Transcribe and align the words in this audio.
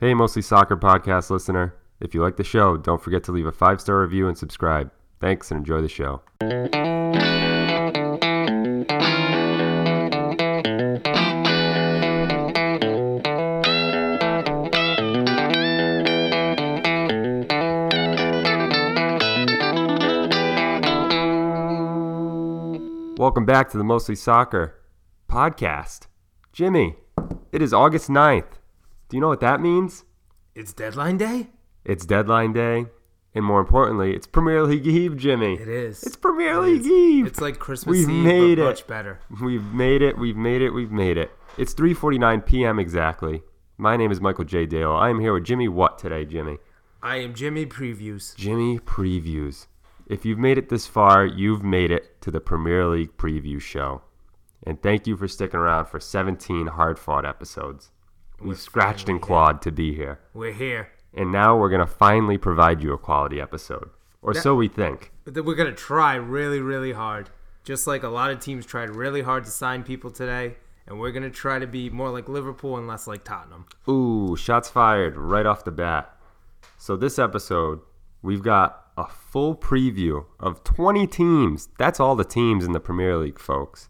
Hey, 0.00 0.14
Mostly 0.14 0.42
Soccer 0.42 0.76
podcast 0.76 1.28
listener. 1.28 1.74
If 1.98 2.14
you 2.14 2.22
like 2.22 2.36
the 2.36 2.44
show, 2.44 2.76
don't 2.76 3.02
forget 3.02 3.24
to 3.24 3.32
leave 3.32 3.46
a 3.46 3.50
five 3.50 3.80
star 3.80 4.00
review 4.00 4.28
and 4.28 4.38
subscribe. 4.38 4.92
Thanks 5.18 5.50
and 5.50 5.58
enjoy 5.58 5.80
the 5.80 5.88
show. 5.88 6.22
Welcome 23.18 23.46
back 23.46 23.68
to 23.70 23.76
the 23.76 23.82
Mostly 23.82 24.14
Soccer 24.14 24.80
podcast. 25.28 26.06
Jimmy, 26.52 26.94
it 27.50 27.60
is 27.60 27.74
August 27.74 28.08
9th. 28.08 28.57
Do 29.08 29.16
you 29.16 29.20
know 29.20 29.28
what 29.28 29.40
that 29.40 29.60
means? 29.60 30.04
It's 30.54 30.72
deadline 30.72 31.16
day? 31.16 31.48
It's 31.84 32.04
deadline 32.04 32.52
day, 32.52 32.86
and 33.34 33.44
more 33.44 33.60
importantly, 33.60 34.14
it's 34.14 34.26
Premier 34.26 34.62
League 34.64 34.86
Eve, 34.86 35.16
Jimmy. 35.16 35.54
It 35.54 35.68
is. 35.68 36.02
It's 36.02 36.16
Premier 36.16 36.54
It 36.54 36.60
League 36.60 36.80
is. 36.82 36.86
Eve. 36.88 37.26
It's 37.26 37.40
like 37.40 37.58
Christmas 37.58 37.96
We've 37.96 38.10
Eve, 38.10 38.24
made 38.24 38.54
but 38.56 38.62
it. 38.62 38.64
much 38.64 38.86
better. 38.86 39.20
We've 39.42 39.62
made 39.72 40.02
it. 40.02 40.18
We've 40.18 40.36
made 40.36 40.60
it. 40.60 40.70
We've 40.70 40.90
made 40.92 41.16
it. 41.16 41.30
It's 41.56 41.72
3:49 41.74 42.44
p.m. 42.44 42.78
exactly. 42.78 43.42
My 43.78 43.96
name 43.96 44.10
is 44.10 44.20
Michael 44.20 44.44
J. 44.44 44.66
Dale. 44.66 44.92
I 44.92 45.08
am 45.08 45.20
here 45.20 45.32
with 45.32 45.44
Jimmy 45.44 45.68
What 45.68 45.98
today, 45.98 46.24
Jimmy? 46.24 46.58
I 47.02 47.16
am 47.18 47.32
Jimmy 47.32 47.64
Previews. 47.64 48.34
Jimmy 48.36 48.78
previews. 48.80 49.68
If 50.08 50.24
you've 50.24 50.38
made 50.38 50.58
it 50.58 50.68
this 50.68 50.86
far, 50.86 51.24
you've 51.24 51.62
made 51.62 51.90
it 51.92 52.20
to 52.22 52.30
the 52.30 52.40
Premier 52.40 52.86
League 52.86 53.16
preview 53.16 53.60
show. 53.60 54.02
And 54.66 54.82
thank 54.82 55.06
you 55.06 55.16
for 55.16 55.28
sticking 55.28 55.60
around 55.60 55.86
for 55.86 56.00
17 56.00 56.66
hard-fought 56.66 57.24
episodes. 57.24 57.92
We 58.40 58.48
We're 58.50 58.54
scratched 58.54 59.08
and 59.08 59.20
clawed 59.20 59.62
to 59.62 59.72
be 59.72 59.94
here. 59.94 60.20
We're 60.34 60.52
here. 60.52 60.90
And 61.14 61.32
now 61.32 61.56
we're 61.58 61.70
going 61.70 61.80
to 61.80 61.92
finally 61.92 62.38
provide 62.38 62.82
you 62.82 62.92
a 62.92 62.98
quality 62.98 63.40
episode. 63.40 63.90
Or 64.22 64.34
Yeah. 64.34 64.40
so 64.40 64.54
we 64.54 64.68
think. 64.68 65.12
But 65.24 65.34
then 65.34 65.44
we're 65.44 65.54
going 65.54 65.70
to 65.70 65.74
try 65.76 66.14
really, 66.14 66.60
really 66.60 66.92
hard. 66.92 67.30
Just 67.64 67.86
like 67.86 68.02
a 68.02 68.08
lot 68.08 68.30
of 68.30 68.40
teams 68.40 68.64
tried 68.66 68.90
really 68.90 69.22
hard 69.22 69.44
to 69.44 69.50
sign 69.50 69.82
people 69.82 70.10
today. 70.10 70.56
And 70.86 70.98
we're 70.98 71.10
going 71.10 71.22
to 71.24 71.30
try 71.30 71.58
to 71.58 71.66
be 71.66 71.90
more 71.90 72.10
like 72.10 72.28
Liverpool 72.28 72.76
and 72.76 72.86
less 72.86 73.06
like 73.06 73.24
Tottenham. 73.24 73.66
Ooh, 73.88 74.36
shots 74.36 74.68
fired 74.70 75.16
right 75.16 75.44
off 75.46 75.64
the 75.64 75.70
bat. 75.70 76.14
So, 76.78 76.96
this 76.96 77.18
episode, 77.18 77.80
we've 78.22 78.42
got 78.42 78.86
a 78.96 79.06
full 79.06 79.54
preview 79.54 80.24
of 80.40 80.64
20 80.64 81.06
teams. 81.06 81.68
That's 81.78 82.00
all 82.00 82.16
the 82.16 82.24
teams 82.24 82.64
in 82.64 82.72
the 82.72 82.80
Premier 82.80 83.16
League, 83.16 83.38
folks. 83.38 83.88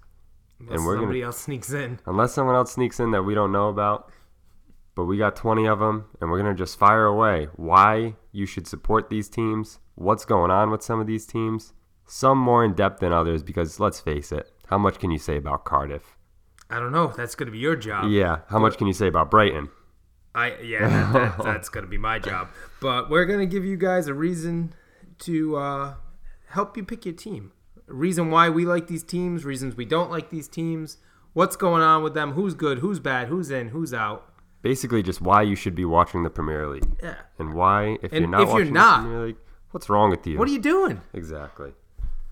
Unless 0.58 0.80
we're 0.80 0.94
gonna- 0.94 0.98
somebody 1.02 1.22
else 1.22 1.38
sneaks 1.38 1.72
in. 1.72 2.00
Unless 2.06 2.32
someone 2.34 2.56
else 2.56 2.72
sneaks 2.72 2.98
in 2.98 3.12
that 3.12 3.22
we 3.22 3.34
don't 3.34 3.52
know 3.52 3.68
about. 3.68 4.10
But 4.98 5.04
we 5.04 5.16
got 5.16 5.36
20 5.36 5.64
of 5.68 5.78
them, 5.78 6.06
and 6.20 6.28
we're 6.28 6.42
going 6.42 6.56
to 6.56 6.60
just 6.60 6.76
fire 6.76 7.04
away. 7.04 7.46
Why 7.54 8.16
you 8.32 8.46
should 8.46 8.66
support 8.66 9.08
these 9.08 9.28
teams, 9.28 9.78
what's 9.94 10.24
going 10.24 10.50
on 10.50 10.72
with 10.72 10.82
some 10.82 10.98
of 10.98 11.06
these 11.06 11.24
teams, 11.24 11.72
some 12.04 12.36
more 12.36 12.64
in 12.64 12.74
depth 12.74 12.98
than 12.98 13.12
others, 13.12 13.44
because 13.44 13.78
let's 13.78 14.00
face 14.00 14.32
it, 14.32 14.50
how 14.66 14.76
much 14.76 14.98
can 14.98 15.12
you 15.12 15.18
say 15.20 15.36
about 15.36 15.64
Cardiff? 15.64 16.16
I 16.68 16.80
don't 16.80 16.90
know. 16.90 17.12
That's 17.16 17.36
going 17.36 17.46
to 17.46 17.52
be 17.52 17.60
your 17.60 17.76
job. 17.76 18.10
Yeah, 18.10 18.38
how 18.48 18.58
much 18.58 18.76
can 18.76 18.88
you 18.88 18.92
say 18.92 19.06
about 19.06 19.30
Brighton? 19.30 19.68
I 20.34 20.56
yeah, 20.56 20.88
that, 20.88 21.12
that, 21.12 21.38
that's 21.44 21.68
gonna 21.68 21.86
be 21.86 21.96
my 21.96 22.18
job. 22.18 22.48
But 22.80 23.08
we're 23.08 23.24
gonna 23.24 23.46
give 23.46 23.64
you 23.64 23.76
guys 23.76 24.08
a 24.08 24.14
reason 24.14 24.74
to 25.20 25.56
uh, 25.56 25.94
help 26.48 26.76
you 26.76 26.84
pick 26.84 27.04
your 27.06 27.14
team. 27.14 27.52
A 27.88 27.94
reason 27.94 28.32
why 28.32 28.48
we 28.48 28.66
like 28.66 28.88
these 28.88 29.04
teams, 29.04 29.44
reasons 29.44 29.76
we 29.76 29.84
don't 29.84 30.10
like 30.10 30.30
these 30.30 30.48
teams, 30.48 30.98
what's 31.34 31.54
going 31.54 31.82
on 31.82 32.02
with 32.02 32.14
them, 32.14 32.32
who's 32.32 32.54
good, 32.54 32.80
who's 32.80 32.98
bad, 32.98 33.28
who's 33.28 33.50
in, 33.50 33.68
who's 33.68 33.94
out. 33.94 34.27
Basically, 34.62 35.02
just 35.02 35.20
why 35.20 35.42
you 35.42 35.54
should 35.54 35.74
be 35.74 35.84
watching 35.84 36.22
the 36.24 36.30
Premier 36.30 36.66
League. 36.68 36.84
Yeah. 37.02 37.14
And 37.38 37.54
why, 37.54 37.98
if 38.02 38.12
And 38.12 38.20
you're 38.22 38.28
not 38.28 38.42
if 38.42 38.48
you're 38.54 38.64
not- 38.64 39.02
the 39.02 39.08
Premier 39.08 39.26
League, 39.28 39.36
what's 39.70 39.88
wrong 39.88 40.10
with 40.10 40.26
you? 40.26 40.38
What 40.38 40.48
are 40.48 40.52
you 40.52 40.60
doing? 40.60 41.00
exactly. 41.12 41.72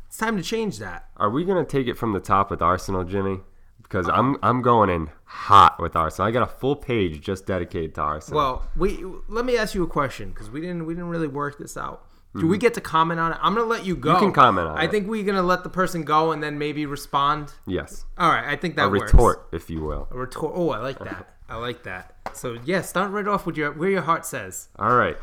It's 0.07 0.17
time 0.19 0.37
to 0.37 0.43
change 0.43 0.79
that. 0.79 1.09
Are 1.17 1.31
we 1.31 1.45
gonna 1.45 1.65
take 1.65 1.87
it 1.89 1.97
from 1.99 2.13
the 2.13 2.21
top 2.21 2.51
with 2.51 2.63
Arsenal, 2.63 3.05
Jimmy? 3.05 3.41
Because 3.83 4.09
I'm 4.09 4.37
I'm 4.43 4.63
going 4.63 4.91
in 4.91 5.11
hot 5.25 5.79
with 5.81 5.95
Arsenal. 5.95 6.27
I 6.27 6.31
got 6.33 6.43
a 6.43 6.47
full 6.53 6.75
page 6.75 7.21
just 7.21 7.47
dedicated 7.47 7.95
to 7.97 8.01
Arsenal. 8.03 8.37
Well, 8.39 8.63
we 8.77 9.05
let 9.29 9.45
me 9.45 9.57
ask 9.57 9.75
you 9.75 9.83
a 9.85 9.87
question 9.87 10.31
because 10.31 10.51
we 10.51 10.61
didn't 10.61 10.87
we 10.87 10.95
didn't 10.95 11.09
really 11.11 11.29
work 11.29 11.59
this 11.59 11.77
out. 11.77 12.03
Do 12.39 12.47
we 12.47 12.59
get 12.59 12.75
to 12.75 12.83
comment 12.83 13.19
on 13.19 13.33
it? 13.33 13.39
I'm 13.41 13.55
gonna 13.55 13.67
let 13.67 13.87
you 13.87 13.97
go. 13.97 14.11
Mm-hmm. 14.11 14.25
can 14.25 14.33
comment 14.33 14.69
on 14.69 14.77
I 14.77 14.85
it. 14.85 14.91
think 14.91 15.09
we're 15.09 15.25
gonna 15.25 15.43
let 15.43 15.63
the 15.63 15.71
person 15.71 16.03
go 16.05 16.33
and 16.33 16.43
then 16.43 16.59
maybe 16.59 16.85
respond. 16.85 17.55
yes, 17.67 18.05
All 18.19 18.29
right, 18.29 18.45
I 18.47 18.57
think 18.57 18.77
that 18.77 18.87
a 18.87 18.91
works. 18.91 19.13
retort, 19.15 19.49
if 19.53 19.71
you 19.71 19.81
will. 19.83 20.07
A 20.11 20.17
retort. 20.19 20.53
Oh, 20.55 20.69
I 20.71 20.79
like 20.81 20.99
that. 20.99 21.36
I 21.49 21.57
like 21.57 21.83
that. 21.85 22.15
So 22.35 22.59
yeah, 22.65 22.83
start 22.83 23.11
right 23.13 23.27
off 23.29 23.47
with 23.47 23.57
your 23.57 23.73
where 23.73 23.91
your 23.91 24.03
heart 24.03 24.27
says. 24.27 24.69
All 24.79 24.97
right. 24.97 25.17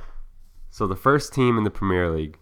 So 0.71 0.87
the 0.87 0.95
first 0.95 1.33
team 1.33 1.57
in 1.57 1.63
the 1.63 1.69
Premier 1.71 2.09
League, 2.09 2.37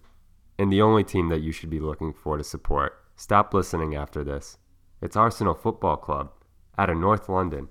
and 0.58 0.72
the 0.72 0.82
only 0.82 1.04
team 1.04 1.30
that 1.30 1.42
you 1.42 1.52
should 1.52 1.70
be 1.70 1.80
looking 1.80 2.14
for 2.14 2.38
to 2.38 2.44
support. 2.44 2.98
Stop 3.16 3.54
listening 3.54 3.96
after 3.96 4.24
this. 4.24 4.58
It's 5.02 5.16
Arsenal 5.16 5.54
Football 5.54 5.98
Club 5.98 6.32
out 6.78 6.90
of 6.90 6.98
North 6.98 7.28
London. 7.28 7.70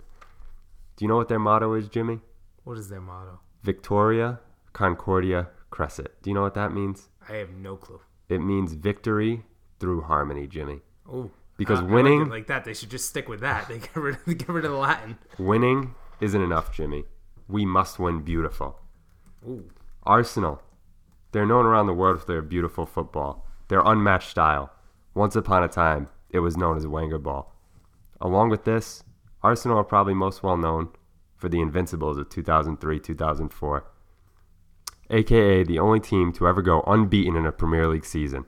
Do 0.96 1.04
you 1.04 1.08
know 1.08 1.16
what 1.16 1.28
their 1.28 1.38
motto 1.38 1.72
is, 1.74 1.88
Jimmy? 1.88 2.20
What 2.64 2.76
is 2.76 2.88
their 2.88 3.00
motto? 3.00 3.40
Victoria 3.62 4.40
Concordia 4.72 5.48
Crescit. 5.72 6.08
Do 6.22 6.30
you 6.30 6.34
know 6.34 6.42
what 6.42 6.54
that 6.54 6.72
means? 6.72 7.08
I 7.28 7.34
have 7.34 7.50
no 7.50 7.76
clue. 7.76 8.00
It 8.28 8.38
means 8.40 8.74
victory 8.74 9.44
through 9.78 10.02
harmony, 10.02 10.46
Jimmy. 10.46 10.80
Oh, 11.10 11.30
Because 11.56 11.80
like 11.80 11.90
winning- 11.90 12.22
it 12.22 12.28
like 12.28 12.46
that, 12.48 12.64
they 12.64 12.74
should 12.74 12.90
just 12.90 13.08
stick 13.08 13.28
with 13.28 13.40
that. 13.40 13.68
They 13.68 13.78
get 13.78 13.96
rid 13.96 14.16
of, 14.16 14.24
get 14.38 14.48
rid 14.48 14.64
of 14.64 14.72
the 14.72 14.76
Latin. 14.76 15.18
Winning 15.38 15.94
isn't 16.20 16.42
enough, 16.42 16.72
Jimmy. 16.72 17.04
We 17.48 17.64
must 17.64 17.98
win 17.98 18.22
beautiful. 18.22 18.78
Ooh, 19.46 19.70
Arsenal. 20.04 20.62
They're 21.32 21.46
known 21.46 21.66
around 21.66 21.86
the 21.86 21.94
world 21.94 22.20
for 22.20 22.26
their 22.26 22.42
beautiful 22.42 22.86
football, 22.86 23.46
their 23.68 23.82
unmatched 23.84 24.30
style. 24.30 24.72
Once 25.14 25.36
upon 25.36 25.62
a 25.62 25.68
time, 25.68 26.08
it 26.28 26.40
was 26.40 26.56
known 26.56 26.76
as 26.76 26.86
Wenger 26.86 27.18
ball. 27.18 27.54
Along 28.20 28.50
with 28.50 28.64
this, 28.64 29.04
Arsenal 29.42 29.78
are 29.78 29.84
probably 29.84 30.14
most 30.14 30.42
well 30.42 30.56
known 30.56 30.88
for 31.36 31.48
the 31.48 31.60
Invincibles 31.60 32.18
of 32.18 32.28
2003 32.28 33.00
2004, 33.00 33.84
aka 35.10 35.64
the 35.64 35.78
only 35.78 36.00
team 36.00 36.32
to 36.32 36.46
ever 36.46 36.60
go 36.60 36.82
unbeaten 36.86 37.34
in 37.34 37.46
a 37.46 37.52
Premier 37.52 37.88
League 37.88 38.04
season. 38.04 38.44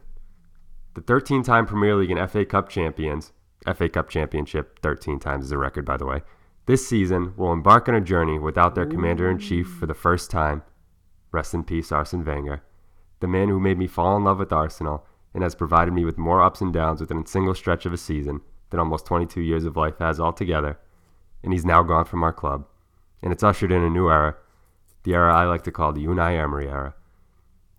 The 0.94 1.00
13 1.00 1.42
time 1.42 1.66
Premier 1.66 1.96
League 1.96 2.10
and 2.10 2.30
FA 2.30 2.44
Cup 2.44 2.68
champions, 2.68 3.32
FA 3.74 3.88
Cup 3.88 4.10
championship 4.10 4.78
13 4.80 5.18
times 5.18 5.46
is 5.46 5.52
a 5.52 5.58
record, 5.58 5.86
by 5.86 5.96
the 5.96 6.04
way, 6.04 6.20
this 6.66 6.86
season 6.86 7.34
will 7.36 7.52
embark 7.52 7.88
on 7.88 7.94
a 7.94 8.00
journey 8.00 8.38
without 8.38 8.74
their 8.74 8.86
commander 8.86 9.28
in 9.28 9.38
chief 9.38 9.68
for 9.68 9.86
the 9.86 9.94
first 9.94 10.30
time. 10.30 10.62
Rest 11.32 11.54
in 11.54 11.64
peace, 11.64 11.90
Arsene 11.90 12.24
Wenger, 12.24 12.62
the 13.20 13.26
man 13.26 13.48
who 13.48 13.58
made 13.58 13.78
me 13.78 13.86
fall 13.86 14.16
in 14.16 14.24
love 14.24 14.38
with 14.38 14.52
Arsenal 14.52 15.04
and 15.34 15.42
has 15.42 15.54
provided 15.54 15.92
me 15.92 16.04
with 16.04 16.18
more 16.18 16.42
ups 16.42 16.60
and 16.60 16.72
downs 16.72 17.00
within 17.00 17.18
a 17.18 17.26
single 17.26 17.54
stretch 17.54 17.86
of 17.86 17.92
a 17.92 17.96
season 17.96 18.40
than 18.70 18.78
almost 18.78 19.06
22 19.06 19.40
years 19.40 19.64
of 19.64 19.76
life 19.76 19.98
has 19.98 20.20
altogether. 20.20 20.78
And 21.42 21.52
he's 21.52 21.64
now 21.64 21.82
gone 21.82 22.04
from 22.04 22.22
our 22.22 22.32
club. 22.32 22.66
And 23.22 23.32
it's 23.32 23.42
ushered 23.42 23.72
in 23.72 23.82
a 23.82 23.90
new 23.90 24.08
era, 24.08 24.36
the 25.04 25.14
era 25.14 25.34
I 25.34 25.44
like 25.44 25.62
to 25.62 25.72
call 25.72 25.92
the 25.92 26.04
Unai 26.04 26.40
Emery 26.40 26.68
era. 26.68 26.94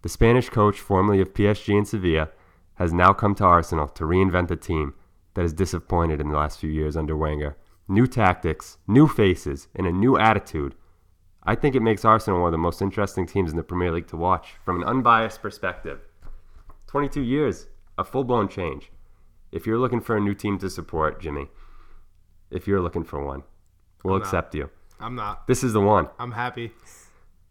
The 0.01 0.09
Spanish 0.09 0.49
coach, 0.49 0.79
formerly 0.79 1.21
of 1.21 1.33
PSG 1.33 1.77
and 1.77 1.87
Sevilla, 1.87 2.29
has 2.75 2.91
now 2.91 3.13
come 3.13 3.35
to 3.35 3.45
Arsenal 3.45 3.87
to 3.89 4.03
reinvent 4.03 4.49
the 4.49 4.55
team 4.55 4.93
that 5.33 5.43
has 5.43 5.53
disappointed 5.53 6.19
in 6.19 6.29
the 6.29 6.37
last 6.37 6.59
few 6.59 6.69
years 6.69 6.97
under 6.97 7.15
Wenger. 7.15 7.55
New 7.93 8.07
tactics, 8.07 8.79
new 8.87 9.07
faces, 9.07 9.67
and 9.75 9.85
a 9.85 9.91
new 9.91 10.17
attitude. 10.17 10.73
I 11.43 11.53
think 11.53 11.75
it 11.75 11.83
makes 11.83 12.03
Arsenal 12.03 12.39
one 12.39 12.47
of 12.47 12.51
the 12.51 12.57
most 12.57 12.81
interesting 12.81 13.27
teams 13.27 13.51
in 13.51 13.55
the 13.55 13.61
Premier 13.61 13.91
League 13.91 14.07
to 14.07 14.17
watch 14.17 14.55
from 14.65 14.81
an 14.81 14.87
unbiased 14.87 15.43
perspective. 15.43 15.99
22 16.87 17.21
years, 17.21 17.67
a 17.95 18.03
full 18.03 18.23
blown 18.23 18.49
change. 18.49 18.91
If 19.51 19.67
you're 19.67 19.77
looking 19.77 20.01
for 20.01 20.17
a 20.17 20.19
new 20.19 20.33
team 20.33 20.57
to 20.57 20.71
support, 20.71 21.21
Jimmy, 21.21 21.51
if 22.49 22.65
you're 22.65 22.81
looking 22.81 23.03
for 23.03 23.23
one, 23.23 23.43
we'll 24.03 24.15
I'm 24.15 24.21
not. 24.21 24.25
accept 24.25 24.55
you. 24.55 24.71
I'm 24.99 25.13
not. 25.13 25.45
This 25.45 25.63
is 25.63 25.73
the 25.73 25.79
one. 25.79 26.07
I'm 26.17 26.31
happy. 26.31 26.71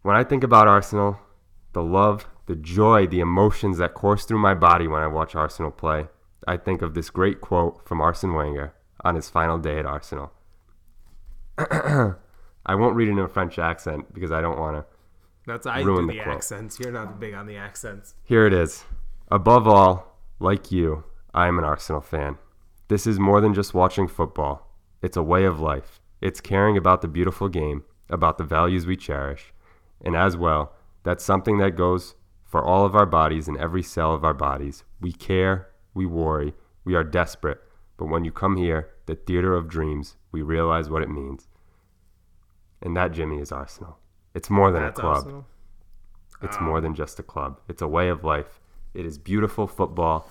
When 0.01 0.17
I 0.17 0.25
think 0.25 0.43
about 0.43 0.67
Arsenal, 0.67 1.19
the 1.71 1.83
love, 1.83 2.27
the 2.47 2.57
joy, 2.57 3.07
the 3.07 3.21
emotions 3.21 3.77
that 3.77 3.93
course 3.93 4.25
through 4.25 4.39
my 4.39 4.55
body 4.55 4.89
when 4.89 5.03
I 5.03 5.07
watch 5.07 5.35
Arsenal 5.35 5.71
play, 5.71 6.07
I 6.45 6.57
think 6.57 6.81
of 6.81 6.95
this 6.95 7.09
great 7.09 7.39
quote 7.39 7.87
from 7.87 8.01
Arsene 8.01 8.33
Wenger 8.33 8.73
on 9.05 9.15
his 9.15 9.29
final 9.29 9.57
day 9.57 9.79
at 9.79 9.85
Arsenal. 9.85 10.31
I 12.65 12.75
won't 12.75 12.95
read 12.95 13.09
it 13.09 13.11
in 13.11 13.19
a 13.19 13.27
French 13.27 13.59
accent 13.59 14.13
because 14.13 14.31
I 14.31 14.41
don't 14.41 14.57
want 14.57 14.77
to. 14.77 14.85
That's 15.45 15.67
I 15.67 15.81
Ruin 15.81 16.07
do 16.07 16.13
the 16.13 16.19
the, 16.19 16.29
accents. 16.29 16.79
You're 16.79 16.91
not 16.91 17.19
big 17.19 17.33
on 17.33 17.47
the 17.47 17.57
accents. 17.57 18.15
Here 18.23 18.47
it 18.47 18.53
is. 18.53 18.85
Above 19.29 19.67
all, 19.67 20.17
like 20.39 20.71
you, 20.71 21.03
I 21.33 21.47
am 21.47 21.57
an 21.57 21.65
Arsenal 21.65 22.01
fan. 22.01 22.37
This 22.87 23.05
is 23.05 23.19
more 23.19 23.41
than 23.41 23.53
just 23.53 23.73
watching 23.73 24.07
football. 24.07 24.69
It's 25.01 25.17
a 25.17 25.23
way 25.23 25.43
of 25.43 25.59
life. 25.59 25.99
It's 26.21 26.39
caring 26.39 26.77
about 26.77 27.01
the 27.01 27.07
beautiful 27.07 27.49
game, 27.49 27.83
about 28.09 28.37
the 28.37 28.43
values 28.43 28.85
we 28.85 28.95
cherish. 28.95 29.53
And 30.01 30.15
as 30.15 30.37
well, 30.37 30.73
that's 31.03 31.23
something 31.23 31.57
that 31.57 31.75
goes 31.75 32.15
for 32.45 32.63
all 32.63 32.85
of 32.85 32.95
our 32.95 33.05
bodies 33.05 33.47
and 33.47 33.57
every 33.57 33.83
cell 33.83 34.13
of 34.13 34.23
our 34.23 34.33
bodies. 34.33 34.83
We 35.01 35.11
care, 35.11 35.69
we 35.93 36.05
worry, 36.05 36.53
we 36.85 36.95
are 36.95 37.03
desperate. 37.03 37.59
But 37.97 38.05
when 38.05 38.23
you 38.23 38.31
come 38.31 38.57
here, 38.57 38.91
the 39.05 39.15
theater 39.15 39.55
of 39.55 39.67
dreams, 39.67 40.15
we 40.33 40.41
realize 40.41 40.89
what 40.89 41.01
it 41.01 41.09
means. 41.09 41.47
And 42.81 42.97
that, 42.97 43.13
Jimmy, 43.13 43.39
is 43.39 43.51
Arsenal. 43.53 43.97
It's 44.33 44.49
more 44.49 44.71
than 44.71 44.81
That's 44.83 44.99
a 44.99 45.01
club. 45.01 45.15
Arsenal. 45.15 45.45
It's 46.41 46.57
Um, 46.57 46.65
more 46.65 46.81
than 46.81 46.93
just 46.93 47.17
a 47.19 47.23
club. 47.23 47.61
It's 47.69 47.81
a 47.81 47.87
way 47.87 48.09
of 48.09 48.25
life. 48.25 48.59
It 48.93 49.05
is 49.05 49.17
beautiful 49.17 49.67
football. 49.67 50.29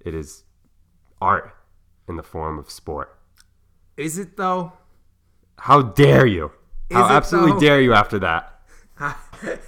It 0.00 0.14
is 0.14 0.44
art 1.22 1.56
in 2.06 2.16
the 2.16 2.22
form 2.22 2.58
of 2.58 2.68
sport. 2.70 3.16
Is 3.96 4.18
it 4.18 4.36
though? 4.36 4.72
How 5.58 5.80
dare 5.80 6.26
you? 6.26 6.52
How 6.92 7.04
Is 7.06 7.10
it, 7.10 7.14
absolutely 7.14 7.52
though? 7.52 7.60
dare 7.60 7.80
you 7.80 7.94
after 7.94 8.18
that? 8.18 8.60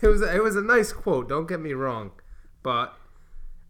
it 0.03 0.07
was 0.07 0.21
it 0.21 0.43
was 0.43 0.57
a 0.57 0.61
nice 0.63 0.93
quote. 0.93 1.29
Don't 1.29 1.49
get 1.49 1.61
me 1.61 1.73
wrong, 1.73 2.11
but 2.63 2.95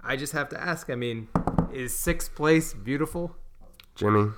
I 0.03 0.17
just 0.17 0.33
have 0.33 0.49
to 0.49 0.61
ask. 0.61 0.91
I 0.91 0.95
mean, 0.97 1.29
is 1.73 1.95
sixth 1.97 2.35
place 2.35 2.75
beautiful? 2.75 3.37
Jimmy, 3.95 4.31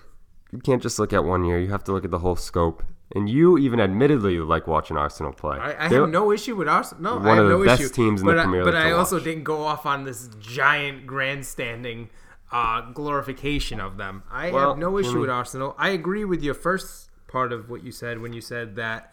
you 0.53 0.59
can't 0.59 0.83
just 0.83 0.99
look 0.99 1.12
at 1.12 1.25
one 1.25 1.45
year. 1.45 1.59
You 1.59 1.69
have 1.71 1.85
to 1.85 1.93
look 1.93 2.05
at 2.05 2.11
the 2.11 2.19
whole 2.21 2.37
scope. 2.37 2.83
And 3.15 3.27
you 3.29 3.56
even 3.56 3.81
admittedly 3.81 4.39
like 4.39 4.67
watching 4.67 4.99
Arsenal 4.99 5.33
play. 5.33 5.56
I, 5.59 5.87
I 5.87 5.89
have 5.89 6.11
no 6.11 6.31
issue 6.31 6.55
with 6.56 6.69
Arsenal. 6.69 7.03
No, 7.03 7.17
One 7.17 7.27
I 7.27 7.35
have 7.37 7.45
of 7.47 7.50
the 7.50 7.59
no 7.59 7.65
best 7.65 7.81
issue. 7.81 7.91
teams 7.91 8.21
in 8.21 8.27
the 8.27 8.35
but 8.35 8.43
Premier 8.43 8.65
League 8.65 8.73
But 8.75 8.79
I 8.79 8.91
also 8.93 9.17
watch. 9.17 9.25
didn't 9.25 9.45
go 9.45 9.62
off 9.62 9.87
on 9.87 10.05
this 10.05 10.29
giant 10.39 11.06
grandstanding 11.06 12.11
uh, 12.53 12.83
glorification 12.93 13.81
of 13.81 13.97
them. 13.97 14.25
I 14.31 14.50
Well, 14.50 14.71
have 14.71 14.79
no 14.79 14.99
issue 14.99 15.21
with 15.21 15.31
Arsenal. 15.31 15.75
I 15.79 15.89
agree 15.91 16.27
with 16.27 16.43
your 16.43 16.53
first 16.55 17.09
part 17.29 17.51
of 17.53 17.71
what 17.71 17.83
you 17.83 17.93
said 17.93 18.21
when 18.21 18.35
you 18.35 18.43
said 18.43 18.77
that 18.77 19.12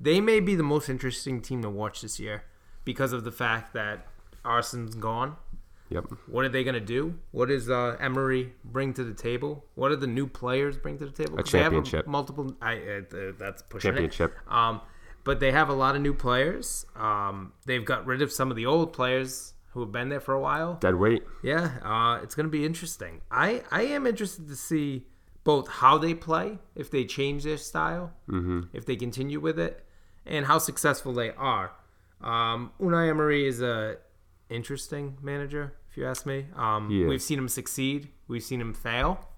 they 0.00 0.20
may 0.22 0.40
be 0.40 0.54
the 0.54 0.62
most 0.62 0.88
interesting 0.88 1.42
team 1.42 1.60
to 1.62 1.70
watch 1.70 2.00
this 2.00 2.18
year 2.18 2.44
because 2.84 3.12
of 3.12 3.24
the 3.24 3.32
fact 3.32 3.74
that 3.74 4.06
Arsenal's 4.44 4.94
gone. 4.94 5.36
Yep. 5.90 6.04
What 6.26 6.44
are 6.44 6.48
they 6.48 6.64
going 6.64 6.74
to 6.74 6.80
do? 6.80 7.14
What 7.30 7.48
does 7.48 7.70
uh, 7.70 7.96
Emery 8.00 8.52
bring 8.64 8.92
to 8.94 9.04
the 9.04 9.14
table? 9.14 9.64
What 9.74 9.88
do 9.88 9.96
the 9.96 10.06
new 10.06 10.26
players 10.26 10.76
bring 10.76 10.98
to 10.98 11.06
the 11.06 11.12
table? 11.12 11.38
A 11.38 11.42
'Cause 11.42 11.52
they 11.52 11.58
have 11.58 11.72
championship. 11.72 12.06
multiple. 12.06 12.54
I, 12.60 12.76
uh, 12.76 13.16
uh, 13.16 13.32
that's 13.38 13.62
pushing 13.62 13.90
Championship. 13.92 14.32
it. 14.46 14.52
Um, 14.52 14.80
but 15.24 15.40
they 15.40 15.50
have 15.52 15.68
a 15.68 15.74
lot 15.74 15.96
of 15.96 16.02
new 16.02 16.14
players. 16.14 16.86
Um, 16.96 17.52
they've 17.66 17.84
got 17.84 18.06
rid 18.06 18.22
of 18.22 18.30
some 18.32 18.50
of 18.50 18.56
the 18.56 18.66
old 18.66 18.92
players 18.92 19.54
who 19.72 19.80
have 19.80 19.92
been 19.92 20.08
there 20.08 20.20
for 20.20 20.34
a 20.34 20.40
while. 20.40 20.74
Dead 20.80 20.94
weight. 20.94 21.22
Yeah, 21.42 21.78
uh, 21.82 22.20
it's 22.22 22.34
going 22.34 22.46
to 22.46 22.50
be 22.50 22.64
interesting. 22.64 23.20
I, 23.30 23.62
I 23.70 23.82
am 23.82 24.06
interested 24.06 24.48
to 24.48 24.56
see 24.56 25.06
both 25.44 25.68
how 25.68 25.96
they 25.98 26.14
play, 26.14 26.58
if 26.74 26.90
they 26.90 27.04
change 27.04 27.44
their 27.44 27.56
style, 27.58 28.12
Mm-hmm. 28.28 28.60
if 28.72 28.84
they 28.86 28.96
continue 28.96 29.40
with 29.40 29.58
it, 29.58 29.84
and 30.26 30.44
how 30.46 30.58
successful 30.58 31.12
they 31.14 31.30
are. 31.32 31.72
Um, 32.20 32.72
Unai 32.80 33.08
Emery 33.08 33.46
is 33.46 33.62
a 33.62 33.96
interesting 34.50 35.18
manager, 35.22 35.74
if 35.90 35.96
you 35.96 36.06
ask 36.06 36.26
me. 36.26 36.46
Um, 36.56 36.88
we've 37.08 37.22
seen 37.22 37.38
him 37.38 37.48
succeed, 37.48 38.08
we've 38.28 38.42
seen 38.42 38.60
him 38.60 38.74
fail. 38.74 39.28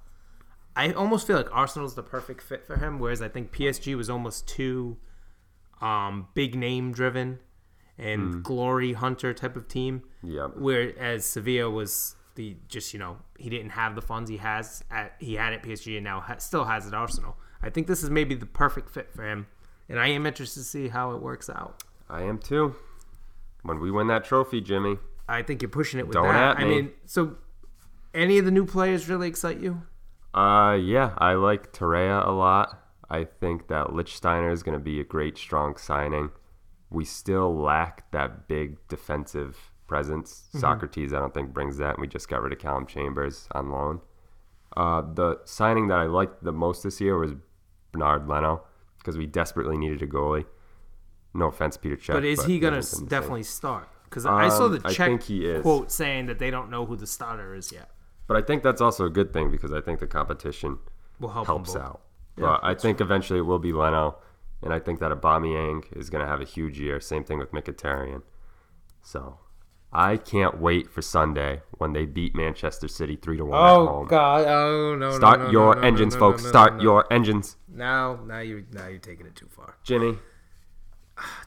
I 0.76 0.92
almost 0.92 1.26
feel 1.26 1.36
like 1.36 1.52
Arsenal's 1.54 1.94
the 1.94 2.02
perfect 2.02 2.40
fit 2.42 2.64
for 2.64 2.76
him, 2.76 2.98
whereas 2.98 3.20
I 3.20 3.28
think 3.28 3.52
PSG 3.52 3.96
was 3.96 4.08
almost 4.08 4.46
too 4.48 4.96
um, 5.80 6.28
big 6.34 6.54
name 6.54 6.92
driven 6.92 7.38
and 7.98 8.34
Hmm. 8.34 8.40
glory 8.42 8.92
hunter 8.94 9.34
type 9.34 9.56
of 9.56 9.66
team. 9.68 10.02
Yep. 10.22 10.52
Whereas 10.56 11.24
Sevilla 11.26 11.70
was 11.70 12.16
the 12.36 12.56
just 12.68 12.92
you 12.94 12.98
know 13.00 13.18
he 13.38 13.50
didn't 13.50 13.70
have 13.70 13.94
the 13.96 14.00
funds 14.02 14.30
he 14.30 14.36
has 14.36 14.84
at 14.90 15.16
he 15.18 15.34
had 15.34 15.52
at 15.52 15.62
PSG 15.62 15.96
and 15.96 16.04
now 16.04 16.20
ha- 16.20 16.38
still 16.38 16.64
has 16.64 16.86
at 16.86 16.94
Arsenal. 16.94 17.36
I 17.62 17.68
think 17.70 17.86
this 17.88 18.02
is 18.02 18.08
maybe 18.10 18.34
the 18.34 18.46
perfect 18.46 18.88
fit 18.90 19.10
for 19.12 19.28
him, 19.28 19.46
and 19.88 19.98
I 19.98 20.06
am 20.08 20.24
interested 20.26 20.60
to 20.60 20.64
see 20.64 20.88
how 20.88 21.12
it 21.12 21.20
works 21.22 21.50
out. 21.50 21.82
I 22.08 22.22
am 22.22 22.38
too. 22.38 22.76
When 23.62 23.78
we 23.80 23.90
win 23.90 24.06
that 24.08 24.24
trophy, 24.24 24.60
Jimmy. 24.60 24.98
I 25.28 25.42
think 25.42 25.62
you're 25.62 25.68
pushing 25.68 26.00
it 26.00 26.06
with 26.06 26.14
Don't 26.14 26.28
that. 26.28 26.56
at 26.56 26.58
I 26.58 26.64
me. 26.64 26.70
mean, 26.82 26.90
so 27.06 27.36
any 28.14 28.38
of 28.38 28.44
the 28.44 28.50
new 28.50 28.66
players 28.66 29.08
really 29.08 29.28
excite 29.28 29.60
you? 29.60 29.82
Uh, 30.34 30.76
yeah, 30.80 31.14
I 31.18 31.34
like 31.34 31.72
Torreira 31.72 32.26
a 32.26 32.30
lot. 32.30 32.78
I 33.08 33.24
think 33.24 33.68
that 33.68 33.88
Lichtsteiner 33.88 34.52
is 34.52 34.62
going 34.62 34.78
to 34.78 34.82
be 34.82 35.00
a 35.00 35.04
great, 35.04 35.36
strong 35.36 35.76
signing. 35.76 36.30
We 36.90 37.04
still 37.04 37.54
lack 37.56 38.10
that 38.12 38.48
big 38.48 38.76
defensive 38.88 39.72
presence. 39.86 40.48
Mm-hmm. 40.54 40.64
Sokratis, 40.64 41.12
I 41.12 41.18
don't 41.18 41.34
think, 41.34 41.52
brings 41.52 41.76
that. 41.78 41.90
and 41.96 42.00
We 42.00 42.06
just 42.08 42.28
got 42.28 42.42
rid 42.42 42.52
of 42.52 42.58
Calum 42.58 42.86
Chambers 42.86 43.48
on 43.52 43.70
loan. 43.70 44.00
Uh, 44.76 45.02
the 45.02 45.40
signing 45.44 45.88
that 45.88 45.98
I 45.98 46.04
liked 46.06 46.44
the 46.44 46.52
most 46.52 46.82
this 46.84 47.00
year 47.00 47.18
was 47.18 47.32
Bernard 47.92 48.28
Leno 48.28 48.62
because 48.98 49.16
we 49.18 49.26
desperately 49.26 49.76
needed 49.76 50.02
a 50.02 50.06
goalie. 50.06 50.44
No 51.34 51.46
offense, 51.46 51.76
Peter 51.76 51.96
Cech. 51.96 52.12
But 52.14 52.24
is 52.24 52.44
he 52.44 52.58
gonna 52.58 52.76
hasn't 52.76 53.00
been 53.00 53.04
the 53.08 53.10
same. 53.10 53.20
definitely 53.20 53.42
start? 53.44 53.88
Because 54.04 54.26
I 54.26 54.48
saw 54.48 54.64
Um, 54.66 54.78
the 54.78 54.90
check 54.92 55.22
he 55.22 55.58
quote 55.60 55.92
saying 55.92 56.26
that 56.26 56.38
they 56.40 56.50
don't 56.50 56.70
know 56.70 56.84
who 56.86 56.96
the 56.96 57.06
starter 57.06 57.54
is 57.54 57.70
yet. 57.70 57.90
But 58.26 58.36
I 58.36 58.42
think 58.42 58.62
that's 58.62 58.80
also 58.80 59.04
a 59.06 59.10
good 59.10 59.32
thing 59.32 59.50
because 59.50 59.72
I 59.72 59.80
think 59.80 60.00
the 60.00 60.06
competition 60.06 60.78
Will 61.20 61.28
help 61.30 61.46
helps 61.46 61.76
out. 61.76 62.00
but 62.36 62.60
I 62.62 62.74
think 62.74 63.00
eventually 63.00 63.38
it 63.38 63.42
will 63.42 63.58
be 63.58 63.72
Leno, 63.72 64.16
and 64.62 64.72
I 64.72 64.78
think 64.80 64.98
that 65.00 65.10
Aubameyang 65.12 65.84
is 65.96 66.10
going 66.10 66.24
to 66.24 66.28
have 66.28 66.40
a 66.40 66.44
huge 66.44 66.78
year. 66.80 67.00
Same 67.00 67.22
thing 67.24 67.38
with 67.38 67.52
Mkhitaryan. 67.52 68.22
So 69.02 69.38
I 69.92 70.16
can't 70.16 70.60
wait 70.60 70.90
for 70.90 71.02
Sunday 71.02 71.62
when 71.78 71.92
they 71.92 72.06
beat 72.06 72.34
Manchester 72.34 72.88
City 72.88 73.16
three 73.16 73.36
to 73.36 73.44
one 73.44 73.58
at 73.60 73.70
Oh 73.70 73.86
home. 73.86 74.06
God! 74.08 74.46
Oh 74.46 74.94
no! 74.96 75.10
Start 75.12 75.38
no, 75.40 75.44
no, 75.46 75.50
your 75.52 75.74
no, 75.76 75.80
engines, 75.82 76.14
folks. 76.16 76.44
Start 76.46 76.80
your 76.80 77.10
engines. 77.12 77.56
Now, 77.68 78.18
now 78.26 78.40
you, 78.40 78.64
now 78.72 78.86
you're 78.88 78.98
taking 78.98 79.26
it 79.26 79.34
too 79.36 79.48
far. 79.48 79.76
Jimmy, 79.84 80.18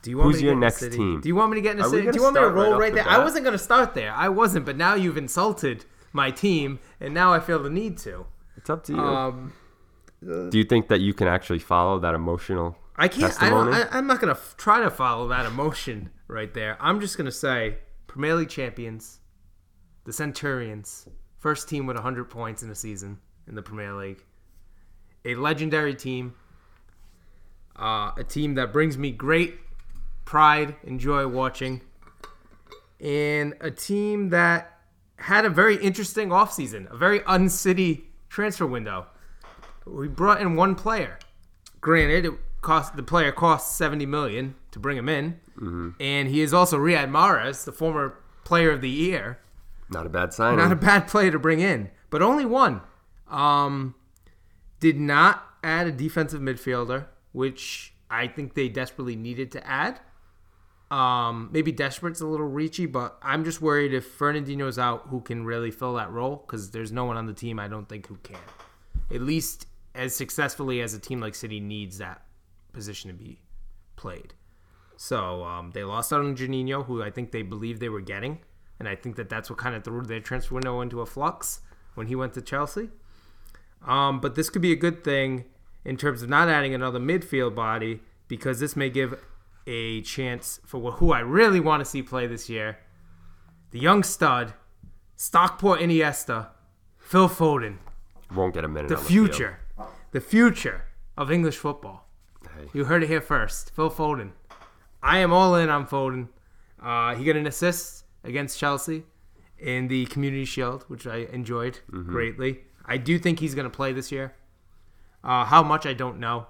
Do 0.02 0.10
you 0.10 0.18
want 0.18 0.28
Who's 0.28 0.36
me 0.38 0.42
to 0.42 0.46
your 0.48 0.56
get 0.56 0.60
next 0.60 0.80
city? 0.80 0.98
team? 0.98 1.22
Do 1.22 1.28
you 1.30 1.36
want 1.36 1.52
me 1.52 1.58
to 1.58 1.62
get 1.62 1.72
in 1.72 1.78
the 1.78 1.84
Are 1.86 1.90
city? 1.90 2.10
Do 2.12 2.16
you 2.16 2.24
want 2.24 2.36
me 2.36 2.42
to 2.42 2.46
start 2.46 2.56
right 2.56 2.64
roll 2.64 2.74
off 2.74 2.80
right, 2.80 2.92
the 2.92 2.96
there? 3.04 3.10
I 3.10 3.18
wasn't 3.20 3.44
going 3.46 3.58
to 3.58 3.64
start 3.64 3.94
there. 3.94 4.12
I 4.14 4.30
wasn't, 4.30 4.66
but 4.66 4.78
now 4.78 4.96
you've 4.96 5.18
insulted 5.18 5.86
my 6.12 6.30
team, 6.32 6.80
and 7.00 7.14
now 7.14 7.34
I 7.34 7.40
feel 7.40 7.62
the 7.62 7.70
need 7.70 7.98
to. 8.00 8.26
it's 8.58 8.70
up 8.70 8.84
to 8.86 8.94
you. 8.94 9.00
Um, 9.00 9.54
Do 10.22 10.58
you 10.58 10.64
think 10.64 10.88
that 10.90 11.02
you 11.02 11.14
can 11.14 11.28
actually 11.28 11.60
follow 11.60 12.00
that 12.00 12.14
emotional 12.14 12.78
I 12.96 13.08
can't. 13.08 13.34
I 13.42 13.50
don't. 13.50 13.66
testimony? 13.68 13.90
I, 13.92 13.98
I'm 13.98 14.08
not 14.08 14.22
going 14.22 14.34
to 14.34 14.40
f- 14.40 14.56
try 14.58 14.80
to 14.82 14.90
follow 14.92 15.28
that 15.30 15.46
emotion 15.46 16.12
right 16.28 16.54
there. 16.54 16.78
I'm 16.80 17.00
just 17.02 17.18
going 17.18 17.26
to 17.26 17.32
say 17.32 17.78
Premier 18.08 18.36
League 18.36 18.50
champions, 18.50 19.20
the 20.06 20.14
Centurions, 20.14 21.08
first 21.40 21.68
team 21.68 21.88
with 21.88 21.96
100 21.98 22.26
points 22.30 22.62
in 22.62 22.70
a 22.70 22.76
season 22.76 23.18
in 23.48 23.56
the 23.56 23.62
Premier 23.64 23.94
League, 23.96 24.24
a 25.26 25.34
legendary 25.36 25.96
team, 25.96 26.36
uh, 27.78 28.12
a 28.16 28.24
team 28.24 28.54
that 28.56 28.72
brings 28.72 28.98
me 28.98 29.12
great 29.12 29.56
pride 30.26 30.76
and 30.86 31.00
joy 31.00 31.28
watching, 31.28 31.82
and 33.00 33.54
a 33.62 33.72
team 33.72 34.30
that 34.30 34.80
had 35.18 35.46
a 35.46 35.50
very 35.50 35.76
interesting 35.78 36.30
offseason, 36.30 36.92
a 36.92 36.98
very 36.98 37.22
uncity 37.26 38.06
transfer 38.30 38.66
window. 38.66 39.08
We 39.86 40.08
brought 40.08 40.42
in 40.42 40.56
one 40.56 40.76
player. 40.76 41.20
Granted, 41.82 42.26
it 42.26 42.34
cost 42.62 42.96
the 42.96 43.04
player 43.04 43.32
cost 43.32 43.78
70 43.78 44.06
million 44.06 44.56
to 44.72 44.80
bring 44.80 44.98
him 44.98 45.10
in, 45.10 45.40
and 46.00 46.28
he 46.30 46.42
is 46.42 46.54
also 46.54 46.78
Riyad 46.78 47.10
Mahrez, 47.10 47.66
the 47.66 47.72
former 47.72 48.18
player 48.44 48.72
of 48.72 48.82
the 48.82 48.90
year. 48.90 49.40
Not 49.90 50.06
a 50.06 50.10
bad 50.10 50.34
signing. 50.34 50.58
Not 50.58 50.72
a 50.72 50.76
bad 50.78 51.08
player 51.08 51.30
to 51.32 51.40
bring 51.40 51.60
in, 51.60 51.90
but 52.10 52.22
only 52.22 52.46
one. 52.46 52.82
Um, 53.30 53.96
did 54.80 55.00
not 55.00 55.44
add 55.64 55.88
a 55.88 55.92
defensive 55.92 56.42
midfielder, 56.42 57.06
which 57.34 57.94
I 58.10 58.28
think 58.28 58.54
they 58.54 58.70
desperately 58.70 59.16
needed 59.16 59.52
to 59.52 59.68
add. 59.68 60.00
Um, 60.94 61.50
maybe 61.52 61.72
desperate's 61.72 62.22
a 62.22 62.28
little 62.28 62.48
reachy, 62.48 62.86
but 62.86 63.18
I'm 63.24 63.44
just 63.44 63.62
worried 63.64 63.96
if 63.96 64.06
Fernandinho's 64.20 64.78
out, 64.78 65.08
who 65.08 65.22
can 65.22 65.44
really 65.44 65.72
fill 65.72 65.96
that 65.96 66.12
role? 66.12 66.44
Because 66.46 66.70
there's 66.70 66.92
no 66.92 67.04
one 67.06 67.18
on 67.18 67.26
the 67.26 67.34
team 67.34 67.58
I 67.58 67.68
don't 67.68 67.90
think 67.90 68.06
who 68.06 68.18
can. 68.18 68.38
At 69.12 69.22
least 69.22 69.66
as 69.96 70.16
successfully 70.16 70.82
as 70.82 70.94
a 70.94 71.00
team 71.00 71.20
like 71.20 71.34
City 71.34 71.60
needs 71.60 71.98
that 71.98 72.22
position 72.74 73.10
to 73.10 73.16
be 73.16 73.42
played. 73.96 74.36
So 74.96 75.44
um, 75.44 75.72
they 75.72 75.84
lost 75.84 76.14
out 76.14 76.20
on 76.20 76.36
Jorginho, 76.36 76.86
who 76.86 77.02
I 77.02 77.10
think 77.10 77.32
they 77.32 77.42
believed 77.42 77.80
they 77.82 77.90
were 77.90 78.00
getting, 78.00 78.42
and 78.78 78.88
I 78.88 78.96
think 78.96 79.16
that 79.16 79.30
that's 79.30 79.50
what 79.50 79.58
kind 79.58 79.76
of 79.76 79.84
threw 79.84 80.04
their 80.04 80.20
transfer 80.20 80.54
window 80.54 80.80
into 80.80 81.02
a 81.02 81.08
flux 81.08 81.62
when 81.96 82.06
he 82.06 82.16
went 82.16 82.36
to 82.36 82.42
Chelsea. 82.44 82.90
Um, 83.84 84.22
but 84.22 84.36
this 84.36 84.52
could 84.52 84.62
be 84.62 84.72
a 84.72 84.76
good 84.76 85.04
thing 85.04 85.46
in 85.84 85.98
terms 85.98 86.22
of 86.22 86.30
not 86.30 86.50
adding 86.50 86.76
another 86.76 87.00
midfield 87.00 87.56
body 87.56 88.02
because 88.28 88.60
this 88.60 88.76
may 88.76 88.92
give 88.92 89.20
a 89.68 90.02
chance 90.02 90.60
for 90.66 90.92
who 90.94 91.12
I 91.14 91.20
really 91.20 91.60
want 91.60 91.82
to 91.82 91.86
see 91.86 92.02
play 92.02 92.28
this 92.28 92.50
year, 92.50 92.78
the 93.72 93.80
young 93.80 94.04
stud, 94.04 94.54
Stockport 95.16 95.80
Iniesta, 95.80 96.48
Phil 96.98 97.30
Foden, 97.30 97.78
Won't 98.36 98.54
get 98.54 98.64
a 98.66 98.68
minute. 98.68 98.90
the 98.90 98.96
on 98.98 99.04
the 99.04 99.08
future, 99.08 99.60
the 100.12 100.22
future 100.22 100.86
of 101.18 101.32
English 101.32 101.58
football. 101.58 102.08
Hey. 102.44 102.68
You 102.74 102.86
heard 102.86 103.04
it 103.04 103.08
here 103.08 103.22
first. 103.22 103.72
Phil 103.76 103.90
Foden. 103.90 104.32
I 105.02 105.20
am 105.20 105.32
all 105.34 105.56
in 105.56 105.70
on 105.70 105.86
Foden. 105.88 106.30
Uh, 106.82 107.16
he 107.16 107.24
got 107.26 107.36
an 107.36 107.48
assist 107.48 108.06
against 108.24 108.58
Chelsea 108.60 109.04
in 109.60 109.88
the 109.88 110.06
Community 110.08 110.46
Shield, 110.46 110.84
which 110.88 111.08
I 111.08 111.28
enjoyed 111.32 111.80
greatly. 111.90 112.62
I 112.86 112.98
do 112.98 113.18
think 113.18 113.40
he's 113.40 113.56
going 113.56 113.64
to 113.70 113.76
play 113.76 113.94
this 113.94 114.12
year. 114.12 114.34
Uh, 115.24 115.46
how 115.46 115.64
much 115.64 115.86
I 115.86 115.94
don't 115.94 116.20
know. 116.20 116.48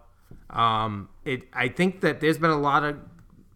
Um, 0.49 1.09
it. 1.25 1.43
I 1.53 1.67
think 1.67 2.01
that 2.01 2.21
there's 2.21 2.37
been 2.37 2.49
a 2.49 2.59
lot 2.59 2.83
of 2.83 2.97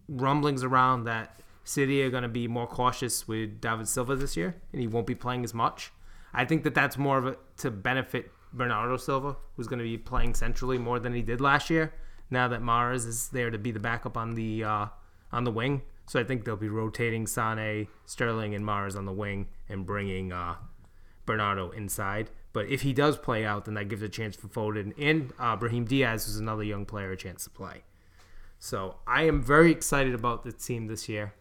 rumblings 0.08 0.62
around 0.64 1.04
that 1.04 1.40
City 1.64 2.02
are 2.02 2.10
going 2.10 2.22
to 2.22 2.28
be 2.28 2.48
more 2.48 2.66
cautious 2.66 3.28
with 3.28 3.60
David 3.60 3.88
Silva 3.88 4.16
this 4.16 4.36
year, 4.36 4.56
and 4.72 4.80
he 4.80 4.86
won't 4.86 5.06
be 5.06 5.14
playing 5.14 5.44
as 5.44 5.52
much. 5.52 5.92
I 6.32 6.44
think 6.44 6.64
that 6.64 6.74
that's 6.74 6.96
more 6.96 7.18
of 7.18 7.26
a 7.26 7.36
to 7.58 7.70
benefit 7.70 8.30
Bernardo 8.52 8.96
Silva, 8.96 9.36
who's 9.56 9.66
going 9.66 9.78
to 9.78 9.84
be 9.84 9.98
playing 9.98 10.34
centrally 10.34 10.78
more 10.78 10.98
than 10.98 11.12
he 11.12 11.22
did 11.22 11.40
last 11.40 11.70
year, 11.70 11.92
now 12.30 12.48
that 12.48 12.62
Mahrez 12.62 13.06
is 13.06 13.28
there 13.28 13.50
to 13.50 13.58
be 13.58 13.70
the 13.70 13.80
backup 13.80 14.16
on 14.16 14.34
the 14.34 14.64
uh, 14.64 14.86
on 15.32 15.44
the 15.44 15.50
wing. 15.50 15.82
So 16.06 16.18
I 16.18 16.24
think 16.24 16.44
they'll 16.44 16.56
be 16.56 16.70
rotating 16.70 17.26
Sane, 17.26 17.86
Sterling, 18.06 18.54
and 18.54 18.64
Mahrez 18.64 18.96
on 18.96 19.04
the 19.04 19.12
wing 19.12 19.48
and 19.68 19.84
bringing 19.84 20.32
uh, 20.32 20.54
Bernardo 21.26 21.70
inside. 21.70 22.30
But 22.52 22.68
if 22.68 22.82
he 22.82 22.92
does 22.92 23.16
play 23.18 23.44
out, 23.44 23.66
then 23.66 23.74
that 23.74 23.88
gives 23.88 24.02
a 24.02 24.08
chance 24.08 24.34
for 24.36 24.48
Foden 24.48 24.92
and 24.98 25.32
uh, 25.38 25.56
Brahim 25.56 25.84
Diaz, 25.84 26.26
who's 26.26 26.36
another 26.38 26.62
young 26.62 26.86
player, 26.86 27.12
a 27.12 27.16
chance 27.16 27.44
to 27.44 27.50
play. 27.50 27.82
So 28.58 28.96
I 29.06 29.24
am 29.24 29.42
very 29.42 29.70
excited 29.70 30.14
about 30.14 30.44
the 30.44 30.52
team 30.52 30.86
this 30.86 31.08
year. 31.08 31.34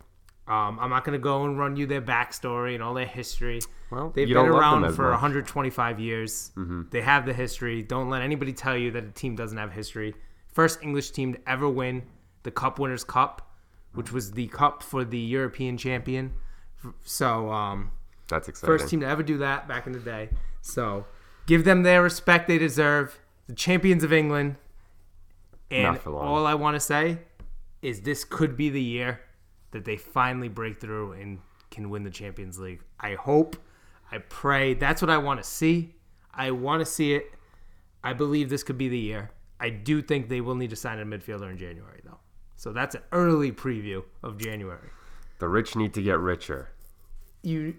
Um, 0.48 0.80
I'm 0.80 0.90
not 0.90 1.04
going 1.04 1.18
to 1.18 1.22
go 1.22 1.44
and 1.44 1.60
run 1.60 1.76
you 1.76 1.86
their 1.88 2.02
backstory 2.02 2.74
and 2.74 2.82
all 2.84 2.94
their 2.94 3.06
history. 3.06 3.60
Well, 3.92 4.12
They've 4.16 4.28
been 4.28 4.36
don't 4.36 4.52
love 4.52 4.76
them 4.76 4.84
around 4.84 4.94
for 4.94 5.04
much. 5.04 5.12
125 5.14 6.00
years. 6.00 6.52
They 6.90 7.02
have 7.02 7.26
the 7.26 7.34
history. 7.34 7.82
Don't 7.84 8.10
let 8.10 8.22
anybody 8.22 8.54
tell 8.54 8.78
you 8.78 8.92
that 8.92 9.04
a 9.04 9.12
team 9.12 9.36
doesn't 9.36 9.58
have 9.58 9.74
history. 9.74 10.14
First 10.54 10.82
English 10.82 11.12
team 11.12 11.34
to 11.34 11.50
ever 11.50 11.70
win 11.70 12.04
the 12.44 12.52
Cup 12.52 12.80
Winners' 12.80 13.04
Cup, 13.04 13.52
which 13.94 14.12
was 14.14 14.32
the 14.32 14.48
cup 14.48 14.84
for 14.84 15.04
the 15.04 15.20
European 15.20 15.78
champion. 15.78 16.34
So, 17.04 17.52
um, 17.52 17.92
That's 18.30 18.48
exciting. 18.48 18.68
first 18.78 18.90
team 18.90 19.00
to 19.02 19.08
ever 19.08 19.24
do 19.24 19.38
that 19.40 19.68
back 19.68 19.88
in 19.88 19.94
the 19.94 20.00
day. 20.00 20.30
So, 20.62 21.06
give 21.46 21.64
them 21.64 21.84
their 21.84 22.02
respect 22.04 22.48
they 22.48 22.58
deserve. 22.58 23.20
The 23.48 23.54
champions 23.54 24.04
of 24.04 24.12
England. 24.12 24.58
And 25.72 25.84
Not 25.84 26.00
for 26.02 26.12
long. 26.12 26.28
all 26.28 26.46
I 26.46 26.54
want 26.54 26.76
to 26.76 26.80
say 26.80 27.20
is 27.82 28.02
this 28.02 28.24
could 28.24 28.56
be 28.58 28.70
the 28.70 28.82
year 28.82 29.22
that 29.72 29.86
they 29.86 29.98
finally 29.98 30.48
break 30.50 30.80
through 30.80 31.14
and 31.14 31.40
can 31.72 31.90
win 31.90 32.04
the 32.04 32.10
Champions 32.10 32.58
League. 32.58 32.82
I 33.00 33.16
hope, 33.16 33.58
I 34.12 34.20
pray. 34.20 34.74
That's 34.74 35.02
what 35.02 35.10
I 35.12 35.18
want 35.18 35.42
to 35.42 35.50
see. 35.50 35.96
I 36.34 36.52
want 36.52 36.80
to 36.82 36.86
see 36.86 37.14
it. 37.14 37.26
I 38.04 38.14
believe 38.14 38.50
this 38.50 38.64
could 38.64 38.78
be 38.78 38.88
the 38.88 38.98
year. 38.98 39.32
I 39.60 39.70
do 39.70 40.02
think 40.02 40.30
they 40.30 40.40
will 40.40 40.56
need 40.56 40.70
to 40.70 40.76
sign 40.76 41.00
a 41.00 41.06
midfielder 41.06 41.50
in 41.52 41.58
January, 41.58 42.00
though. 42.06 42.20
So 42.56 42.72
that's 42.72 42.96
an 42.96 43.02
early 43.12 43.52
preview 43.52 44.04
of 44.24 44.38
January. 44.38 44.90
the 45.40 45.48
rich 45.50 45.76
need 45.76 45.94
to 45.96 46.02
get 46.02 46.20
richer. 46.20 46.70
You 47.44 47.76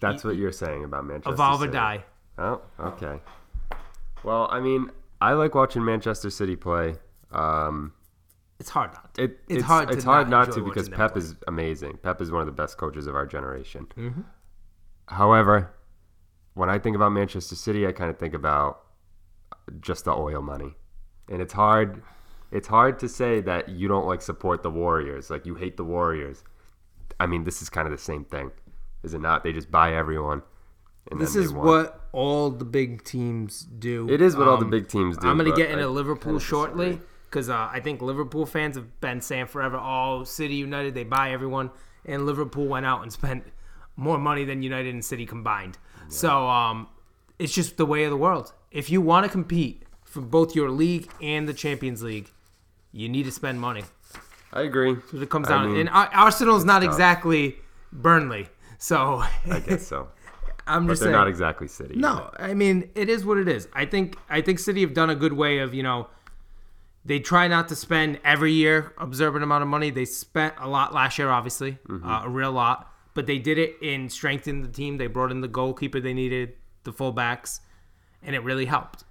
That's 0.00 0.24
what 0.24 0.36
you're 0.36 0.52
saying 0.52 0.84
about 0.84 1.04
Manchester 1.06 1.30
City. 1.30 1.34
evolve 1.34 1.62
or 1.62 1.66
die. 1.68 2.04
Oh, 2.38 2.60
okay. 2.80 3.20
Well, 4.22 4.48
I 4.50 4.60
mean, 4.60 4.90
I 5.20 5.32
like 5.32 5.54
watching 5.54 5.84
Manchester 5.84 6.30
City 6.30 6.56
play. 6.56 6.94
Um, 7.32 7.92
It's 8.60 8.70
hard 8.70 8.92
not 8.92 9.14
to. 9.14 9.24
it, 9.24 9.38
it's, 9.48 9.64
hard. 9.64 9.90
It's 9.90 10.04
hard 10.04 10.28
not, 10.28 10.48
enjoy 10.48 10.60
to 10.60 10.64
because 10.64 10.88
Pep 10.88 11.12
play. 11.12 11.22
is 11.22 11.36
amazing. 11.48 11.98
Pep 12.02 12.20
is 12.20 12.30
one 12.30 12.40
of 12.40 12.46
the 12.46 12.52
best 12.52 12.78
coaches 12.78 13.06
of 13.06 13.14
our 13.16 13.26
generation. 13.26 13.86
Mm-hmm. 13.96 14.20
However, 15.06 15.74
when 16.54 16.68
I 16.68 16.78
think 16.78 16.94
about 16.96 17.10
Manchester 17.12 17.54
City, 17.56 17.86
I 17.86 17.92
kind 17.92 18.10
of 18.10 18.18
think 18.18 18.34
about 18.34 18.80
just 19.80 20.04
the 20.04 20.12
oil 20.12 20.42
money, 20.42 20.74
and 21.28 21.40
it's 21.42 21.52
hard. 21.52 22.02
It's 22.50 22.68
hard 22.68 22.98
to 23.00 23.08
say 23.08 23.40
that 23.42 23.68
you 23.68 23.88
don't 23.88 24.06
like 24.06 24.22
support 24.22 24.62
the 24.62 24.70
Warriors, 24.70 25.28
like 25.30 25.44
you 25.44 25.54
hate 25.54 25.76
the 25.76 25.84
Warriors. 25.84 26.44
I 27.20 27.26
mean, 27.26 27.44
this 27.44 27.60
is 27.62 27.68
kind 27.68 27.86
of 27.86 27.92
the 27.92 27.98
same 27.98 28.24
thing, 28.24 28.50
is 29.02 29.14
it 29.14 29.20
not? 29.20 29.42
They 29.44 29.52
just 29.52 29.70
buy 29.70 29.94
everyone. 29.94 30.42
This 31.16 31.36
is 31.36 31.52
what 31.52 32.08
all 32.12 32.50
the 32.50 32.64
big 32.66 33.02
teams 33.04 33.62
do. 33.62 34.08
It 34.10 34.20
is 34.20 34.36
what 34.36 34.46
all 34.48 34.58
the 34.58 34.64
Um, 34.64 34.70
big 34.70 34.88
teams 34.88 35.16
do. 35.16 35.26
I'm 35.28 35.36
going 35.38 35.46
to 35.46 35.52
but 35.52 35.56
get 35.56 35.70
I 35.70 35.72
into 35.74 35.88
Liverpool 35.88 36.32
kinda 36.32 36.40
shortly 36.44 36.86
disagree. 36.86 37.06
because 37.30 37.48
uh, 37.48 37.68
I 37.72 37.80
think 37.80 38.02
Liverpool 38.02 38.44
fans 38.44 38.76
have 38.76 39.00
been 39.00 39.20
saying 39.22 39.46
forever, 39.46 39.78
"Oh, 39.80 40.24
City 40.24 40.56
United, 40.56 40.94
they 40.94 41.04
buy 41.04 41.30
everyone," 41.32 41.70
and 42.04 42.26
Liverpool 42.26 42.66
went 42.66 42.84
out 42.84 43.02
and 43.02 43.12
spent 43.12 43.44
more 43.96 44.18
money 44.18 44.44
than 44.44 44.62
United 44.62 44.92
and 44.92 45.04
City 45.04 45.24
combined. 45.26 45.78
So 46.08 46.46
um, 46.48 46.88
it's 47.38 47.52
just 47.54 47.76
the 47.78 47.86
way 47.86 48.04
of 48.04 48.10
the 48.10 48.16
world. 48.16 48.52
If 48.70 48.90
you 48.90 49.00
want 49.00 49.24
to 49.24 49.30
compete 49.30 49.84
for 50.04 50.20
both 50.20 50.54
your 50.54 50.70
league 50.70 51.10
and 51.22 51.48
the 51.48 51.54
Champions 51.54 52.02
League, 52.02 52.30
you 52.92 53.08
need 53.08 53.24
to 53.24 53.32
spend 53.32 53.60
money. 53.60 53.84
I 54.52 54.62
agree. 54.62 54.96
It 55.14 55.30
comes 55.30 55.48
I 55.48 55.52
down. 55.52 55.68
mean, 55.72 55.80
and 55.80 55.88
Ar- 55.90 56.10
Arsenal's 56.14 56.64
not 56.64 56.82
exactly 56.82 57.56
Burnley, 57.92 58.48
so 58.78 59.22
I 59.50 59.60
guess 59.66 59.86
so. 59.86 60.08
I'm 60.66 60.86
But 60.86 60.92
just 60.92 61.00
they're 61.02 61.08
saying. 61.08 61.12
not 61.18 61.28
exactly 61.28 61.66
City. 61.68 61.94
No, 61.96 62.30
I 62.38 62.54
mean 62.54 62.90
it 62.94 63.08
is 63.08 63.24
what 63.24 63.38
it 63.38 63.48
is. 63.48 63.68
I 63.72 63.84
think 63.86 64.16
I 64.28 64.40
think 64.40 64.58
City 64.58 64.80
have 64.82 64.94
done 64.94 65.10
a 65.10 65.14
good 65.14 65.32
way 65.32 65.58
of 65.58 65.72
you 65.74 65.82
know 65.82 66.08
they 67.04 67.20
try 67.20 67.48
not 67.48 67.68
to 67.68 67.76
spend 67.76 68.20
every 68.22 68.52
year 68.52 68.92
observant 68.98 69.42
amount 69.42 69.62
of 69.62 69.68
money. 69.68 69.90
They 69.90 70.04
spent 70.04 70.54
a 70.58 70.68
lot 70.68 70.92
last 70.92 71.18
year, 71.18 71.30
obviously, 71.30 71.78
uh, 71.90 72.22
a 72.24 72.28
real 72.28 72.52
lot, 72.52 72.92
but 73.14 73.26
they 73.26 73.38
did 73.38 73.56
it 73.56 73.76
in 73.80 74.10
strengthening 74.10 74.60
the 74.62 74.68
team. 74.68 74.98
They 74.98 75.06
brought 75.06 75.30
in 75.30 75.40
the 75.40 75.48
goalkeeper 75.48 76.00
they 76.00 76.12
needed, 76.12 76.52
the 76.84 76.92
fullbacks, 76.92 77.60
and 78.22 78.34
it 78.36 78.40
really 78.40 78.66
helped. 78.66 79.04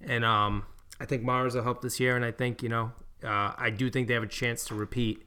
And 0.00 0.24
um, 0.24 0.64
I 0.98 1.04
think 1.04 1.22
Mahrez 1.22 1.54
will 1.54 1.62
help 1.62 1.80
this 1.80 2.00
year, 2.00 2.16
and 2.16 2.24
I 2.24 2.32
think 2.32 2.60
you 2.60 2.68
know 2.68 2.90
uh, 3.22 3.52
I 3.56 3.70
do 3.70 3.88
think 3.88 4.08
they 4.08 4.14
have 4.14 4.24
a 4.24 4.26
chance 4.26 4.64
to 4.66 4.74
repeat. 4.74 5.22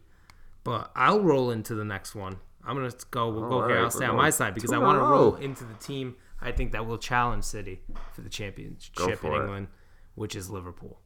But 0.65 0.91
I'll 0.97 1.21
roll 1.21 1.49
into 1.49 1.75
the 1.75 1.85
next 1.85 2.13
one. 2.13 2.39
I'm 2.67 2.75
gonna 2.75 2.91
go. 3.11 3.29
We'll 3.29 3.49
go 3.49 3.61
All 3.61 3.67
here. 3.67 3.79
I'll 3.79 3.89
stay 3.89 4.05
on 4.05 4.15
my 4.15 4.29
side 4.29 4.53
because 4.53 4.71
I 4.71 4.77
want 4.77 4.99
to 4.99 5.03
roll 5.03 5.35
into 5.35 5.63
the 5.63 5.73
team 5.75 6.15
I 6.39 6.51
think 6.51 6.71
that 6.71 6.85
will 6.85 6.97
challenge 6.97 7.43
City 7.43 7.81
for 8.13 8.21
the 8.21 8.29
championship 8.29 8.93
in 8.99 9.15
for 9.17 9.35
it. 9.35 9.41
England, 9.41 9.67
which 10.15 10.35
is 10.35 10.49
Liverpool. 10.49 10.99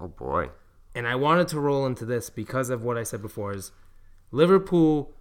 Oh 0.00 0.08
boy. 0.08 0.50
And 0.94 1.06
I 1.06 1.14
wanted 1.14 1.48
to 1.48 1.60
roll 1.60 1.86
into 1.86 2.04
this 2.04 2.30
because 2.30 2.70
of 2.70 2.82
what 2.82 2.96
I 2.96 3.02
said 3.02 3.20
before 3.20 3.52
is 3.52 3.70
Liverpool 4.30 5.12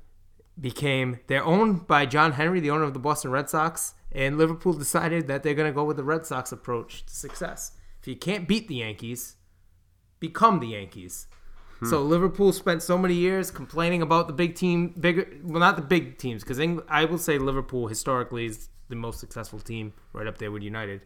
became 0.60 1.20
they're 1.28 1.44
owned 1.44 1.86
by 1.88 2.06
John 2.06 2.34
Henry, 2.34 2.60
the 2.60 2.72
owner 2.72 2.84
of 2.84 2.94
the 2.94 3.00
Boston 3.00 3.32
Red 3.32 3.50
Sox, 3.50 3.94
and 4.12 4.38
Liverpool 4.38 4.74
decided 4.74 5.28
that 5.28 5.44
they're 5.44 5.54
going 5.54 5.70
to 5.70 5.76
go 5.76 5.84
with 5.84 5.98
the 5.98 6.04
Red 6.04 6.26
Sox 6.26 6.52
approach 6.52 7.06
to 7.06 7.14
success. 7.14 7.74
If 8.00 8.08
you 8.08 8.16
can't 8.16 8.48
beat 8.48 8.68
the 8.68 8.76
Yankees, 8.76 9.36
become 10.20 10.60
the 10.60 10.68
Yankees. 10.68 11.28
So 11.86 12.02
Liverpool 12.02 12.54
spent 12.54 12.82
so 12.82 12.98
many 12.98 13.14
years 13.14 13.52
complaining 13.52 14.02
about 14.02 14.28
the 14.28 14.34
big 14.34 14.56
team, 14.56 14.96
bigger 15.00 15.28
well 15.44 15.60
not 15.60 15.76
the 15.76 15.82
big 15.84 16.18
teams 16.18 16.44
because 16.44 16.60
I 16.90 17.06
will 17.06 17.20
say 17.20 17.38
Liverpool 17.38 17.88
historically 17.88 18.46
is 18.46 18.70
the 18.90 18.96
most 18.96 19.20
successful 19.20 19.60
team, 19.60 19.94
right 20.14 20.26
up 20.26 20.38
there 20.40 20.50
with 20.50 20.64
United. 20.64 21.02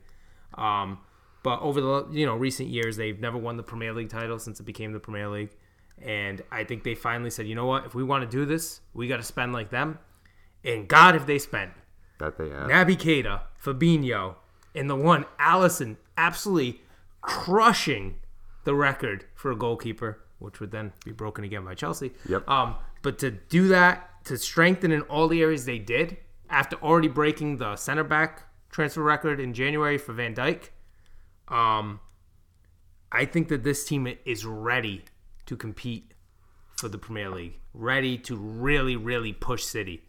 Um, 0.55 0.99
but 1.43 1.59
over 1.61 1.81
the 1.81 2.07
you 2.11 2.25
know 2.25 2.35
recent 2.35 2.69
years, 2.69 2.95
they've 2.95 3.19
never 3.19 3.37
won 3.37 3.57
the 3.57 3.63
Premier 3.63 3.93
League 3.93 4.09
title 4.09 4.39
since 4.39 4.59
it 4.59 4.63
became 4.63 4.93
the 4.93 4.99
Premier 4.99 5.27
League, 5.27 5.51
and 6.01 6.41
I 6.51 6.63
think 6.63 6.83
they 6.83 6.95
finally 6.95 7.31
said, 7.31 7.47
you 7.47 7.55
know 7.55 7.65
what, 7.65 7.85
if 7.85 7.93
we 7.93 8.03
want 8.03 8.23
to 8.23 8.29
do 8.29 8.45
this, 8.45 8.81
we 8.93 9.07
got 9.07 9.17
to 9.17 9.23
spend 9.23 9.51
like 9.53 9.71
them. 9.71 9.99
And 10.63 10.87
God, 10.87 11.15
if 11.15 11.25
they 11.25 11.39
spent 11.39 11.71
That 12.19 12.37
they 12.37 12.49
have. 12.49 12.69
Naby 12.69 12.97
Keita, 12.97 13.41
Fabinho, 13.61 14.35
and 14.75 14.89
the 14.89 14.95
one 14.95 15.25
Alisson 15.39 15.97
absolutely 16.17 16.81
crushing 17.21 18.15
the 18.63 18.75
record 18.75 19.25
for 19.33 19.51
a 19.51 19.55
goalkeeper, 19.55 20.23
which 20.41 20.59
would 20.59 20.71
then 20.71 20.91
be 21.05 21.11
broken 21.11 21.43
again 21.43 21.63
by 21.63 21.75
Chelsea. 21.75 22.11
Yep. 22.27 22.47
Um, 22.49 22.75
but 23.01 23.19
to 23.19 23.31
do 23.31 23.67
that, 23.69 24.25
to 24.25 24.37
strengthen 24.37 24.91
in 24.91 25.01
all 25.03 25.27
the 25.27 25.41
areas 25.41 25.65
they 25.65 25.79
did, 25.79 26.17
after 26.49 26.75
already 26.77 27.07
breaking 27.07 27.57
the 27.57 27.75
center 27.75 28.03
back 28.03 28.43
transfer 28.69 29.01
record 29.01 29.39
in 29.39 29.53
January 29.53 29.97
for 29.97 30.13
Van 30.13 30.35
Dijk, 30.35 30.69
um, 31.47 31.99
I 33.11 33.25
think 33.25 33.49
that 33.49 33.63
this 33.63 33.85
team 33.85 34.07
is 34.25 34.45
ready 34.45 35.03
to 35.45 35.55
compete 35.55 36.13
for 36.77 36.87
the 36.87 36.97
Premier 36.97 37.29
League, 37.29 37.59
ready 37.73 38.17
to 38.17 38.35
really, 38.35 38.95
really 38.95 39.33
push 39.33 39.63
City. 39.63 40.03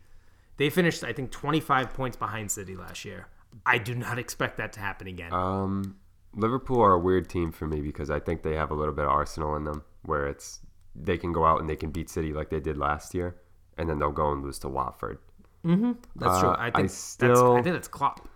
They 0.57 0.71
finished, 0.71 1.03
I 1.03 1.13
think, 1.13 1.31
25 1.31 1.93
points 1.93 2.17
behind 2.17 2.51
City 2.51 2.77
last 2.77 3.05
year. 3.05 3.27
I 3.67 3.79
do 3.79 3.95
not 3.95 4.19
expect 4.21 4.57
that 4.59 4.73
to 4.75 4.81
happen 4.81 5.07
again. 5.07 5.33
Um, 5.33 5.97
Liverpool 6.35 6.81
are 6.81 6.93
a 6.93 6.99
weird 6.99 7.29
team 7.29 7.53
for 7.53 7.67
me 7.67 7.81
because 7.81 8.11
I 8.11 8.21
think 8.21 8.43
they 8.43 8.55
have 8.55 8.71
a 8.71 8.75
little 8.75 8.95
bit 8.95 9.05
of 9.05 9.11
Arsenal 9.11 9.57
in 9.57 9.65
them, 9.65 9.85
where 10.05 10.27
it's 10.27 10.61
they 10.95 11.17
can 11.17 11.33
go 11.33 11.45
out 11.45 11.61
and 11.61 11.69
they 11.69 11.77
can 11.77 11.91
beat 11.91 12.11
City 12.11 12.33
like 12.33 12.51
they 12.51 12.61
did 12.61 12.77
last 12.77 13.15
year, 13.15 13.37
and 13.79 13.89
then 13.89 13.99
they'll 13.99 14.11
go 14.13 14.33
and 14.33 14.43
lose 14.43 14.59
to 14.61 14.69
Watford. 14.69 15.19
that's 15.65 16.41
true. 16.41 16.49
uh, 16.51 16.57
I 16.59 16.67
I 16.67 16.71
think 16.71 16.91
still- 16.91 17.29
that's, 17.29 17.41
I 17.61 17.63
think 17.63 17.75
that's 17.75 17.89
Klopp. 17.89 18.29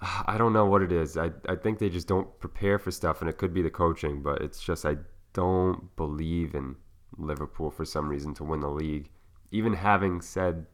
I 0.26 0.36
don't 0.38 0.52
know 0.52 0.66
what 0.66 0.82
it 0.82 0.92
is. 0.92 1.16
I, 1.16 1.30
I 1.48 1.56
think 1.56 1.78
they 1.78 1.88
just 1.88 2.08
don't 2.08 2.28
prepare 2.40 2.78
for 2.78 2.90
stuff, 2.90 3.20
and 3.20 3.28
it 3.30 3.38
could 3.38 3.52
be 3.54 3.62
the 3.62 3.70
coaching, 3.70 4.22
but 4.22 4.42
it's 4.42 4.60
just 4.62 4.84
I 4.84 4.96
don't 5.32 5.94
believe 5.96 6.54
in 6.54 6.76
Liverpool 7.16 7.70
for 7.70 7.84
some 7.84 8.08
reason 8.08 8.34
to 8.34 8.44
win 8.44 8.60
the 8.60 8.68
league. 8.70 9.10
Even 9.50 9.72
having 9.74 10.20
said 10.20 10.66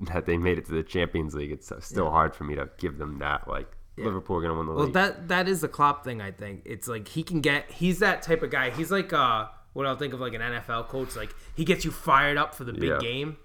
that 0.00 0.26
they 0.26 0.36
made 0.36 0.58
it 0.58 0.66
to 0.66 0.72
the 0.72 0.82
Champions 0.82 1.34
League, 1.34 1.52
it's 1.52 1.72
still 1.80 2.10
hard 2.10 2.34
for 2.34 2.44
me 2.44 2.54
to 2.54 2.68
give 2.78 2.98
them 2.98 3.18
that. 3.18 3.48
Like 3.48 3.76
Liverpool 3.96 4.36
are 4.36 4.42
gonna 4.42 4.54
win 4.54 4.66
the 4.66 4.72
Well, 4.72 4.84
league. 4.84 4.94
that 4.94 5.28
that 5.28 5.48
is 5.48 5.60
the 5.62 5.68
Klopp 5.68 6.04
thing. 6.04 6.20
I 6.20 6.30
think 6.30 6.62
it's 6.64 6.86
like 6.88 7.08
he 7.08 7.22
can 7.22 7.40
get. 7.40 7.70
He's 7.70 7.98
that 8.00 8.22
type 8.22 8.42
of 8.42 8.50
guy. 8.50 8.70
He's 8.70 8.90
like 8.90 9.12
uh, 9.12 9.46
what 9.72 9.86
I'll 9.86 9.96
think 9.96 10.12
of 10.14 10.20
like 10.20 10.34
an 10.34 10.40
NFL 10.42 10.88
coach. 10.88 11.16
Like 11.16 11.34
he 11.54 11.64
gets 11.64 11.84
you 11.84 11.90
fired 11.90 12.36
up 12.36 12.54
for 12.54 12.64
the 12.64 12.72
big 12.72 12.90
Yeah. 12.90 12.98
game, 12.98 13.36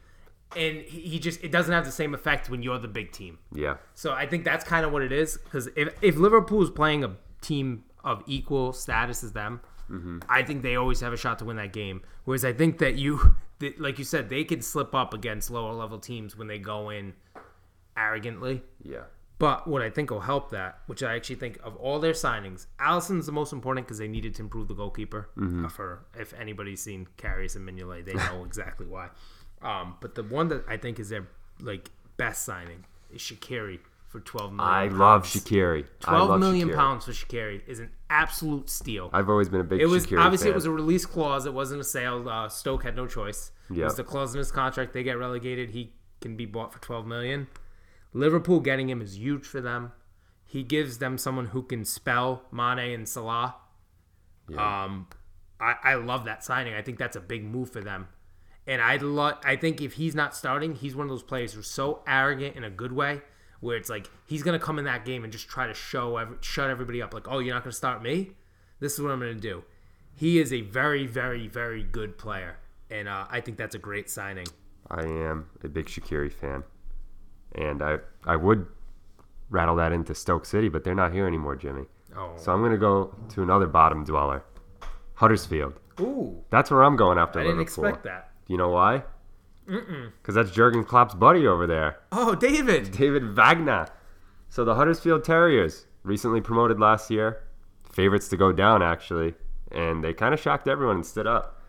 and 0.55 0.77
he, 0.81 1.01
he 1.01 1.19
just 1.19 1.43
it 1.43 1.51
doesn't 1.51 1.73
have 1.73 1.85
the 1.85 1.91
same 1.91 2.13
effect 2.13 2.49
when 2.49 2.61
you're 2.63 2.79
the 2.79 2.87
big 2.89 3.11
team. 3.11 3.39
yeah, 3.53 3.77
So 3.93 4.11
I 4.13 4.25
think 4.27 4.43
that's 4.43 4.65
kind 4.65 4.85
of 4.85 4.91
what 4.91 5.01
it 5.03 5.11
is. 5.11 5.37
Because 5.37 5.69
if 5.75 5.93
if 6.01 6.17
Liverpool 6.17 6.61
is 6.63 6.69
playing 6.69 7.03
a 7.03 7.15
team 7.41 7.83
of 8.03 8.23
equal 8.27 8.73
status 8.73 9.23
as 9.23 9.31
them, 9.33 9.61
I 10.29 10.41
think 10.43 10.63
they 10.63 10.75
always 10.77 11.01
have 11.01 11.11
a 11.13 11.17
shot 11.17 11.39
to 11.39 11.45
win 11.45 11.57
that 11.57 11.73
game. 11.73 12.01
Whereas 12.23 12.45
I 12.45 12.53
think 12.53 12.77
that 12.79 12.95
you, 12.95 13.35
that, 13.59 13.79
like 13.79 13.99
you 13.99 14.05
said, 14.05 14.29
they 14.29 14.43
can 14.45 14.61
slip 14.61 14.95
up 14.95 15.13
against 15.13 15.51
lower 15.51 15.73
level 15.73 15.99
teams 15.99 16.35
when 16.37 16.47
they 16.47 16.59
go 16.59 16.89
in 16.89 17.13
arrogantly. 17.97 18.63
yeah. 18.83 19.03
But 19.41 19.67
what 19.67 19.81
I 19.81 19.89
think 19.89 20.11
will 20.11 20.19
help 20.19 20.51
that, 20.51 20.77
which 20.85 21.01
I 21.01 21.15
actually 21.15 21.37
think 21.37 21.57
of 21.63 21.75
all 21.77 21.99
their 21.99 22.13
signings, 22.13 22.67
Alisson's 22.79 23.25
the 23.25 23.31
most 23.31 23.51
important 23.51 23.87
because 23.87 23.97
they 23.97 24.07
needed 24.07 24.35
to 24.35 24.43
improve 24.43 24.67
the 24.67 24.75
goalkeeper. 24.75 25.29
Mm-hmm. 25.35 25.65
For 25.69 26.05
if 26.15 26.31
anybody's 26.39 26.81
seen 26.83 27.07
Karius 27.17 27.55
and 27.55 27.67
Mignolet, 27.67 28.05
they 28.05 28.13
know 28.13 28.43
exactly 28.45 28.85
why. 28.85 29.09
Um, 29.63 29.95
but 29.99 30.13
the 30.13 30.21
one 30.23 30.47
that 30.49 30.63
I 30.69 30.77
think 30.77 30.99
is 30.99 31.09
their 31.09 31.27
like 31.59 31.89
best 32.17 32.45
signing 32.45 32.85
is 33.11 33.19
Shaqiri 33.21 33.79
for 34.09 34.19
twelve 34.19 34.53
million. 34.53 34.73
I 34.73 34.83
love 34.89 35.23
pounds. 35.23 35.35
Shaqiri. 35.35 35.85
I 36.05 36.11
Twelve 36.11 36.29
love 36.29 36.39
million 36.39 36.69
Shaqiri. 36.69 36.75
pounds 36.75 37.05
for 37.05 37.11
Shaqiri 37.11 37.61
is 37.67 37.79
an 37.79 37.89
absolute 38.11 38.69
steal. 38.69 39.09
I've 39.11 39.29
always 39.29 39.49
been 39.49 39.61
a 39.61 39.63
big 39.63 39.81
It 39.81 39.87
was 39.87 40.05
Shaqiri 40.05 40.19
obviously 40.23 40.45
fan. 40.49 40.51
it 40.51 40.55
was 40.55 40.65
a 40.65 40.71
release 40.71 41.05
clause. 41.07 41.47
It 41.47 41.53
wasn't 41.55 41.81
a 41.81 41.83
sale. 41.83 42.29
Uh, 42.29 42.47
Stoke 42.47 42.83
had 42.83 42.95
no 42.95 43.07
choice. 43.07 43.51
It 43.71 43.83
was 43.83 43.95
the 43.95 44.03
clause 44.03 44.35
in 44.35 44.37
his 44.37 44.51
contract. 44.51 44.93
They 44.93 45.01
get 45.01 45.17
relegated. 45.17 45.71
He 45.71 45.93
can 46.19 46.35
be 46.35 46.45
bought 46.45 46.71
for 46.73 46.79
twelve 46.79 47.07
million. 47.07 47.47
Liverpool 48.13 48.59
getting 48.59 48.89
him 48.89 49.01
is 49.01 49.17
huge 49.17 49.45
for 49.45 49.61
them. 49.61 49.91
He 50.45 50.63
gives 50.63 50.97
them 50.97 51.17
someone 51.17 51.47
who 51.47 51.63
can 51.63 51.85
spell 51.85 52.43
Mane 52.51 52.93
and 52.93 53.07
Salah. 53.07 53.55
Um, 54.57 55.07
I, 55.61 55.75
I 55.83 55.95
love 55.95 56.25
that 56.25 56.43
signing. 56.43 56.73
I 56.73 56.81
think 56.81 56.97
that's 56.97 57.15
a 57.15 57.21
big 57.21 57.43
move 57.43 57.69
for 57.71 57.81
them. 57.81 58.09
And 58.67 58.81
I 58.81 58.97
love. 58.97 59.37
I 59.43 59.55
think 59.55 59.81
if 59.81 59.93
he's 59.93 60.13
not 60.13 60.35
starting, 60.35 60.75
he's 60.75 60.95
one 60.95 61.05
of 61.05 61.09
those 61.09 61.23
players 61.23 61.53
who's 61.53 61.69
so 61.69 62.01
arrogant 62.05 62.55
in 62.55 62.63
a 62.63 62.69
good 62.69 62.91
way, 62.91 63.21
where 63.59 63.75
it's 63.77 63.89
like 63.89 64.09
he's 64.27 64.43
gonna 64.43 64.59
come 64.59 64.77
in 64.77 64.85
that 64.85 65.05
game 65.05 65.23
and 65.23 65.31
just 65.31 65.47
try 65.47 65.67
to 65.67 65.73
show 65.73 66.17
every, 66.17 66.37
shut 66.41 66.69
everybody 66.69 67.01
up. 67.01 67.13
Like, 67.13 67.27
oh, 67.27 67.39
you're 67.39 67.55
not 67.55 67.63
gonna 67.63 67.71
start 67.73 68.03
me. 68.03 68.31
This 68.79 68.93
is 68.93 69.01
what 69.01 69.11
I'm 69.11 69.19
gonna 69.19 69.35
do. 69.35 69.63
He 70.13 70.39
is 70.39 70.51
a 70.53 70.61
very, 70.61 71.07
very, 71.07 71.47
very 71.47 71.81
good 71.81 72.17
player, 72.17 72.57
and 72.89 73.07
uh, 73.07 73.25
I 73.29 73.41
think 73.41 73.57
that's 73.57 73.73
a 73.73 73.79
great 73.79 74.09
signing. 74.09 74.47
I 74.89 75.03
am 75.03 75.47
a 75.63 75.67
big 75.67 75.87
Shaqiri 75.87 76.31
fan, 76.31 76.63
and 77.55 77.81
I 77.81 77.99
I 78.25 78.35
would 78.35 78.65
rattle 79.49 79.75
that 79.77 79.91
into 79.91 80.13
Stoke 80.15 80.45
City, 80.45 80.69
but 80.69 80.83
they're 80.83 80.95
not 80.95 81.11
here 81.13 81.27
anymore, 81.27 81.55
Jimmy. 81.55 81.85
Oh, 82.15 82.31
So 82.37 82.51
I'm 82.53 82.61
gonna 82.61 82.77
go 82.77 83.13
to 83.29 83.43
another 83.43 83.67
bottom 83.67 84.03
dweller, 84.03 84.43
Huddersfield. 85.15 85.79
ooh, 85.99 86.43
That's 86.49 86.71
where 86.71 86.83
I'm 86.83 86.95
going 86.95 87.17
after 87.17 87.39
I 87.39 87.43
didn't 87.43 87.61
expect 87.61 88.03
that. 88.03 88.31
Do 88.47 88.53
you 88.53 88.57
know 88.57 88.69
why? 88.69 89.03
Because 89.65 90.35
that's 90.35 90.51
Jurgen 90.51 90.83
Klopp's 90.83 91.13
buddy 91.13 91.47
over 91.47 91.65
there, 91.67 91.99
Oh, 92.11 92.35
David. 92.35 92.91
David 92.91 93.35
Wagner. 93.35 93.87
So 94.49 94.65
the 94.65 94.75
Huddersfield 94.75 95.23
Terriers, 95.23 95.85
recently 96.03 96.41
promoted 96.41 96.79
last 96.79 97.09
year, 97.09 97.43
favorites 97.89 98.27
to 98.29 98.37
go 98.37 98.51
down 98.51 98.81
actually, 98.81 99.35
and 99.71 100.03
they 100.03 100.13
kind 100.13 100.33
of 100.33 100.39
shocked 100.39 100.67
everyone 100.67 100.97
and 100.97 101.05
stood 101.05 101.27
up. 101.27 101.61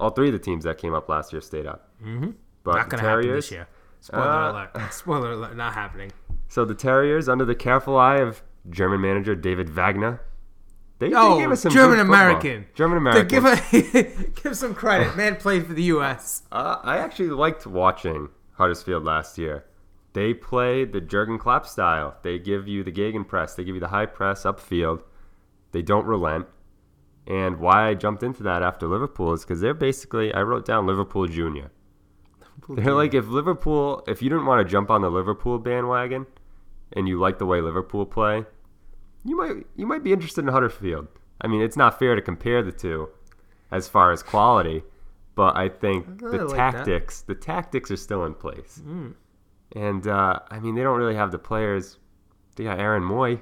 All 0.00 0.10
three 0.10 0.28
of 0.28 0.32
the 0.32 0.38
teams 0.38 0.64
that 0.64 0.78
came 0.78 0.94
up 0.94 1.08
last 1.08 1.32
year 1.32 1.42
stayed 1.42 1.66
up. 1.66 1.90
Mm-hmm. 2.02 2.30
But 2.64 2.76
Not 2.76 2.90
the 2.90 2.96
gonna 2.96 3.08
happen 3.08 3.22
Terriers, 3.24 3.44
this 3.46 3.52
year. 3.52 3.68
Spoiler 4.02 4.24
Uh, 4.26 4.52
alert. 4.52 4.92
Spoiler 4.92 5.32
alert. 5.32 5.56
Not 5.56 5.72
happening. 5.74 6.12
So 6.48 6.64
the 6.66 6.74
Terriers, 6.74 7.28
under 7.28 7.44
the 7.46 7.54
careful 7.54 7.96
eye 7.96 8.16
of 8.18 8.42
German 8.68 9.00
manager 9.00 9.34
David 9.34 9.68
Wagner, 9.70 10.20
they, 10.98 11.08
they 11.08 11.14
Oh, 11.16 11.38
gave 11.38 11.50
us 11.50 11.62
some 11.62 11.72
German. 11.72 11.98
American. 12.00 12.66
German 12.74 12.98
American. 12.98 13.28
give 13.28 13.44
a, 13.44 14.02
give 14.42 14.56
some 14.56 14.74
credit. 14.74 15.16
Man 15.16 15.36
played 15.36 15.66
for 15.66 15.72
the 15.72 15.84
U.S. 15.84 16.42
uh, 16.52 16.76
I 16.82 16.98
actually 16.98 17.30
liked 17.30 17.66
watching 17.66 18.28
Huddersfield 18.52 19.04
last 19.04 19.38
year. 19.38 19.64
They 20.12 20.34
play 20.34 20.84
the 20.84 21.00
Jurgen 21.00 21.38
Klopp 21.38 21.66
style. 21.66 22.16
They 22.22 22.38
give 22.38 22.68
you 22.68 22.84
the 22.84 22.92
gegenpress. 22.92 23.56
They 23.56 23.64
give 23.64 23.74
you 23.76 23.80
the 23.80 23.88
high 23.88 24.06
press 24.06 24.42
upfield. 24.44 25.02
They 25.72 25.80
don't 25.82 26.04
relent. 26.06 26.46
And 27.26 27.58
why 27.58 27.88
I 27.88 27.94
jumped 27.94 28.22
into 28.22 28.42
that 28.42 28.62
after 28.62 28.86
Liverpool 28.86 29.32
is 29.32 29.42
because 29.42 29.60
they're 29.60 29.72
basically 29.74 30.34
I 30.34 30.42
wrote 30.42 30.66
down 30.66 30.86
Liverpool 30.86 31.26
Junior. 31.26 31.70
They're 32.68 32.94
like 32.94 33.14
if 33.14 33.28
Liverpool, 33.28 34.02
if 34.06 34.22
you 34.22 34.28
didn't 34.28 34.46
want 34.46 34.66
to 34.66 34.70
jump 34.70 34.90
on 34.90 35.02
the 35.02 35.10
Liverpool 35.10 35.58
bandwagon, 35.58 36.26
and 36.92 37.08
you 37.08 37.18
like 37.18 37.38
the 37.38 37.46
way 37.46 37.60
Liverpool 37.60 38.06
play, 38.06 38.44
you 39.24 39.36
might 39.36 39.66
you 39.76 39.86
might 39.86 40.02
be 40.04 40.12
interested 40.12 40.42
in 40.44 40.48
Huddersfield. 40.48 41.08
I 41.40 41.46
mean, 41.48 41.60
it's 41.62 41.76
not 41.76 41.98
fair 41.98 42.14
to 42.14 42.22
compare 42.22 42.62
the 42.62 42.72
two 42.72 43.08
as 43.70 43.88
far 43.88 44.12
as 44.12 44.22
quality, 44.22 44.82
but 45.34 45.56
I 45.56 45.68
think 45.68 46.06
really 46.20 46.38
the 46.38 46.44
like 46.46 46.56
that. 46.56 46.72
tactics 46.72 47.22
the 47.22 47.34
tactics 47.34 47.90
are 47.90 47.96
still 47.96 48.24
in 48.24 48.34
place. 48.34 48.80
And 49.74 50.06
uh, 50.06 50.38
I 50.50 50.60
mean, 50.60 50.74
they 50.74 50.82
don't 50.82 50.98
really 50.98 51.14
have 51.16 51.32
the 51.32 51.38
players. 51.38 51.98
They 52.56 52.64
got 52.64 52.78
Aaron 52.78 53.02
Mooy. 53.02 53.40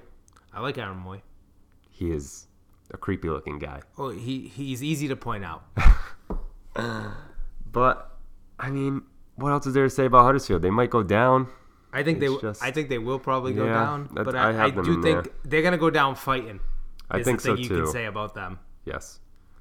I 0.53 0.61
like 0.61 0.79
Aaron 0.79 1.03
Mooy. 1.05 1.21
He 1.91 2.11
is 2.13 2.47
a 2.93 2.97
creepy 2.97 3.29
looking 3.29 3.59
guy. 3.59 3.81
Oh, 3.99 4.11
he 4.11 4.49
he's 4.49 4.83
easy 4.83 5.09
to 5.09 5.17
point 5.17 5.45
out. 5.45 5.65
But 7.73 8.10
I 8.61 8.71
mean, 8.71 9.03
what 9.37 9.51
else 9.53 9.67
is 9.67 9.75
there 9.75 9.85
to 9.85 9.91
say 9.91 10.05
about 10.05 10.23
Huddersfield? 10.25 10.63
They 10.63 10.71
might 10.71 10.91
go 10.91 11.03
down. 11.03 11.49
I 11.93 12.03
think 12.05 12.23
It's 12.23 12.35
they 12.35 12.41
just- 12.41 12.63
I 12.63 12.71
think 12.71 12.89
they 12.89 12.99
will 12.99 13.19
probably 13.19 13.53
go 13.53 13.65
Yeah, 13.65 13.73
down, 13.73 14.09
but 14.13 14.37
I 14.37 14.53
I, 14.53 14.65
I, 14.67 14.71
do 14.71 15.03
think 15.03 15.25
there. 15.25 15.33
they're 15.45 15.63
gonna 15.63 15.79
go 15.79 15.91
down 15.91 16.15
fighting. 16.15 16.61
I 17.11 17.23
think 17.23 17.41
the 17.43 17.49
thing 17.49 17.57
so 17.57 17.63
you 17.63 17.69
too. 17.69 17.83
can 17.85 17.87
say 17.93 18.05
about 18.07 18.35
them. 18.35 18.61
Yes. 18.85 19.19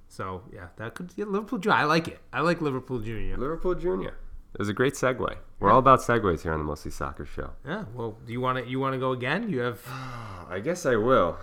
So 0.09 0.43
yeah, 0.53 0.67
that 0.77 0.93
could 0.95 1.11
yeah, 1.15 1.25
Liverpool 1.25 1.57
Junior. 1.59 1.77
I 1.77 1.85
like 1.85 2.07
it. 2.07 2.19
I 2.31 2.41
like 2.41 2.61
Liverpool 2.61 2.99
Junior. 2.99 3.35
Liverpool 3.37 3.73
Junior. 3.73 4.13
It 4.53 4.59
was 4.59 4.69
a 4.69 4.73
great 4.73 4.93
segue. 4.93 5.35
We're 5.59 5.71
all 5.71 5.79
about 5.79 5.99
segues 6.01 6.41
here 6.41 6.53
on 6.53 6.59
the 6.59 6.65
Mostly 6.65 6.91
Soccer 6.91 7.25
Show. 7.25 7.51
Yeah. 7.65 7.85
Well, 7.95 8.17
do 8.25 8.31
you 8.33 8.41
want 8.41 8.57
to 8.59 8.69
you 8.69 8.79
want 8.79 8.93
to 8.93 8.99
go 8.99 9.11
again? 9.11 9.49
You 9.49 9.59
have 9.61 9.79
I 10.49 10.59
guess 10.59 10.85
I 10.85 10.95
will. 10.97 11.37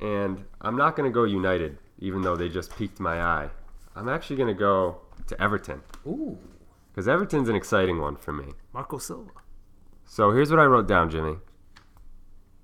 And 0.00 0.44
I'm 0.60 0.76
not 0.76 0.96
going 0.96 1.08
to 1.10 1.14
go 1.14 1.24
United, 1.24 1.78
even 1.98 2.22
though 2.22 2.36
they 2.36 2.48
just 2.48 2.74
piqued 2.76 2.98
my 3.00 3.22
eye. 3.22 3.50
I'm 3.94 4.08
actually 4.08 4.36
going 4.36 4.48
to 4.48 4.58
go 4.58 4.98
to 5.28 5.40
Everton 5.40 5.80
ooh 6.06 6.38
because 6.92 7.08
Everton's 7.08 7.48
an 7.48 7.56
exciting 7.56 8.00
one 8.00 8.16
for 8.16 8.32
me. 8.32 8.52
Marco 8.72 8.98
Silva. 8.98 9.30
So 10.04 10.30
here's 10.30 10.50
what 10.50 10.60
I 10.60 10.64
wrote 10.64 10.86
down, 10.86 11.10
Jimmy 11.10 11.36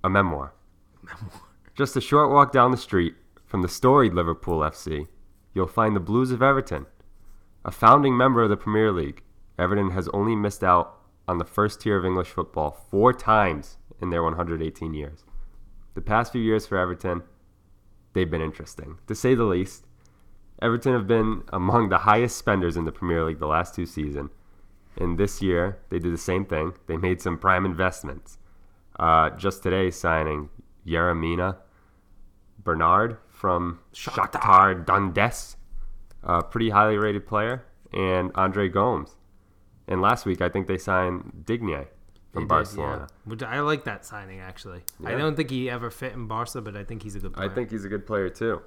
a 0.04 0.08
memoir. 0.08 0.54
Memoir. 1.02 1.42
Just 1.74 1.96
a 1.96 2.00
short 2.00 2.30
walk 2.30 2.52
down 2.52 2.70
the 2.70 2.76
street 2.76 3.14
from 3.46 3.62
the 3.62 3.68
storied 3.68 4.12
Liverpool 4.12 4.60
FC, 4.60 5.08
you'll 5.54 5.66
find 5.66 5.96
the 5.96 6.00
Blues 6.00 6.30
of 6.30 6.42
Everton. 6.42 6.86
A 7.64 7.70
founding 7.70 8.16
member 8.16 8.42
of 8.42 8.50
the 8.50 8.56
Premier 8.56 8.92
League, 8.92 9.22
Everton 9.58 9.90
has 9.90 10.08
only 10.12 10.36
missed 10.36 10.62
out 10.62 11.00
on 11.26 11.38
the 11.38 11.44
first 11.44 11.80
tier 11.80 11.96
of 11.96 12.04
English 12.04 12.28
football 12.28 12.86
four 12.90 13.12
times 13.12 13.78
in 14.00 14.10
their 14.10 14.22
118 14.22 14.94
years. 14.94 15.24
The 15.94 16.00
past 16.00 16.32
few 16.32 16.40
years 16.40 16.66
for 16.66 16.78
Everton, 16.78 17.22
they've 18.12 18.30
been 18.30 18.40
interesting, 18.40 18.98
to 19.06 19.14
say 19.14 19.34
the 19.34 19.44
least. 19.44 19.86
Everton 20.60 20.92
have 20.92 21.06
been 21.06 21.42
among 21.52 21.88
the 21.88 21.98
highest 21.98 22.36
spenders 22.36 22.76
in 22.76 22.84
the 22.84 22.92
Premier 22.92 23.24
League 23.24 23.38
the 23.38 23.46
last 23.46 23.74
two 23.74 23.86
seasons. 23.86 24.30
And 24.96 25.16
this 25.16 25.40
year, 25.40 25.78
they 25.90 25.98
did 25.98 26.12
the 26.12 26.18
same 26.18 26.44
thing. 26.44 26.72
They 26.88 26.96
made 26.96 27.22
some 27.22 27.38
prime 27.38 27.64
investments. 27.64 28.38
Uh, 28.98 29.30
just 29.30 29.62
today, 29.62 29.90
signing 29.90 30.48
Yerry 30.84 31.16
Mina 31.16 31.58
Bernard 32.64 33.18
from 33.28 33.78
Shakhtar. 33.94 34.84
Donetsk, 34.84 35.54
a 36.24 36.42
pretty 36.42 36.70
highly 36.70 36.96
rated 36.96 37.26
player, 37.26 37.64
and 37.92 38.32
Andre 38.34 38.68
Gomes. 38.68 39.14
And 39.86 40.02
last 40.02 40.26
week, 40.26 40.42
I 40.42 40.48
think 40.48 40.66
they 40.66 40.78
signed 40.78 41.44
Digne 41.46 41.86
from 42.32 42.42
did, 42.42 42.48
Barcelona. 42.48 43.06
yeah. 43.08 43.30
Which 43.30 43.42
I 43.42 43.60
like 43.60 43.84
that 43.84 44.04
signing 44.04 44.40
actually. 44.40 44.82
I 45.04 45.12
don't 45.12 45.36
think 45.36 45.50
he 45.50 45.70
ever 45.70 45.90
fit 45.90 46.12
in 46.12 46.26
Barca, 46.26 46.60
but 46.60 46.76
I 46.76 46.84
think 46.84 47.02
he's 47.02 47.14
a 47.14 47.20
good 47.20 47.32
player. 47.34 47.50
I 47.50 47.54
think 47.54 47.70
he's 47.70 47.84
a 47.84 47.88
good 47.88 48.06
player 48.06 48.28
too. 48.28 48.60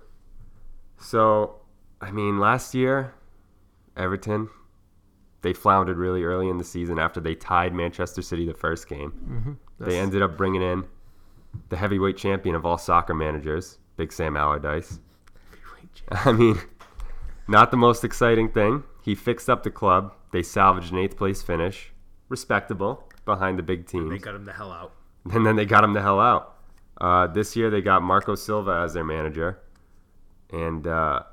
So, 1.00 1.61
I 2.02 2.12
mean, 2.12 2.40
last 2.40 2.74
year, 2.74 3.14
Everton, 3.96 4.50
they 5.44 5.54
floundered 5.54 5.98
really 5.98 6.24
early 6.24 6.50
in 6.50 6.58
the 6.58 6.64
season 6.64 7.00
after 7.00 7.20
they 7.20 7.36
tied 7.36 7.74
Manchester 7.74 8.22
City 8.22 8.46
the 8.46 8.54
first 8.54 8.90
game. 8.90 9.12
They 9.80 9.98
ended 10.00 10.22
up 10.22 10.36
bringing 10.36 10.62
in 10.62 10.86
the 11.70 11.78
heavyweight 11.78 12.18
champion 12.18 12.56
of 12.56 12.66
all 12.66 12.78
soccer 12.78 13.14
managers, 13.14 13.78
Big 13.98 14.12
Sam 14.12 14.36
Allardyce. 14.36 15.00
I 16.12 16.32
mean, 16.32 16.60
not 17.48 17.72
the 17.72 17.78
most 17.78 18.04
exciting 18.04 18.50
thing. 18.50 18.84
He 19.04 19.16
fixed 19.16 19.50
up 19.50 19.64
the 19.64 19.72
club. 19.72 20.14
They 20.32 20.44
salvaged 20.44 20.92
an 20.92 21.00
eighth 21.00 21.18
place 21.18 21.42
finish. 21.42 21.92
Respectable 22.30 23.04
behind 23.26 23.60
the 23.60 23.64
big 23.64 23.88
teams. 23.88 24.10
They 24.10 24.18
got 24.18 24.36
him 24.36 24.46
the 24.46 24.54
hell 24.54 24.72
out. 24.72 24.94
And 25.32 25.46
then 25.46 25.56
they 25.56 25.66
got 25.66 25.84
him 25.84 25.94
the 25.94 26.02
hell 26.02 26.20
out. 26.20 26.58
Uh, 27.00 27.28
this 27.28 27.56
year 27.56 27.70
they 27.70 27.82
got 27.82 28.02
Marco 28.02 28.36
Silva 28.36 28.82
as 28.84 28.94
their 28.94 29.04
manager. 29.04 29.60
And 30.52 30.88
uh, 30.88 31.24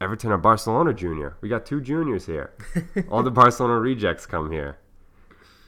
Everton 0.00 0.30
or 0.30 0.38
Barcelona 0.38 0.92
junior. 0.92 1.36
We 1.40 1.48
got 1.48 1.64
two 1.64 1.80
juniors 1.80 2.26
here. 2.26 2.52
All 3.10 3.22
the 3.22 3.30
Barcelona 3.30 3.78
rejects 3.78 4.26
come 4.26 4.50
here. 4.50 4.78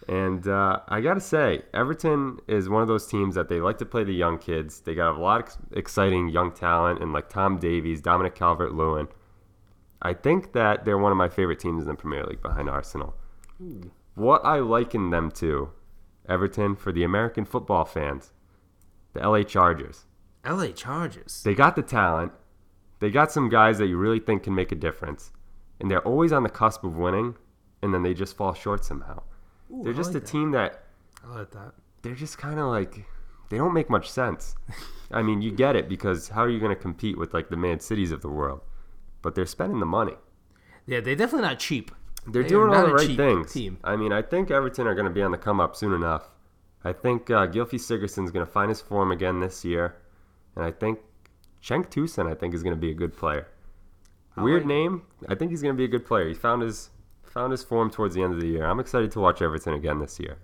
And 0.07 0.49
uh, 0.49 0.81
I 0.88 1.01
got 1.01 1.14
to 1.14 1.21
say, 1.21 1.62
Everton 1.75 2.41
is 2.49 2.69
one 2.69 2.81
of 2.81 2.88
those 2.88 3.07
teams 3.07 3.35
that 3.35 3.49
they 3.49 3.61
like 3.61 3.79
to 3.79 3.87
play 3.87 4.05
the 4.05 4.14
young 4.14 4.38
kids. 4.38 4.81
They 4.81 4.95
got 4.95 5.14
a 5.14 5.21
lot 5.21 5.49
of 5.49 5.57
exciting 5.77 6.29
young 6.29 6.53
talent, 6.53 7.03
and 7.03 7.12
like 7.12 7.29
Tom 7.29 7.59
Davies, 7.59 8.01
Dominic 8.01 8.35
Calvert 8.35 8.75
Lewin. 8.75 9.09
I 10.01 10.14
think 10.14 10.53
that 10.53 10.85
they're 10.85 10.97
one 10.97 11.12
of 11.12 11.19
my 11.19 11.29
favorite 11.29 11.59
teams 11.59 11.83
in 11.83 11.88
the 11.88 11.95
Premier 11.95 12.25
League 12.25 12.41
behind 12.41 12.71
Arsenal. 12.71 13.14
What 14.14 14.45
I 14.45 14.61
liken 14.61 15.11
them 15.11 15.31
to 15.33 15.71
Everton 16.29 16.77
for 16.77 16.93
the 16.93 17.05
American 17.05 17.45
football 17.45 17.85
fans, 17.85 18.33
the 19.12 19.29
LA 19.29 19.43
Chargers. 19.43 20.07
L.A. 20.45 20.73
Chargers. 20.73 21.43
They 21.43 21.55
got 21.55 21.77
the 21.77 21.83
talent. 21.83 22.33
They 23.01 23.11
got 23.11 23.31
some 23.33 23.49
guys 23.49 23.79
that 23.79 23.87
you 23.87 23.97
really 23.97 24.21
think 24.21 24.43
can 24.43 24.55
make 24.55 24.73
a 24.73 24.77
difference. 24.77 25.33
And 25.81 25.91
they're 25.91 26.03
always 26.07 26.33
on 26.33 26.43
the 26.43 26.49
cusp 26.49 26.83
of 26.85 26.97
winning, 26.97 27.37
and 27.83 27.95
then 27.95 28.03
they 28.03 28.15
just 28.15 28.37
fall 28.37 28.55
short 28.55 28.85
somehow. 28.85 29.23
Ooh, 29.71 29.83
they're 29.85 29.93
I 29.93 29.97
just 29.97 30.15
like 30.15 30.17
a 30.17 30.21
that. 30.21 30.27
team 30.27 30.51
that 30.53 30.83
I 31.25 31.39
like 31.39 31.51
that. 31.53 31.73
they're 32.03 32.15
just 32.15 32.39
kind 32.39 32.59
of 32.59 32.67
like 32.67 33.05
they 33.51 33.57
don't 33.59 33.75
make 33.75 33.89
much 33.91 34.11
sense. 34.11 34.55
I 35.11 35.23
mean, 35.23 35.41
you 35.43 35.51
get 35.53 35.77
it 35.77 35.89
because 35.89 36.29
how 36.29 36.43
are 36.43 36.51
you 36.51 36.59
going 36.59 36.75
to 36.75 36.81
compete 36.81 37.17
with 37.17 37.33
like 37.33 37.49
the 37.49 37.57
Man 37.57 37.81
Cities 37.81 38.11
of 38.11 38.21
the 38.23 38.29
world? 38.29 38.61
But 39.23 39.35
they're 39.35 39.47
spending 39.47 39.81
the 39.81 39.87
money. 39.87 40.15
Yeah, 40.87 41.01
they're 41.01 41.17
definitely 41.17 41.47
not 41.49 41.59
cheap. 41.59 41.91
They're 42.27 42.43
They 42.43 42.49
doing 42.49 42.75
all 42.75 42.87
the 42.87 42.93
right 42.95 43.17
things. 43.17 43.53
team. 43.53 43.79
I 43.85 43.97
mean, 43.97 44.13
I 44.13 44.23
think 44.23 44.51
Everton 44.51 44.87
are 44.87 44.95
going 44.95 45.07
to 45.07 45.13
be 45.13 45.23
on 45.23 45.31
the 45.31 45.39
come 45.39 45.61
up 45.61 45.77
soon 45.77 45.93
enough. 45.95 46.31
I 46.85 46.93
think 46.93 47.31
uh, 47.31 47.47
Gylfi 47.47 47.79
Sigurdsson's 47.79 48.31
going 48.31 48.45
to 48.45 48.51
find 48.51 48.69
his 48.69 48.81
form 48.81 49.11
again 49.13 49.41
this 49.41 49.65
year, 49.65 49.97
and 50.57 50.65
I 50.65 50.71
think 50.71 50.99
Cenk 51.62 51.90
Tosun 51.90 52.31
I 52.31 52.35
think 52.35 52.55
is 52.55 52.62
going 52.62 52.75
to 52.75 52.81
be 52.81 52.90
a 52.90 52.94
good 52.94 53.16
player. 53.16 53.49
Weird 54.37 54.62
like- 54.62 54.68
name. 54.68 55.03
I 55.29 55.35
think 55.35 55.51
he's 55.51 55.62
going 55.62 55.75
to 55.75 55.79
be 55.79 55.85
a 55.85 55.88
good 55.88 56.07
player. 56.07 56.29
He 56.29 56.35
found 56.35 56.62
his 56.62 56.90
found 57.25 57.53
his 57.53 57.62
form 57.62 57.90
towards 57.90 58.14
the 58.14 58.23
end 58.23 58.33
of 58.35 58.40
the 58.40 58.47
year. 58.49 58.64
I'm 58.64 58.81
excited 58.81 59.11
to 59.12 59.21
watch 59.21 59.42
Everton 59.42 59.75
again 59.75 59.99
this 59.99 60.18
year. 60.18 60.38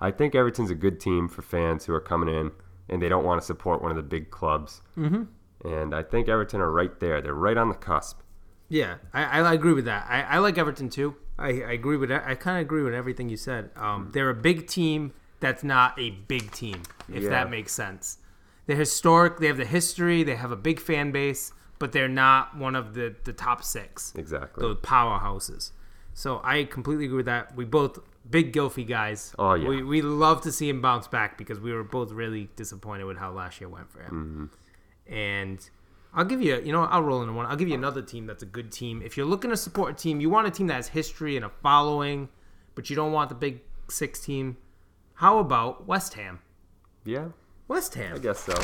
I 0.00 0.10
think 0.12 0.34
Everton's 0.34 0.70
a 0.70 0.74
good 0.74 1.00
team 1.00 1.28
for 1.28 1.42
fans 1.42 1.84
who 1.86 1.92
are 1.94 2.00
coming 2.00 2.32
in 2.34 2.52
and 2.88 3.02
they 3.02 3.08
don't 3.08 3.24
want 3.24 3.40
to 3.40 3.44
support 3.46 3.82
one 3.82 3.90
of 3.90 3.96
the 3.96 4.02
big 4.02 4.30
clubs. 4.30 4.80
Mm-hmm. 4.96 5.24
And 5.68 5.94
I 5.94 6.02
think 6.04 6.28
Everton 6.28 6.60
are 6.60 6.70
right 6.70 6.98
there. 7.00 7.20
They're 7.20 7.34
right 7.34 7.56
on 7.56 7.68
the 7.68 7.74
cusp. 7.74 8.20
Yeah, 8.68 8.96
I, 9.12 9.40
I 9.40 9.52
agree 9.54 9.72
with 9.72 9.86
that. 9.86 10.06
I, 10.08 10.22
I 10.22 10.38
like 10.38 10.56
Everton 10.58 10.88
too. 10.90 11.16
I, 11.38 11.48
I 11.48 11.72
agree 11.72 11.96
with. 11.96 12.12
I 12.12 12.34
kind 12.36 12.58
of 12.58 12.62
agree 12.62 12.82
with 12.82 12.94
everything 12.94 13.28
you 13.28 13.36
said. 13.36 13.70
Um, 13.76 14.10
they're 14.12 14.30
a 14.30 14.34
big 14.34 14.68
team 14.68 15.12
that's 15.40 15.64
not 15.64 15.98
a 15.98 16.10
big 16.10 16.50
team, 16.52 16.82
if 17.12 17.24
Yeah. 17.24 17.30
that 17.30 17.50
makes 17.50 17.72
sense. 17.72 18.18
They're 18.68 18.76
historic. 18.76 19.38
They 19.38 19.48
have 19.48 19.56
the 19.56 19.64
history. 19.64 20.22
They 20.22 20.36
have 20.36 20.52
a 20.52 20.56
big 20.56 20.78
fan 20.78 21.10
base, 21.10 21.52
but 21.80 21.90
they're 21.92 22.06
not 22.06 22.56
one 22.56 22.76
of 22.76 22.94
the, 22.94 23.16
the 23.24 23.32
top 23.32 23.64
six, 23.64 24.12
Exactly. 24.14 24.60
those 24.62 24.76
powerhouses. 24.76 25.72
So 26.14 26.40
I 26.44 26.64
completely 26.64 27.06
agree 27.06 27.16
with 27.16 27.26
that. 27.26 27.56
We 27.56 27.64
both 27.64 27.98
big 28.28 28.52
Gylfi 28.52 28.86
guys. 28.86 29.34
Oh, 29.38 29.54
yeah. 29.54 29.68
We 29.68 29.82
we 29.82 30.02
love 30.02 30.42
to 30.42 30.52
see 30.52 30.68
him 30.68 30.82
bounce 30.82 31.08
back 31.08 31.38
because 31.38 31.58
we 31.58 31.72
were 31.72 31.82
both 31.82 32.12
really 32.12 32.50
disappointed 32.56 33.04
with 33.04 33.16
how 33.16 33.32
last 33.32 33.60
year 33.60 33.68
went 33.70 33.90
for 33.90 34.00
him. 34.02 34.50
Mm-hmm. 35.08 35.14
And 35.14 35.70
I'll 36.12 36.24
give 36.24 36.42
you, 36.42 36.60
you 36.60 36.72
know, 36.72 36.84
I'll 36.84 37.02
roll 37.02 37.22
into 37.22 37.32
one. 37.32 37.46
I'll 37.46 37.56
give 37.56 37.68
you 37.68 37.74
another 37.74 38.02
team 38.02 38.26
that's 38.26 38.42
a 38.42 38.46
good 38.46 38.70
team. 38.70 39.00
If 39.02 39.16
you're 39.16 39.26
looking 39.26 39.50
to 39.50 39.56
support 39.56 39.92
a 39.92 39.94
team, 39.94 40.20
you 40.20 40.28
want 40.28 40.46
a 40.46 40.50
team 40.50 40.66
that 40.66 40.74
has 40.74 40.88
history 40.88 41.36
and 41.36 41.44
a 41.44 41.50
following, 41.62 42.28
but 42.74 42.90
you 42.90 42.96
don't 42.96 43.12
want 43.12 43.28
the 43.30 43.34
big 43.34 43.60
six 43.88 44.20
team. 44.20 44.56
How 45.14 45.38
about 45.38 45.86
West 45.86 46.14
Ham? 46.14 46.40
yeah, 47.04 47.28
West 47.68 47.94
Ham. 47.94 48.16
I 48.16 48.18
guess 48.18 48.40
so. 48.40 48.54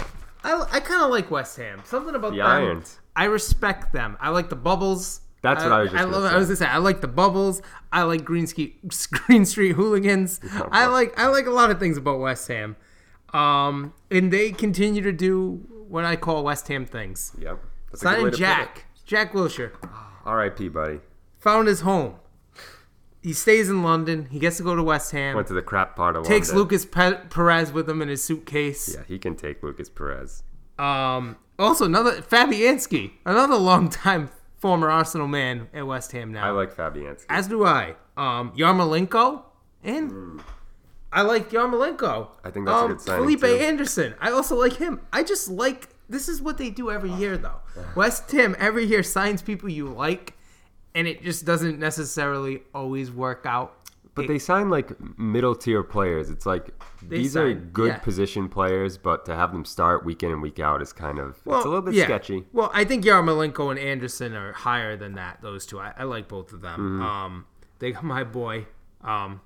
I, 0.43 0.61
I 0.73 0.81
kind 0.81 1.03
of 1.03 1.11
like 1.11 1.31
West 1.31 1.57
Ham. 1.59 1.83
Something 1.85 2.15
about 2.15 2.33
The 2.33 2.39
them. 2.39 2.47
Irons. 2.47 2.99
I 3.17 3.25
respect 3.25 3.93
them. 3.93 4.17
I 4.21 4.31
like 4.31 4.49
the 4.51 4.57
bubbles. 4.57 5.21
That's 5.43 5.63
what 5.63 5.73
I 5.73 5.81
was 5.83 5.91
just 5.93 6.03
I 6.03 6.09
love. 6.09 6.29
say. 6.31 6.35
I 6.35 6.39
was 6.39 6.47
gonna 6.49 6.57
say 6.57 6.67
I 6.67 6.79
like 6.79 7.01
the 7.03 7.09
bubbles. 7.09 7.61
I 7.93 8.03
like 8.03 8.25
Green 8.25 8.47
Street 8.47 8.81
Green 9.11 9.45
Street 9.45 9.73
hooligans. 9.73 10.41
I 10.73 10.87
like 10.87 11.19
I 11.19 11.27
like 11.29 11.47
a 11.47 11.51
lot 11.51 11.71
of 11.71 11.79
things 11.79 11.99
about 11.99 12.19
West 12.19 12.49
Ham, 12.49 12.77
um, 13.35 13.93
and 14.11 14.33
they 14.33 14.53
continue 14.53 15.03
to 15.03 15.13
do 15.13 15.61
what 15.89 16.05
I 16.05 16.17
call 16.17 16.43
West 16.45 16.69
Ham 16.69 16.87
things. 16.87 17.33
Yep. 17.39 17.61
That's 17.91 18.03
a 18.03 18.05
good 18.07 18.11
way 18.11 18.15
Signing 18.17 18.25
to 18.25 18.31
put 18.31 18.35
it. 18.35 18.39
Jack 18.39 18.85
Jack 19.05 19.33
Wilshere 19.35 19.73
R.I.P. 20.25 20.69
buddy. 20.71 21.01
found 21.39 21.69
his 21.69 21.83
home. 21.83 22.15
He 23.25 23.33
stays 23.33 23.71
in 23.71 23.83
London. 23.83 24.29
He 24.31 24.39
gets 24.39 24.59
to 24.59 24.63
go 24.63 24.77
to 24.77 24.83
West 24.83 25.11
Ham. 25.13 25.35
Went 25.35 25.49
to 25.49 25.55
the 25.55 25.63
crap 25.63 25.97
part 25.97 26.15
of 26.15 26.25
the 26.25 26.29
takes 26.29 26.49
London. 26.49 26.63
Lucas 26.63 26.85
Pe- 26.85 27.27
Perez 27.31 27.73
with 27.73 27.89
him 27.89 28.03
in 28.03 28.09
his 28.09 28.23
suitcase. 28.23 28.95
Yeah, 28.95 29.03
he 29.09 29.19
can 29.19 29.35
take 29.35 29.63
Lucas 29.63 29.89
Perez. 29.89 30.43
Um, 30.79 31.37
also, 31.59 31.87
another 31.87 32.21
Fabianski, 32.21 33.13
another 33.25 33.57
longtime 33.57 34.29
former 34.59 34.91
Arsenal 34.91 35.27
man 35.27 35.69
at 35.73 35.87
West 35.87 36.13
Ham 36.13 36.33
now. 36.33 36.47
I 36.47 36.51
like 36.51 36.77
Fabianski. 36.77 37.25
As 37.31 37.49
do 37.49 37.65
I. 37.65 37.95
Um, 38.19 38.53
Yarmolenko 38.53 39.43
and 39.83 40.43
I 41.11 41.23
like 41.23 41.51
Yarmolenko. 41.51 42.29
I 42.45 42.51
think 42.51 42.67
that's 42.67 42.77
a 42.77 42.85
um, 42.85 42.89
good 42.89 43.01
signing, 43.01 43.23
Felipe 43.23 43.41
too. 43.41 43.65
Anderson. 43.65 44.15
I 44.21 44.33
also 44.33 44.55
like 44.55 44.77
him. 44.77 45.01
I 45.15 45.23
just 45.23 45.49
like 45.49 45.89
this 46.11 46.29
is 46.29 46.43
what 46.43 46.59
they 46.59 46.69
do 46.69 46.91
every 46.91 47.13
year 47.13 47.39
though. 47.39 47.61
West 47.97 48.31
Ham 48.33 48.55
every 48.59 48.85
year 48.85 49.03
signs 49.03 49.41
people 49.41 49.71
you 49.71 49.89
like, 49.89 50.35
and 50.95 51.07
it 51.07 51.23
just 51.23 51.45
doesn't 51.45 51.79
necessarily 51.79 52.63
always 52.75 53.11
work 53.11 53.45
out. 53.47 53.79
But 54.15 54.29
they 54.29 54.39
sign 54.39 54.71
like 54.71 54.93
middle 55.19 55.57
tier 55.57 55.83
players. 55.83 56.31
It's 56.31 56.47
like 56.47 56.71
these 57.03 57.37
are 57.37 57.53
good 57.53 57.89
yeah. 57.89 57.99
position 57.99 58.49
players, 58.49 58.97
but 58.97 59.25
to 59.25 59.35
have 59.35 59.51
them 59.51 59.65
start 59.65 60.05
week 60.05 60.23
in 60.23 60.31
and 60.31 60.41
week 60.41 60.61
out 60.61 60.81
is 60.81 60.93
kind 60.93 61.19
of 61.19 61.41
well, 61.45 61.59
it's 61.59 61.67
a 61.67 61.69
little 61.69 61.83
bit 61.83 61.95
yeah. 61.95 62.05
sketchy. 62.05 62.45
Well, 62.53 62.71
I 62.73 62.85
think 62.85 63.05
Yarmolenko 63.05 63.71
and 63.71 63.79
Anderson 63.79 64.35
are 64.35 64.53
higher 64.53 64.97
than 64.97 65.15
that. 65.15 65.43
Those 65.43 65.67
two, 65.67 65.81
I, 65.81 65.95
I 65.99 66.05
like 66.05 66.29
both 66.29 66.53
of 66.53 66.61
them. 66.61 66.79
Mm-hmm. 66.79 67.03
Um, 67.03 67.47
they 67.81 67.91
got 67.91 68.05
my 68.05 68.23
boy, 68.23 68.67
um, 69.03 69.41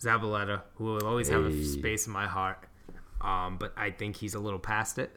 Zabaleta, 0.00 0.62
who 0.74 0.84
will 0.84 1.06
always 1.06 1.28
have 1.28 1.44
a 1.44 1.64
space 1.64 2.08
in 2.08 2.12
my 2.12 2.26
heart. 2.26 2.66
Um, 3.20 3.58
but 3.58 3.72
I 3.76 3.90
think 3.90 4.16
he's 4.16 4.34
a 4.34 4.40
little 4.40 4.58
past 4.58 4.98
it. 4.98 5.16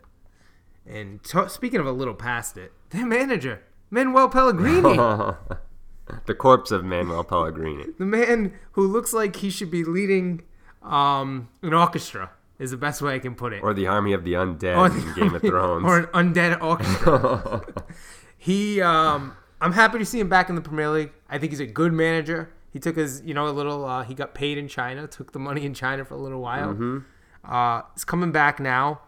And 0.86 1.22
to- 1.26 1.50
speaking 1.50 1.80
of 1.80 1.88
a 1.88 1.92
little 1.92 2.14
past 2.14 2.58
it, 2.58 2.72
their 2.92 3.06
manager, 3.06 3.64
Manuel 3.90 4.30
Pellegrini, 4.30 4.82
the 6.26 6.36
corpse 6.36 6.72
of 6.72 6.84
Manuel 6.84 7.24
Pellegrini. 7.24 7.86
the 7.98 8.06
man 8.06 8.54
who 8.74 8.86
looks 8.88 9.14
like 9.14 9.38
he 9.38 9.50
should 9.50 9.72
be 9.72 9.84
leading 9.84 10.42
um, 10.84 11.50
an 11.62 11.74
orchestra, 11.74 12.32
is 12.60 12.72
the 12.72 12.78
best 12.78 13.02
way 13.02 13.16
I 13.16 13.20
can 13.20 13.36
put 13.36 13.54
it. 13.54 13.62
Or 13.64 13.74
the 13.74 13.88
army 13.88 14.14
of 14.14 14.24
the 14.24 14.34
undead 14.34 14.78
Or 14.78 14.88
in 14.88 15.14
Game 15.14 15.36
of 15.36 15.42
Thrones. 15.50 15.86
or 15.86 15.98
an 16.00 16.34
undead 16.34 16.62
orchestra. 16.62 17.62
he, 18.38 18.82
um, 18.82 19.36
I'm 19.62 19.74
happy 19.74 20.00
to 20.00 20.06
see 20.06 20.20
him 20.20 20.30
back 20.30 20.50
in 20.50 20.56
the 20.56 20.62
Premier 20.62 20.90
League. 20.90 21.12
I 21.30 21.38
think 21.38 21.52
he's 21.52 21.60
a 21.60 21.66
good 21.66 21.94
manager. 21.94 22.52
He 22.72 22.80
took 22.80 22.96
his, 22.98 23.22
you 23.26 23.34
know, 23.34 23.48
a 23.48 23.52
little. 23.52 23.86
Uh, 23.86 24.04
he 24.04 24.14
got 24.14 24.34
paid 24.34 24.58
in 24.58 24.68
China, 24.68 25.08
took 25.08 25.32
the 25.32 25.40
money 25.40 25.66
in 25.66 25.74
China 25.74 26.04
for 26.06 26.14
a 26.14 26.18
little 26.18 26.42
while. 26.42 26.74
Mm-hmm. 26.74 26.98
Uh, 27.44 27.82
he's 27.94 28.04
coming 28.04 28.32
back 28.32 28.60
now. 28.60 29.02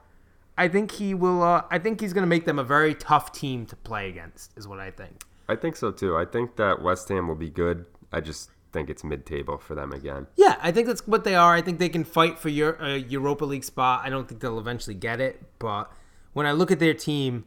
I 0.59 0.67
think 0.67 0.91
he 0.91 1.13
will. 1.13 1.41
Uh, 1.41 1.63
I 1.71 1.79
think 1.79 2.01
he's 2.01 2.13
going 2.13 2.23
to 2.23 2.27
make 2.27 2.45
them 2.45 2.59
a 2.59 2.63
very 2.63 2.93
tough 2.93 3.31
team 3.31 3.65
to 3.67 3.75
play 3.77 4.09
against. 4.09 4.51
Is 4.57 4.67
what 4.67 4.79
I 4.79 4.91
think. 4.91 5.23
I 5.47 5.55
think 5.55 5.75
so 5.75 5.91
too. 5.91 6.17
I 6.17 6.25
think 6.25 6.57
that 6.57 6.81
West 6.81 7.07
Ham 7.09 7.27
will 7.27 7.35
be 7.35 7.49
good. 7.49 7.85
I 8.11 8.19
just 8.19 8.51
think 8.71 8.89
it's 8.89 9.03
mid 9.03 9.25
table 9.25 9.57
for 9.57 9.73
them 9.73 9.93
again. 9.93 10.27
Yeah, 10.35 10.57
I 10.61 10.71
think 10.71 10.85
that's 10.87 11.07
what 11.07 11.23
they 11.23 11.33
are. 11.33 11.55
I 11.55 11.61
think 11.61 11.79
they 11.79 11.89
can 11.89 12.03
fight 12.03 12.37
for 12.37 12.49
your 12.49 12.79
uh, 12.81 12.95
Europa 12.95 13.45
League 13.45 13.63
spot. 13.63 14.01
I 14.03 14.09
don't 14.09 14.27
think 14.27 14.41
they'll 14.41 14.59
eventually 14.59 14.95
get 14.95 15.21
it, 15.21 15.41
but 15.59 15.91
when 16.33 16.45
I 16.45 16.51
look 16.51 16.71
at 16.71 16.79
their 16.79 16.93
team, 16.93 17.45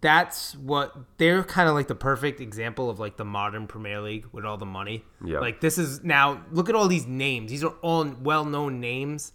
that's 0.00 0.54
what 0.56 0.94
they're 1.18 1.42
kind 1.42 1.68
of 1.68 1.74
like 1.74 1.88
the 1.88 1.94
perfect 1.94 2.40
example 2.40 2.88
of 2.88 3.00
like 3.00 3.16
the 3.16 3.24
modern 3.24 3.66
Premier 3.66 4.00
League 4.00 4.26
with 4.32 4.44
all 4.44 4.58
the 4.58 4.66
money. 4.66 5.04
Yeah. 5.24 5.40
Like 5.40 5.60
this 5.60 5.76
is 5.76 6.04
now 6.04 6.44
look 6.52 6.68
at 6.68 6.74
all 6.74 6.88
these 6.88 7.06
names. 7.06 7.50
These 7.50 7.64
are 7.64 7.74
all 7.82 8.04
well-known 8.22 8.80
names 8.80 9.32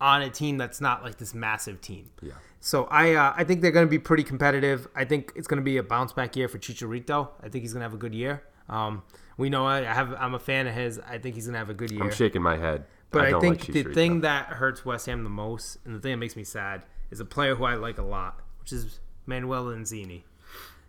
on 0.00 0.22
a 0.22 0.30
team 0.30 0.58
that's 0.58 0.80
not 0.80 1.04
like 1.04 1.18
this 1.18 1.34
massive 1.34 1.80
team. 1.80 2.10
Yeah. 2.20 2.32
So 2.64 2.84
I 2.84 3.14
uh, 3.14 3.34
I 3.36 3.42
think 3.42 3.60
they're 3.60 3.72
going 3.72 3.86
to 3.86 3.90
be 3.90 3.98
pretty 3.98 4.22
competitive. 4.22 4.86
I 4.94 5.04
think 5.04 5.32
it's 5.34 5.48
going 5.48 5.60
to 5.60 5.64
be 5.64 5.78
a 5.78 5.82
bounce 5.82 6.12
back 6.12 6.36
year 6.36 6.46
for 6.46 6.58
Chicharito. 6.58 7.28
I 7.42 7.48
think 7.48 7.62
he's 7.62 7.72
going 7.72 7.80
to 7.80 7.84
have 7.84 7.92
a 7.92 7.98
good 7.98 8.14
year. 8.14 8.44
Um, 8.68 9.02
we 9.36 9.50
know 9.50 9.66
I 9.66 9.82
have 9.82 10.14
I'm 10.14 10.34
a 10.34 10.38
fan 10.38 10.68
of 10.68 10.74
his. 10.74 11.00
I 11.00 11.18
think 11.18 11.34
he's 11.34 11.46
going 11.46 11.54
to 11.54 11.58
have 11.58 11.70
a 11.70 11.74
good 11.74 11.90
year. 11.90 12.00
I'm 12.00 12.12
shaking 12.12 12.40
my 12.40 12.56
head. 12.56 12.84
But 13.10 13.26
I, 13.26 13.30
don't 13.30 13.40
think 13.40 13.68
like 13.68 13.72
the 13.72 13.92
thing 13.92 14.20
that 14.20 14.46
hurts 14.46 14.84
West 14.84 15.06
Ham 15.06 15.24
the 15.24 15.28
most, 15.28 15.78
and 15.84 15.94
the 15.94 16.00
thing 16.00 16.12
that 16.12 16.18
makes 16.18 16.36
me 16.36 16.44
sad, 16.44 16.86
is 17.10 17.18
a 17.18 17.24
player 17.24 17.56
who 17.56 17.64
I 17.64 17.74
like 17.74 17.98
a 17.98 18.02
lot, 18.02 18.40
which 18.60 18.72
is 18.72 19.00
Manuel 19.26 19.64
Lanzini, 19.64 20.22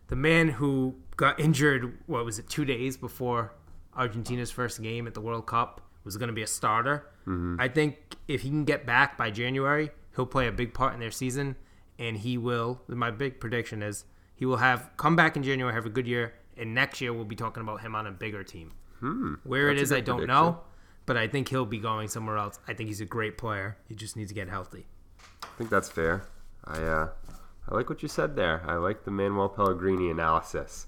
the 0.10 0.16
man 0.16 0.50
who 0.50 0.96
got 1.18 1.40
injured. 1.40 1.98
What 2.06 2.24
was 2.24 2.38
it? 2.38 2.48
Two 2.48 2.66
days 2.66 2.98
before 2.98 3.52
Argentina's 3.98 4.52
first 4.52 4.80
game 4.84 5.08
at 5.08 5.16
the 5.16 5.22
World 5.22 5.48
Cup 5.48 5.82
was 6.04 6.18
going 6.18 6.28
to 6.28 6.34
be 6.34 6.44
a 6.44 6.48
starter. 6.48 7.08
Mm-hmm. 7.22 7.56
I 7.60 7.68
think 7.68 7.98
if 8.28 8.42
he 8.42 8.50
can 8.50 8.64
get 8.64 8.86
back 8.86 9.18
by 9.18 9.32
January, 9.32 9.90
he'll 10.16 10.26
play 10.26 10.48
a 10.48 10.52
big 10.52 10.74
part 10.74 10.94
in 10.94 11.00
their 11.00 11.12
season, 11.12 11.56
and 12.00 12.18
he 12.18 12.38
will. 12.38 12.82
My 12.88 13.12
big 13.12 13.40
prediction 13.40 13.82
is 13.84 14.06
he 14.36 14.46
will 14.46 14.58
have 14.58 14.90
come 14.98 15.16
back 15.16 15.36
in 15.36 15.44
January, 15.44 15.74
have 15.74 15.86
a 15.86 15.90
good 15.90 16.08
year, 16.08 16.34
and 16.58 16.74
next 16.74 17.02
year 17.02 17.14
we'll 17.14 17.26
be 17.26 17.36
talking 17.36 17.62
about 17.62 17.82
him 17.82 17.96
on 17.96 18.08
a 18.08 18.12
bigger 18.12 18.44
team. 18.44 18.72
Where 19.00 19.70
it 19.70 19.74
Hmm. 19.74 19.78
That's 19.78 19.80
a 19.80 19.84
is, 19.84 19.92
I 19.92 20.00
don't 20.00 20.18
prediction. 20.20 20.28
know, 20.28 20.60
but 21.06 21.18
I 21.18 21.28
think 21.28 21.50
he'll 21.50 21.66
be 21.66 21.80
going 21.80 22.08
somewhere 22.08 22.38
else. 22.38 22.60
I 22.68 22.74
think 22.74 22.88
he's 22.88 23.02
a 23.02 23.06
great 23.06 23.38
player. 23.38 23.78
He 23.90 23.96
just 23.96 24.16
needs 24.16 24.30
to 24.30 24.36
get 24.36 24.48
healthy. 24.50 24.86
I 25.44 25.48
think 25.58 25.70
that's 25.70 25.90
fair. 25.90 26.24
I 26.66 26.80
uh, 26.82 27.10
I 27.70 27.76
like 27.76 27.90
what 27.90 28.02
you 28.02 28.08
said 28.08 28.36
there. 28.38 28.64
I 28.66 28.76
like 28.76 29.04
the 29.04 29.12
Manuel 29.12 29.50
Pellegrini 29.50 30.10
analysis. 30.10 30.88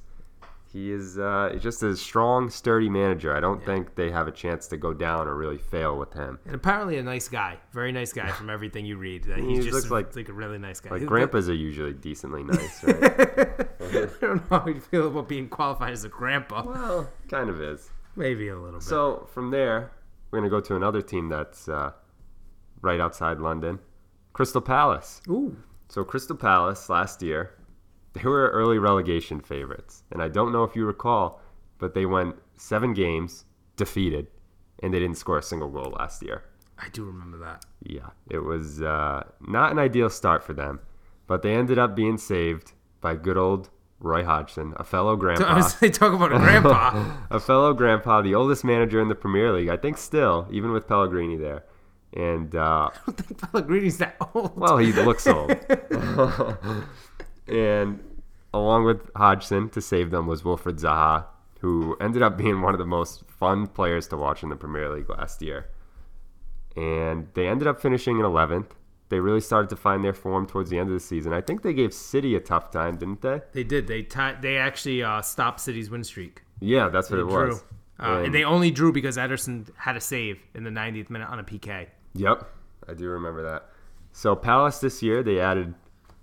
He 0.75 0.91
is 0.91 1.17
uh, 1.17 1.55
just 1.57 1.81
a 1.83 1.95
strong, 1.95 2.49
sturdy 2.49 2.89
manager. 2.89 3.33
I 3.33 3.39
don't 3.39 3.63
think 3.65 3.95
they 3.95 4.11
have 4.11 4.27
a 4.27 4.31
chance 4.31 4.67
to 4.67 4.75
go 4.75 4.93
down 4.93 5.25
or 5.25 5.33
really 5.33 5.57
fail 5.57 5.97
with 5.97 6.11
him. 6.11 6.37
And 6.45 6.53
apparently 6.53 6.97
a 6.97 7.03
nice 7.03 7.29
guy, 7.29 7.59
very 7.71 7.93
nice 7.93 8.11
guy 8.11 8.29
from 8.31 8.49
everything 8.49 8.85
you 8.85 8.97
read. 8.97 9.23
That 9.23 9.39
He 9.39 9.55
He's 9.55 9.63
just 9.63 9.89
like- 9.89 10.13
like 10.17 10.27
a 10.27 10.33
really 10.33 10.57
nice 10.57 10.81
guy. 10.81 10.89
Like 10.89 10.99
He's- 10.99 11.07
grandpas 11.07 11.47
are 11.47 11.53
usually 11.53 11.93
decently 11.93 12.43
nice, 12.55 12.83
right? 12.83 13.03
I 13.03 14.07
don't 14.19 14.51
know 14.51 14.59
how 14.59 14.67
you 14.67 14.81
feel 14.81 15.07
about 15.07 15.29
being 15.29 15.47
qualified 15.47 15.93
as 15.93 16.03
a 16.03 16.09
grandpa. 16.09 16.63
well, 16.65 17.09
kind 17.29 17.49
of 17.49 17.61
is. 17.61 17.89
Maybe 18.17 18.49
a 18.49 18.55
little 18.59 18.79
bit. 18.79 18.83
So 18.83 19.29
from 19.33 19.51
there, 19.51 19.91
we're 20.29 20.39
gonna 20.39 20.49
go 20.49 20.59
to 20.59 20.75
another 20.75 21.01
team 21.01 21.29
that's 21.29 21.69
uh, 21.69 21.93
right 22.81 22.99
outside 22.99 23.39
London, 23.39 23.79
Crystal 24.33 24.59
Palace. 24.59 25.21
Ooh, 25.29 25.55
So 25.87 26.03
Crystal 26.03 26.35
Palace 26.35 26.89
last 26.89 27.21
year, 27.23 27.51
they 28.15 28.23
were 28.23 28.49
early 28.49 28.79
relegation 28.79 29.41
favorites, 29.41 30.03
and 30.11 30.21
I 30.21 30.29
don't 30.29 30.51
know 30.51 30.63
if 30.63 30.75
you 30.75 30.85
recall, 30.85 31.41
but 31.77 31.93
they 31.93 32.05
went 32.05 32.35
seven 32.57 32.93
games 32.93 33.43
defeated, 33.75 34.27
and 34.81 34.93
they 34.93 34.99
didn't 34.99 35.17
score 35.17 35.37
a 35.37 35.43
single 35.43 35.69
goal 35.69 35.93
last 35.99 36.23
year. 36.23 36.45
I 36.79 36.87
do 36.89 37.03
remember 37.03 37.37
that. 37.39 37.65
Yeah, 37.83 38.09
it 38.29 38.39
was 38.39 38.81
uh, 38.81 39.23
not 39.45 39.71
an 39.71 39.79
ideal 39.79 40.09
start 40.09 40.43
for 40.43 40.53
them, 40.53 40.79
but 41.27 41.41
they 41.41 41.53
ended 41.53 41.77
up 41.77 41.95
being 41.95 42.17
saved 42.17 42.71
by 43.01 43.15
good 43.15 43.37
old 43.37 43.69
Roy 43.99 44.23
Hodgson, 44.23 44.73
a 44.77 44.85
fellow 44.85 45.15
grandpa. 45.17 45.45
Honestly, 45.45 45.89
talk 45.89 46.13
about 46.13 46.31
a 46.33 46.37
grandpa. 46.37 47.17
a 47.29 47.39
fellow 47.39 47.73
grandpa, 47.73 48.21
the 48.21 48.35
oldest 48.35 48.63
manager 48.63 49.01
in 49.01 49.09
the 49.09 49.15
Premier 49.15 49.51
League, 49.51 49.69
I 49.69 49.77
think 49.77 49.97
still, 49.97 50.47
even 50.51 50.71
with 50.71 50.87
Pellegrini 50.87 51.35
there. 51.35 51.65
And 52.13 52.55
uh, 52.55 52.89
I 52.93 52.99
don't 53.05 53.17
think 53.17 53.41
Pellegrini's 53.41 53.97
that 53.97 54.15
old. 54.33 54.57
well, 54.57 54.77
he 54.77 54.93
looks 54.93 55.27
old. 55.27 55.51
And 57.47 57.99
along 58.53 58.85
with 58.85 59.09
Hodgson 59.15 59.69
to 59.69 59.81
save 59.81 60.11
them 60.11 60.27
was 60.27 60.43
Wilfried 60.43 60.79
Zaha, 60.79 61.25
who 61.61 61.95
ended 61.99 62.21
up 62.21 62.37
being 62.37 62.61
one 62.61 62.73
of 62.73 62.79
the 62.79 62.85
most 62.85 63.23
fun 63.29 63.67
players 63.67 64.07
to 64.09 64.17
watch 64.17 64.43
in 64.43 64.49
the 64.49 64.55
Premier 64.55 64.89
League 64.89 65.09
last 65.09 65.41
year. 65.41 65.69
And 66.75 67.27
they 67.33 67.47
ended 67.47 67.67
up 67.67 67.79
finishing 67.81 68.17
in 68.19 68.25
11th. 68.25 68.71
They 69.09 69.19
really 69.19 69.39
started 69.41 69.69
to 69.69 69.75
find 69.75 70.03
their 70.03 70.13
form 70.13 70.47
towards 70.47 70.69
the 70.69 70.79
end 70.79 70.89
of 70.89 70.93
the 70.93 70.99
season. 70.99 71.31
I 71.31 71.39
think 71.41 71.61
they 71.61 71.73
gave 71.73 71.93
City 71.93 72.35
a 72.35 72.39
tough 72.39 72.71
time, 72.71 72.97
didn't 72.97 73.21
they? 73.21 73.41
They 73.53 73.63
did. 73.63 73.87
They 73.87 74.01
ti 74.01 74.31
they 74.41 74.57
actually 74.57 75.03
uh, 75.03 75.21
stopped 75.21 75.59
City's 75.59 75.89
win 75.89 76.03
streak. 76.03 76.41
Yeah, 76.59 76.89
that's 76.89 77.09
what 77.11 77.17
They 77.17 77.21
it 77.23 77.29
drew. 77.29 77.47
was. 77.49 77.63
Uh, 77.99 78.23
and 78.25 78.33
they 78.33 78.43
only 78.43 78.71
drew 78.71 78.91
because 78.91 79.15
Ederson 79.15 79.69
had 79.77 79.95
a 79.95 80.01
save 80.01 80.39
in 80.53 80.63
the 80.63 80.69
90th 80.69 81.09
minute 81.09 81.29
on 81.29 81.39
a 81.39 81.43
PK. 81.43 81.87
Yep, 82.15 82.49
I 82.89 82.93
do 82.93 83.07
remember 83.07 83.43
that. 83.43 83.69
So 84.11 84.35
Palace 84.35 84.79
this 84.79 85.01
year 85.03 85.21
they 85.23 85.39
added 85.39 85.75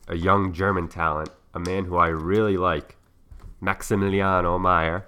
a 0.08 0.16
young 0.16 0.52
German 0.52 0.88
talent, 0.88 1.30
a 1.54 1.60
man 1.60 1.84
who 1.84 1.96
I 1.96 2.08
really 2.08 2.56
like, 2.56 2.96
Maximiliano 3.62 4.58
Meyer 4.60 5.06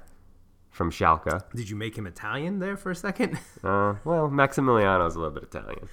from 0.71 0.91
Schalke. 0.91 1.43
Did 1.55 1.71
you 1.71 1.77
make 1.77 1.97
him 1.97 2.07
Italian 2.07 2.59
there 2.59 2.77
for 2.77 2.91
a 2.91 2.97
second? 2.97 3.39
Uh, 3.65 3.95
well, 4.05 4.29
Maximiliano's 4.29 5.17
a 5.17 5.19
little 5.19 5.33
bit 5.33 5.45
Italian. 5.45 5.89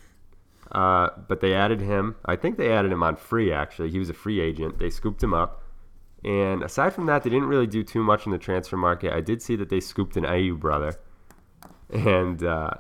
Uh, 0.74 1.10
but 1.30 1.40
they 1.40 1.54
added 1.54 1.80
him. 1.80 2.18
I 2.26 2.36
think 2.36 2.58
they 2.58 2.70
added 2.70 2.92
him 2.92 3.02
on 3.02 3.16
free, 3.16 3.52
actually. 3.52 3.92
He 3.92 3.98
was 3.98 4.10
a 4.10 4.14
free 4.14 4.42
agent. 4.42 4.78
They 4.78 4.90
scooped 4.90 5.24
him 5.24 5.34
up. 5.34 5.64
And 6.26 6.64
aside 6.64 6.94
from 6.94 7.06
that, 7.06 7.24
they 7.24 7.30
didn't 7.30 7.48
really 7.48 7.66
do 7.66 7.82
too 7.82 8.04
much 8.04 8.26
in 8.26 8.34
the 8.34 8.38
transfer 8.38 8.76
market. 8.76 9.14
I 9.14 9.22
did 9.22 9.42
see 9.42 9.56
that 9.56 9.70
they 9.70 9.80
scooped 9.80 10.18
an 10.18 10.24
Ayew 10.24 10.60
brother. 10.60 11.00
And 11.90 12.44
uh, 12.44 12.72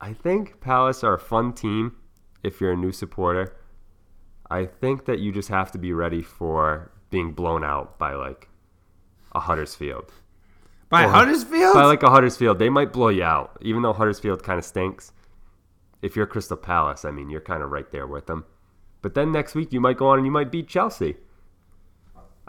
I 0.00 0.14
think 0.14 0.60
Palace 0.60 1.04
are 1.04 1.14
a 1.14 1.20
fun 1.20 1.52
team 1.52 1.96
if 2.42 2.60
you're 2.60 2.72
a 2.72 2.76
new 2.76 2.92
supporter. 2.92 3.54
I 4.52 4.66
think 4.66 5.06
that 5.06 5.18
you 5.18 5.32
just 5.32 5.48
have 5.48 5.72
to 5.72 5.78
be 5.78 5.92
ready 5.92 6.22
for 6.22 6.90
being 7.10 7.32
blown 7.32 7.64
out 7.64 7.98
by 7.98 8.14
like 8.14 8.48
a 9.34 9.40
Huddersfield 9.40 10.12
By 10.88 11.04
Or- 11.04 11.08
Huddersfield? 11.08 11.74
by 11.74 11.84
like 11.84 12.02
a 12.02 12.10
Huddersfield, 12.10 12.58
they 12.58 12.68
might 12.68 12.92
blow 12.92 13.08
you 13.08 13.22
out. 13.24 13.56
Even 13.62 13.82
though 13.82 13.92
Huddersfield 13.94 14.42
kind 14.42 14.58
of 14.58 14.64
stinks. 14.64 15.12
If 16.02 16.16
you're 16.16 16.26
Crystal 16.26 16.56
Palace, 16.56 17.04
I 17.04 17.10
mean, 17.12 17.30
you're 17.30 17.40
kind 17.40 17.62
of 17.62 17.70
right 17.70 17.90
there 17.92 18.06
with 18.06 18.26
them. 18.26 18.44
But 19.02 19.14
then 19.14 19.30
next 19.32 19.54
week, 19.54 19.72
you 19.72 19.80
might 19.80 19.96
go 19.96 20.08
on 20.08 20.18
and 20.18 20.26
you 20.26 20.32
might 20.32 20.50
beat 20.50 20.68
Chelsea. 20.68 21.16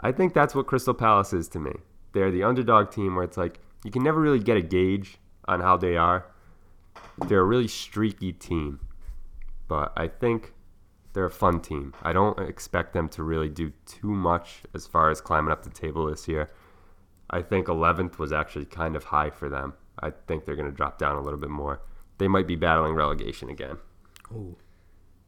I 0.00 0.12
think 0.12 0.34
that's 0.34 0.54
what 0.54 0.66
Crystal 0.66 0.94
Palace 0.94 1.32
is 1.32 1.48
to 1.48 1.58
me. 1.60 1.72
They're 2.12 2.30
the 2.32 2.42
underdog 2.42 2.90
team 2.90 3.14
where 3.14 3.24
it's 3.24 3.36
like 3.36 3.60
you 3.84 3.90
can 3.90 4.02
never 4.02 4.20
really 4.20 4.40
get 4.40 4.56
a 4.56 4.62
gauge 4.62 5.18
on 5.46 5.60
how 5.60 5.76
they 5.76 5.96
are. 5.96 6.26
They're 7.28 7.40
a 7.40 7.44
really 7.44 7.68
streaky 7.68 8.32
team. 8.32 8.80
But 9.68 9.92
I 9.96 10.08
think 10.08 10.52
they're 11.14 11.24
a 11.24 11.30
fun 11.30 11.60
team. 11.60 11.94
I 12.02 12.12
don't 12.12 12.38
expect 12.40 12.92
them 12.92 13.08
to 13.10 13.22
really 13.22 13.48
do 13.48 13.72
too 13.86 14.08
much 14.10 14.62
as 14.74 14.86
far 14.86 15.10
as 15.10 15.20
climbing 15.22 15.52
up 15.52 15.62
the 15.62 15.70
table 15.70 16.06
this 16.06 16.28
year. 16.28 16.50
I 17.30 17.40
think 17.40 17.66
11th 17.68 18.18
was 18.18 18.32
actually 18.32 18.66
kind 18.66 18.94
of 18.96 19.04
high 19.04 19.30
for 19.30 19.48
them. 19.48 19.72
I 20.00 20.10
think 20.26 20.44
they're 20.44 20.56
going 20.56 20.70
to 20.70 20.76
drop 20.76 20.98
down 20.98 21.16
a 21.16 21.22
little 21.22 21.38
bit 21.38 21.50
more. 21.50 21.80
They 22.18 22.28
might 22.28 22.46
be 22.46 22.56
battling 22.56 22.94
relegation 22.94 23.48
again. 23.48 23.78
Ooh. 24.32 24.56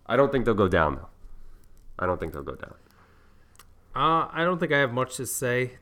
I 0.07 0.17
don't 0.17 0.31
think 0.31 0.45
they'll 0.45 0.55
go 0.55 0.69
down, 0.69 0.97
though. 0.97 1.09
I 1.99 2.07
don't 2.07 2.21
think 2.21 2.33
they'll 2.33 2.43
go 2.43 2.55
down. 2.57 2.75
Uh, 3.95 4.29
I 4.31 4.45
don't 4.45 4.59
think 4.59 4.73
I 4.73 4.79
have 4.79 4.93
much 4.93 5.17
to 5.17 5.27
say 5.27 5.79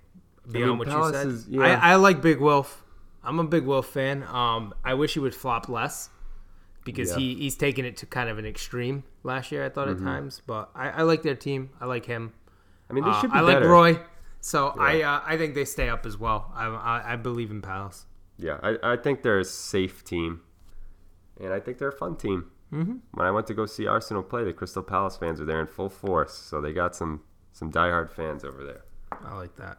beyond 0.50 0.70
mean, 0.72 0.78
what 0.78 0.88
Palace 0.88 1.12
you 1.14 1.18
said. 1.18 1.26
is- 1.28 1.48
yeah. 1.48 1.62
I, 1.82 1.92
I 1.92 1.94
like 1.96 2.22
Big 2.22 2.38
Wolf. 2.40 2.84
I'm 3.24 3.38
a 3.40 3.44
Big 3.44 3.64
Wolf 3.64 3.86
fan. 3.86 4.22
Um, 4.24 4.74
I 4.84 4.94
wish 4.94 5.14
he 5.14 5.20
would 5.20 5.34
flop 5.34 5.68
less 5.68 6.10
because 6.84 7.10
Yeah. 7.12 7.18
he, 7.18 7.34
he's 7.36 7.56
taken 7.56 7.84
it 7.84 7.96
to 7.98 8.06
kind 8.06 8.28
of 8.28 8.38
an 8.38 8.44
extreme 8.46 9.02
last 9.24 9.50
year. 9.50 9.64
I 9.64 9.68
thought 9.68 9.88
Mm-hmm. 9.88 10.06
at 10.06 10.10
times, 10.12 10.42
but 10.46 10.70
I, 10.74 10.90
I 10.90 11.02
like 11.02 11.22
their 11.22 11.34
team. 11.34 11.70
I 11.80 11.86
like 11.86 12.06
him. 12.06 12.32
I 12.88 12.92
mean, 12.92 13.02
they 13.04 13.10
Uh, 13.10 13.20
should 13.20 13.32
be 13.32 13.38
I 13.38 13.40
like. 13.40 13.64
Roy, 13.64 13.98
so 14.40 14.68
I 14.78 15.02
uh, 15.02 15.20
I 15.24 15.36
think 15.36 15.54
they 15.56 15.64
stay 15.64 15.88
up 15.88 16.06
as 16.06 16.16
well. 16.16 16.52
I, 16.54 16.66
I, 16.66 17.12
I 17.14 17.16
believe 17.16 17.50
in 17.50 17.60
Palace. 17.62 18.06
Yeah, 18.38 18.58
I, 18.62 18.76
I 18.82 18.96
think 18.96 19.22
they're 19.22 19.38
a 19.40 19.44
safe 19.44 20.04
team. 20.04 20.40
And 21.40 21.52
I 21.52 21.58
think 21.58 21.78
they're 21.78 21.88
a 21.88 21.92
fun 21.92 22.14
team. 22.16 22.50
Mm-hmm. 22.72 22.94
When 23.12 23.26
I 23.26 23.30
went 23.32 23.46
to 23.48 23.54
go 23.54 23.66
see 23.66 23.86
Arsenal 23.88 24.22
play, 24.22 24.44
the 24.44 24.52
Crystal 24.52 24.82
Palace 24.84 25.16
fans 25.16 25.40
were 25.40 25.46
there 25.46 25.60
in 25.60 25.66
full 25.66 25.88
force. 25.88 26.32
So 26.32 26.60
they 26.60 26.72
got 26.72 26.94
some, 26.94 27.22
some 27.52 27.72
diehard 27.72 28.10
fans 28.12 28.44
over 28.44 28.64
there. 28.64 28.84
I 29.10 29.34
like 29.36 29.56
that. 29.56 29.78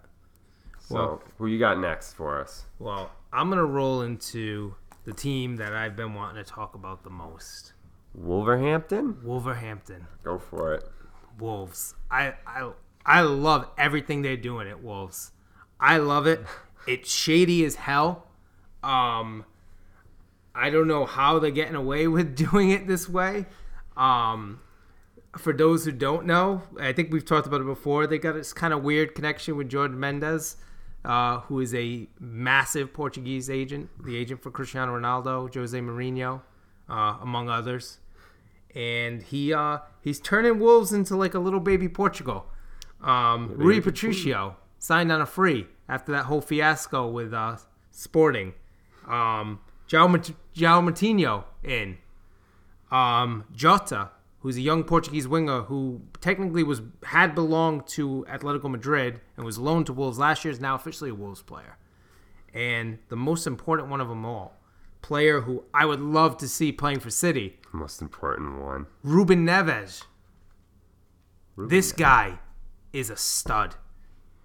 So 0.80 0.96
Well- 0.96 1.24
who 1.38 1.48
you 1.48 1.60
got 1.60 1.80
next 1.80 2.14
for 2.14 2.40
us? 2.42 2.66
Well, 2.80 3.10
I'm 3.32 3.50
gonna 3.50 3.66
roll 3.66 4.02
into 4.02 4.76
the 5.06 5.14
team 5.14 5.56
that 5.58 5.74
I've 5.74 5.96
been 5.96 6.14
wanting 6.14 6.44
to 6.44 6.50
talk 6.50 6.76
about 6.76 7.04
the 7.04 7.10
most. 7.10 7.74
Wolverhampton? 8.18 9.18
Wolverhampton. 9.24 10.08
Go 10.24 10.40
for 10.40 10.74
it. 10.74 10.84
Wolves. 11.38 11.96
I 12.10 12.34
I 12.48 12.72
I 13.06 13.22
love 13.22 13.68
everything 13.78 14.22
they're 14.22 14.38
doing 14.38 14.68
at 14.68 14.82
Wolves. 14.82 15.32
I 15.80 15.98
love 15.98 16.28
it. 16.28 16.42
It's 16.88 17.12
shady 17.12 17.66
as 17.66 17.74
hell. 17.74 18.28
Um 18.84 19.44
I 20.54 20.70
don't 20.70 20.88
know 20.88 21.08
how 21.08 21.40
they're 21.40 21.50
getting 21.50 21.74
away 21.74 22.08
with 22.16 22.36
doing 22.36 22.70
it 22.70 22.86
this 22.86 23.10
way. 23.10 23.48
Um 23.98 24.60
for 25.36 25.52
those 25.52 25.84
who 25.84 25.92
don't 25.92 26.28
know, 26.28 26.62
I 26.80 26.94
think 26.94 27.12
we've 27.12 27.26
talked 27.26 27.48
about 27.48 27.60
it 27.60 27.66
before. 27.66 28.06
They 28.06 28.20
got 28.20 28.34
this 28.34 28.54
kind 28.54 28.72
of 28.72 28.84
weird 28.84 29.16
connection 29.16 29.58
with 29.58 29.68
Jordan 29.68 30.00
Mendes, 30.00 30.58
uh, 31.04 31.40
who 31.40 31.60
is 31.60 31.74
a 31.74 32.08
massive 32.20 32.94
Portuguese 32.94 33.50
agent, 33.50 33.90
the 34.06 34.16
agent 34.16 34.42
for 34.44 34.52
Cristiano 34.52 34.98
Ronaldo, 34.98 35.52
Jose 35.54 35.78
Mourinho, 35.78 36.42
uh, 36.88 37.18
among 37.20 37.50
others 37.50 37.98
and 38.76 39.24
he 39.24 39.54
uh 39.54 39.80
he's 40.02 40.20
turning 40.20 40.60
Wolves 40.60 40.92
into 40.92 41.16
like 41.16 41.34
a 41.34 41.40
little 41.40 41.60
baby 41.60 41.88
Portugal. 41.88 42.48
Um, 43.02 43.54
Rui 43.56 43.82
Patricio 43.82 44.58
signed 44.80 45.12
on 45.12 45.22
a 45.22 45.26
free 45.26 45.68
after 45.88 46.12
that 46.12 46.26
whole 46.26 46.42
fiasco 46.42 47.08
with 47.08 47.34
uh, 47.34 47.58
Sporting. 47.92 48.54
Um, 49.08 49.60
João, 49.88 50.12
Mat- 50.12 50.32
João 50.56 50.90
Moutinho 50.90 51.44
in. 51.64 51.98
Um, 52.92 53.46
Jota, 53.54 54.10
who's 54.40 54.58
a 54.58 54.62
young 54.62 54.84
Portuguese 54.84 55.28
winger 55.28 55.64
who 55.64 56.02
technically 56.22 56.64
was 56.64 56.82
had 57.04 57.36
belonged 57.36 57.88
to 57.88 58.26
Atletico 58.30 58.70
Madrid 58.70 59.22
and 59.38 59.46
was 59.46 59.58
loaned 59.58 59.86
to 59.88 59.94
Wolves 59.94 60.18
last 60.18 60.44
year, 60.44 60.52
is 60.52 60.60
now 60.60 60.76
officially 60.76 61.10
a 61.10 61.16
Wolves 61.16 61.42
player. 61.42 61.78
And 62.54 63.00
the 63.10 63.16
most 63.16 63.46
important 63.48 63.90
one 63.90 64.02
of 64.02 64.08
them 64.08 64.26
all, 64.26 64.58
player 65.06 65.42
who 65.42 65.64
I 65.72 65.86
would 65.86 66.00
love 66.00 66.38
to 66.40 66.48
see 66.48 66.72
playing 66.72 67.00
for 67.00 67.12
City, 67.12 67.60
Most 67.72 68.02
important 68.02 68.60
one. 68.60 68.88
Ruben 69.04 69.46
Neves. 69.46 70.04
Ruben 71.56 71.70
This 71.70 71.92
guy 71.92 72.40
is 72.92 73.12
a 73.12 73.16
stud. 73.16 73.76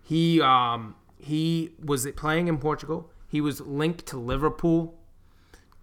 He 0.03 0.38
um 0.42 0.96
he 1.16 1.70
was 1.83 2.07
playing 2.14 2.49
in 2.49 2.59
Portugal. 2.59 3.11
He 3.27 3.40
was 3.40 3.62
linked 3.62 4.05
to 4.07 4.18
Liverpool, 4.18 4.99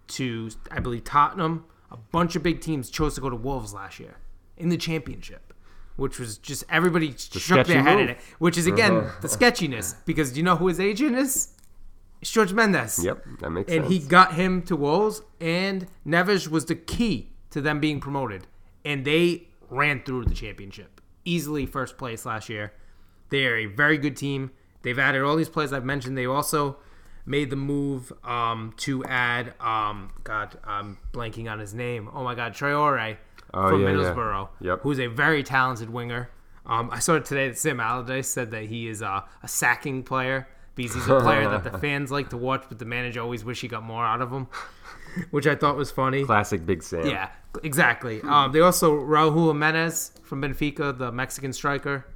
to 0.08 0.50
I 0.70 0.78
believe 0.78 1.02
Tottenham. 1.02 1.64
A 1.90 1.96
bunch 1.96 2.36
of 2.36 2.44
big 2.44 2.60
teams 2.60 2.88
chose 2.88 3.16
to 3.16 3.20
go 3.20 3.30
to 3.30 3.36
Wolves 3.36 3.74
last 3.74 3.98
year 3.98 4.18
in 4.56 4.68
the 4.68 4.76
championship, 4.76 5.52
which 5.96 6.20
was 6.20 6.38
just 6.38 6.62
everybody 6.70 7.14
shook 7.16 7.66
their 7.66 7.82
head 7.82 7.98
move. 7.98 8.10
at 8.10 8.16
it. 8.16 8.18
Which 8.38 8.56
is 8.56 8.68
again 8.68 9.10
the 9.22 9.28
sketchiness 9.28 9.96
because 10.06 10.30
do 10.30 10.36
you 10.38 10.44
know 10.44 10.54
who 10.54 10.68
his 10.68 10.78
agent 10.78 11.16
is? 11.16 11.48
It's 12.20 12.30
George 12.30 12.52
Mendes 12.52 13.02
Yep, 13.04 13.24
that 13.40 13.50
makes 13.50 13.70
and 13.72 13.84
sense. 13.84 13.92
And 13.92 13.92
he 13.92 14.06
got 14.08 14.34
him 14.34 14.62
to 14.62 14.76
Wolves, 14.76 15.22
and 15.40 15.86
Neves 16.06 16.48
was 16.48 16.64
the 16.66 16.74
key 16.74 17.30
to 17.50 17.60
them 17.60 17.80
being 17.80 18.00
promoted, 18.00 18.46
and 18.84 19.04
they 19.04 19.48
ran 19.70 20.02
through 20.02 20.24
the 20.24 20.34
championship 20.34 21.00
easily, 21.24 21.66
first 21.66 21.98
place 21.98 22.24
last 22.26 22.48
year. 22.48 22.72
They 23.30 23.44
are 23.46 23.56
a 23.56 23.66
very 23.66 23.98
good 23.98 24.16
team. 24.16 24.50
They've 24.82 24.98
added 24.98 25.22
all 25.22 25.36
these 25.36 25.48
players 25.50 25.72
I've 25.72 25.84
mentioned. 25.84 26.16
They 26.16 26.24
also 26.26 26.78
made 27.26 27.50
the 27.50 27.56
move 27.56 28.10
um, 28.24 28.72
to 28.78 29.04
add, 29.04 29.52
um, 29.60 30.10
God, 30.24 30.58
I'm 30.64 30.96
blanking 31.12 31.50
on 31.50 31.58
his 31.58 31.74
name. 31.74 32.08
Oh 32.14 32.24
my 32.24 32.34
God, 32.34 32.54
Traore 32.54 33.16
Oh, 33.54 33.68
from 33.70 33.82
yeah, 33.82 33.88
yeah. 33.90 33.94
Middlesbrough, 33.94 34.48
Yep. 34.60 34.80
who's 34.82 34.98
a 35.00 35.06
very 35.06 35.42
talented 35.42 35.90
winger. 35.90 36.30
Um, 36.66 36.90
I 36.90 36.98
saw 36.98 37.14
it 37.14 37.24
today 37.24 37.48
that 37.48 37.58
Sam 37.58 37.80
Allardyce 37.80 38.28
said 38.28 38.50
that 38.50 38.64
he 38.64 38.88
is 38.88 39.02
uh, 39.02 39.22
a 39.42 39.48
sacking 39.48 40.02
player 40.02 40.48
because 40.86 40.94
he's 40.94 41.08
a 41.08 41.20
player 41.20 41.48
that 41.48 41.64
the 41.64 41.78
fans 41.80 42.10
like 42.10 42.30
to 42.30 42.36
watch, 42.36 42.64
but 42.68 42.78
the 42.78 42.84
manager 42.84 43.20
always 43.20 43.44
wish 43.44 43.60
he 43.60 43.68
got 43.68 43.82
more 43.82 44.04
out 44.04 44.22
of 44.22 44.32
him, 44.32 44.46
which 45.30 45.46
I 45.46 45.54
thought 45.54 45.76
was 45.76 45.90
funny. 45.90 46.24
Classic 46.24 46.64
Big 46.64 46.82
Sam. 46.82 47.06
Yeah, 47.06 47.30
exactly. 47.62 48.20
Um, 48.22 48.52
they 48.52 48.60
also 48.60 48.98
Raul 48.98 49.48
Jimenez 49.48 50.12
from 50.22 50.42
Benfica, 50.42 50.96
the 50.96 51.12
Mexican 51.12 51.52
striker. 51.52 52.06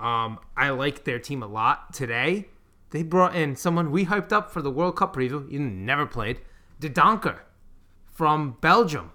Um, 0.00 0.38
I 0.56 0.70
like 0.70 1.04
their 1.04 1.18
team 1.18 1.42
a 1.42 1.46
lot. 1.46 1.92
Today, 1.94 2.48
they 2.90 3.02
brought 3.02 3.36
in 3.36 3.56
someone 3.56 3.90
we 3.90 4.06
hyped 4.06 4.32
up 4.32 4.50
for 4.50 4.60
the 4.60 4.70
World 4.70 4.96
Cup 4.96 5.14
preview. 5.14 5.50
You 5.50 5.60
never 5.60 6.06
played, 6.06 6.40
Dendoncker 6.80 7.38
from 8.10 8.56
Belgium. 8.60 9.12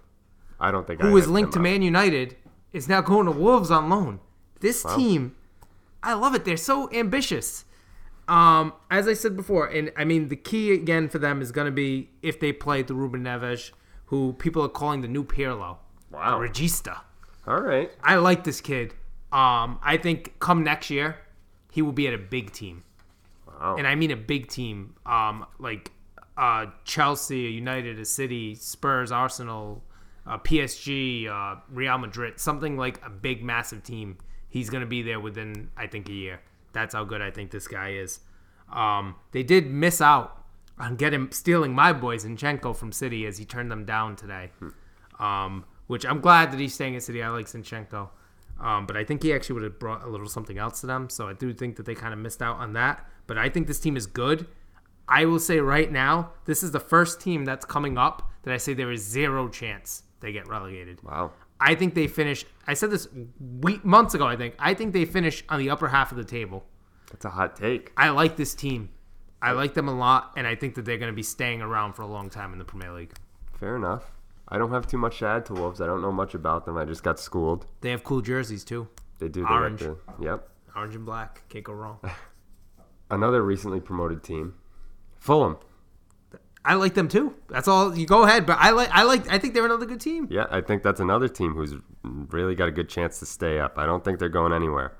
I 0.59 0.71
don't 0.71 0.85
think 0.85 1.03
I 1.03 1.07
who 1.07 1.17
is 1.17 1.25
hyped 1.25 1.31
linked 1.31 1.53
to 1.53 1.59
up. 1.59 1.63
Man 1.63 1.81
United, 1.81 2.37
is 2.71 2.87
now 2.87 3.01
going 3.01 3.25
to 3.25 3.31
Wolves 3.31 3.71
on 3.71 3.89
loan. 3.89 4.19
This 4.59 4.85
team, 4.95 5.35
I 6.03 6.13
love 6.13 6.35
it. 6.35 6.45
They're 6.45 6.57
so 6.57 6.91
ambitious. 6.93 7.65
Um, 8.27 8.73
as 8.89 9.07
I 9.07 9.13
said 9.13 9.35
before, 9.35 9.65
and 9.67 9.91
I 9.97 10.05
mean 10.05 10.29
the 10.29 10.35
key 10.35 10.71
again 10.73 11.09
for 11.09 11.19
them 11.19 11.41
is 11.41 11.51
going 11.51 11.65
to 11.65 11.71
be 11.71 12.09
if 12.21 12.39
they 12.39 12.53
play 12.53 12.81
the 12.81 12.93
Ruben 12.93 13.23
Neves, 13.23 13.71
who 14.05 14.33
people 14.33 14.63
are 14.63 14.69
calling 14.69 15.01
the 15.01 15.07
new 15.07 15.23
Pirlo, 15.23 15.77
Wow. 16.11 16.39
Regista. 16.39 17.01
All 17.47 17.59
right. 17.61 17.89
I 18.03 18.15
like 18.15 18.43
this 18.43 18.61
kid. 18.61 18.93
Um, 19.31 19.79
I 19.83 19.97
think 20.01 20.39
come 20.39 20.63
next 20.63 20.89
year, 20.89 21.17
he 21.71 21.81
will 21.81 21.93
be 21.93 22.07
at 22.07 22.13
a 22.13 22.17
big 22.17 22.51
team, 22.51 22.83
Wow. 23.47 23.75
and 23.77 23.87
I 23.87 23.95
mean 23.95 24.11
a 24.11 24.15
big 24.17 24.47
team. 24.47 24.95
Um, 25.05 25.45
like 25.59 25.91
uh, 26.37 26.67
Chelsea, 26.85 27.39
United, 27.51 27.99
a 27.99 28.05
City, 28.05 28.55
Spurs, 28.55 29.11
Arsenal, 29.11 29.83
uh, 30.27 30.37
PSG, 30.37 31.27
uh, 31.29 31.59
Real 31.69 31.97
Madrid, 31.97 32.39
something 32.39 32.77
like 32.77 33.03
a 33.05 33.09
big, 33.09 33.43
massive 33.43 33.83
team. 33.83 34.17
He's 34.49 34.69
going 34.69 34.81
to 34.81 34.87
be 34.87 35.01
there 35.01 35.19
within, 35.19 35.69
I 35.77 35.87
think, 35.87 36.09
a 36.09 36.13
year. 36.13 36.41
That's 36.73 36.93
how 36.93 37.03
good 37.03 37.21
I 37.21 37.31
think 37.31 37.51
this 37.51 37.67
guy 37.67 37.91
is. 37.93 38.19
Um, 38.71 39.15
they 39.31 39.43
did 39.43 39.67
miss 39.69 40.01
out 40.01 40.43
on 40.79 40.95
getting 40.95 41.31
stealing 41.31 41.73
my 41.73 41.93
boy 41.93 42.17
Zinchenko 42.17 42.75
from 42.75 42.91
City 42.91 43.25
as 43.25 43.37
he 43.37 43.45
turned 43.45 43.71
them 43.71 43.85
down 43.85 44.15
today. 44.15 44.51
Um, 45.19 45.65
which 45.87 46.05
I'm 46.05 46.21
glad 46.21 46.51
that 46.51 46.59
he's 46.59 46.73
staying 46.73 46.95
at 46.95 47.03
City. 47.03 47.21
I 47.21 47.29
like 47.29 47.47
Zinchenko. 47.47 48.09
Um, 48.59 48.85
but 48.85 48.95
I 48.95 49.03
think 49.03 49.23
he 49.23 49.33
actually 49.33 49.55
would 49.55 49.63
have 49.63 49.79
brought 49.79 50.03
a 50.03 50.07
little 50.07 50.27
something 50.27 50.57
else 50.57 50.81
to 50.81 50.87
them. 50.87 51.09
So 51.09 51.27
I 51.27 51.33
do 51.33 51.53
think 51.53 51.75
that 51.77 51.85
they 51.85 51.95
kind 51.95 52.13
of 52.13 52.19
missed 52.19 52.41
out 52.41 52.57
on 52.57 52.73
that. 52.73 53.05
But 53.27 53.37
I 53.37 53.49
think 53.49 53.67
this 53.67 53.79
team 53.79 53.97
is 53.97 54.05
good. 54.05 54.47
I 55.07 55.25
will 55.25 55.39
say 55.39 55.59
right 55.59 55.91
now, 55.91 56.31
this 56.45 56.63
is 56.63 56.71
the 56.71 56.79
first 56.79 57.19
team 57.19 57.43
that's 57.43 57.65
coming 57.65 57.97
up 57.97 58.31
that 58.43 58.53
I 58.53 58.57
say 58.57 58.73
there 58.73 58.91
is 58.91 59.03
zero 59.03 59.49
chance 59.49 60.03
they 60.21 60.31
get 60.31 60.47
relegated. 60.47 61.03
Wow. 61.03 61.31
I 61.61 61.75
think 61.75 61.93
they 61.93 62.07
finish. 62.07 62.43
I 62.65 62.73
said 62.73 62.89
this 62.89 63.07
week, 63.39 63.85
months 63.85 64.15
ago. 64.15 64.25
I 64.25 64.35
think. 64.35 64.55
I 64.57 64.73
think 64.73 64.93
they 64.93 65.05
finish 65.05 65.43
on 65.47 65.59
the 65.59 65.69
upper 65.69 65.87
half 65.87 66.11
of 66.11 66.17
the 66.17 66.23
table. 66.25 66.65
That's 67.11 67.25
a 67.25 67.29
hot 67.29 67.55
take. 67.55 67.91
I 67.95 68.09
like 68.09 68.35
this 68.35 68.55
team. 68.55 68.89
I 69.41 69.51
like 69.51 69.73
them 69.73 69.87
a 69.87 69.93
lot, 69.93 70.33
and 70.35 70.45
I 70.47 70.55
think 70.55 70.75
that 70.75 70.85
they're 70.85 70.97
going 70.97 71.11
to 71.11 71.15
be 71.15 71.23
staying 71.23 71.61
around 71.61 71.93
for 71.93 72.01
a 72.01 72.07
long 72.07 72.29
time 72.29 72.53
in 72.53 72.59
the 72.59 72.65
Premier 72.65 72.91
League. 72.91 73.13
Fair 73.53 73.75
enough. 73.75 74.11
I 74.47 74.57
don't 74.57 74.71
have 74.71 74.87
too 74.87 74.97
much 74.97 75.19
to 75.19 75.27
add 75.27 75.45
to 75.45 75.53
Wolves. 75.53 75.81
I 75.81 75.85
don't 75.85 76.01
know 76.01 76.11
much 76.11 76.33
about 76.33 76.65
them. 76.65 76.77
I 76.77 76.85
just 76.85 77.03
got 77.03 77.19
schooled. 77.19 77.65
They 77.81 77.91
have 77.91 78.03
cool 78.03 78.21
jerseys 78.21 78.63
too, 78.63 78.87
They 79.19 79.29
do. 79.29 79.43
They 79.43 79.49
Orange. 79.49 79.81
Like 79.81 80.17
the, 80.17 80.23
yep. 80.23 80.49
orange 80.75 80.95
and 80.95 81.05
black. 81.05 81.43
Can't 81.49 81.63
go 81.63 81.73
wrong. 81.73 81.99
Another 83.11 83.41
recently 83.41 83.79
promoted 83.79 84.23
team, 84.23 84.55
Fulham. 85.19 85.57
I 86.63 86.75
like 86.75 86.93
them 86.93 87.07
too. 87.07 87.33
That's 87.49 87.67
all. 87.67 87.97
You 87.97 88.05
go 88.05 88.23
ahead, 88.23 88.45
but 88.45 88.57
I 88.59 88.71
like. 88.71 88.89
I 88.91 89.03
like. 89.03 89.29
I 89.31 89.39
think 89.39 89.53
they're 89.53 89.65
another 89.65 89.85
good 89.85 90.01
team. 90.01 90.27
Yeah, 90.29 90.45
I 90.51 90.61
think 90.61 90.83
that's 90.83 90.99
another 90.99 91.27
team 91.27 91.53
who's 91.53 91.73
really 92.03 92.53
got 92.53 92.67
a 92.67 92.71
good 92.71 92.87
chance 92.87 93.19
to 93.19 93.25
stay 93.25 93.59
up. 93.59 93.77
I 93.77 93.85
don't 93.85 94.03
think 94.03 94.19
they're 94.19 94.29
going 94.29 94.53
anywhere. 94.53 94.95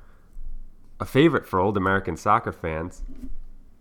A 1.00 1.06
favorite 1.06 1.46
for 1.46 1.60
old 1.60 1.78
American 1.78 2.18
soccer 2.18 2.52
fans, 2.52 3.04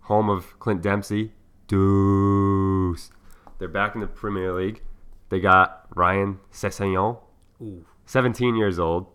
home 0.02 0.28
of 0.28 0.58
Clint 0.58 0.82
Dempsey, 0.82 1.32
Deuce. 1.68 3.10
They're 3.58 3.68
back 3.68 3.94
in 3.94 4.00
the 4.00 4.06
Premier 4.06 4.52
League. 4.52 4.82
They 5.28 5.40
got 5.40 5.86
Ryan 5.94 6.40
Sessegnon, 6.52 7.18
Ooh. 7.62 7.84
17 8.06 8.56
years 8.56 8.78
old, 8.78 9.06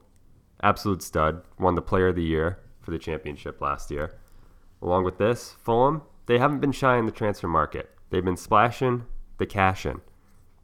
absolute 0.64 1.02
stud, 1.02 1.44
won 1.60 1.76
the 1.76 1.82
Player 1.82 2.10
of 2.10 2.16
the 2.16 2.24
Year 2.24 2.60
for 2.80 2.92
the 2.92 3.00
championship 3.00 3.60
last 3.60 3.92
year. 3.92 4.18
Along 4.82 5.04
with 5.04 5.18
this, 5.18 5.56
Fulham, 5.64 6.04
they 6.28 6.38
haven't 6.38 6.60
been 6.60 6.72
shy 6.72 6.98
in 6.98 7.06
the 7.06 7.12
transfer 7.12 7.48
market. 7.48 7.90
They've 8.16 8.24
been 8.24 8.38
splashing 8.38 9.04
the 9.40 9.46
cash 9.46 9.86
in. 9.86 10.00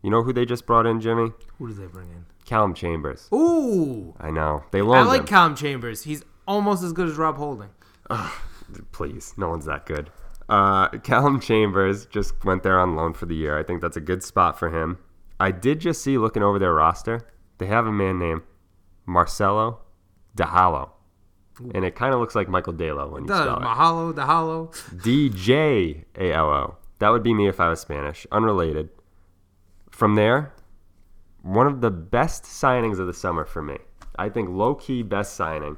You 0.02 0.10
know 0.10 0.24
who 0.24 0.32
they 0.32 0.46
just 0.46 0.66
brought 0.66 0.86
in, 0.86 1.02
Jimmy? 1.02 1.34
Who 1.58 1.68
do 1.68 1.74
they 1.74 1.86
bring 1.86 2.10
in? 2.10 2.26
Calum 2.46 2.74
Chambers. 2.74 3.28
Ooh. 3.34 4.16
I 4.22 4.32
know. 4.32 4.64
They 4.72 4.82
loaned 4.82 5.02
I 5.02 5.12
like 5.12 5.22
him. 5.24 5.28
Calum 5.28 5.56
Chambers. 5.58 6.04
He's 6.04 6.24
almost 6.48 6.82
as 6.82 6.94
good 6.94 7.10
as 7.10 7.18
Rob 7.18 7.36
Holding. 7.36 7.72
Please, 8.94 9.34
no 9.36 9.50
one's 9.50 9.66
that 9.66 9.86
good. 9.86 10.10
Uh, 10.48 10.88
Calum 11.00 11.42
Chambers 11.42 12.06
just 12.06 12.42
went 12.46 12.64
there 12.64 12.80
on 12.80 12.96
loan 12.96 13.12
for 13.12 13.26
the 13.26 13.36
year. 13.36 13.60
I 13.60 13.64
think 13.64 13.82
that's 13.82 13.98
a 13.98 14.02
good 14.02 14.24
spot 14.24 14.58
for 14.58 14.70
him. 14.70 14.98
I 15.38 15.52
did 15.52 15.82
just 15.82 16.02
see 16.02 16.18
looking 16.18 16.44
over 16.44 16.58
their 16.58 16.74
roster, 16.74 17.28
they 17.58 17.66
have 17.66 17.86
a 17.86 17.92
man 17.92 18.18
named 18.18 18.44
Marcelo 19.06 19.80
Dahalo. 20.38 20.92
And 21.74 21.84
it 21.84 21.96
kind 21.96 22.14
of 22.14 22.22
looks 22.22 22.34
like 22.34 22.48
Michael 22.48 22.72
Dalo 22.74 23.12
when 23.12 23.24
you 23.24 23.28
Does 23.28 23.42
spell 23.42 23.58
it. 23.58 23.62
Mahalo, 23.62 24.14
Dahalo. 24.14 25.04
D 25.04 25.28
J 25.28 26.06
A 26.18 26.32
L 26.32 26.50
O. 26.50 26.78
That 27.02 27.10
would 27.10 27.24
be 27.24 27.34
me 27.34 27.48
if 27.48 27.60
I 27.60 27.68
was 27.68 27.80
Spanish. 27.82 28.28
Unrelated. 28.32 28.90
From 29.90 30.14
there, 30.14 30.54
one 31.42 31.66
of 31.66 31.82
the 31.82 31.90
best 31.90 32.44
signings 32.44 33.00
of 33.00 33.08
the 33.08 33.14
summer 33.14 33.44
for 33.44 33.64
me. 33.64 33.78
I 34.18 34.30
think 34.30 34.50
low 34.50 34.76
key 34.76 35.02
best 35.02 35.34
signing. 35.34 35.78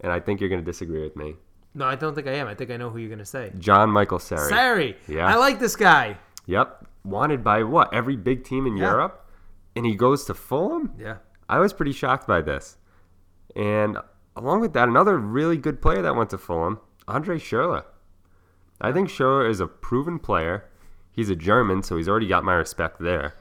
And 0.00 0.12
I 0.12 0.20
think 0.20 0.40
you're 0.40 0.48
going 0.48 0.60
to 0.60 0.64
disagree 0.64 1.02
with 1.02 1.16
me. 1.16 1.34
No, 1.74 1.86
I 1.86 1.96
don't 1.96 2.14
think 2.14 2.28
I 2.28 2.34
am. 2.34 2.46
I 2.46 2.54
think 2.54 2.70
I 2.70 2.76
know 2.76 2.88
who 2.88 2.98
you're 2.98 3.10
gonna 3.10 3.24
say. 3.24 3.52
Jean 3.58 3.88
Michaël 3.88 4.20
Seri. 4.20 4.48
Seri. 4.48 4.96
Yeah. 5.08 5.26
I 5.26 5.36
like 5.36 5.58
this 5.58 5.76
guy. 5.76 6.16
Yep. 6.46 6.86
Wanted 7.04 7.42
by 7.42 7.64
what? 7.64 7.92
Every 7.92 8.16
big 8.16 8.44
team 8.44 8.66
in 8.66 8.76
Yeah. 8.76 8.90
Europe? 8.90 9.28
And 9.76 9.84
he 9.84 9.94
goes 9.94 10.24
to 10.26 10.34
Fulham? 10.34 10.92
Yeah. 10.98 11.16
I 11.48 11.58
was 11.58 11.72
pretty 11.72 11.92
shocked 11.92 12.26
by 12.26 12.42
this. 12.42 12.78
And 13.56 13.98
along 14.36 14.60
with 14.60 14.72
that, 14.72 14.88
another 14.88 15.18
really 15.18 15.56
good 15.56 15.82
player 15.82 16.00
that 16.02 16.16
went 16.16 16.30
to 16.30 16.38
Fulham, 16.38 16.78
Andre 17.06 17.38
Schürrle. 17.38 17.84
I 18.80 18.92
think 18.92 19.08
Schürrle 19.08 19.48
is 19.48 19.60
a 19.60 19.66
proven 19.66 20.18
player. 20.18 20.64
He's 21.12 21.30
a 21.30 21.36
German, 21.36 21.82
so 21.82 21.96
he's 21.96 22.08
already 22.08 22.28
got 22.28 22.44
my 22.44 22.54
respect 22.54 23.00
there. 23.00 23.34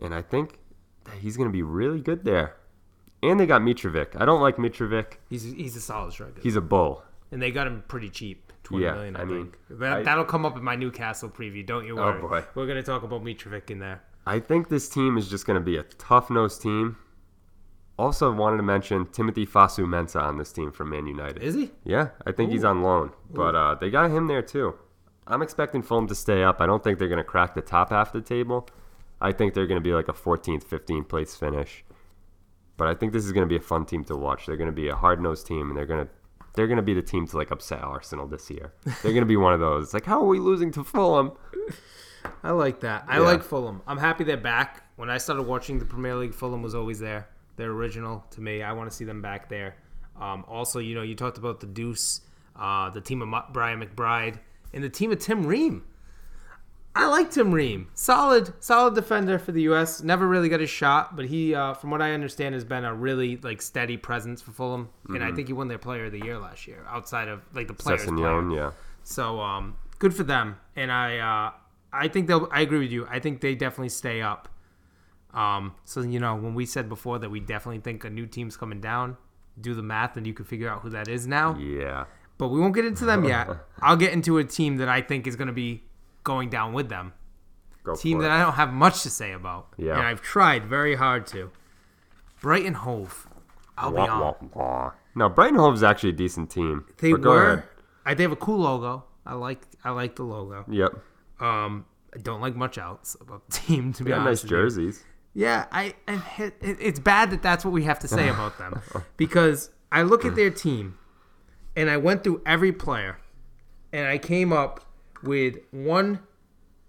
And 0.00 0.14
I 0.14 0.22
think 0.22 0.58
that 1.04 1.16
he's 1.18 1.36
going 1.36 1.48
to 1.48 1.52
be 1.52 1.62
really 1.62 2.00
good 2.00 2.24
there. 2.24 2.56
And 3.22 3.40
they 3.40 3.46
got 3.46 3.62
Mitrovic. 3.62 4.20
I 4.20 4.24
don't 4.24 4.40
like 4.40 4.56
Mitrovic. 4.56 5.14
He's 5.30 5.42
he's 5.44 5.74
a 5.76 5.80
solid 5.80 6.12
striker. 6.12 6.40
He's 6.42 6.56
a 6.56 6.60
bull. 6.60 7.02
and 7.32 7.40
they 7.42 7.50
got 7.50 7.66
him 7.66 7.82
pretty 7.88 8.10
cheap. 8.10 8.52
Twenty 8.62 8.84
Yeah, 8.84 8.94
million, 8.94 9.16
I, 9.16 9.22
I 9.22 9.24
mean, 9.24 9.42
think. 9.68 9.80
That, 9.80 10.04
that'll 10.04 10.24
come 10.24 10.46
up 10.46 10.56
in 10.56 10.62
my 10.64 10.74
Newcastle 10.76 11.28
preview. 11.28 11.66
Don't 11.66 11.86
you 11.86 11.96
worry. 11.96 12.18
Oh, 12.20 12.26
worry. 12.26 12.42
boy. 12.42 12.46
We're 12.54 12.66
gonna 12.66 12.82
talk 12.82 13.02
about 13.02 13.22
Mitrovic 13.24 13.70
in 13.70 13.78
there. 13.78 14.02
I 14.26 14.38
think 14.40 14.68
this 14.68 14.88
team 14.88 15.18
is 15.18 15.28
just 15.28 15.46
going 15.46 15.58
to 15.58 15.64
be 15.64 15.76
a 15.76 15.82
tough 15.82 16.30
nosed 16.30 16.62
team. 16.62 16.96
Also, 17.96 18.32
wanted 18.32 18.56
to 18.56 18.62
mention 18.64 19.06
Timothy 19.06 19.46
Fosu-Mensah 19.46 20.20
on 20.20 20.36
this 20.38 20.52
team 20.52 20.72
from 20.72 20.90
Man 20.90 21.06
United. 21.06 21.42
Is 21.42 21.54
he? 21.54 21.70
Yeah, 21.84 22.08
I 22.26 22.32
think 22.32 22.50
he's 22.50 22.64
on 22.64 22.82
loan, 22.82 23.12
but 23.30 23.54
uh, 23.54 23.76
they 23.76 23.88
got 23.90 24.10
him 24.10 24.26
there 24.26 24.42
too. 24.42 24.74
I'm 25.26 25.42
expecting 25.42 25.80
Fulham 25.82 26.06
to 26.08 26.14
stay 26.14 26.42
up. 26.42 26.60
I 26.60 26.66
don't 26.66 26.82
think 26.82 26.98
they're 26.98 27.08
going 27.08 27.18
to 27.18 27.24
crack 27.24 27.54
the 27.54 27.62
top 27.62 27.90
half 27.90 28.14
of 28.14 28.22
the 28.24 28.28
table. 28.28 28.68
I 29.20 29.30
think 29.32 29.54
they're 29.54 29.66
going 29.68 29.80
to 29.80 29.84
be 29.84 29.94
like 29.94 30.08
a 30.08 30.12
14th, 30.12 30.64
15th 30.64 31.08
place 31.08 31.34
finish. 31.36 31.84
But 32.76 32.88
I 32.88 32.94
think 32.94 33.12
this 33.12 33.24
is 33.24 33.30
going 33.32 33.46
to 33.46 33.48
be 33.48 33.56
a 33.56 33.60
fun 33.64 33.86
team 33.86 34.04
to 34.06 34.16
watch. 34.16 34.46
They're 34.46 34.56
going 34.56 34.66
to 34.68 34.72
be 34.72 34.88
a 34.88 34.96
hard-nosed 34.96 35.46
team, 35.46 35.68
and 35.68 35.76
they're 35.78 35.86
going 35.86 36.04
to 36.06 36.10
they're 36.54 36.66
going 36.68 36.76
to 36.76 36.82
be 36.82 36.94
the 36.94 37.02
team 37.02 37.26
to 37.28 37.36
like 37.36 37.50
upset 37.50 37.82
Arsenal 37.82 38.26
this 38.28 38.48
year. 38.48 38.72
They're 38.84 39.10
going 39.12 39.22
to 39.22 39.26
be 39.26 39.36
one 39.36 39.52
of 39.54 39.58
those. 39.58 39.86
It's 39.86 39.94
like, 39.94 40.04
how 40.04 40.20
are 40.22 40.26
we 40.26 40.38
losing 40.38 40.70
to 40.72 40.84
Fulham? 40.84 41.32
I 42.44 42.52
like 42.52 42.78
that. 42.80 43.04
I 43.08 43.16
Yeah. 43.16 43.22
like 43.24 43.42
Fulham. 43.42 43.82
I'm 43.88 43.98
happy 43.98 44.22
they're 44.22 44.36
back. 44.36 44.84
When 44.94 45.10
I 45.10 45.18
started 45.18 45.42
watching 45.48 45.80
the 45.80 45.84
Premier 45.84 46.14
League, 46.14 46.32
Fulham 46.32 46.62
was 46.62 46.72
always 46.72 47.00
there. 47.00 47.26
They're 47.56 47.70
original 47.70 48.24
to 48.30 48.40
me. 48.40 48.62
I 48.62 48.72
want 48.72 48.90
to 48.90 48.96
see 48.96 49.04
them 49.04 49.22
back 49.22 49.48
there. 49.48 49.76
Um, 50.20 50.44
also, 50.48 50.78
you 50.78 50.94
know, 50.94 51.02
you 51.02 51.14
talked 51.14 51.38
about 51.38 51.60
the 51.60 51.66
Deuce, 51.66 52.20
uh, 52.56 52.90
the 52.90 53.00
team 53.00 53.22
of 53.22 53.52
Brian 53.52 53.80
McBride, 53.80 54.38
and 54.72 54.82
the 54.82 54.88
team 54.88 55.12
of 55.12 55.18
Tim 55.18 55.46
Ream. 55.46 55.84
I 56.96 57.06
like 57.08 57.32
Tim 57.32 57.52
Ream. 57.52 57.88
Solid, 57.94 58.52
solid 58.62 58.94
defender 58.94 59.38
for 59.38 59.50
the 59.50 59.62
U.S. 59.62 60.00
Never 60.02 60.28
really 60.28 60.48
got 60.48 60.60
his 60.60 60.70
shot, 60.70 61.16
but 61.16 61.24
he, 61.24 61.52
uh, 61.52 61.74
from 61.74 61.90
what 61.90 62.00
I 62.00 62.12
understand, 62.12 62.54
has 62.54 62.64
been 62.64 62.84
a 62.84 62.94
really 62.94 63.36
like 63.38 63.60
steady 63.60 63.96
presence 63.96 64.40
for 64.40 64.52
Fulham. 64.52 64.90
And 65.08 65.24
I 65.24 65.32
think 65.32 65.48
he 65.48 65.52
won 65.52 65.66
their 65.66 65.78
Player 65.78 66.04
of 66.04 66.12
the 66.12 66.20
Year 66.24 66.38
last 66.38 66.68
year, 66.68 66.84
outside 66.88 67.26
of 67.26 67.42
like 67.52 67.66
the 67.66 67.74
players. 67.74 68.04
player. 68.04 68.16
Sessegnon, 68.16 68.54
yeah. 68.54 68.70
So 69.02 69.40
um, 69.40 69.76
good 69.98 70.14
for 70.14 70.22
them, 70.22 70.56
and 70.76 70.92
I 70.92 71.18
uh, 71.18 71.52
I 71.92 72.08
think 72.08 72.28
they'll. 72.28 72.48
I 72.52 72.60
agree 72.60 72.78
with 72.78 72.92
you. 72.92 73.08
I 73.10 73.18
think 73.18 73.40
they 73.40 73.56
definitely 73.56 73.88
stay 73.88 74.22
up. 74.22 74.48
Um, 75.34 75.74
so 75.84 76.00
you 76.00 76.20
know 76.20 76.36
when 76.36 76.54
we 76.54 76.64
said 76.64 76.88
before 76.88 77.18
that 77.18 77.28
we 77.28 77.40
definitely 77.40 77.80
think 77.80 78.04
a 78.04 78.10
new 78.10 78.26
team's 78.26 78.56
coming 78.56 78.80
down, 78.80 79.16
do 79.60 79.74
the 79.74 79.82
math 79.82 80.16
and 80.16 80.26
you 80.26 80.32
can 80.32 80.44
figure 80.44 80.68
out 80.68 80.82
who 80.82 80.90
that 80.90 81.08
is 81.08 81.26
now. 81.26 81.56
Yeah. 81.58 82.04
But 82.38 82.48
we 82.48 82.60
won't 82.60 82.74
get 82.74 82.84
into 82.84 83.04
them 83.04 83.24
yet. 83.24 83.48
I'll 83.80 83.96
get 83.96 84.12
into 84.12 84.38
a 84.38 84.44
team 84.44 84.76
that 84.76 84.88
I 84.88 85.00
think 85.00 85.26
is 85.26 85.36
going 85.36 85.46
to 85.48 85.52
be 85.52 85.82
going 86.24 86.50
down 86.50 86.72
with 86.72 86.88
them. 86.88 87.12
Go 87.84 87.94
Team 87.94 88.18
that. 88.20 88.30
I 88.30 88.42
don't 88.42 88.54
have 88.54 88.72
much 88.72 89.02
to 89.02 89.10
say 89.10 89.32
about. 89.32 89.68
Yeah. 89.76 89.98
And 89.98 90.02
I've 90.02 90.22
tried 90.22 90.64
very 90.64 90.94
hard 90.94 91.26
to. 91.28 91.50
Brighton 92.40 92.74
Hove. 92.74 93.28
I'll 93.76 93.90
be 93.90 93.98
on. 93.98 94.20
wah, 94.20 94.34
wah. 94.54 94.92
No, 95.14 95.28
Brighton 95.28 95.58
Hove's 95.58 95.82
actually 95.82 96.10
a 96.10 96.14
decent 96.14 96.50
team. 96.50 96.86
They 96.98 97.12
but 97.12 97.22
were. 97.22 97.64
I, 98.06 98.14
they 98.14 98.22
have 98.22 98.32
a 98.32 98.36
cool 98.36 98.60
logo. 98.60 99.04
I 99.26 99.34
like. 99.34 99.62
I 99.84 99.90
like 99.90 100.16
the 100.16 100.22
logo. 100.22 100.64
Yep. 100.68 100.94
Um, 101.40 101.84
I 102.14 102.18
don't 102.18 102.40
like 102.40 102.56
much 102.56 102.78
else 102.78 103.16
about 103.20 103.48
the 103.48 103.56
team 103.58 103.92
to 103.92 104.04
be 104.04 104.12
honest. 104.12 104.44
nice 104.44 104.52
honest. 104.52 104.76
with 104.76 104.82
you. 104.82 104.84
jerseys. 104.90 105.04
Yeah, 105.34 105.66
I, 105.72 105.94
I 106.06 106.22
it, 106.38 106.54
it's 106.60 107.00
bad 107.00 107.30
that 107.32 107.42
that's 107.42 107.64
what 107.64 107.72
we 107.72 107.84
have 107.84 107.98
to 108.00 108.08
say 108.08 108.28
about 108.28 108.56
them 108.58 108.80
because 109.16 109.70
I 109.90 110.02
look 110.02 110.24
at 110.24 110.36
their 110.36 110.50
team 110.50 110.96
and 111.74 111.90
I 111.90 111.96
went 111.96 112.22
through 112.22 112.42
every 112.46 112.72
player 112.72 113.18
and 113.92 114.06
I 114.06 114.18
came 114.18 114.52
up 114.52 114.84
with 115.22 115.56
one, 115.72 116.20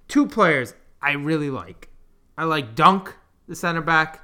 two 0.07 0.27
players 0.27 0.75
I 1.01 1.13
really 1.13 1.49
like. 1.49 1.89
I 2.37 2.43
like 2.43 2.75
Dunk 2.75 3.15
the 3.47 3.55
center 3.55 3.81
back 3.81 4.21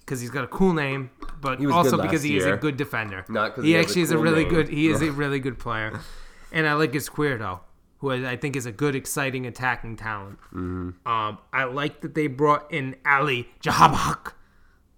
because 0.00 0.20
he's 0.20 0.30
got 0.30 0.44
a 0.44 0.48
cool 0.48 0.72
name, 0.72 1.10
but 1.40 1.64
also 1.66 2.00
because 2.00 2.22
he 2.22 2.36
is 2.36 2.46
a 2.46 2.56
good 2.56 2.76
defender. 2.76 3.24
Not 3.28 3.56
he 3.56 3.62
he 3.62 3.72
has 3.72 3.84
a 3.84 3.88
actually 3.88 4.02
is 4.02 4.10
a 4.10 4.18
really 4.18 4.44
name. 4.44 4.52
good. 4.52 4.68
He 4.68 4.88
is 4.88 5.02
a 5.02 5.12
really 5.12 5.40
good 5.40 5.58
player, 5.58 6.00
and 6.52 6.66
I 6.66 6.74
like 6.74 6.92
Izquierdo, 6.92 7.60
who 7.98 8.12
I 8.12 8.36
think 8.36 8.54
is 8.54 8.66
a 8.66 8.72
good, 8.72 8.94
exciting 8.94 9.46
attacking 9.46 9.96
talent. 9.96 10.38
Mm-hmm. 10.52 11.08
Um, 11.08 11.38
I 11.52 11.64
like 11.64 12.00
that 12.02 12.14
they 12.14 12.28
brought 12.28 12.72
in 12.72 12.96
Ali 13.04 13.48
Jahabak, 13.60 14.34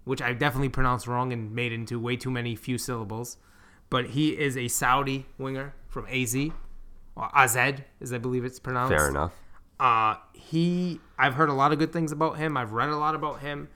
which 0.03 0.21
I 0.21 0.33
definitely 0.33 0.69
pronounced 0.69 1.07
wrong 1.07 1.33
and 1.33 1.51
made 1.53 1.73
into 1.73 1.99
way 1.99 2.15
too 2.15 2.31
many 2.31 2.55
few 2.55 2.77
syllables. 2.77 3.37
But 3.89 4.11
he 4.11 4.39
is 4.39 4.55
a 4.55 4.67
Saudi 4.67 5.25
winger 5.37 5.73
from 5.87 6.05
AZ, 6.07 6.35
or 7.15 7.29
AZ, 7.35 7.57
as 7.57 8.13
I 8.13 8.17
believe 8.19 8.45
it's 8.45 8.59
pronounced. 8.59 8.95
Fair 8.95 9.09
enough. 9.09 9.33
Uh, 9.79 10.15
he, 10.33 10.99
I've 11.17 11.33
heard 11.33 11.49
a 11.49 11.53
lot 11.53 11.73
of 11.73 11.79
good 11.79 11.91
things 11.91 12.11
about 12.11 12.37
him. 12.37 12.55
I've 12.55 12.71
read 12.71 12.89
a 12.89 12.97
lot 12.97 13.15
about 13.15 13.39
him 13.39 13.67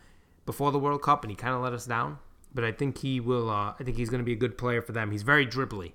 before 0.45 0.71
the 0.71 0.77
World 0.79 1.01
Cup, 1.01 1.23
and 1.23 1.31
he 1.31 1.35
kind 1.35 1.55
of 1.55 1.61
let 1.61 1.73
us 1.73 1.85
down. 1.87 2.19
But 2.53 2.63
I 2.63 2.71
think 2.71 2.99
he 2.99 3.19
will. 3.19 3.49
Uh, 3.49 3.73
I 3.77 3.83
think 3.83 3.97
he's 3.97 4.09
going 4.09 4.19
to 4.19 4.25
be 4.25 4.33
a 4.33 4.37
good 4.37 4.57
player 4.57 4.81
for 4.83 4.91
them. 4.91 5.11
He's 5.11 5.23
very 5.23 5.47
dribbly, 5.47 5.93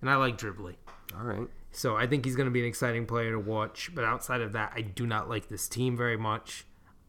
and 0.00 0.10
I 0.10 0.16
like 0.16 0.36
dribbly. 0.36 0.74
All 1.16 1.24
right. 1.24 1.48
So 1.74 1.96
I 1.96 2.06
think 2.06 2.24
he's 2.24 2.36
going 2.36 2.46
to 2.46 2.52
be 2.52 2.60
an 2.60 2.66
exciting 2.66 3.04
player 3.04 3.32
to 3.32 3.38
watch. 3.38 3.90
But 3.94 4.04
outside 4.04 4.40
of 4.40 4.52
that, 4.52 4.72
I 4.76 4.80
do 4.80 5.06
not 5.06 5.28
like 5.28 5.48
this 5.48 5.68
team 5.68 5.96
very 5.96 6.16
much. 6.16 6.64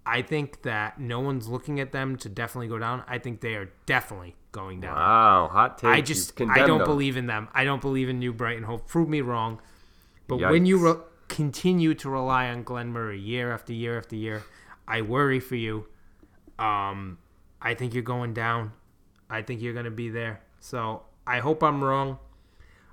I 0.05 0.21
think 0.21 0.63
that 0.63 0.99
no 0.99 1.19
one's 1.19 1.47
looking 1.47 1.79
at 1.79 1.91
them 1.91 2.15
to 2.17 2.29
definitely 2.29 2.67
go 2.67 2.77
down. 2.77 3.03
I 3.07 3.17
think 3.17 3.41
they 3.41 3.55
are 3.55 3.71
definitely 3.85 4.35
going 4.51 4.81
down. 4.81 4.95
Wow, 4.95 5.49
hot 5.51 5.77
take. 5.77 5.89
I 5.89 6.01
just 6.01 6.39
I 6.41 6.59
don't 6.59 6.79
them. 6.79 6.87
believe 6.87 7.17
in 7.17 7.27
them. 7.27 7.47
I 7.53 7.63
don't 7.63 7.81
believe 7.81 8.09
in 8.09 8.19
New 8.19 8.33
Brighton 8.33 8.63
Hope. 8.63 8.87
Prove 8.87 9.09
me 9.09 9.21
wrong. 9.21 9.59
But 10.27 10.39
Yikes. 10.39 10.51
when 10.51 10.65
you 10.65 10.77
re- 10.77 11.01
continue 11.27 11.93
to 11.95 12.09
rely 12.09 12.49
on 12.49 12.63
Glenn 12.63 12.89
Murray 12.89 13.19
year 13.19 13.51
after 13.51 13.73
year 13.73 13.97
after 13.97 14.15
year, 14.15 14.43
I 14.87 15.01
worry 15.01 15.39
for 15.39 15.55
you. 15.55 15.87
Um, 16.59 17.17
I 17.61 17.73
think 17.73 17.93
you're 17.93 18.03
going 18.03 18.33
down. 18.33 18.73
I 19.29 19.41
think 19.41 19.61
you're 19.61 19.73
going 19.73 19.85
to 19.85 19.91
be 19.91 20.09
there. 20.09 20.41
So 20.59 21.03
I 21.25 21.39
hope 21.39 21.63
I'm 21.63 21.83
wrong. 21.83 22.19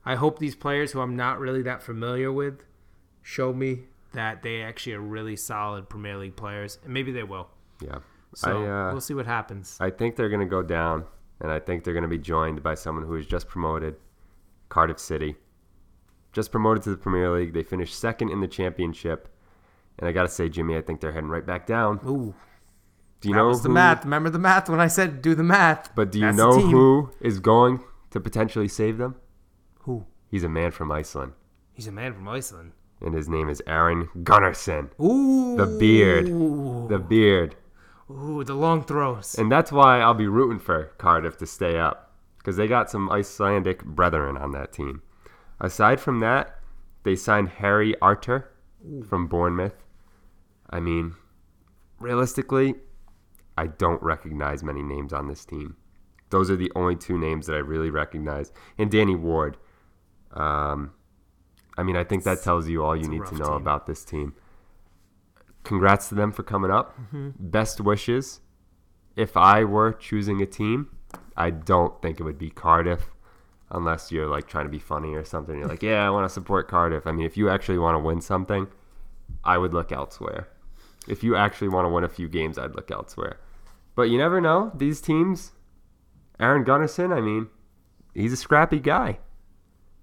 I 0.04 0.16
hope 0.16 0.38
these 0.38 0.54
players 0.54 0.92
who 0.92 1.00
I'm 1.00 1.16
not 1.16 1.38
really 1.38 1.62
that 1.62 1.82
familiar 1.82 2.32
with 2.32 2.64
show 3.22 3.52
me 3.52 3.84
that 4.12 4.42
they 4.42 4.62
actually 4.62 4.94
are 4.94 5.00
really 5.00 5.36
solid 5.36 5.88
Premier 5.88 6.16
League 6.18 6.36
players, 6.36 6.78
and 6.84 6.92
maybe 6.92 7.12
they 7.12 7.22
will. 7.22 7.48
Yeah. 7.80 7.98
So 8.34 8.64
I, 8.64 8.88
uh, 8.88 8.92
we'll 8.92 9.00
see 9.00 9.14
what 9.14 9.26
happens. 9.26 9.76
I 9.80 9.90
think 9.90 10.16
they're 10.16 10.28
going 10.28 10.40
to 10.40 10.46
go 10.46 10.62
down, 10.62 11.04
and 11.40 11.50
I 11.50 11.58
think 11.60 11.84
they're 11.84 11.94
going 11.94 12.02
to 12.02 12.08
be 12.08 12.18
joined 12.18 12.62
by 12.62 12.74
someone 12.74 13.04
who 13.04 13.12
was 13.12 13.26
just 13.26 13.46
promoted, 13.48 13.96
Cardiff 14.68 14.98
City. 14.98 15.36
Just 16.32 16.50
promoted 16.50 16.82
to 16.84 16.90
the 16.90 16.96
Premier 16.96 17.30
League. 17.30 17.52
They 17.52 17.62
finished 17.62 17.98
second 17.98 18.30
in 18.30 18.40
the 18.40 18.48
championship. 18.48 19.28
And 19.98 20.08
I 20.08 20.12
got 20.12 20.22
to 20.22 20.28
say, 20.28 20.48
Jimmy, 20.48 20.76
I 20.76 20.80
think 20.80 21.00
they're 21.00 21.12
heading 21.12 21.28
right 21.28 21.44
back 21.44 21.66
down. 21.66 22.00
Ooh, 22.06 22.34
Do 23.20 23.28
you 23.28 23.34
that 23.34 23.40
know 23.40 23.48
was 23.48 23.62
the 23.62 23.68
who, 23.68 23.74
math. 23.74 24.04
Remember 24.04 24.30
the 24.30 24.38
math 24.38 24.70
when 24.70 24.80
I 24.80 24.88
said 24.88 25.20
do 25.20 25.34
the 25.34 25.42
math. 25.42 25.94
But 25.94 26.10
do 26.10 26.18
you 26.18 26.24
That's 26.24 26.38
know 26.38 26.58
who 26.58 27.10
is 27.20 27.38
going 27.38 27.84
to 28.10 28.20
potentially 28.20 28.68
save 28.68 28.96
them? 28.96 29.16
Who? 29.82 30.04
He's 30.30 30.44
a 30.44 30.48
man 30.48 30.70
from 30.70 30.90
Iceland, 30.90 31.32
He's 31.72 31.86
a 31.86 31.92
man 31.92 32.12
from 32.14 32.28
Iceland. 32.28 32.72
and 33.00 33.14
his 33.14 33.28
name 33.28 33.48
is 33.48 33.62
Aron 33.66 34.08
Gunnarsson. 34.22 34.90
Ooh. 35.00 35.56
The 35.56 35.66
beard. 35.66 36.26
The 36.88 36.98
beard. 36.98 37.56
Ooh, 38.10 38.44
the 38.44 38.54
long 38.54 38.84
throws. 38.84 39.34
And 39.38 39.50
that's 39.50 39.72
why 39.72 40.00
I'll 40.00 40.14
be 40.14 40.26
rooting 40.26 40.58
for 40.58 40.92
Cardiff 40.98 41.36
to 41.38 41.46
stay 41.46 41.78
up 41.78 42.12
because 42.38 42.56
they 42.56 42.66
got 42.66 42.90
some 42.90 43.10
Icelandic 43.10 43.84
brethren 43.84 44.36
on 44.36 44.50
that 44.52 44.72
team. 44.72 45.02
Aside 45.60 46.00
from 46.00 46.20
that, 46.20 46.58
they 47.04 47.16
signed 47.16 47.48
Harry 47.48 47.94
Arter 48.00 48.50
from 49.08 49.26
Bournemouth. 49.28 49.84
I 50.70 50.80
mean, 50.80 51.14
realistically, 52.00 52.74
I 53.56 53.66
don't 53.68 54.02
recognize 54.02 54.62
many 54.62 54.82
names 54.82 55.12
on 55.12 55.28
this 55.28 55.44
team. 55.44 55.76
Those 56.30 56.50
are 56.50 56.56
the 56.56 56.72
only 56.74 56.96
two 56.96 57.18
names 57.18 57.46
that 57.46 57.54
I 57.54 57.58
really 57.58 57.90
recognize. 57.90 58.52
And 58.78 58.90
Danny 58.90 59.14
Ward. 59.16 59.56
Um, 60.32 60.92
I 61.76 61.82
mean, 61.82 61.96
I 61.96 62.04
think 62.04 62.24
that 62.24 62.42
tells 62.42 62.68
you 62.68 62.84
all 62.84 62.96
you 62.96 63.08
need 63.08 63.24
to 63.26 63.34
know 63.34 63.44
team. 63.46 63.54
about 63.54 63.86
this 63.86 64.04
team. 64.04 64.34
Congrats 65.64 66.08
to 66.08 66.14
them 66.14 66.32
for 66.32 66.42
coming 66.42 66.70
up. 66.70 66.98
Mm-hmm. 66.98 67.30
Best 67.38 67.80
wishes. 67.80 68.40
If 69.16 69.36
I 69.36 69.64
were 69.64 69.92
choosing 69.92 70.42
a 70.42 70.46
team, 70.46 70.88
I 71.36 71.50
don't 71.50 72.00
think 72.02 72.20
it 72.20 72.24
would 72.24 72.38
be 72.38 72.50
Cardiff 72.50 73.10
unless 73.70 74.12
you're 74.12 74.28
like 74.28 74.46
trying 74.46 74.66
to 74.66 74.70
be 74.70 74.78
funny 74.78 75.14
or 75.14 75.24
something. 75.24 75.58
You're 75.58 75.68
like, 75.68 75.82
yeah, 75.82 76.06
I 76.06 76.10
want 76.10 76.28
to 76.28 76.32
support 76.32 76.68
Cardiff. 76.68 77.06
I 77.06 77.12
mean, 77.12 77.26
if 77.26 77.36
you 77.36 77.48
actually 77.48 77.78
want 77.78 77.94
to 77.94 77.98
win 78.00 78.20
something, 78.20 78.68
I 79.44 79.58
would 79.58 79.72
look 79.72 79.92
elsewhere. 79.92 80.48
If 81.08 81.24
you 81.24 81.36
actually 81.36 81.68
want 81.68 81.86
to 81.86 81.88
win 81.88 82.04
a 82.04 82.08
few 82.08 82.28
games, 82.28 82.58
I'd 82.58 82.74
look 82.74 82.90
elsewhere. 82.90 83.40
But 83.94 84.04
you 84.04 84.18
never 84.18 84.40
know. 84.40 84.72
These 84.74 85.00
teams, 85.00 85.52
Aron 86.38 86.64
Gunnarsson, 86.64 87.16
I 87.16 87.20
mean, 87.20 87.48
he's 88.14 88.32
a 88.32 88.36
scrappy 88.36 88.78
guy. 88.78 89.18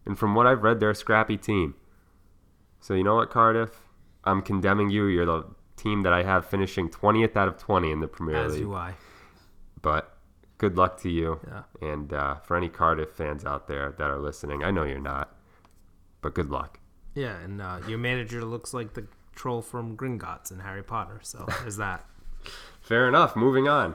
And 0.09 0.17
from 0.17 0.33
what 0.33 0.47
I've 0.47 0.63
read, 0.63 0.79
they're 0.79 0.89
a 0.89 0.95
scrappy 0.95 1.37
team. 1.37 1.75
So 2.79 2.95
you 2.95 3.03
know 3.03 3.17
what, 3.17 3.29
Cardiff? 3.29 3.81
I'm 4.23 4.41
condemning 4.41 4.89
you. 4.89 5.05
You're 5.05 5.27
the 5.27 5.45
team 5.75 6.01
that 6.01 6.11
I 6.13 6.23
have 6.23 6.47
finishing 6.47 6.89
20th 6.89 7.35
out 7.35 7.47
of 7.47 7.59
20 7.59 7.91
in 7.91 7.99
the 7.99 8.07
Premier 8.07 8.37
As 8.37 8.53
League. 8.53 8.63
do 8.63 8.73
I. 8.73 8.95
But 9.83 10.17
good 10.57 10.77
luck 10.77 10.99
to 11.01 11.11
you. 11.11 11.39
Yeah. 11.47 11.63
And 11.87 12.11
uh, 12.11 12.39
for 12.39 12.57
any 12.57 12.69
Cardiff 12.69 13.11
fans 13.11 13.45
out 13.45 13.67
there 13.67 13.93
that 13.99 14.09
are 14.09 14.17
listening, 14.17 14.63
I 14.63 14.71
know 14.71 14.83
you're 14.83 14.97
not, 14.97 15.35
but 16.21 16.33
good 16.33 16.49
luck. 16.49 16.79
Yeah, 17.13 17.37
and 17.41 17.61
uh, 17.61 17.81
your 17.87 17.99
manager 17.99 18.43
looks 18.43 18.73
like 18.73 18.95
the 18.95 19.05
troll 19.35 19.61
from 19.61 19.95
Gringotts 19.95 20.49
in 20.51 20.61
Harry 20.61 20.81
Potter. 20.81 21.19
So 21.21 21.45
there's 21.61 21.77
that. 21.77 22.03
Fair 22.81 23.07
enough. 23.07 23.35
Moving 23.35 23.67
on. 23.67 23.93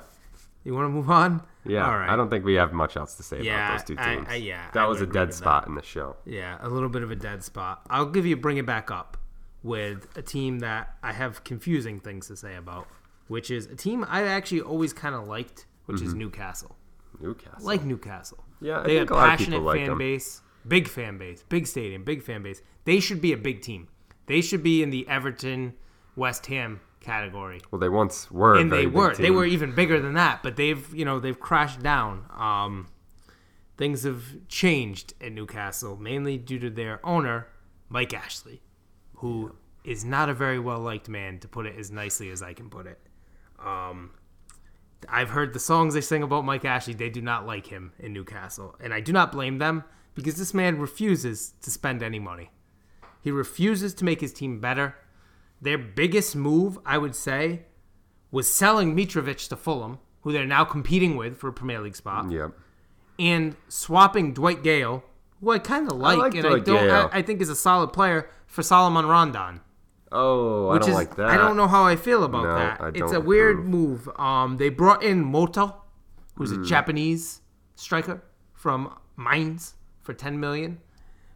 You 0.63 0.75
want 0.75 0.85
to 0.85 0.91
move 0.91 1.11
on? 1.11 1.43
Yeah, 1.67 1.87
All 1.87 1.99
right. 1.99 2.11
I 2.11 2.17
don't 2.17 2.29
think 2.29 2.45
we 2.45 2.55
have 2.55 2.73
much 2.73 2.97
else 2.97 3.15
to 3.15 3.23
say 3.23 3.41
Yeah, 3.43 3.67
about 3.67 3.79
those 3.79 3.85
two 3.87 3.97
teams. 3.97 4.27
I- 4.29 4.35
yeah, 4.35 4.71
that 4.73 4.85
I 4.85 4.87
was 4.87 5.01
a 5.01 5.07
dead 5.07 5.33
spot 5.33 5.67
in 5.67 5.75
the 5.75 5.83
show. 5.83 6.17
Yeah, 6.27 6.59
a 6.61 6.69
little 6.69 6.89
bit 6.89 7.03
of 7.03 7.11
a 7.11 7.17
dead 7.17 7.43
spot. 7.43 7.83
I'll 7.89 8.07
give 8.07 8.27
you 8.27 8.37
bring 8.37 8.59
it 8.59 8.67
back 8.67 8.91
up 8.91 9.17
with 9.63 10.07
a 10.17 10.23
team 10.23 10.59
that 10.61 10.97
I 11.03 11.13
have 11.13 11.43
confusing 11.43 12.01
things 12.01 12.27
to 12.29 12.37
say 12.37 12.57
about, 12.57 12.87
which 13.29 13.51
is 13.51 13.67
a 13.67 13.75
team 13.75 14.05
I 14.09 14.25
actually 14.25 14.61
always 14.61 14.93
kind 14.93 15.15
of 15.15 15.27
liked, 15.27 15.67
which 15.87 16.03
is 16.03 16.11
mm-hmm. 16.11 16.19
Newcastle. 16.19 16.77
Newcastle. 17.21 17.67
Like 17.67 17.83
Newcastle. 17.85 18.45
Yeah, 18.61 18.81
I 18.81 18.87
they 18.87 18.97
have 18.97 19.11
a 19.11 19.15
passionate 19.15 19.63
like 19.63 19.79
fan 19.79 19.89
them. 19.89 19.99
base, 19.99 20.43
big 20.69 20.87
fan 20.87 21.19
base, 21.19 21.43
big 21.49 21.67
stadium, 21.67 22.05
big 22.05 22.23
fan 22.23 22.43
base. 22.43 22.61
They 22.85 23.01
should 23.01 23.21
be 23.21 23.33
a 23.33 23.39
big 23.39 23.63
team. 23.63 23.89
They 24.27 24.41
should 24.41 24.63
be 24.63 24.83
in 24.83 24.91
the 24.91 25.07
Everton, 25.09 25.75
West 26.17 26.47
Ham 26.47 26.81
category. 27.05 27.61
well, 27.71 27.79
they 27.79 27.89
once 27.89 28.31
were. 28.31 28.57
and 28.57 28.73
they 28.73 28.87
were 28.87 29.15
they 29.15 29.31
were 29.31 29.45
even 29.45 29.75
bigger 29.75 30.01
than 30.01 30.15
that 30.15 30.43
but 30.43 30.57
they've 30.57 30.93
you 30.95 31.05
know 31.05 31.21
they've 31.21 31.39
crashed 31.41 31.83
down. 31.83 32.25
Um 32.37 32.89
things 33.77 34.05
have 34.05 34.23
changed 34.49 35.15
at 35.21 35.33
newcastle 35.33 35.97
mainly 35.97 36.39
due 36.39 36.61
to 36.61 36.71
their 36.71 37.05
owner 37.05 37.49
mike 37.89 38.15
ashley 38.15 38.63
who 39.17 39.53
is 39.85 40.05
not 40.05 40.29
a 40.29 40.35
very 40.35 40.61
well 40.61 40.79
liked 40.79 41.09
man 41.09 41.39
to 41.41 41.49
put 41.49 41.67
it 41.67 41.77
as 41.77 41.91
nicely 41.91 42.31
as 42.31 42.41
i 42.43 42.53
can 42.53 42.71
put 42.71 42.87
it. 42.87 43.01
Um 43.59 44.11
i've 45.09 45.31
heard 45.31 45.53
the 45.53 45.59
songs 45.59 45.95
they 45.95 46.01
sing 46.01 46.23
about 46.23 46.45
mike 46.45 46.65
ashley 46.65 46.95
they 46.95 47.11
do 47.11 47.21
not 47.21 47.47
like 47.47 47.67
him 47.67 47.93
in 47.99 48.13
newcastle 48.13 48.77
and 48.81 48.95
i 48.95 49.01
do 49.01 49.13
not 49.13 49.33
blame 49.33 49.59
them 49.59 49.83
because 50.15 50.37
this 50.37 50.55
man 50.55 50.79
refuses 50.79 51.55
to 51.61 51.71
spend 51.71 52.01
any 52.03 52.21
money. 52.21 52.51
He 53.21 53.31
refuses 53.31 53.95
to 53.95 54.05
make 54.05 54.21
his 54.21 54.33
team 54.33 54.61
better 54.61 54.97
their 55.65 55.79
biggest 55.79 56.37
move 56.37 56.79
i 56.87 56.97
would 56.99 57.15
say 57.15 57.63
was 58.31 58.47
selling 58.53 58.97
Mitrovic 58.97 59.49
to 59.49 59.57
Fulham, 59.57 59.99
who 60.23 60.33
they're 60.33 60.45
now 60.45 60.65
competing 60.65 61.17
with 61.17 61.37
for 61.39 61.47
a 61.49 61.53
Premier 61.53 61.81
League 61.81 61.95
spot, 61.95 62.31
Yep. 62.33 62.51
and 63.19 63.57
swapping 63.69 64.35
Dwight 64.35 64.65
Gayle, 64.65 65.05
who 65.41 65.51
I 65.53 65.61
kind 65.61 65.87
of 65.91 65.97
like, 65.99 66.19
like 66.19 66.35
and 66.35 66.47
I 66.47 66.59
don't, 66.59 66.65
Gayle. 66.65 67.11
I, 67.13 67.19
I 67.19 67.23
think 67.23 67.41
is 67.41 67.49
a 67.49 67.55
solid 67.55 67.93
player 67.93 68.29
for 68.49 68.63
Salomón 68.63 69.05
Rondón, 69.05 69.61
Oh, 70.11 70.71
I 70.71 70.79
don't 70.79 70.89
is 70.91 70.95
like 70.95 71.15
that. 71.17 71.29
I 71.29 71.37
don't 71.37 71.57
know 71.57 71.69
how 71.69 71.85
I 71.85 71.95
feel 71.97 72.25
about 72.25 72.43
No, 72.45 72.55
that. 72.57 72.81
I 72.81 72.89
it's 72.95 73.13
a 73.13 73.21
weird 73.21 73.59
approve. 73.59 74.07
move. 74.07 74.09
Um, 74.19 74.57
they 74.57 74.69
brought 74.69 75.03
in 75.05 75.25
Muto, 75.25 75.75
who's 76.37 76.51
Hmm. 76.53 76.63
a 76.63 76.67
Japanese 76.67 77.41
striker 77.77 78.23
from 78.53 78.93
Mainz 79.17 79.75
for 80.03 80.13
10 80.13 80.41
million, 80.41 80.79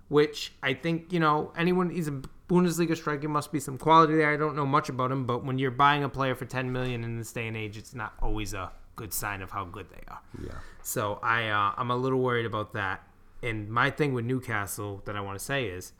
which 0.09 0.53
I 0.65 0.75
think 0.75 1.13
you 1.13 1.21
know 1.21 1.53
anyone. 1.57 1.91
He's 1.91 2.09
a 2.09 2.21
Bundesliga 2.49 2.97
striker. 2.97 3.29
Must 3.29 3.53
be 3.53 3.61
some 3.61 3.79
quality 3.79 4.17
there. 4.17 4.33
I 4.33 4.37
don't 4.37 4.57
know 4.57 4.67
much 4.67 4.89
about 4.89 5.13
him, 5.13 5.27
but 5.27 5.45
when 5.45 5.59
you're 5.59 5.71
buying 5.71 6.03
a 6.03 6.09
player 6.09 6.35
for 6.35 6.45
10 6.45 6.73
million 6.73 7.05
in 7.05 7.19
this 7.19 7.33
day 7.33 7.47
and 7.47 7.57
age, 7.57 7.77
it's 7.77 7.95
not 7.95 8.15
always 8.23 8.55
a 8.55 8.73
good 8.97 9.13
sign 9.13 9.43
of 9.43 9.51
how 9.51 9.65
good 9.65 9.89
they 9.91 10.03
are. 10.09 10.21
Yeah. 10.43 10.59
So 10.83 11.21
I 11.23 11.49
uh, 11.49 11.73
I'm 11.77 11.91
a 11.91 11.97
little 11.97 12.21
worried 12.21 12.47
about 12.47 12.73
that. 12.73 13.03
And 13.43 13.69
my 13.69 13.91
thing 13.91 14.15
with 14.15 14.25
Newcastle 14.25 15.03
that 15.05 15.15
I 15.15 15.21
want 15.21 15.39
to 15.39 15.45
say 15.45 15.67
is, 15.67 15.93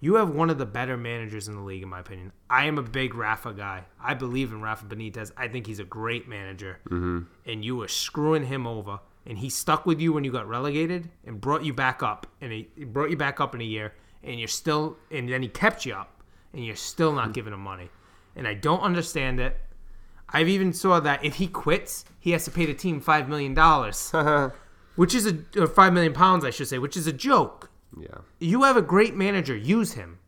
you 0.00 0.14
have 0.14 0.30
one 0.30 0.50
of 0.50 0.58
the 0.58 0.66
better 0.66 0.96
managers 0.96 1.46
in 1.46 1.54
the 1.54 1.62
league, 1.62 1.82
in 1.82 1.88
my 1.88 2.00
opinion. 2.00 2.32
I 2.48 2.66
am 2.66 2.78
a 2.78 2.82
big 2.82 3.14
Rafa 3.14 3.52
guy. 3.52 3.84
I 4.02 4.14
believe 4.14 4.50
in 4.50 4.60
Rafa 4.62 4.86
Benitez. 4.86 5.30
I 5.36 5.48
think 5.48 5.66
he's 5.66 5.78
a 5.78 5.84
great 5.84 6.26
manager. 6.26 6.80
Mm-hmm. 6.86 7.20
And 7.46 7.64
you 7.64 7.76
were 7.76 7.88
screwing 7.88 8.46
him 8.46 8.66
over, 8.66 9.00
and 9.26 9.38
he 9.38 9.50
stuck 9.50 9.84
with 9.84 10.00
you 10.00 10.12
when 10.12 10.24
you 10.24 10.32
got 10.32 10.48
relegated 10.48 11.10
and 11.26 11.40
brought 11.40 11.64
you 11.64 11.74
back 11.74 12.02
up, 12.02 12.26
and 12.40 12.50
he, 12.50 12.68
he 12.76 12.84
brought 12.84 13.10
you 13.10 13.16
back 13.16 13.40
up 13.40 13.54
in 13.54 13.60
a 13.60 13.64
year, 13.64 13.94
and 14.22 14.38
you're 14.38 14.48
still, 14.48 14.96
and 15.10 15.28
then 15.28 15.42
he 15.42 15.48
kept 15.48 15.86
you 15.86 15.94
up, 15.94 16.22
and 16.52 16.64
you're 16.64 16.76
still 16.76 17.12
not 17.12 17.26
hmm. 17.26 17.32
giving 17.32 17.52
him 17.52 17.60
money. 17.60 17.90
And 18.36 18.46
I 18.46 18.54
don't 18.54 18.80
understand 18.80 19.40
it. 19.40 19.58
I've 20.28 20.48
even 20.48 20.72
saw 20.72 21.00
that 21.00 21.24
if 21.24 21.36
he 21.36 21.48
quits, 21.48 22.04
he 22.20 22.30
has 22.30 22.44
to 22.44 22.50
pay 22.50 22.66
the 22.66 22.74
team 22.74 23.00
five 23.00 23.28
million 23.28 23.54
dollars, 23.54 24.12
which 24.96 25.14
is 25.14 25.26
a 25.26 25.38
or 25.56 25.66
five 25.66 25.92
million 25.92 26.12
pounds, 26.12 26.44
I 26.44 26.50
should 26.50 26.68
say, 26.68 26.78
which 26.78 26.96
is 26.96 27.06
a 27.06 27.12
joke. 27.12 27.70
yeah. 27.98 28.18
You 28.38 28.62
have 28.62 28.76
a 28.76 28.82
great 28.82 29.16
manager, 29.16 29.56
use 29.56 29.94
him. 29.94 30.18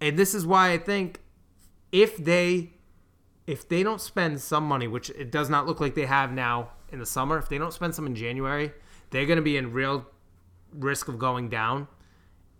And 0.00 0.18
this 0.18 0.34
is 0.34 0.44
why 0.44 0.72
I 0.72 0.78
think 0.78 1.20
if 1.92 2.16
they 2.16 2.72
if 3.46 3.68
they 3.68 3.82
don't 3.82 4.00
spend 4.00 4.40
some 4.40 4.64
money, 4.64 4.88
which 4.88 5.10
it 5.10 5.30
does 5.30 5.48
not 5.48 5.66
look 5.66 5.80
like 5.80 5.94
they 5.94 6.06
have 6.06 6.32
now 6.32 6.70
in 6.90 6.98
the 6.98 7.06
summer, 7.06 7.38
if 7.38 7.48
they 7.48 7.58
don't 7.58 7.72
spend 7.72 7.94
some 7.94 8.06
in 8.06 8.14
January, 8.14 8.72
they're 9.10 9.26
going 9.26 9.36
to 9.36 9.42
be 9.42 9.56
in 9.56 9.72
real 9.72 10.06
risk 10.74 11.08
of 11.08 11.18
going 11.18 11.48
down. 11.48 11.86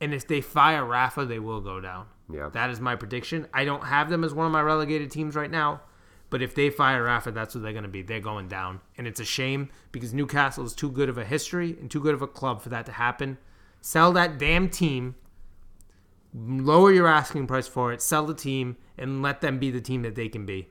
And 0.02 0.12
if 0.12 0.26
they 0.26 0.40
fire 0.40 0.84
Rafa, 0.84 1.24
they 1.24 1.38
will 1.38 1.60
go 1.60 1.80
down. 1.80 2.06
Yeah. 2.28 2.48
That 2.52 2.70
is 2.70 2.80
my 2.80 2.96
prediction. 2.96 3.46
I 3.54 3.64
don't 3.64 3.84
have 3.84 4.10
them 4.10 4.24
as 4.24 4.34
one 4.34 4.46
of 4.46 4.52
my 4.52 4.60
relegated 4.60 5.12
teams 5.12 5.36
right 5.36 5.50
now, 5.50 5.80
but 6.28 6.42
if 6.42 6.56
they 6.56 6.70
fire 6.70 7.04
Rafa, 7.04 7.30
that's 7.30 7.54
what 7.54 7.62
they're 7.62 7.72
going 7.72 7.84
to 7.84 7.88
be. 7.88 8.02
They're 8.02 8.18
going 8.18 8.48
down. 8.48 8.80
And 8.98 9.06
it's 9.06 9.20
a 9.20 9.24
shame 9.24 9.70
because 9.92 10.12
Newcastle 10.12 10.64
is 10.64 10.74
too 10.74 10.90
good 10.90 11.08
of 11.08 11.18
a 11.18 11.24
history 11.24 11.76
and 11.80 11.88
too 11.88 12.00
good 12.00 12.14
of 12.14 12.22
a 12.22 12.26
club 12.26 12.62
for 12.62 12.68
that 12.70 12.84
to 12.86 12.92
happen. 12.92 13.38
Sell 13.80 14.12
that 14.14 14.38
damn 14.38 14.68
team, 14.68 15.14
lower 16.34 16.92
your 16.92 17.06
asking 17.06 17.46
price 17.46 17.68
for 17.68 17.92
it, 17.92 18.02
sell 18.02 18.26
the 18.26 18.34
team, 18.34 18.76
and 18.98 19.22
let 19.22 19.40
them 19.40 19.60
be 19.60 19.70
the 19.70 19.80
team 19.80 20.02
that 20.02 20.16
they 20.16 20.28
can 20.28 20.44
be. 20.44 20.68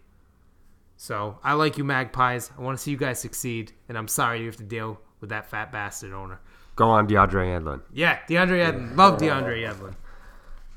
So 0.97 1.39
I 1.41 1.53
like 1.53 1.77
you, 1.77 1.85
Magpies. 1.85 2.51
I 2.57 2.61
want 2.61 2.77
to 2.77 2.83
see 2.83 2.91
you 2.91 2.97
guys 2.97 3.19
succeed, 3.19 3.71
and 3.87 3.97
I'm 3.97 4.09
sorry 4.09 4.41
you 4.41 4.47
have 4.47 4.57
to 4.57 4.63
deal 4.63 4.99
with 5.21 5.29
that 5.29 5.49
fat 5.49 5.71
bastard 5.71 6.11
owner. 6.11 6.41
Go 6.75 6.89
on, 6.89 7.07
DeAndre 7.07 7.61
Yedlin. 7.61 7.81
Yeah, 7.93 8.19
DeAndre 8.29 8.65
Yedlin. 8.65 8.95
Love 8.95 9.19
DeAndre 9.19 9.67
Yedlin. 9.67 9.95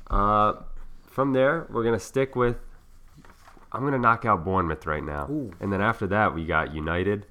Uh, 0.09 0.61
from 1.07 1.33
there, 1.33 1.67
we're 1.69 1.83
gonna 1.83 1.99
stick 1.99 2.35
with. 2.35 2.57
I'm 3.71 3.83
gonna 3.83 3.99
knock 3.99 4.25
out 4.25 4.45
Bournemouth 4.45 4.85
right 4.85 5.03
now, 5.03 5.27
Ooh. 5.29 5.51
and 5.59 5.71
then 5.71 5.81
after 5.81 6.07
that, 6.07 6.33
we 6.33 6.45
got 6.45 6.73
United 6.73 7.25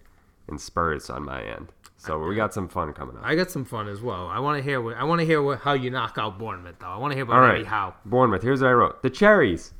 and 0.48 0.60
Spurs 0.60 1.08
on 1.08 1.24
my 1.24 1.42
end. 1.42 1.72
So 1.96 2.18
we 2.18 2.34
got 2.34 2.52
some 2.52 2.68
fun 2.68 2.92
coming 2.92 3.16
up. 3.16 3.22
I 3.24 3.34
got 3.34 3.50
some 3.50 3.64
fun 3.64 3.88
as 3.88 4.02
well. 4.02 4.28
I 4.28 4.38
want 4.38 4.58
to 4.58 4.62
hear 4.62 4.80
what 4.80 4.96
I 4.96 5.04
want 5.04 5.20
to 5.20 5.24
hear 5.26 5.40
what, 5.40 5.60
how 5.60 5.72
you 5.72 5.90
knock 5.90 6.16
out 6.18 6.38
Bournemouth 6.38 6.76
though. 6.78 6.86
I 6.86 6.98
want 6.98 7.12
to 7.12 7.14
hear 7.14 7.24
about 7.24 7.36
All 7.36 7.40
right, 7.40 7.54
Eddie 7.56 7.64
Howe. 7.64 7.94
Bournemouth. 8.04 8.42
Here's 8.42 8.60
what 8.60 8.68
I 8.68 8.72
wrote: 8.72 9.02
the 9.02 9.10
Cherries. 9.10 9.72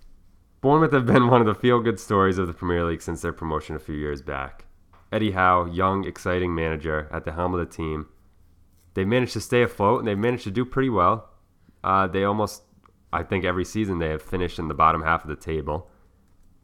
Bournemouth 0.63 0.93
have 0.93 1.05
been 1.05 1.29
one 1.31 1.43
of 1.43 1.47
the 1.47 1.55
feel-good 1.55 2.01
stories 2.01 2.39
of 2.39 2.47
the 2.47 2.55
Premier 2.55 2.85
League 2.85 3.03
since 3.03 3.21
their 3.21 3.35
promotion 3.35 3.77
a 3.77 3.79
few 3.79 3.95
years 3.95 4.23
back. 4.23 4.65
Eddie 5.13 5.33
Howe, 5.33 5.67
young, 5.67 6.07
exciting 6.07 6.55
manager 6.55 7.09
at 7.13 7.27
the 7.27 7.33
helm 7.33 7.53
of 7.53 7.61
the 7.61 7.67
team. 7.67 8.07
They've 8.95 9.07
managed 9.07 9.33
to 9.35 9.41
stay 9.41 9.63
afloat 9.63 9.99
and 9.99 10.09
they've 10.09 10.19
managed 10.19 10.45
to 10.45 10.51
do 10.51 10.65
pretty 10.65 10.89
well. 10.91 11.29
Uh, 11.83 12.07
they 12.07 12.25
almost, 12.25 12.63
I 13.13 13.23
think, 13.23 13.45
every 13.45 13.65
season 13.65 13.99
they 13.99 14.09
have 14.09 14.23
finished 14.23 14.59
in 14.59 14.69
the 14.69 14.75
bottom 14.75 15.03
half 15.03 15.23
of 15.23 15.29
the 15.29 15.37
table. 15.37 15.91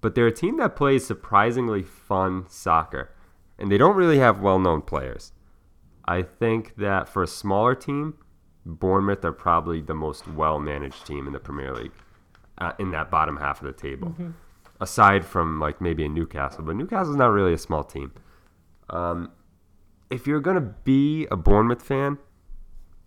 But 0.00 0.14
they're 0.14 0.26
a 0.26 0.32
team 0.32 0.56
that 0.58 0.76
plays 0.76 1.06
surprisingly 1.06 1.82
fun 1.82 2.46
soccer, 2.48 3.12
and 3.58 3.70
they 3.70 3.76
don't 3.76 3.96
really 3.96 4.18
have 4.18 4.40
well-known 4.40 4.80
players. 4.82 5.32
I 6.06 6.22
think 6.22 6.76
that 6.76 7.08
for 7.08 7.22
a 7.22 7.26
smaller 7.26 7.74
team, 7.74 8.14
Bournemouth 8.64 9.24
are 9.24 9.32
probably 9.32 9.82
the 9.82 9.94
most 9.94 10.26
well-managed 10.26 11.06
team 11.06 11.26
in 11.26 11.32
the 11.34 11.38
Premier 11.38 11.74
League, 11.74 11.92
uh, 12.58 12.72
in 12.78 12.90
that 12.92 13.10
bottom 13.10 13.36
half 13.36 13.60
of 13.60 13.66
the 13.66 13.78
table. 13.78 14.14
Aside 14.80 15.26
from 15.26 15.60
like 15.60 15.82
maybe 15.82 16.04
a 16.06 16.08
Newcastle, 16.08 16.64
but 16.64 16.76
Newcastle's 16.76 17.16
not 17.16 17.26
really 17.26 17.52
a 17.52 17.58
small 17.58 17.84
team. 17.84 18.12
Um, 18.88 19.30
if 20.10 20.26
you're 20.26 20.40
gonna 20.40 20.60
be 20.60 21.26
a 21.30 21.36
Bournemouth 21.36 21.82
fan, 21.82 22.18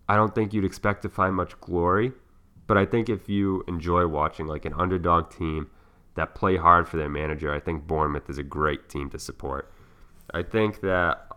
I 0.08 0.16
don't 0.16 0.34
think 0.34 0.52
you'd 0.52 0.64
expect 0.64 1.02
to 1.02 1.08
find 1.08 1.34
much 1.34 1.58
glory. 1.60 2.12
But 2.66 2.78
I 2.78 2.86
think 2.86 3.08
if 3.08 3.28
you 3.28 3.62
enjoy 3.68 4.06
watching 4.06 4.46
like 4.46 4.64
an 4.64 4.72
underdog 4.74 5.30
team 5.30 5.68
that 6.14 6.34
play 6.34 6.56
hard 6.56 6.88
for 6.88 6.96
their 6.96 7.08
manager, 7.10 7.52
I 7.52 7.60
think 7.60 7.86
Bournemouth 7.86 8.30
is 8.30 8.38
a 8.38 8.42
great 8.42 8.88
team 8.88 9.10
to 9.10 9.18
support. 9.18 9.70
I 10.32 10.42
think 10.42 10.80
that 10.80 11.28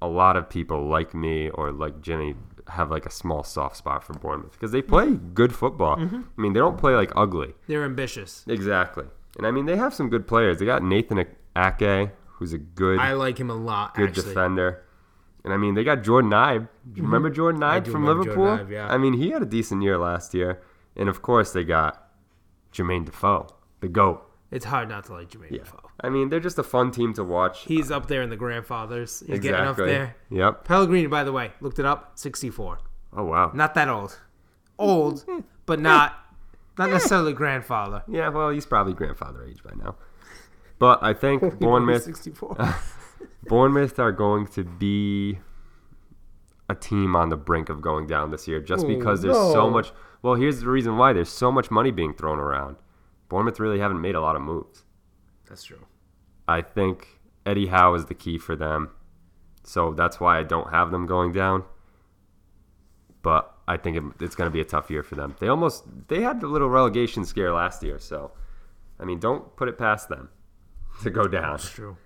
a 0.00 0.08
lot 0.08 0.36
of 0.36 0.48
people 0.48 0.86
like 0.88 1.14
me 1.14 1.50
or 1.50 1.70
like 1.70 2.00
Jenny 2.00 2.34
have 2.68 2.90
like 2.90 3.04
a 3.04 3.10
small 3.10 3.42
soft 3.42 3.76
spot 3.76 4.02
for 4.04 4.14
Bournemouth 4.14 4.52
because 4.52 4.72
they 4.72 4.80
play 4.80 5.10
good 5.34 5.54
football. 5.54 5.96
Mm-hmm. 5.96 6.20
I 6.38 6.40
mean, 6.40 6.52
they 6.54 6.60
don't 6.60 6.78
play 6.78 6.94
like 6.94 7.12
ugly. 7.14 7.52
They're 7.66 7.84
ambitious. 7.84 8.44
Exactly. 8.48 9.04
And 9.36 9.46
I 9.46 9.50
mean, 9.50 9.66
they 9.66 9.76
have 9.76 9.92
some 9.92 10.08
good 10.08 10.26
players. 10.26 10.58
They 10.58 10.64
got 10.66 10.82
Nathan 10.82 11.26
Ake, 11.56 12.10
who's 12.26 12.52
a 12.52 12.58
good 12.58 12.98
I 12.98 13.12
like 13.12 13.38
him 13.38 13.50
a 13.50 13.54
lot. 13.54 13.94
good 13.94 14.10
actually. 14.10 14.28
defender. 14.28 14.82
And 15.44 15.54
I 15.54 15.56
mean, 15.56 15.74
they 15.74 15.84
got 15.84 16.02
Jordan 16.02 16.30
Ibe. 16.30 16.58
Do 16.58 16.60
you 16.60 17.02
mm-hmm. 17.02 17.04
remember 17.04 17.30
Jordan 17.30 17.62
Ibe 17.62 17.90
from 17.90 18.04
Liverpool? 18.04 18.46
Jordan 18.46 18.66
Ibe, 18.66 18.70
yeah. 18.70 18.88
I 18.88 18.98
mean, 18.98 19.14
he 19.14 19.30
had 19.30 19.42
a 19.42 19.46
decent 19.46 19.82
year 19.82 19.96
last 19.98 20.34
year. 20.34 20.60
And 20.96 21.08
of 21.08 21.22
course, 21.22 21.52
they 21.52 21.64
got 21.64 22.10
Jermaine 22.72 23.04
Defoe, 23.06 23.48
the 23.80 23.88
GOAT. 23.88 24.22
It's 24.50 24.64
hard 24.64 24.88
not 24.88 25.04
to 25.06 25.12
like 25.14 25.30
Jermaine 25.30 25.52
Yeah. 25.52 25.58
Defoe. 25.58 25.90
I 26.00 26.08
mean, 26.08 26.28
they're 26.28 26.40
just 26.40 26.58
a 26.58 26.62
fun 26.62 26.90
team 26.90 27.12
to 27.14 27.24
watch. 27.24 27.62
He's 27.62 27.90
up 27.90 28.08
there 28.08 28.22
in 28.22 28.30
the 28.30 28.36
grandfathers. 28.36 29.22
He's 29.26 29.38
getting 29.38 29.60
up 29.60 29.78
exactly. 29.78 29.92
there. 29.92 30.16
Yep. 30.30 30.64
Pellegrini, 30.64 31.06
by 31.06 31.24
the 31.24 31.32
way, 31.32 31.52
looked 31.60 31.78
it 31.78 31.86
up. 31.86 32.12
Sixty-four. 32.18 32.78
Oh, 33.12 33.24
wow. 33.24 33.50
Not 33.54 33.74
that 33.74 33.88
old. 33.88 34.18
Old, 34.78 35.24
eh. 35.28 35.40
but 35.66 35.78
not 35.78 36.14
not 36.78 36.88
eh. 36.88 36.92
necessarily 36.92 37.32
grandfather. 37.32 38.02
Yeah, 38.08 38.30
well, 38.30 38.50
he's 38.50 38.66
probably 38.66 38.94
grandfather 38.94 39.44
age 39.44 39.62
by 39.62 39.72
now. 39.74 39.96
But 40.78 41.02
I 41.02 41.12
think 41.12 41.58
Bournemouth 41.60 42.02
Sixty-four. 42.04 42.56
Bournemouth 43.44 43.98
are 43.98 44.12
going 44.12 44.46
to 44.48 44.64
be 44.64 45.38
a 46.68 46.74
team 46.74 47.16
on 47.16 47.28
the 47.30 47.36
brink 47.36 47.68
of 47.68 47.80
going 47.80 48.06
down 48.06 48.30
this 48.30 48.46
year 48.46 48.60
just 48.60 48.84
Oh, 48.84 48.88
because 48.88 49.22
there's 49.22 49.36
so 49.36 49.68
much. 49.68 49.92
Well, 50.22 50.34
here's 50.34 50.60
the 50.60 50.68
reason 50.68 50.96
why 50.98 51.12
there's 51.12 51.28
so 51.30 51.50
much 51.50 51.70
money 51.70 51.90
being 51.90 52.14
thrown 52.14 52.38
around. 52.38 52.76
Bournemouth 53.28 53.58
really 53.58 53.80
haven't 53.80 54.00
made 54.00 54.14
a 54.14 54.20
lot 54.20 54.36
of 54.36 54.42
moves. 54.42 54.84
That's 55.48 55.64
true. 55.64 55.86
I 56.46 56.62
think 56.62 57.20
Eddie 57.46 57.66
Howe 57.68 57.94
is 57.94 58.06
the 58.06 58.14
key 58.14 58.38
for 58.38 58.54
them. 58.54 58.90
So 59.64 59.92
that's 59.92 60.20
why 60.20 60.38
I 60.38 60.42
don't 60.42 60.70
have 60.70 60.90
them 60.90 61.06
going 61.06 61.32
down. 61.32 61.64
But 63.22 63.52
I 63.68 63.76
think 63.76 63.96
it, 63.96 64.02
it's 64.20 64.34
going 64.34 64.46
to 64.46 64.52
be 64.52 64.60
a 64.60 64.64
tough 64.64 64.90
year 64.90 65.02
for 65.02 65.14
them. 65.14 65.36
They 65.40 65.48
almost 65.48 65.84
they 66.08 66.22
had 66.22 66.40
the 66.40 66.46
little 66.46 66.68
relegation 66.68 67.24
scare 67.24 67.52
last 67.52 67.82
year, 67.82 67.98
so 67.98 68.32
I 68.98 69.04
mean, 69.04 69.18
don't 69.20 69.54
put 69.56 69.68
it 69.68 69.76
past 69.78 70.08
them 70.08 70.30
to 71.02 71.10
go 71.10 71.26
down. 71.28 71.52
That's 71.58 71.70
true. 71.70 71.96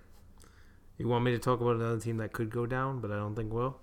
You 0.97 1.07
want 1.07 1.25
me 1.25 1.31
to 1.31 1.39
talk 1.39 1.59
about 1.61 1.75
another 1.75 1.99
team 1.99 2.17
that 2.17 2.31
could 2.31 2.49
go 2.49 2.65
down, 2.65 3.01
but 3.01 3.11
I 3.11 3.15
don't 3.15 3.35
think 3.35 3.51
will? 3.51 3.77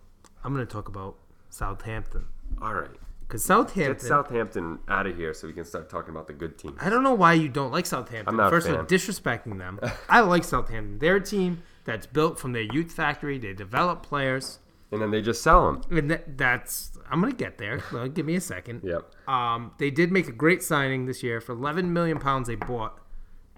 I'm 0.44 0.54
going 0.54 0.66
to 0.66 0.72
talk 0.72 0.88
about 0.88 1.16
Southampton. 1.50 2.24
All 2.60 2.74
right. 2.74 2.90
Because 3.20 3.44
Southampton. 3.44 3.94
Get 3.94 4.00
Southampton. 4.02 4.78
Out 4.88 5.06
of 5.06 5.16
here 5.16 5.32
so 5.34 5.46
we 5.46 5.52
can 5.52 5.64
start 5.64 5.88
talking 5.88 6.10
about 6.10 6.26
the 6.26 6.32
good 6.32 6.58
teams. 6.58 6.76
I 6.80 6.90
don't 6.90 7.02
know 7.02 7.14
why 7.14 7.34
you 7.34 7.48
don't 7.48 7.70
like 7.70 7.86
Southampton. 7.86 8.28
I'm 8.28 8.36
not 8.36 8.50
First 8.50 8.68
of 8.68 8.76
all, 8.76 8.84
disrespecting 8.84 9.58
them. 9.58 9.78
I 10.08 10.20
like 10.20 10.44
Southampton. 10.44 10.98
They're 10.98 11.16
a 11.16 11.24
team 11.24 11.62
that's 11.84 12.06
built 12.06 12.38
from 12.38 12.52
their 12.52 12.62
youth 12.62 12.92
factory. 12.92 13.38
They 13.38 13.52
develop 13.52 14.02
players. 14.02 14.58
And 14.90 15.00
then 15.00 15.10
they 15.10 15.22
just 15.22 15.42
sell 15.42 15.66
them. 15.66 15.82
And 15.90 16.10
that, 16.10 16.36
that's. 16.36 16.98
I'm 17.10 17.20
going 17.20 17.32
to 17.32 17.36
get 17.36 17.56
there. 17.58 17.82
Well, 17.92 18.08
give 18.08 18.26
me 18.26 18.36
a 18.36 18.40
second. 18.40 18.82
Yep. 18.84 19.10
Um, 19.28 19.72
they 19.78 19.90
did 19.90 20.12
make 20.12 20.28
a 20.28 20.32
great 20.32 20.62
signing 20.62 21.06
this 21.06 21.22
year 21.22 21.40
for 21.40 21.52
11 21.52 21.92
million 21.92 22.18
pounds. 22.18 22.48
They 22.48 22.54
bought 22.56 22.98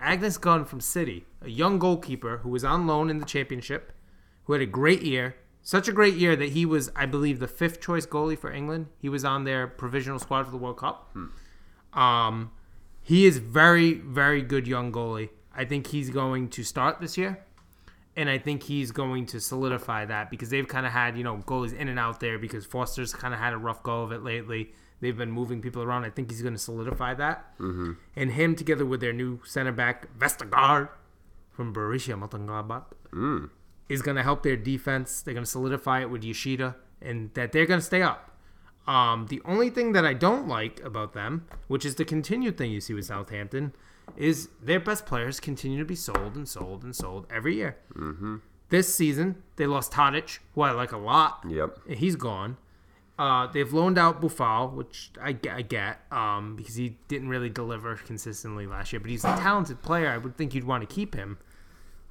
Agnes 0.04 0.36
Gunn 0.36 0.66
from 0.66 0.82
City, 0.82 1.24
a 1.40 1.48
young 1.48 1.78
goalkeeper 1.78 2.38
who 2.38 2.50
was 2.50 2.62
on 2.62 2.86
loan 2.86 3.08
in 3.08 3.18
the 3.18 3.24
championship, 3.24 3.90
who 4.44 4.52
had 4.52 4.60
a 4.60 4.66
great 4.66 5.02
year. 5.02 5.36
Such 5.62 5.88
a 5.88 5.92
great 5.92 6.14
year 6.14 6.36
that 6.36 6.50
he 6.50 6.66
was, 6.66 6.92
I 6.94 7.06
believe, 7.06 7.40
the 7.40 7.48
fifth 7.48 7.80
choice 7.80 8.04
goalie 8.04 8.38
for 8.38 8.52
England. 8.52 8.88
He 8.98 9.08
was 9.08 9.24
on 9.24 9.44
their 9.44 9.66
provisional 9.66 10.18
squad 10.18 10.44
for 10.44 10.50
the 10.50 10.58
World 10.58 10.76
Cup. 10.76 11.16
Um, 11.94 12.50
he 13.02 13.24
is 13.24 13.38
very, 13.38 13.94
very 13.94 14.42
good 14.42 14.66
young 14.66 14.92
goalie. 14.92 15.30
I 15.56 15.64
think 15.64 15.86
he's 15.86 16.10
going 16.10 16.50
to 16.50 16.64
start 16.64 17.00
this 17.00 17.16
year, 17.16 17.42
and 18.14 18.28
I 18.28 18.36
think 18.36 18.64
he's 18.64 18.90
going 18.90 19.24
to 19.26 19.40
solidify 19.40 20.04
that 20.04 20.28
because 20.28 20.50
they've 20.50 20.68
kind 20.68 20.84
of 20.84 20.92
had 20.92 21.16
you 21.16 21.24
know 21.24 21.38
goalies 21.46 21.74
in 21.74 21.88
and 21.88 21.98
out 21.98 22.20
there 22.20 22.38
because 22.38 22.66
Foster's 22.66 23.14
kind 23.14 23.32
of 23.32 23.40
had 23.40 23.54
a 23.54 23.56
rough 23.56 23.82
go 23.82 24.02
of 24.02 24.12
it 24.12 24.22
lately. 24.22 24.72
They've 25.04 25.16
been 25.24 25.30
moving 25.30 25.60
people 25.60 25.82
around. 25.82 26.04
I 26.04 26.10
think 26.10 26.30
he's 26.30 26.40
going 26.40 26.54
to 26.54 26.64
solidify 26.70 27.12
that, 27.24 27.36
mm-hmm. 27.58 27.92
and 28.16 28.32
him 28.32 28.56
together 28.56 28.86
with 28.86 29.00
their 29.04 29.12
new 29.12 29.40
center 29.44 29.70
back 29.72 29.96
Vestergaard 30.18 30.88
from 31.52 31.74
Borussia 31.74 32.16
Mönchengladbach 32.22 32.84
Mm. 33.12 33.50
is 33.88 34.00
going 34.00 34.16
to 34.16 34.22
help 34.22 34.42
their 34.42 34.56
defense. 34.56 35.20
They're 35.20 35.34
going 35.34 35.44
to 35.44 35.50
solidify 35.50 36.00
it 36.00 36.08
with 36.10 36.24
Yoshida, 36.24 36.76
and 37.02 37.18
that 37.34 37.52
they're 37.52 37.66
going 37.66 37.80
to 37.80 37.84
stay 37.92 38.00
up. 38.02 38.30
Um, 38.86 39.26
the 39.28 39.40
only 39.44 39.68
thing 39.70 39.92
that 39.92 40.04
I 40.06 40.14
don't 40.14 40.48
like 40.48 40.82
about 40.82 41.12
them, 41.12 41.46
which 41.68 41.84
is 41.84 41.94
the 41.96 42.04
continued 42.04 42.56
thing 42.58 42.70
you 42.70 42.80
see 42.80 42.94
with 42.94 43.04
Southampton, 43.06 43.74
is 44.16 44.48
their 44.62 44.80
best 44.80 45.04
players 45.06 45.38
continue 45.38 45.78
to 45.78 45.84
be 45.84 45.94
sold 45.94 46.34
and 46.34 46.48
sold 46.48 46.82
and 46.82 46.96
sold 46.96 47.26
every 47.30 47.54
year. 47.56 47.76
Mm-hmm. 47.94 48.36
This 48.70 48.94
season, 48.94 49.42
they 49.56 49.66
lost 49.66 49.92
Tadic, 49.92 50.38
who 50.54 50.62
I 50.62 50.72
like 50.72 50.92
a 50.92 50.96
lot. 51.12 51.44
Yep. 51.48 51.78
and 51.88 51.98
He's 51.98 52.16
gone. 52.16 52.56
Uh, 53.18 53.46
they've 53.46 53.72
loaned 53.72 53.96
out 53.96 54.20
Boufal, 54.20 54.72
which 54.72 55.10
I, 55.22 55.36
I 55.50 55.62
get 55.62 56.00
um, 56.10 56.56
because 56.56 56.74
he 56.74 56.96
didn't 57.06 57.28
really 57.28 57.48
deliver 57.48 57.94
consistently 57.96 58.66
last 58.66 58.92
year, 58.92 59.00
but 59.00 59.10
he's 59.10 59.24
a 59.24 59.36
talented 59.36 59.82
player. 59.82 60.08
I 60.08 60.18
would 60.18 60.36
think 60.36 60.54
you'd 60.54 60.64
want 60.64 60.88
to 60.88 60.92
keep 60.92 61.14
him. 61.14 61.38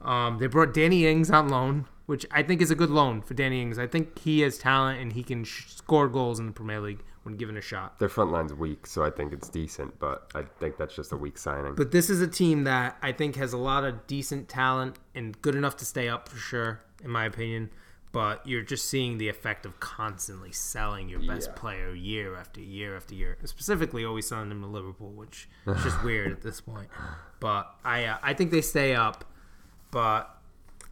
Um, 0.01 0.37
they 0.37 0.47
brought 0.47 0.73
Danny 0.73 1.05
Ings 1.05 1.29
on 1.29 1.49
loan, 1.49 1.85
which 2.05 2.25
I 2.31 2.43
think 2.43 2.61
is 2.61 2.71
a 2.71 2.75
good 2.75 2.89
loan 2.89 3.21
for 3.21 3.33
Danny 3.33 3.61
Ings. 3.61 3.77
I 3.77 3.87
think 3.87 4.19
he 4.19 4.41
has 4.41 4.57
talent 4.57 5.01
and 5.01 5.13
he 5.13 5.23
can 5.23 5.43
sh- 5.43 5.65
score 5.67 6.07
goals 6.07 6.39
in 6.39 6.45
the 6.45 6.51
Premier 6.53 6.79
League, 6.79 7.03
when 7.23 7.35
given 7.35 7.57
a 7.57 7.61
shot. 7.61 7.99
Their 7.99 8.09
front 8.09 8.31
line's 8.31 8.53
weak, 8.53 8.85
so 8.85 9.03
I 9.03 9.09
think 9.09 9.33
it's 9.33 9.49
decent, 9.49 9.97
but 9.99 10.29
I 10.35 10.43
think 10.59 10.77
that's 10.77 10.95
just 10.95 11.11
a 11.11 11.17
weak 11.17 11.37
signing. 11.37 11.75
But 11.75 11.91
this 11.91 12.09
is 12.09 12.21
a 12.21 12.27
team 12.27 12.65
that 12.65 12.97
I 13.01 13.11
think 13.11 13.35
has 13.37 13.53
a 13.53 13.57
lot 13.57 13.83
of 13.83 14.05
decent 14.07 14.49
talent 14.49 14.99
and 15.15 15.41
good 15.41 15.55
enough 15.55 15.77
to 15.77 15.85
stay 15.85 16.09
up 16.09 16.29
for 16.29 16.37
sure, 16.37 16.81
in 17.03 17.09
my 17.09 17.25
opinion. 17.25 17.71
But 18.13 18.47
you're 18.47 18.61
just 18.61 18.85
seeing 18.85 19.17
the 19.17 19.27
effect 19.27 19.65
of 19.65 19.79
constantly 19.79 20.51
selling 20.53 21.09
your 21.09 21.19
best 21.19 21.49
Yeah. 21.49 21.59
player 21.59 21.93
year 21.93 22.35
after 22.37 22.61
year 22.61 22.95
after 22.95 23.15
year. 23.15 23.37
Specifically, 23.43 24.05
always 24.05 24.27
selling 24.27 24.49
them 24.49 24.61
to 24.61 24.67
Liverpool, 24.67 25.11
which 25.11 25.49
is 25.67 25.83
just 25.83 26.01
weird 26.05 26.31
at 26.31 26.41
this 26.41 26.61
point. 26.61 26.87
But 27.41 27.73
I 27.83 28.05
uh, 28.05 28.17
I 28.21 28.33
think 28.35 28.51
they 28.51 28.61
stay 28.61 28.93
up, 28.95 29.25
but 29.91 30.29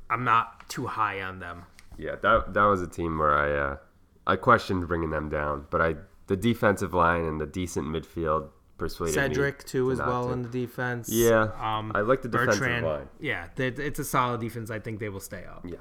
I'm 0.09 0.23
not 0.23 0.67
too 0.67 0.87
high 0.87 1.21
on 1.21 1.39
them. 1.39 1.63
Yeah, 1.97 2.15
that 2.23 2.53
that 2.55 2.63
was 2.63 2.81
a 2.81 2.87
team 2.87 3.19
where 3.19 3.37
I 3.37 3.51
uh, 3.71 3.77
I 4.25 4.35
questioned 4.35 4.87
bringing 4.87 5.11
them 5.11 5.29
down, 5.29 5.67
but 5.69 5.79
I 5.79 5.95
the 6.25 6.35
defensive 6.35 6.93
line 6.93 7.23
and 7.25 7.39
the 7.39 7.45
decent 7.45 7.85
midfield 7.87 8.49
persuaded 8.79 9.11
me 9.15 9.21
Cedric 9.21 9.59
too 9.65 9.85
to 9.87 9.91
as 9.91 9.99
well 9.99 10.27
to. 10.27 10.33
in 10.33 10.41
the 10.41 10.49
defense. 10.49 11.07
Yeah, 11.07 11.51
um, 11.59 11.91
I 11.93 12.01
like 12.01 12.23
the 12.23 12.29
defensive 12.29 12.59
Bertrand, 12.61 12.85
line. 12.85 13.09
Yeah, 13.19 13.45
it's 13.57 13.99
a 13.99 14.03
solid 14.05 14.41
defense. 14.41 14.71
I 14.71 14.79
think 14.79 14.99
they 14.99 15.09
will 15.09 15.19
stay 15.19 15.45
up. 15.45 15.63
Yeah. 15.69 15.75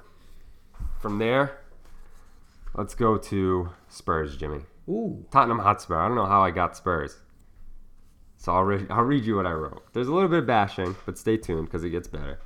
From 1.01 1.19
there, 1.19 1.61
let's 2.75 2.95
go 2.95 3.17
to 3.17 3.71
Spurs, 3.89 4.37
Jimmy. 4.37 4.61
Ooh, 4.87 5.25
Tottenham 5.31 5.61
Hotspur. 5.61 5.97
I 5.97 6.07
don't 6.07 6.17
know 6.17 6.27
how 6.27 6.43
I 6.43 6.51
got 6.51 6.77
Spurs. 6.77 7.17
So 8.37 8.53
I'll, 8.53 8.65
re- 8.65 8.87
I'll 8.91 9.05
read 9.05 9.25
you 9.25 9.37
what 9.37 9.47
I 9.47 9.53
wrote. 9.53 9.83
There's 9.95 10.09
a 10.09 10.15
little 10.15 10.29
bit 10.29 10.41
of 10.41 10.47
bashing, 10.47 10.95
but 11.07 11.17
stay 11.17 11.39
tuned 11.39 11.67
because 11.67 11.85
it 11.85 11.91
gets 11.91 12.07
better. 12.07 12.39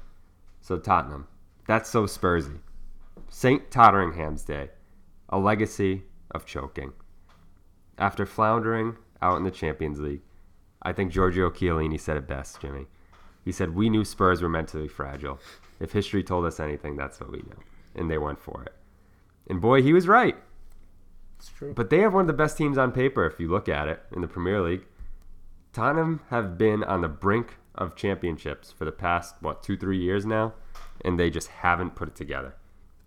So 0.60 0.78
Tottenham. 0.78 1.26
That's 1.66 1.90
so 1.90 2.04
Spursy. 2.04 2.58
St. 3.28 3.72
Totteringham's 3.72 4.44
Day. 4.44 4.70
A 5.30 5.38
legacy 5.38 6.04
of 6.30 6.46
choking. 6.46 6.92
After 7.98 8.24
floundering 8.24 8.96
out 9.20 9.36
in 9.36 9.42
the 9.42 9.50
Champions 9.50 9.98
League, 9.98 10.22
I 10.80 10.92
think 10.92 11.10
Giorgio 11.10 11.50
Chiellini 11.50 11.98
said 11.98 12.16
it 12.16 12.28
best, 12.28 12.60
Jimmy. 12.60 12.86
He 13.44 13.50
said, 13.50 13.74
We 13.74 13.90
knew 13.90 14.04
Spurs 14.04 14.42
were 14.42 14.48
mentally 14.48 14.86
fragile. 14.86 15.40
If 15.80 15.92
history 15.92 16.22
told 16.22 16.44
us 16.44 16.60
anything, 16.60 16.94
that's 16.94 17.18
what 17.18 17.32
we 17.32 17.38
knew. 17.38 17.58
And 17.94 18.10
they 18.10 18.18
went 18.18 18.40
for 18.40 18.62
it. 18.64 18.74
And 19.48 19.60
boy, 19.60 19.82
he 19.82 19.92
was 19.92 20.08
right. 20.08 20.36
it's 21.36 21.48
true. 21.48 21.74
But 21.74 21.90
they 21.90 21.98
have 21.98 22.14
one 22.14 22.22
of 22.22 22.26
the 22.26 22.32
best 22.32 22.56
teams 22.56 22.78
on 22.78 22.92
paper 22.92 23.26
if 23.26 23.38
you 23.38 23.48
look 23.48 23.68
at 23.68 23.88
it 23.88 24.02
in 24.12 24.20
the 24.20 24.28
Premier 24.28 24.60
League. 24.60 24.86
Tottenham 25.72 26.20
have 26.30 26.56
been 26.56 26.84
on 26.84 27.00
the 27.00 27.08
brink 27.08 27.56
of 27.74 27.96
championships 27.96 28.70
for 28.70 28.84
the 28.84 28.92
past, 28.92 29.34
what, 29.40 29.62
two, 29.62 29.76
three 29.76 29.98
years 29.98 30.24
now, 30.24 30.54
and 31.04 31.18
they 31.18 31.30
just 31.30 31.48
haven't 31.48 31.96
put 31.96 32.08
it 32.08 32.14
together. 32.14 32.54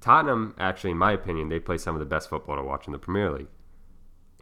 Tottenham, 0.02 0.54
actually, 0.60 0.92
in 0.92 0.98
my 0.98 1.14
opinion, 1.14 1.50
they 1.50 1.60
play 1.60 1.78
some 1.78 1.96
of 1.96 2.00
the 2.00 2.06
best 2.06 2.30
football 2.30 2.58
to 2.58 2.64
watch 2.64 2.86
in 2.86 2.92
the 2.92 3.00
Premier 3.00 3.32
League. 3.32 3.48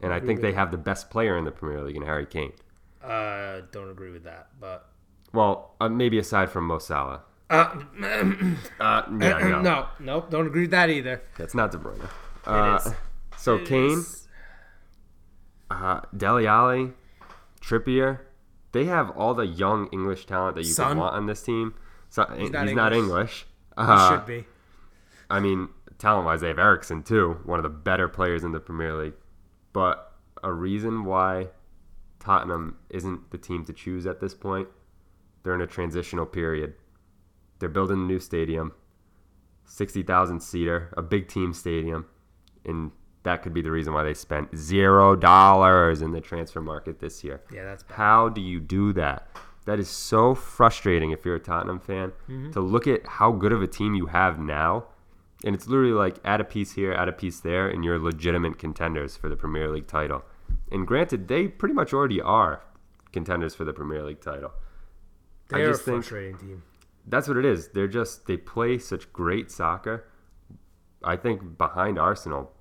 And 0.02 0.12
I 0.12 0.20
think 0.20 0.42
they 0.42 0.52
have 0.52 0.70
the 0.70 0.76
best 0.76 1.08
player 1.08 1.38
in 1.38 1.44
the 1.44 1.50
Premier 1.50 1.82
League 1.82 1.96
in 1.96 2.02
Harry 2.02 2.26
Kane. 2.26 2.52
Uh, 3.02 3.60
don't 3.70 3.88
agree 3.88 4.10
with 4.10 4.24
that, 4.24 4.48
but 4.60 4.90
Well, 5.32 5.74
uh, 5.80 5.88
maybe 5.88 6.18
aside 6.18 6.50
from 6.50 6.66
Mo 6.66 6.78
Salah. 6.78 7.22
uh, 7.50 7.68
Uh, 8.80 9.02
yeah, 9.20 9.38
no, 9.38 9.62
no, 9.62 9.86
nope, 10.00 10.30
don't 10.30 10.46
agree 10.46 10.62
with 10.62 10.70
that 10.72 10.90
either. 10.90 11.22
That's 11.38 11.54
not 11.54 11.70
De 11.70 11.78
Bruyne. 11.78 12.08
Uh, 12.44 12.78
is. 12.84 12.92
So 13.36 13.56
It 13.56 13.66
Kane, 13.66 13.98
is- 13.98 14.28
uh, 15.70 16.00
Dele 16.16 16.46
Alli, 16.46 16.92
Trippier, 17.60 18.20
they 18.72 18.84
have 18.84 19.10
all 19.10 19.34
the 19.34 19.46
young 19.46 19.88
English 19.92 20.26
talent 20.26 20.56
that 20.56 20.62
you 20.64 20.72
Son? 20.72 20.88
could 20.92 20.98
want 20.98 21.14
on 21.14 21.26
this 21.26 21.42
team. 21.42 21.74
So, 22.08 22.24
he's 22.36 22.50
not 22.50 22.66
not, 22.72 22.92
English. 22.92 22.96
English. 23.10 23.46
He 23.76 23.82
Uh, 23.82 24.10
should 24.10 24.26
be. 24.26 24.46
I 25.28 25.40
mean, 25.40 25.68
talent-wise, 25.98 26.40
they 26.40 26.48
have 26.48 26.58
Eriksen 26.58 27.02
too, 27.02 27.40
one 27.44 27.58
of 27.58 27.62
the 27.64 27.68
better 27.68 28.08
players 28.08 28.44
in 28.44 28.52
the 28.52 28.60
Premier 28.60 28.94
League. 28.94 29.14
But 29.72 30.12
a 30.42 30.52
reason 30.52 31.04
why 31.04 31.48
Tottenham 32.20 32.76
isn't 32.90 33.30
the 33.30 33.38
team 33.38 33.64
to 33.66 33.72
choose 33.72 34.06
at 34.06 34.20
this 34.20 34.34
point, 34.34 34.68
they're 35.42 35.54
in 35.54 35.60
a 35.60 35.66
transitional 35.66 36.26
period. 36.26 36.74
They're 37.58 37.68
building 37.68 37.98
a 37.98 38.06
new 38.06 38.20
stadium, 38.20 38.72
sixty 39.64 40.02
thousand 40.02 40.40
seater, 40.40 40.92
a 40.96 41.02
big 41.02 41.28
team 41.28 41.52
stadium, 41.52 42.06
and 42.64 42.92
that 43.22 43.42
could 43.42 43.52
be 43.52 43.62
the 43.62 43.70
reason 43.70 43.92
why 43.92 44.04
they 44.04 44.14
spent 44.14 44.56
zero 44.56 45.16
dollars 45.16 46.00
in 46.00 46.12
the 46.12 46.20
transfer 46.20 46.60
market 46.60 47.00
this 47.00 47.24
year. 47.24 47.42
Yeah, 47.52 47.64
that's 47.64 47.82
bad. 47.82 47.96
How 47.96 48.28
do 48.28 48.40
you 48.40 48.60
do 48.60 48.92
that? 48.92 49.28
That 49.64 49.80
is 49.80 49.88
so 49.88 50.34
frustrating 50.34 51.10
if 51.10 51.24
you're 51.24 51.34
a 51.34 51.40
Tottenham 51.40 51.80
fan 51.80 52.12
mm-hmm. 52.28 52.52
to 52.52 52.60
look 52.60 52.86
at 52.86 53.04
how 53.04 53.32
good 53.32 53.52
of 53.52 53.62
a 53.62 53.66
team 53.66 53.94
you 53.96 54.06
have 54.06 54.38
now. 54.38 54.86
And 55.44 55.54
it's 55.54 55.66
literally 55.66 55.92
like 55.92 56.18
add 56.24 56.40
a 56.40 56.44
piece 56.44 56.72
here, 56.72 56.92
add 56.92 57.08
a 57.08 57.12
piece 57.12 57.40
there, 57.40 57.68
and 57.68 57.84
you're 57.84 57.98
legitimate 57.98 58.58
contenders 58.58 59.16
for 59.16 59.28
the 59.28 59.36
Premier 59.36 59.68
League 59.68 59.88
title. 59.88 60.24
And 60.70 60.86
granted, 60.86 61.26
they 61.26 61.48
pretty 61.48 61.74
much 61.74 61.92
already 61.92 62.20
are 62.20 62.62
contenders 63.12 63.54
for 63.54 63.64
the 63.64 63.72
Premier 63.72 64.04
League 64.04 64.20
title. 64.20 64.52
I 65.52 65.58
They're 65.58 65.70
a 65.70 65.72
just 65.72 65.84
think 65.84 66.04
frustrating 66.04 66.38
team. 66.38 66.62
That's 67.06 67.28
what 67.28 67.36
it 67.36 67.44
is. 67.44 67.68
They're 67.68 67.88
just 67.88 68.26
they 68.26 68.36
play 68.36 68.78
such 68.78 69.12
great 69.12 69.50
soccer. 69.50 70.08
I 71.04 71.16
think 71.16 71.56
behind 71.56 71.98
Arsenal 71.98 72.52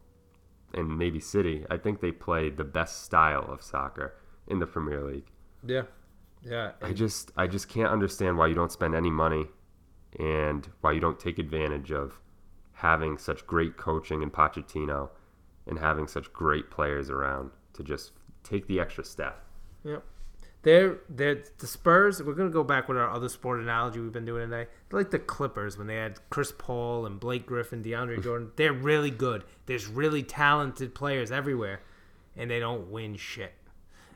and 0.73 0.97
maybe 0.97 1.19
City, 1.19 1.65
I 1.69 1.77
think 1.77 2.01
they 2.01 2.11
play 2.11 2.49
the 2.49 2.63
best 2.63 3.03
style 3.03 3.45
of 3.51 3.61
soccer 3.61 4.15
in 4.47 4.59
the 4.59 4.67
Premier 4.67 5.03
League. 5.03 5.31
Yeah, 5.65 5.83
yeah. 6.43 6.71
I 6.81 6.93
just 6.93 7.31
I 7.35 7.47
just 7.47 7.69
can't 7.69 7.91
understand 7.91 8.37
why 8.37 8.47
you 8.47 8.55
don't 8.55 8.71
spend 8.71 8.93
any 8.93 9.09
money 9.09 9.47
and 10.19 10.67
why 10.81 10.91
you 10.91 10.99
don't 10.99 11.19
take 11.19 11.39
advantage 11.39 11.91
of 11.91 12.19
having 12.73 13.17
such 13.17 13.47
great 13.47 13.77
coaching 13.77 14.21
in 14.21 14.29
Pochettino 14.29 15.09
and 15.65 15.79
having 15.79 16.07
such 16.07 16.31
great 16.31 16.69
players 16.69 17.09
around 17.09 17.51
to 17.73 17.83
just 17.83 18.11
take 18.43 18.67
the 18.67 18.79
extra 18.79 19.03
step. 19.03 19.43
Yep. 19.83 20.03
They're 20.65 20.97
they're 21.07 21.43
the 21.59 21.67
Spurs. 21.67 22.23
We're 22.23 22.33
gonna 22.33 22.49
go 22.49 22.63
back 22.63 22.87
with 22.89 22.97
our 22.97 23.11
other 23.11 23.29
sport 23.29 23.59
analogy 23.59 23.99
we've 23.99 24.11
been 24.11 24.25
doing 24.25 24.49
today. 24.49 24.67
They're 24.89 24.99
like 24.99 25.11
the 25.11 25.19
Clippers 25.19 25.77
when 25.77 25.85
they 25.85 25.97
had 25.97 26.19
Chris 26.31 26.51
Paul 26.57 27.05
and 27.05 27.19
Blake 27.19 27.45
Griffin, 27.45 27.83
DeAndre 27.83 28.21
Jordan. 28.23 28.51
They're 28.55 28.73
really 28.73 29.11
good. 29.11 29.43
There's 29.67 29.85
really 29.85 30.23
talented 30.23 30.95
players 30.95 31.31
everywhere, 31.31 31.81
and 32.35 32.49
they 32.49 32.59
don't 32.59 32.89
win 32.89 33.15
shit. 33.15 33.53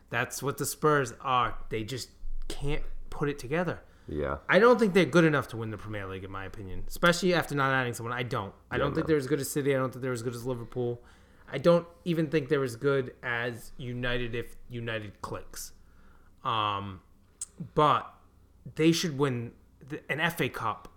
That's 0.09 0.41
what 0.41 0.57
the 0.57 0.65
Spurs 0.65 1.13
are. 1.21 1.55
They 1.69 1.83
just 1.83 2.09
can't 2.47 2.81
put 3.11 3.29
it 3.29 3.37
together. 3.37 3.81
Yeah. 4.07 4.37
I 4.49 4.57
don't 4.57 4.79
think 4.79 4.95
they're 4.95 5.05
good 5.05 5.25
enough 5.25 5.49
to 5.49 5.57
win 5.57 5.69
the 5.69 5.77
Premier 5.77 6.07
League, 6.07 6.23
in 6.23 6.31
my 6.31 6.45
opinion. 6.45 6.83
Especially 6.87 7.35
after 7.35 7.53
not 7.53 7.71
adding 7.71 7.93
someone. 7.93 8.11
I 8.17 8.23
don't. 8.23 8.55
I 8.71 8.77
Yeah, 8.77 8.79
don't 8.85 8.95
think 8.95 9.05
they're 9.05 9.17
as 9.17 9.27
good 9.27 9.39
as 9.39 9.51
City. 9.51 9.75
I 9.75 9.77
don't 9.77 9.91
think 9.91 10.01
they're 10.01 10.11
as 10.11 10.23
good 10.23 10.33
as 10.33 10.47
Liverpool. 10.47 10.99
I 11.51 11.59
don't 11.59 11.85
even 12.05 12.25
think 12.27 12.49
they're 12.49 12.63
as 12.63 12.75
good 12.75 13.13
as 13.21 13.71
United 13.77 14.33
if 14.33 14.55
United 14.67 15.21
clicks. 15.21 15.73
Um, 16.43 17.01
but 17.75 18.11
they 18.75 18.91
should 18.91 19.17
win 19.17 19.51
the, 19.87 19.99
an 20.11 20.29
FA 20.31 20.47
Cup, 20.49 20.87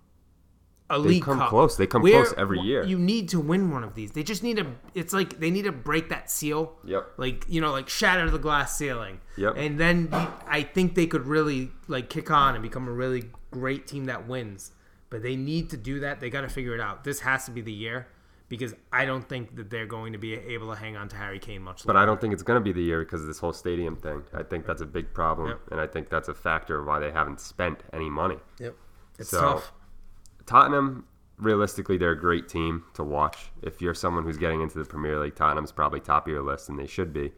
a 0.91 1.01
They 1.01 1.09
League 1.09 1.23
come 1.23 1.39
Cup. 1.39 1.49
close. 1.49 1.77
They 1.77 1.87
come 1.87 2.03
Where- 2.03 2.23
close 2.23 2.35
every 2.37 2.61
year. 2.61 2.85
You 2.85 2.99
need 2.99 3.29
to 3.31 3.41
win 3.41 3.71
one 3.71 3.83
of 3.83 3.95
these. 3.95 4.13
They 4.13 4.23
just 4.23 4.43
need 4.43 4.59
to. 4.59 4.67
It's 4.95 5.13
like 5.13 5.41
they 5.41 5.51
need 5.51 5.63
to 5.65 5.73
break 5.73 6.09
that 6.11 6.31
seal. 6.31 6.75
Yep. 6.85 7.13
Like 7.17 7.45
you 7.49 7.61
know, 7.61 7.73
like 7.73 7.89
shatter 7.89 8.31
the 8.31 8.39
glass 8.39 8.77
ceiling. 8.77 9.21
Yep. 9.37 9.55
And 9.57 9.81
then 9.81 10.09
I 10.47 10.63
think 10.63 10.95
they 10.95 11.07
could 11.07 11.27
really 11.27 11.71
like 11.89 12.09
kick 12.11 12.31
on 12.31 12.55
and 12.55 12.63
become 12.63 12.87
a 12.89 12.93
really 12.93 13.31
great 13.51 13.87
team 13.87 14.05
that 14.07 14.29
wins. 14.29 14.73
But 15.11 15.23
they 15.23 15.37
need 15.37 15.69
to 15.71 15.77
do 15.77 16.01
that. 16.01 16.21
They 16.21 16.31
got 16.31 16.41
to 16.43 16.49
figure 16.49 16.75
it 16.75 16.81
out. 16.81 17.05
This 17.05 17.21
has 17.21 17.45
to 17.47 17.51
be 17.51 17.61
the 17.61 17.73
year 17.73 18.07
because 18.53 18.75
I 18.93 19.07
don't 19.07 19.27
think 19.27 19.57
that 19.57 19.71
they're 19.71 19.87
going 19.87 20.13
to 20.13 20.19
be 20.19 20.35
able 20.35 20.69
to 20.69 20.77
hang 20.79 20.95
on 20.95 21.09
to 21.09 21.17
Harry 21.17 21.39
Kane 21.39 21.63
much 21.63 21.79
longer. 21.79 21.87
But 21.87 21.95
longer. 21.95 22.03
I 22.03 22.05
don't 22.07 22.21
think 22.21 22.35
it's 22.35 22.43
going 22.43 22.61
to 22.61 22.63
be 22.63 22.71
the 22.71 22.83
year 22.83 23.01
because 23.03 23.23
of 23.23 23.27
this 23.27 23.39
whole 23.39 23.55
stadium 23.55 23.97
thing. 23.97 24.25
I 24.35 24.43
think 24.43 24.67
that's 24.67 24.83
a 24.83 24.87
big 24.87 25.15
problem, 25.15 25.49
Yep. 25.49 25.61
and 25.71 25.81
I 25.81 25.87
think 25.87 26.11
that's 26.11 26.29
a 26.29 26.35
factor 26.35 26.79
of 26.79 26.87
why 26.87 26.99
they 26.99 27.11
haven't 27.11 27.41
spent 27.41 27.83
any 27.95 28.11
money. 28.11 28.37
Yep. 28.59 28.77
It's 29.19 29.31
So- 29.31 29.41
tough. 29.41 29.73
Tottenham, 30.45 31.07
realistically, 31.39 31.97
they're 31.97 32.11
a 32.11 32.21
great 32.21 32.47
team 32.47 32.85
to 32.93 33.03
watch. 33.03 33.51
If 33.63 33.81
you're 33.81 33.95
someone 33.95 34.25
who's 34.25 34.37
getting 34.37 34.61
into 34.61 34.79
the 34.79 34.85
Premier 34.85 35.19
League, 35.19 35.35
Tottenham's 35.35 35.73
probably 35.73 36.01
top 36.01 36.27
of 36.27 36.33
your 36.35 36.43
list, 36.43 36.69
and 36.69 36.79
they 36.79 36.87
should 36.87 37.11
be. 37.15 37.33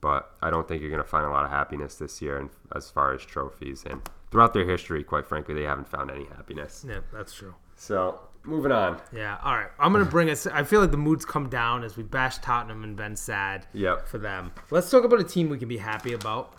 But 0.00 0.34
I 0.40 0.48
don't 0.48 0.66
think 0.66 0.80
you're 0.80 0.90
going 0.90 1.02
to 1.02 1.08
find 1.08 1.26
a 1.26 1.28
lot 1.30 1.44
of 1.44 1.50
happiness 1.50 1.96
this 1.96 2.22
year 2.22 2.38
in, 2.38 2.48
as 2.74 2.90
far 2.90 3.12
as 3.12 3.20
trophies. 3.26 3.84
And 3.84 4.00
throughout 4.30 4.54
their 4.54 4.64
history, 4.64 5.04
quite 5.04 5.26
frankly, 5.26 5.52
they 5.52 5.64
haven't 5.64 5.88
found 5.88 6.10
any 6.10 6.24
happiness. 6.24 6.82
Yeah, 6.88 7.00
that's 7.12 7.34
true. 7.34 7.54
So, 7.76 8.18
moving 8.44 8.72
on. 8.72 9.00
Yeah. 9.12 9.38
All 9.42 9.54
right. 9.54 9.70
I'm 9.78 9.92
gonna 9.92 10.04
bring 10.04 10.30
us. 10.30 10.46
I 10.46 10.62
feel 10.62 10.80
like 10.80 10.90
the 10.90 10.96
mood's 10.96 11.24
come 11.24 11.48
down 11.48 11.84
as 11.84 11.96
we 11.96 12.02
bash 12.02 12.38
Tottenham 12.38 12.84
and 12.84 12.96
been 12.96 13.16
sad. 13.16 13.66
Yep. 13.72 14.08
For 14.08 14.18
them. 14.18 14.52
Let's 14.70 14.90
talk 14.90 15.04
about 15.04 15.20
a 15.20 15.24
team 15.24 15.48
we 15.48 15.58
can 15.58 15.68
be 15.68 15.78
happy 15.78 16.12
about. 16.12 16.54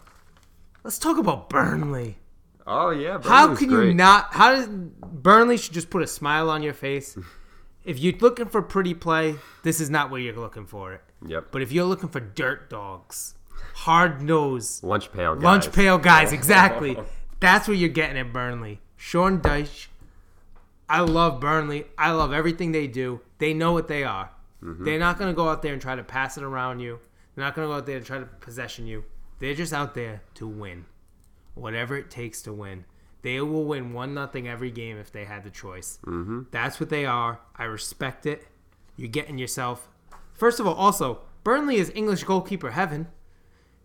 Let's 0.84 0.98
talk 0.98 1.18
about 1.18 1.50
Burnley. 1.50 2.18
Oh, 2.66 2.90
yeah. 2.92 3.20
How 3.24 3.48
Burnley's 3.48 3.60
can 3.60 3.72
you 3.72 3.94
not? 3.94 4.34
How 4.34 4.56
does 4.56 4.68
Burnley 4.68 5.58
should 5.58 5.74
just 5.74 5.90
put 5.90 6.02
a 6.02 6.08
smile 6.08 6.50
on 6.50 6.64
your 6.64 6.74
face? 6.74 7.18
if 7.84 8.00
you're 8.00 8.18
looking 8.20 8.46
for 8.48 8.62
pretty 8.62 8.94
play, 8.94 9.36
this 9.64 9.80
is 9.80 9.90
not 9.90 10.10
where 10.10 10.20
you're 10.22 10.36
looking 10.36 10.66
for 10.66 10.94
it. 10.94 11.02
Yep. 11.26 11.48
But 11.52 11.62
if 11.62 11.72
you're 11.72 11.86
looking 11.86 12.10
for 12.10 12.20
dirt 12.20 12.70
dogs, 12.70 13.36
hard 13.76 14.22
nose, 14.22 14.84
Lunch 14.84 15.12
pail 15.12 15.36
guys. 15.36 15.44
lunch 15.44 15.72
pail 15.72 15.98
guys, 15.98 16.32
exactly. 16.34 16.98
That's 17.40 17.68
what 17.68 17.78
you're 17.78 17.90
getting 17.90 18.18
at 18.18 18.32
Burnley. 18.32 18.82
Sean 18.98 19.40
Dyche. 19.40 19.88
I 20.92 21.00
love 21.00 21.40
Burnley. 21.40 21.86
I 21.98 22.12
love 22.12 22.34
everything 22.34 22.74
they 22.74 22.86
do. 22.86 23.22
They 23.38 23.54
know 23.54 23.72
what 23.72 23.88
they 23.88 24.04
are. 24.04 24.30
Mm-hmm. 24.62 24.84
They're 24.84 25.00
not 25.00 25.18
going 25.18 25.32
to 25.32 25.36
go 25.36 25.48
out 25.48 25.62
there 25.62 25.72
and 25.72 25.82
try 25.82 25.96
to 25.96 26.04
pass 26.04 26.38
it 26.38 26.44
around 26.44 26.82
you. 26.82 27.00
They're 27.34 27.46
not 27.46 27.56
going 27.56 27.66
to 27.66 27.72
go 27.72 27.78
out 27.78 27.86
there 27.86 27.96
and 27.96 28.06
try 28.06 28.20
to 28.20 28.26
possession 28.26 28.86
you. 28.86 29.06
They're 29.40 29.54
just 29.54 29.72
out 29.72 29.94
there 29.94 30.22
to 30.34 30.46
win, 30.46 30.84
whatever 31.56 31.96
it 31.96 32.12
takes 32.12 32.42
to 32.42 32.52
win. 32.52 32.84
They 33.22 33.40
will 33.40 33.64
win 33.64 33.94
one 33.94 34.14
nothing 34.14 34.50
every 34.50 34.70
game 34.70 34.98
if 34.98 35.14
they 35.14 35.24
had 35.24 35.46
the 35.46 35.50
choice. 35.50 35.98
Mm-hmm. 36.06 36.42
That's 36.52 36.82
what 36.82 36.90
they 36.90 37.06
are. 37.06 37.40
I 37.56 37.64
respect 37.64 38.26
it. 38.26 38.46
You're 38.98 39.08
getting 39.08 39.38
yourself. 39.38 39.88
First 40.34 40.60
of 40.60 40.68
all, 40.68 40.76
also 40.76 41.22
Burnley 41.46 41.78
is 41.78 41.90
English 41.96 42.26
goalkeeper 42.26 42.72
heaven. 42.72 43.08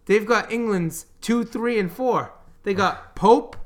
They've 0.06 0.26
got 0.26 0.50
England's 0.50 1.06
two, 1.20 1.44
three, 1.44 1.78
and 1.78 1.90
four. 1.90 2.32
They 2.64 2.74
got 2.74 3.14
Pope, 3.14 3.56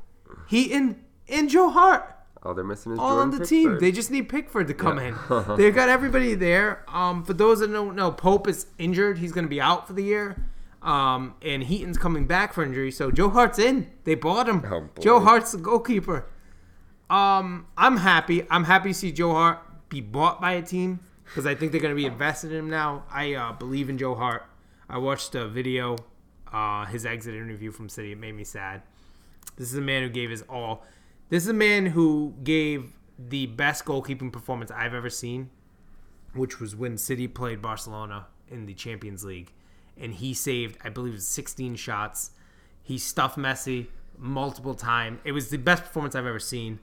Heaton, 0.47 1.03
and 1.27 1.49
Joe 1.49 1.71
Hart 1.71 2.20
Oh, 2.43 2.55
they're 2.55 2.65
missing 2.65 2.93
is 2.93 2.99
all 2.99 3.19
on 3.19 3.31
Jordan 3.31 3.39
the 3.41 3.47
team. 3.47 3.79
They 3.81 3.93
just 3.93 4.11
need 4.11 4.29
Pickford 4.29 4.69
to 4.69 4.75
come 4.75 4.99
Yeah. 4.99 5.15
in. 5.51 5.57
They've 5.57 5.75
got 5.75 5.89
everybody 5.91 6.35
there. 6.35 6.85
Um, 6.89 7.23
for 7.23 7.35
those 7.35 7.61
that 7.61 7.71
don't 7.71 7.95
know, 7.95 8.11
Pope 8.11 8.49
is 8.49 8.67
injured. 8.79 9.19
He's 9.19 9.33
going 9.33 9.45
to 9.45 9.51
be 9.51 9.61
out 9.61 9.87
for 9.87 9.93
the 9.93 10.03
year. 10.03 10.47
Um, 10.83 11.35
and 11.43 11.63
Heaton's 11.65 11.99
coming 11.99 12.27
back 12.27 12.55
for 12.55 12.65
injury. 12.65 12.91
So 12.91 13.11
Joe 13.11 13.29
Hart's 13.29 13.59
in. 13.59 13.91
They 14.05 14.15
bought 14.15 14.49
him. 14.49 14.65
Oh. 14.71 14.89
Joe 15.01 15.21
Hart's 15.21 15.53
the 15.53 15.59
goalkeeper. 15.59 16.25
Um, 17.11 17.67
I'm 17.77 17.99
happy. 17.99 18.47
I'm 18.51 18.65
happy 18.65 18.91
to 18.91 18.95
see 18.95 19.13
Joe 19.13 19.33
Hart 19.33 19.59
be 19.91 20.01
bought 20.01 20.41
by 20.41 20.53
a 20.53 20.63
team 20.63 21.01
because 21.25 21.45
I 21.45 21.55
think 21.55 21.73
they're 21.73 21.81
going 21.81 21.95
to 21.95 22.01
be 22.01 22.07
invested 22.07 22.53
in 22.53 22.59
him 22.59 22.71
now. 22.71 23.05
I 23.11 23.35
uh, 23.35 23.53
believe 23.53 23.91
in 23.91 23.99
Joe 23.99 24.15
Hart. 24.15 24.47
I 24.89 24.99
watched 24.99 25.35
a 25.35 25.47
video, 25.47 25.97
uh, 26.53 26.87
his 26.87 27.05
exit 27.05 27.35
interview 27.35 27.71
from 27.71 27.89
City. 27.89 28.13
It 28.13 28.19
made 28.19 28.35
me 28.35 28.45
sad. 28.45 28.83
This 29.57 29.71
is 29.71 29.79
a 29.79 29.81
man 29.83 30.03
who 30.03 30.09
gave 30.09 30.31
his 30.31 30.43
all. 30.43 30.85
This 31.31 31.45
is 31.45 31.49
a 31.49 31.55
man 31.55 31.87
who 31.87 32.35
gave 32.43 32.93
the 33.19 33.47
best 33.47 33.85
goalkeeping 33.85 34.33
performance 34.33 34.71
I've 34.71 34.95
ever 34.95 35.09
seen, 35.11 35.51
which 36.35 36.61
was 36.61 36.75
when 36.77 36.99
City 36.99 37.29
played 37.29 37.63
Barcelona 37.63 38.27
in 38.49 38.67
the 38.67 38.75
Champions 38.75 39.25
League. 39.25 39.53
And 39.97 40.15
he 40.15 40.35
saved, 40.35 40.77
I 40.83 40.89
believe, 40.89 41.21
16 41.23 41.77
shots. 41.77 42.31
He 42.83 42.99
stuffed 42.99 43.39
Messi 43.39 43.87
multiple 44.19 44.75
times. 44.75 45.21
It 45.25 45.33
was 45.33 45.51
the 45.51 45.57
best 45.59 45.85
performance 45.85 46.15
I've 46.15 46.27
ever 46.27 46.39
seen. 46.41 46.81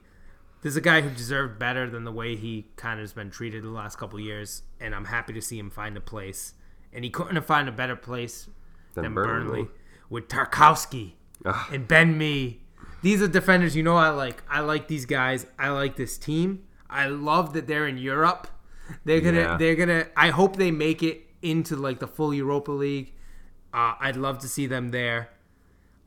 This 0.62 0.72
is 0.72 0.76
a 0.76 0.80
guy 0.80 1.02
who 1.02 1.10
deserved 1.10 1.58
better 1.58 1.88
than 1.88 2.04
the 2.04 2.12
way 2.12 2.34
he 2.34 2.66
kind 2.76 2.98
of 2.98 3.04
has 3.04 3.12
been 3.12 3.30
treated 3.30 3.62
the 3.62 3.68
last 3.68 3.96
couple 3.98 4.18
years, 4.18 4.62
and 4.80 4.94
I'm 4.94 5.04
happy 5.04 5.32
to 5.34 5.40
see 5.42 5.58
him 5.58 5.70
find 5.70 5.96
a 5.96 6.00
place. 6.00 6.54
And 6.92 7.04
he 7.04 7.10
couldn't 7.10 7.36
have 7.36 7.46
found 7.46 7.68
a 7.68 7.72
better 7.72 7.94
place 7.96 8.48
Than 8.94 9.04
than, 9.04 9.14
Burnley. 9.14 9.44
Burnley. 9.62 9.68
with 10.10 10.28
Tarkowski 10.28 11.12
Ugh. 11.44 11.72
and 11.72 11.86
Ben 11.86 12.16
Mee. 12.16 12.60
These 13.02 13.22
are 13.22 13.28
defenders 13.28 13.76
you 13.76 13.82
know 13.82 13.96
I 13.96 14.10
like. 14.10 14.42
I 14.48 14.60
like 14.60 14.88
these 14.88 15.06
guys. 15.06 15.46
I 15.58 15.70
like 15.70 15.96
this 15.96 16.18
team. 16.18 16.64
I 16.90 17.06
love 17.06 17.52
that 17.52 17.66
they're 17.66 17.86
in 17.86 17.98
Europe. 17.98 18.48
They're 19.04 19.20
gonna. 19.20 19.40
Yeah. 19.40 19.56
They're 19.56 19.76
gonna. 19.76 20.06
I 20.16 20.30
hope 20.30 20.56
they 20.56 20.70
make 20.70 21.02
it 21.02 21.26
into 21.42 21.76
like 21.76 22.00
the 22.00 22.08
full 22.08 22.32
Europa 22.34 22.72
League. 22.72 23.12
Uh, 23.72 23.94
I'd 24.00 24.16
love 24.16 24.38
to 24.40 24.48
see 24.48 24.66
them 24.66 24.90
there. 24.90 25.30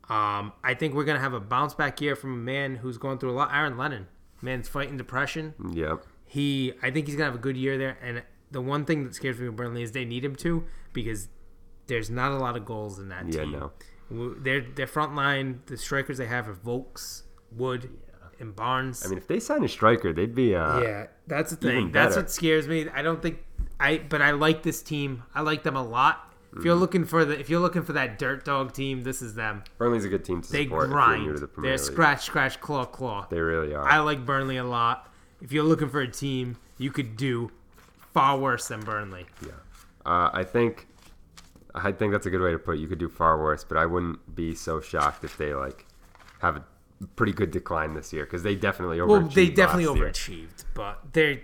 Um, 0.08 0.52
I 0.62 0.74
think 0.74 0.94
we're 0.94 1.04
gonna 1.04 1.20
have 1.20 1.32
a 1.32 1.40
bounce 1.40 1.74
back 1.74 2.00
year 2.00 2.16
from 2.16 2.34
a 2.34 2.36
man 2.36 2.76
who's 2.76 2.98
going 2.98 3.18
through 3.18 3.30
a 3.30 3.36
lot. 3.36 3.54
Aaron 3.54 3.78
Lennon, 3.78 4.08
man's 4.42 4.68
fighting 4.68 4.96
depression. 4.96 5.54
Yep. 5.72 6.04
He, 6.26 6.72
I 6.82 6.90
think 6.90 7.06
he's 7.06 7.14
gonna 7.14 7.26
have 7.26 7.34
a 7.34 7.42
good 7.42 7.56
year 7.56 7.78
there. 7.78 7.96
And 8.02 8.22
the 8.50 8.60
one 8.60 8.84
thing 8.84 9.04
that 9.04 9.14
scares 9.14 9.38
me 9.38 9.46
with 9.48 9.56
Burnley 9.56 9.82
is 9.82 9.92
they 9.92 10.04
need 10.04 10.24
him 10.24 10.34
to 10.36 10.64
because 10.92 11.28
there's 11.86 12.10
not 12.10 12.32
a 12.32 12.36
lot 12.36 12.56
of 12.56 12.64
goals 12.64 12.98
in 12.98 13.08
that 13.08 13.30
team. 13.30 13.52
Yeah, 13.52 13.58
no. 13.58 13.72
Their 14.12 14.60
their 14.62 14.86
front 14.86 15.14
line, 15.14 15.62
the 15.66 15.76
strikers 15.76 16.18
they 16.18 16.26
have 16.26 16.48
are 16.48 16.54
Vokes, 16.54 17.22
Wood, 17.50 17.90
and 18.38 18.54
Barnes. 18.54 19.04
I 19.04 19.08
mean, 19.08 19.18
if 19.18 19.26
they 19.26 19.40
sign 19.40 19.64
a 19.64 19.68
striker, 19.68 20.12
they'd 20.12 20.34
be. 20.34 20.54
Uh, 20.54 20.80
yeah, 20.80 21.06
that's 21.26 21.50
the 21.50 21.56
thing. 21.56 21.92
That's 21.92 22.16
what 22.16 22.30
scares 22.30 22.66
me. 22.68 22.88
I 22.92 23.02
don't 23.02 23.22
think 23.22 23.38
I, 23.80 23.98
but 23.98 24.20
I 24.22 24.32
like 24.32 24.62
this 24.62 24.82
team. 24.82 25.22
I 25.34 25.40
like 25.42 25.62
them 25.62 25.76
a 25.76 25.82
lot. 25.82 26.28
If 26.52 26.58
Mm. 26.58 26.64
you're 26.66 26.74
looking 26.74 27.04
for 27.06 27.24
the, 27.24 27.38
if 27.40 27.48
you're 27.48 27.60
looking 27.60 27.82
for 27.82 27.94
that 27.94 28.18
dirt 28.18 28.44
dog 28.44 28.74
team, 28.74 29.02
this 29.04 29.22
is 29.22 29.34
them. 29.34 29.64
Burnley's 29.78 30.04
a 30.04 30.08
good 30.10 30.22
team 30.24 30.42
to 30.42 30.52
They 30.52 30.64
support. 30.64 30.84
if 30.84 30.88
new 30.90 30.94
grind. 30.94 31.36
the 31.38 31.48
They're 31.62 31.70
League. 31.72 31.80
scratch, 31.80 32.24
scratch, 32.26 32.60
claw, 32.60 32.84
claw. 32.84 33.26
They 33.30 33.40
really 33.40 33.74
are. 33.74 33.88
I 33.88 34.00
like 34.00 34.26
Burnley 34.26 34.58
a 34.58 34.64
lot. 34.64 35.10
If 35.40 35.50
you're 35.50 35.64
looking 35.64 35.88
for 35.88 36.00
a 36.02 36.08
team, 36.08 36.58
you 36.76 36.90
could 36.90 37.16
do 37.16 37.50
far 38.12 38.36
worse 38.38 38.68
than 38.68 38.80
Burnley. 38.80 39.26
Yeah. 39.44 39.52
Uh, 40.04 40.28
I 40.34 40.44
think 40.44 40.88
I 41.74 41.92
think 41.92 42.12
that's 42.12 42.26
a 42.26 42.30
good 42.30 42.40
way 42.40 42.52
to 42.52 42.58
put 42.58 42.76
it. 42.76 42.80
You 42.80 42.88
could 42.88 42.98
do 42.98 43.08
far 43.08 43.40
worse, 43.40 43.64
but 43.64 43.76
I 43.76 43.86
wouldn't 43.86 44.34
be 44.34 44.54
so 44.54 44.80
shocked 44.80 45.24
if 45.24 45.36
they 45.36 45.54
like 45.54 45.86
have 46.40 46.56
a 46.56 46.64
pretty 47.16 47.32
good 47.32 47.50
decline 47.50 47.94
this 47.94 48.12
year 48.12 48.24
because 48.24 48.42
they 48.42 48.54
definitely 48.54 48.98
overachieved. 48.98 49.08
Well, 49.08 49.20
they 49.28 49.48
definitely 49.48 49.86
last 49.86 50.28
year. 50.28 50.38
overachieved, 50.46 50.64
but 50.74 51.00
they're 51.12 51.40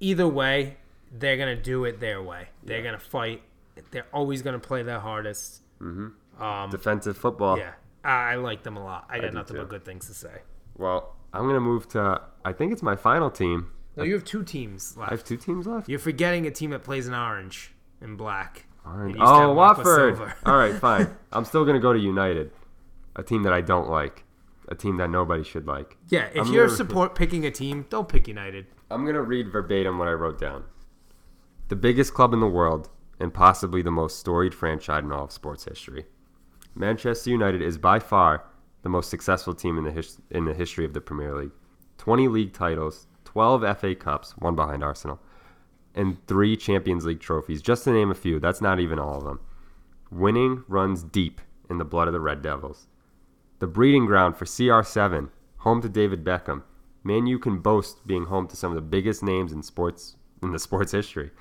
either 0.00 0.28
way, 0.28 0.76
they're 1.12 1.36
gonna 1.36 1.56
do 1.60 1.84
it 1.84 2.00
their 2.00 2.22
way. 2.22 2.48
They're 2.62 2.82
gonna 2.82 2.98
fight. 2.98 3.42
They're 3.90 4.06
always 4.12 4.42
gonna 4.42 4.58
play 4.58 4.82
their 4.82 5.00
hardest. 5.00 5.62
Mm-hmm. 5.80 6.42
Um, 6.42 6.70
Defensive 6.70 7.16
football. 7.16 7.58
Yeah, 7.58 7.72
I, 8.04 8.32
I 8.32 8.34
like 8.36 8.62
them 8.62 8.76
a 8.76 8.84
lot. 8.84 9.06
I 9.08 9.18
got 9.20 9.28
do 9.28 9.34
nothing 9.38 9.56
too. 9.56 9.62
but 9.62 9.68
good 9.68 9.84
things 9.84 10.06
to 10.08 10.14
say. 10.14 10.42
Well, 10.76 11.16
I'm 11.32 11.46
gonna 11.46 11.60
move 11.60 11.88
to. 11.90 12.20
I 12.44 12.52
think 12.52 12.72
it's 12.72 12.82
my 12.82 12.96
final 12.96 13.30
team. 13.30 13.70
No, 13.96 14.04
you 14.04 14.14
have 14.14 14.24
two 14.24 14.44
teams 14.44 14.96
left. 14.96 15.10
I 15.10 15.14
have 15.14 15.24
two 15.24 15.36
teams 15.36 15.66
left. 15.66 15.88
You're 15.88 15.98
forgetting 15.98 16.46
a 16.46 16.50
team 16.52 16.70
that 16.70 16.84
plays 16.84 17.08
in 17.08 17.14
orange 17.14 17.72
and 18.00 18.16
black. 18.16 18.66
Orange. 18.94 19.14
It 19.16 19.18
used 19.18 19.28
to 19.30 19.34
Oh, 19.44 19.52
Watford. 19.54 20.18
All 20.46 20.56
right, 20.56 20.74
fine. 20.74 21.14
I'm 21.32 21.44
still 21.44 21.64
gonna 21.64 21.80
go 21.80 21.92
to 21.92 21.98
United, 21.98 22.50
a 23.16 23.22
team 23.22 23.42
that 23.44 23.52
I 23.52 23.60
don't 23.60 23.88
like, 23.88 24.24
a 24.68 24.74
team 24.74 24.96
that 24.98 25.10
nobody 25.10 25.42
should 25.44 25.66
like. 25.66 25.96
Yeah, 26.08 26.28
if 26.34 26.46
I'm 26.46 26.52
you're 26.52 26.66
gonna- 26.66 26.76
support 26.76 27.14
picking 27.14 27.44
a 27.46 27.50
team, 27.50 27.86
don't 27.90 28.08
pick 28.08 28.28
United. 28.28 28.66
I'm 28.90 29.04
gonna 29.04 29.22
read 29.22 29.50
verbatim 29.52 29.98
what 29.98 30.08
I 30.08 30.12
wrote 30.12 30.40
down. 30.40 30.64
The 31.68 31.76
biggest 31.76 32.14
club 32.14 32.32
in 32.32 32.40
the 32.40 32.46
world 32.46 32.88
and 33.20 33.34
possibly 33.34 33.82
the 33.82 33.90
most 33.90 34.18
storied 34.18 34.54
franchise 34.54 35.02
in 35.04 35.12
all 35.12 35.24
of 35.24 35.32
sports 35.32 35.64
history. 35.64 36.06
Manchester 36.74 37.30
United 37.30 37.60
is 37.60 37.76
by 37.78 37.98
far 37.98 38.44
the 38.82 38.88
most 38.88 39.10
successful 39.10 39.54
team 39.54 39.76
in 39.76 39.84
the 39.84 39.90
his- 39.90 40.20
in 40.30 40.44
the 40.44 40.54
history 40.54 40.84
of 40.84 40.94
the 40.94 41.00
Premier 41.00 41.34
League. 41.36 41.50
20 41.98 42.28
league 42.28 42.52
titles, 42.52 43.06
12 43.24 43.64
FA 43.78 43.94
Cups, 43.94 44.36
one 44.38 44.54
behind 44.54 44.84
Arsenal, 44.84 45.20
and 45.98 46.24
3 46.28 46.56
Champions 46.56 47.04
League 47.04 47.20
trophies, 47.20 47.60
just 47.60 47.84
to 47.84 47.90
name 47.90 48.10
a 48.10 48.14
few. 48.14 48.38
That's 48.38 48.62
not 48.62 48.78
even 48.78 48.98
all 48.98 49.18
of 49.18 49.24
them. 49.24 49.40
Winning 50.10 50.62
runs 50.68 51.02
deep 51.02 51.40
in 51.68 51.78
the 51.78 51.84
blood 51.84 52.06
of 52.06 52.14
the 52.14 52.20
Red 52.20 52.40
Devils. 52.40 52.86
The 53.58 53.66
breeding 53.66 54.06
ground 54.06 54.36
for 54.36 54.44
CR7, 54.44 55.30
home 55.58 55.82
to 55.82 55.88
David 55.88 56.24
Beckham. 56.24 56.62
Man, 57.02 57.26
you 57.26 57.38
can 57.40 57.58
boast 57.58 58.06
being 58.06 58.26
home 58.26 58.46
to 58.46 58.56
some 58.56 58.70
of 58.70 58.76
the 58.76 58.80
biggest 58.80 59.22
names 59.22 59.52
in 59.52 59.62
sports 59.62 60.14
in 60.40 60.52
the 60.52 60.58
sports 60.60 60.92
history. 60.92 61.32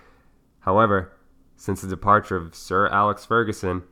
However, 0.61 1.13
since 1.55 1.81
the 1.81 1.87
departure 1.87 2.35
of 2.35 2.55
Sir 2.55 2.87
Alex 2.87 3.25
Ferguson, 3.25 3.83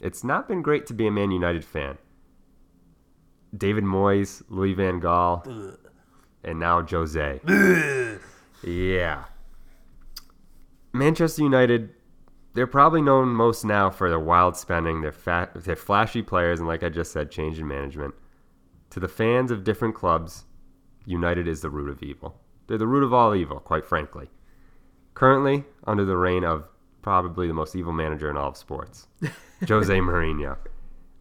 it's 0.00 0.24
not 0.24 0.48
been 0.48 0.62
great 0.62 0.86
to 0.86 0.94
be 0.94 1.06
a 1.06 1.10
Man 1.10 1.30
United 1.30 1.64
fan. 1.64 1.98
David 3.54 3.84
Moyes, 3.84 4.42
Louis 4.48 4.72
Van 4.72 5.00
Gaal, 5.02 5.76
and 6.42 6.58
now 6.58 6.82
Jose. 6.82 7.40
yeah. 8.64 9.24
Manchester 10.92 11.42
United, 11.42 11.90
they're 12.54 12.66
probably 12.66 13.00
known 13.00 13.28
most 13.28 13.64
now 13.64 13.90
for 13.90 14.08
their 14.08 14.20
wild 14.20 14.56
spending, 14.56 15.00
their 15.00 15.12
fat, 15.12 15.64
their 15.64 15.76
flashy 15.76 16.22
players, 16.22 16.58
and 16.58 16.68
like 16.68 16.82
I 16.82 16.88
just 16.88 17.12
said, 17.12 17.30
change 17.30 17.58
in 17.58 17.66
management. 17.66 18.14
To 18.90 19.00
the 19.00 19.08
fans 19.08 19.50
of 19.50 19.64
different 19.64 19.94
clubs, 19.94 20.44
United 21.06 21.48
is 21.48 21.62
the 21.62 21.70
root 21.70 21.88
of 21.88 22.02
evil. 22.02 22.40
They're 22.66 22.78
the 22.78 22.86
root 22.86 23.02
of 23.02 23.12
all 23.12 23.34
evil, 23.34 23.58
quite 23.58 23.86
frankly. 23.86 24.28
Currently, 25.14 25.64
under 25.86 26.04
the 26.04 26.16
reign 26.16 26.44
of 26.44 26.68
probably 27.00 27.46
the 27.48 27.54
most 27.54 27.74
evil 27.74 27.92
manager 27.92 28.30
in 28.30 28.36
all 28.36 28.50
of 28.50 28.56
sports, 28.56 29.08
Jose 29.68 29.98
Mourinho. 29.98 30.56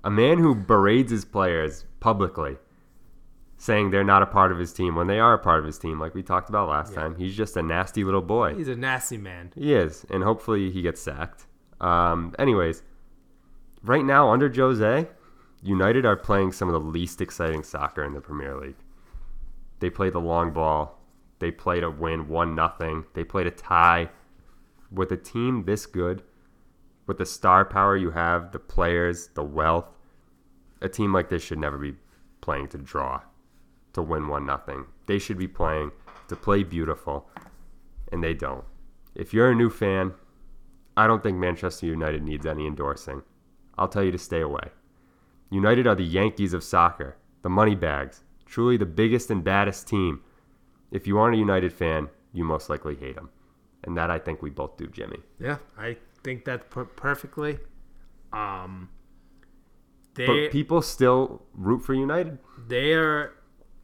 A 0.03 0.09
man 0.09 0.37
who 0.37 0.55
berates 0.55 1.11
his 1.11 1.25
players 1.25 1.85
publicly, 1.99 2.57
saying 3.61 3.91
they're 3.91 4.03
not 4.03 4.23
a 4.23 4.25
part 4.25 4.51
of 4.51 4.57
his 4.57 4.73
team 4.73 4.95
when 4.95 5.05
they 5.05 5.19
are 5.19 5.35
a 5.35 5.37
part 5.37 5.59
of 5.59 5.65
his 5.65 5.77
team, 5.77 5.99
like 5.99 6.15
we 6.15 6.23
talked 6.23 6.49
about 6.49 6.67
last 6.67 6.95
time. 6.95 7.13
He's 7.15 7.37
just 7.37 7.55
a 7.55 7.61
nasty 7.61 8.03
little 8.03 8.23
boy. 8.23 8.55
He's 8.55 8.67
a 8.67 8.75
nasty 8.75 9.19
man. 9.19 9.51
He 9.53 9.75
is, 9.75 10.03
and 10.09 10.23
hopefully 10.23 10.71
he 10.71 10.81
gets 10.81 10.99
sacked. 10.99 11.45
Um, 11.79 12.33
anyways, 12.39 12.81
right 13.83 14.03
now 14.03 14.31
under 14.31 14.51
Jose, 14.51 15.07
United 15.61 16.07
are 16.07 16.15
playing 16.15 16.53
some 16.53 16.69
of 16.69 16.73
the 16.73 16.89
least 16.89 17.21
exciting 17.21 17.61
soccer 17.61 18.03
in 18.03 18.13
the 18.15 18.19
Premier 18.19 18.59
League. 18.59 18.79
They 19.79 19.91
play 19.91 20.09
the 20.09 20.19
long 20.19 20.53
ball. 20.53 20.99
They 21.37 21.51
play 21.51 21.81
to 21.81 21.91
win 21.91 22.27
one 22.27 22.55
nothing. 22.55 23.05
They 23.13 23.23
play 23.23 23.43
to 23.43 23.51
tie. 23.51 24.09
With 24.91 25.11
a 25.11 25.17
team 25.17 25.65
this 25.65 25.85
good, 25.85 26.23
with 27.05 27.19
the 27.19 27.27
star 27.27 27.63
power 27.63 27.95
you 27.95 28.09
have, 28.09 28.53
the 28.53 28.59
players, 28.59 29.27
the 29.35 29.43
wealth, 29.43 29.85
a 30.81 30.89
team 30.89 31.13
like 31.13 31.29
this 31.29 31.43
should 31.43 31.59
never 31.59 31.77
be 31.77 31.93
playing 32.41 32.69
to 32.69 32.79
draw, 32.79 33.21
to 33.93 34.01
win 34.01 34.27
one 34.27 34.45
nothing. 34.45 34.85
They 35.05 35.19
should 35.19 35.37
be 35.37 35.47
playing 35.47 35.91
to 36.27 36.35
play 36.35 36.63
beautiful, 36.63 37.29
and 38.11 38.23
they 38.23 38.33
don't. 38.33 38.63
If 39.15 39.33
you're 39.33 39.51
a 39.51 39.55
new 39.55 39.69
fan, 39.69 40.13
I 40.95 41.07
don't 41.07 41.21
think 41.23 41.37
Manchester 41.37 41.85
United 41.85 42.23
needs 42.23 42.45
any 42.45 42.65
endorsing. 42.67 43.23
I'll 43.77 43.87
tell 43.87 44.03
you 44.03 44.11
to 44.11 44.17
stay 44.17 44.41
away. 44.41 44.69
United 45.49 45.87
are 45.87 45.95
the 45.95 46.03
Yankees 46.05 46.53
of 46.53 46.63
soccer, 46.63 47.17
the 47.41 47.49
money 47.49 47.75
bags, 47.75 48.23
truly 48.45 48.77
the 48.77 48.85
biggest 48.85 49.29
and 49.29 49.43
baddest 49.43 49.87
team. 49.87 50.21
If 50.91 51.07
you 51.07 51.17
aren't 51.17 51.35
a 51.35 51.39
United 51.39 51.73
fan, 51.73 52.09
you 52.33 52.43
most 52.43 52.69
likely 52.69 52.95
hate 52.95 53.15
them. 53.15 53.29
And 53.83 53.97
that 53.97 54.11
I 54.11 54.19
think 54.19 54.41
we 54.41 54.49
both 54.49 54.77
do, 54.77 54.87
Jimmy. 54.87 55.17
Yeah, 55.39 55.57
I 55.77 55.97
think 56.23 56.45
that 56.45 56.69
per- 56.69 56.85
perfectly. 56.85 57.59
Um, 58.31 58.89
they 60.13 60.25
But 60.25 60.51
people 60.51 60.81
still 60.81 61.41
root 61.53 61.79
for 61.79 61.93
United. 61.93 62.37
they 62.67 62.93
are 62.93 63.33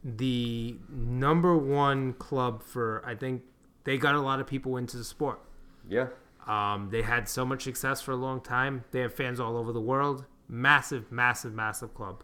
the 0.04 0.76
number 0.88 1.56
one 1.56 2.12
club 2.14 2.62
for. 2.62 3.02
I 3.04 3.14
think 3.14 3.42
they 3.84 3.96
got 3.98 4.14
a 4.14 4.20
lot 4.20 4.40
of 4.40 4.46
people 4.46 4.76
into 4.76 4.96
the 4.96 5.04
sport. 5.04 5.40
Yeah. 5.88 6.08
Um, 6.46 6.88
they 6.90 7.02
had 7.02 7.28
so 7.28 7.44
much 7.44 7.62
success 7.64 8.00
for 8.00 8.12
a 8.12 8.16
long 8.16 8.40
time. 8.40 8.84
They 8.90 9.00
have 9.00 9.12
fans 9.14 9.38
all 9.40 9.56
over 9.56 9.72
the 9.72 9.80
world. 9.80 10.24
Massive, 10.48 11.12
massive, 11.12 11.52
massive 11.52 11.92
club. 11.94 12.22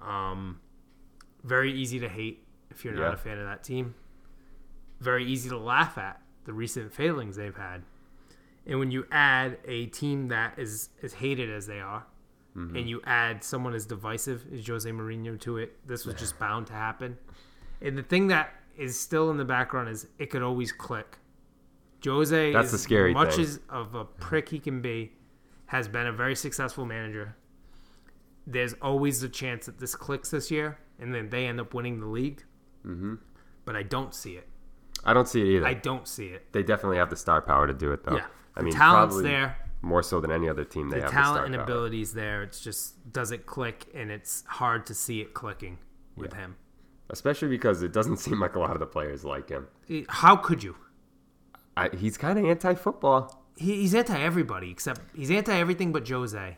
Um, 0.00 0.60
very 1.42 1.72
easy 1.72 1.98
to 2.00 2.08
hate 2.08 2.44
if 2.70 2.84
you're 2.84 2.94
not 2.94 3.08
Yeah. 3.08 3.12
a 3.14 3.16
fan 3.16 3.38
of 3.38 3.46
that 3.46 3.62
team. 3.64 3.94
Very 5.00 5.24
easy 5.24 5.48
to 5.48 5.56
laugh 5.58 5.96
at 5.98 6.20
the 6.44 6.52
recent 6.52 6.92
failings 6.92 7.36
they've 7.36 7.56
had. 7.56 7.82
And 8.66 8.78
when 8.78 8.90
you 8.90 9.06
add 9.10 9.58
a 9.64 9.86
team 9.86 10.28
that 10.28 10.58
is 10.58 10.90
as 11.02 11.14
hated 11.14 11.50
as 11.50 11.66
they 11.66 11.80
are, 11.80 12.06
and 12.54 12.88
you 12.88 13.00
add 13.04 13.42
someone 13.42 13.74
as 13.74 13.86
divisive 13.86 14.44
as 14.52 14.66
Jose 14.66 14.90
Mourinho 14.90 15.40
to 15.40 15.56
it, 15.56 15.86
this 15.86 16.04
was 16.04 16.14
just 16.16 16.38
bound 16.38 16.66
to 16.66 16.74
happen. 16.74 17.16
And 17.80 17.96
the 17.96 18.02
thing 18.02 18.26
that 18.28 18.52
is 18.76 18.98
still 18.98 19.30
in 19.30 19.36
the 19.36 19.44
background 19.44 19.88
is 19.88 20.06
it 20.18 20.30
could 20.30 20.42
always 20.42 20.70
click. 20.72 21.18
Jose 22.04 22.52
That's 22.52 22.66
is 22.66 22.72
the 22.72 22.78
scary 22.78 23.14
much 23.14 23.36
thing. 23.36 23.44
as 23.44 23.60
of 23.68 23.94
a 23.94 24.04
prick 24.04 24.48
he 24.48 24.58
can 24.58 24.82
be, 24.82 25.12
has 25.66 25.88
been 25.88 26.06
a 26.06 26.12
very 26.12 26.34
successful 26.34 26.84
manager. 26.84 27.36
There's 28.46 28.74
always 28.82 29.22
a 29.22 29.28
chance 29.28 29.66
that 29.66 29.78
this 29.78 29.94
clicks 29.94 30.30
this 30.30 30.50
year, 30.50 30.78
and 30.98 31.14
then 31.14 31.30
they 31.30 31.46
end 31.46 31.60
up 31.60 31.74
winning 31.74 32.00
the 32.00 32.06
league. 32.06 32.42
Mm-hmm. 32.84 33.14
But 33.64 33.76
I 33.76 33.82
don't 33.84 34.14
see 34.14 34.32
it. 34.32 34.48
I 35.04 35.14
don't 35.14 35.28
see 35.28 35.40
it 35.40 35.56
either. 35.56 35.66
I 35.66 35.74
don't 35.74 36.06
see 36.06 36.26
it. 36.26 36.52
they 36.52 36.62
definitely 36.62 36.98
have 36.98 37.10
the 37.10 37.16
star 37.16 37.40
power 37.40 37.66
to 37.66 37.72
do 37.72 37.92
it, 37.92 38.04
though. 38.04 38.16
Yeah, 38.16 38.26
I 38.56 38.60
the 38.60 38.64
mean, 38.64 38.74
talent's 38.74 39.14
probably 39.14 39.30
there. 39.30 39.56
More 39.82 40.02
so 40.02 40.20
than 40.20 40.30
any 40.30 40.48
other 40.48 40.64
team. 40.64 40.88
They 40.90 40.98
The 40.98 41.02
have 41.04 41.10
talent 41.12 41.40
the 41.48 41.52
and 41.54 41.62
abilities 41.62 42.14
there. 42.14 42.42
It's 42.42 42.60
just 42.60 43.12
does 43.12 43.30
it 43.32 43.46
click, 43.46 43.86
and 43.94 44.10
it's 44.10 44.44
hard 44.46 44.86
to 44.86 44.94
see 44.94 45.20
it 45.20 45.34
clicking 45.34 45.78
with 46.16 46.32
him. 46.34 46.56
especially 47.10 47.48
because 47.48 47.82
it 47.82 47.92
doesn't 47.92 48.16
seem 48.26 48.40
like 48.40 48.54
a 48.54 48.60
lot 48.60 48.70
of 48.72 48.78
the 48.80 48.86
players 48.86 49.24
like 49.24 49.48
him. 49.50 49.66
How 50.08 50.36
could 50.36 50.62
you? 50.62 50.76
I, 51.76 51.88
he's 51.96 52.16
kind 52.18 52.38
of 52.38 52.44
anti-football. 52.44 53.44
He, 53.56 53.76
he's 53.76 53.94
anti 53.94 54.18
everybody 54.18 54.70
except 54.70 55.00
he's 55.14 55.30
anti 55.30 55.54
everything 55.54 55.92
but 55.92 56.08
Jose. 56.08 56.56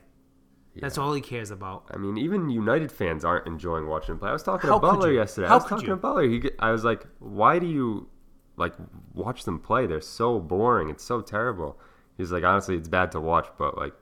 That's 0.76 0.98
all 0.98 1.12
he 1.12 1.20
cares 1.20 1.52
about. 1.52 1.84
I 1.92 1.98
mean, 1.98 2.18
even 2.18 2.50
United 2.50 2.90
fans 2.90 3.24
aren't 3.24 3.46
enjoying 3.46 3.86
watching 3.86 4.14
him 4.14 4.18
play. 4.18 4.30
I 4.30 4.32
was 4.32 4.42
talking 4.42 4.68
How 4.68 4.80
to 4.80 4.80
Butler 4.80 5.12
yesterday. 5.12 5.46
How 5.46 5.54
I 5.54 5.56
was 5.58 5.66
talking 5.66 5.86
you? 5.86 5.94
to 5.94 5.96
Butler. 5.96 6.22
He, 6.28 6.50
I 6.58 6.72
was 6.72 6.82
like, 6.84 7.06
"Why 7.20 7.60
do 7.60 7.66
you 7.66 8.08
like 8.56 8.74
watch 9.12 9.44
them 9.44 9.60
play? 9.60 9.86
They're 9.86 10.00
so 10.00 10.40
boring. 10.40 10.88
It's 10.90 11.04
so 11.04 11.20
terrible." 11.20 11.78
He's 12.16 12.30
like, 12.32 12.44
"Honestly, 12.44 12.76
it's 12.76 12.88
bad 12.88 13.12
to 13.12 13.20
watch, 13.20 13.48
but 13.58 13.76
like, 13.76 13.92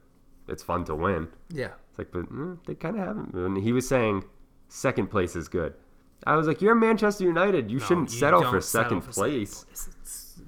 it's 0.48 0.62
fun 0.62 0.84
to 0.86 0.94
win." 0.94 1.28
Yeah. 1.50 1.70
It's 1.90 1.98
like, 1.98 2.12
but 2.12 2.30
mm, 2.32 2.58
they 2.66 2.74
kind 2.74 2.98
of 2.98 3.06
haven't. 3.06 3.34
And 3.34 3.56
he 3.58 3.72
was 3.72 3.86
saying 3.88 4.24
second 4.68 5.08
place 5.08 5.36
is 5.36 5.48
good. 5.48 5.74
I 6.26 6.36
was 6.36 6.46
like, 6.46 6.60
"You're 6.62 6.74
Manchester 6.74 7.24
United. 7.24 7.70
You 7.70 7.78
shouldn't 7.78 8.12
you 8.12 8.18
settle 8.18 8.42
for 8.42 8.60
settle 8.60 8.62
second 8.62 9.00
for 9.02 9.12
second 9.12 9.30
place." 9.30 9.64
place. 9.64 9.88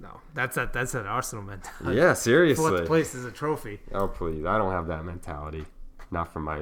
No, 0.01 0.21
that's 0.35 0.57
a, 0.57 0.69
that's 0.73 0.95
an 0.95 1.07
Arsenal 1.07 1.45
mentality. 1.45 1.97
Yeah, 1.99 2.13
seriously. 2.29 2.69
Fourth 2.71 2.87
place 2.87 3.15
is 3.15 3.25
a 3.25 3.31
trophy. 3.31 3.81
Oh 3.93 4.09
please, 4.09 4.45
I 4.45 4.59
don't 4.59 4.73
have 4.73 4.87
that 4.89 5.05
mentality. 5.05 5.65
Not 6.11 6.33
from 6.33 6.45
my 6.45 6.59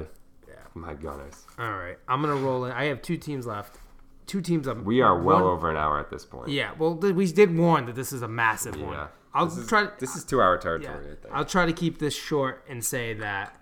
Yeah. 0.47 0.53
my 0.73 0.93
Gunners. 0.93 1.45
All 1.59 1.71
right, 1.73 1.97
I'm 2.07 2.21
gonna 2.21 2.35
roll 2.35 2.65
in. 2.65 2.71
I 2.71 2.85
have 2.85 3.01
two 3.01 3.17
teams 3.17 3.45
left. 3.45 3.77
Two 4.25 4.39
teams. 4.41 4.67
Up. 4.67 4.81
We 4.83 5.01
are 5.01 5.21
well 5.21 5.37
one- 5.43 5.43
over 5.43 5.69
an 5.69 5.75
hour 5.77 5.99
at 5.99 6.09
this 6.09 6.25
point. 6.25 6.49
Yeah. 6.49 6.71
Well, 6.77 6.95
we 6.95 7.29
did 7.31 7.55
warn 7.57 7.85
that 7.87 7.95
this 7.95 8.13
is 8.13 8.21
a 8.21 8.27
massive 8.27 8.75
Yeah. 8.77 8.85
one. 8.85 9.07
I'll 9.33 9.45
this 9.47 9.57
is, 9.57 9.67
try. 9.67 9.87
This 9.99 10.15
is 10.15 10.23
two 10.23 10.41
hour 10.41 10.55
yeah, 10.55 10.61
territory. 10.61 11.05
I 11.11 11.15
think. 11.21 11.33
I'll 11.33 11.45
try 11.45 11.65
to 11.65 11.73
keep 11.73 11.99
this 11.99 12.15
short 12.15 12.63
and 12.69 12.83
say 12.85 13.13
that 13.15 13.57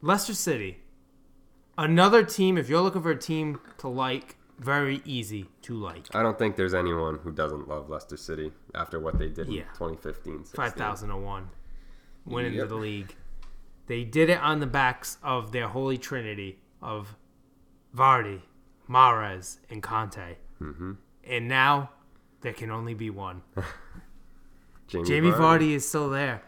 Leicester 0.00 0.34
City, 0.34 0.78
another 1.78 2.24
team. 2.24 2.58
If 2.58 2.68
you're 2.68 2.80
looking 2.80 3.02
for 3.02 3.10
a 3.10 3.18
team 3.18 3.60
to 3.78 3.88
like, 3.88 4.36
very 4.58 5.02
easy 5.04 5.48
to 5.62 5.74
like. 5.76 6.14
I 6.14 6.22
don't 6.22 6.38
think 6.38 6.56
there's 6.56 6.74
anyone 6.74 7.18
who 7.22 7.32
doesn't 7.32 7.68
love 7.68 7.88
Leicester 7.88 8.16
City 8.16 8.52
after 8.74 8.98
what 9.00 9.18
they 9.18 9.28
did 9.28 9.48
Yeah. 9.48 9.62
in 9.62 9.66
2015. 9.74 10.44
16. 10.44 10.56
Five 10.56 10.74
thousand 10.74 11.08
to 11.10 11.16
winning 12.24 12.54
Yep. 12.54 12.68
the 12.68 12.74
league. 12.76 13.16
They 13.86 14.04
did 14.04 14.30
it 14.30 14.38
on 14.38 14.60
the 14.60 14.66
backs 14.66 15.18
of 15.22 15.52
their 15.52 15.68
holy 15.68 15.98
trinity 15.98 16.60
of 16.80 17.16
Vardy, 17.94 18.42
Mahrez, 18.88 19.58
and 19.68 19.82
Kanté. 19.82 20.36
Mhm. 20.60 20.96
And 21.24 21.48
now 21.48 21.90
there 22.42 22.52
can 22.52 22.70
only 22.70 22.94
be 22.94 23.10
one. 23.10 23.42
Jamie, 24.88 25.04
Jamie 25.06 25.30
Vardy. 25.30 25.38
Vardy 25.38 25.74
is 25.74 25.88
still 25.88 26.10
there. 26.10 26.42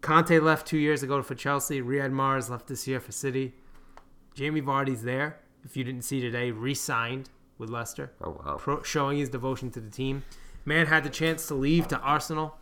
Kanté 0.00 0.40
left 0.40 0.66
two 0.66 0.78
years 0.78 1.02
ago 1.02 1.22
for 1.22 1.34
Chelsea. 1.34 1.80
Riyad 1.80 2.12
Mahrez 2.12 2.50
left 2.50 2.66
this 2.66 2.86
year 2.86 3.00
for 3.00 3.10
City. 3.12 3.54
Jamie 4.34 4.60
Vardy's 4.62 5.02
there. 5.02 5.40
If 5.64 5.76
you 5.76 5.84
didn't 5.84 6.02
see 6.02 6.20
today, 6.20 6.50
re-signed 6.50 7.30
with 7.56 7.70
Leicester, 7.70 8.12
Oh 8.22 8.38
wow. 8.44 8.56
pro- 8.58 8.82
showing 8.82 9.16
his 9.18 9.30
devotion 9.30 9.70
to 9.70 9.80
the 9.80 9.90
team. 9.90 10.24
Man 10.66 10.86
had 10.86 11.04
the 11.04 11.08
chance 11.10 11.46
to 11.48 11.54
leave 11.54 11.88
to 11.88 11.98
Arsenal 11.98 12.58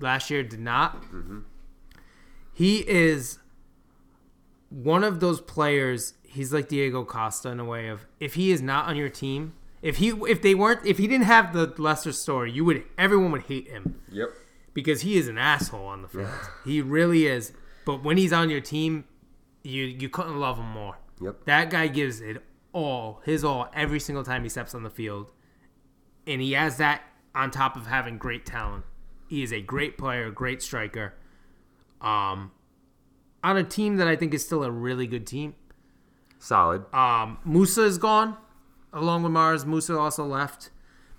last 0.00 0.30
year, 0.30 0.42
did 0.44 0.60
not. 0.60 1.02
Mm-hmm. 1.02 1.40
He 2.52 2.88
is 2.88 3.38
one 4.70 5.02
of 5.02 5.20
those 5.20 5.40
players. 5.40 6.14
He's 6.22 6.52
like 6.52 6.68
Diego 6.68 7.04
Costa 7.04 7.48
in 7.48 7.58
a 7.58 7.64
way 7.64 7.88
of 7.88 8.06
if 8.20 8.34
he 8.34 8.52
is 8.52 8.60
not 8.62 8.86
on 8.86 8.96
your 8.96 9.08
team, 9.08 9.54
if 9.82 9.96
he 9.96 10.08
if 10.28 10.42
they 10.42 10.54
weren't 10.54 10.84
if 10.84 10.98
he 10.98 11.06
didn't 11.06 11.26
have 11.26 11.52
the 11.52 11.72
lesser 11.78 12.12
story, 12.12 12.50
you 12.52 12.64
would 12.64 12.84
everyone 12.96 13.30
would 13.32 13.42
hate 13.42 13.68
him 13.68 14.00
Yep. 14.10 14.28
because 14.74 15.02
he 15.02 15.16
is 15.16 15.28
an 15.28 15.38
asshole 15.38 15.86
on 15.86 16.02
the 16.02 16.08
field. 16.08 16.28
he 16.64 16.80
really 16.82 17.26
is. 17.26 17.52
But 17.84 18.02
when 18.04 18.16
he's 18.16 18.32
on 18.32 18.50
your 18.50 18.60
team, 18.60 19.04
you 19.62 19.84
you 19.84 20.08
couldn't 20.08 20.38
love 20.38 20.58
him 20.58 20.66
more. 20.68 20.96
Yep. 21.20 21.44
That 21.46 21.70
guy 21.70 21.86
gives 21.88 22.20
it 22.20 22.42
all, 22.72 23.22
his 23.24 23.42
all, 23.44 23.68
every 23.74 23.98
single 23.98 24.22
time 24.24 24.42
he 24.42 24.48
steps 24.48 24.74
on 24.74 24.82
the 24.82 24.90
field, 24.90 25.32
and 26.26 26.40
he 26.40 26.52
has 26.52 26.76
that 26.76 27.02
on 27.34 27.50
top 27.50 27.76
of 27.76 27.86
having 27.86 28.18
great 28.18 28.44
talent. 28.46 28.84
He 29.26 29.42
is 29.42 29.52
a 29.52 29.60
great 29.60 29.96
player, 29.98 30.30
great 30.30 30.62
striker. 30.62 31.14
Um, 32.00 32.52
on 33.42 33.56
a 33.56 33.64
team 33.64 33.96
that 33.96 34.06
I 34.06 34.16
think 34.16 34.32
is 34.34 34.44
still 34.44 34.62
a 34.64 34.70
really 34.70 35.06
good 35.06 35.26
team. 35.26 35.54
Solid. 36.38 36.84
Um, 36.94 37.38
Musa 37.44 37.82
is 37.82 37.98
gone, 37.98 38.36
along 38.92 39.22
with 39.22 39.32
Mars. 39.32 39.66
Musa 39.66 39.98
also 39.98 40.24
left. 40.24 40.70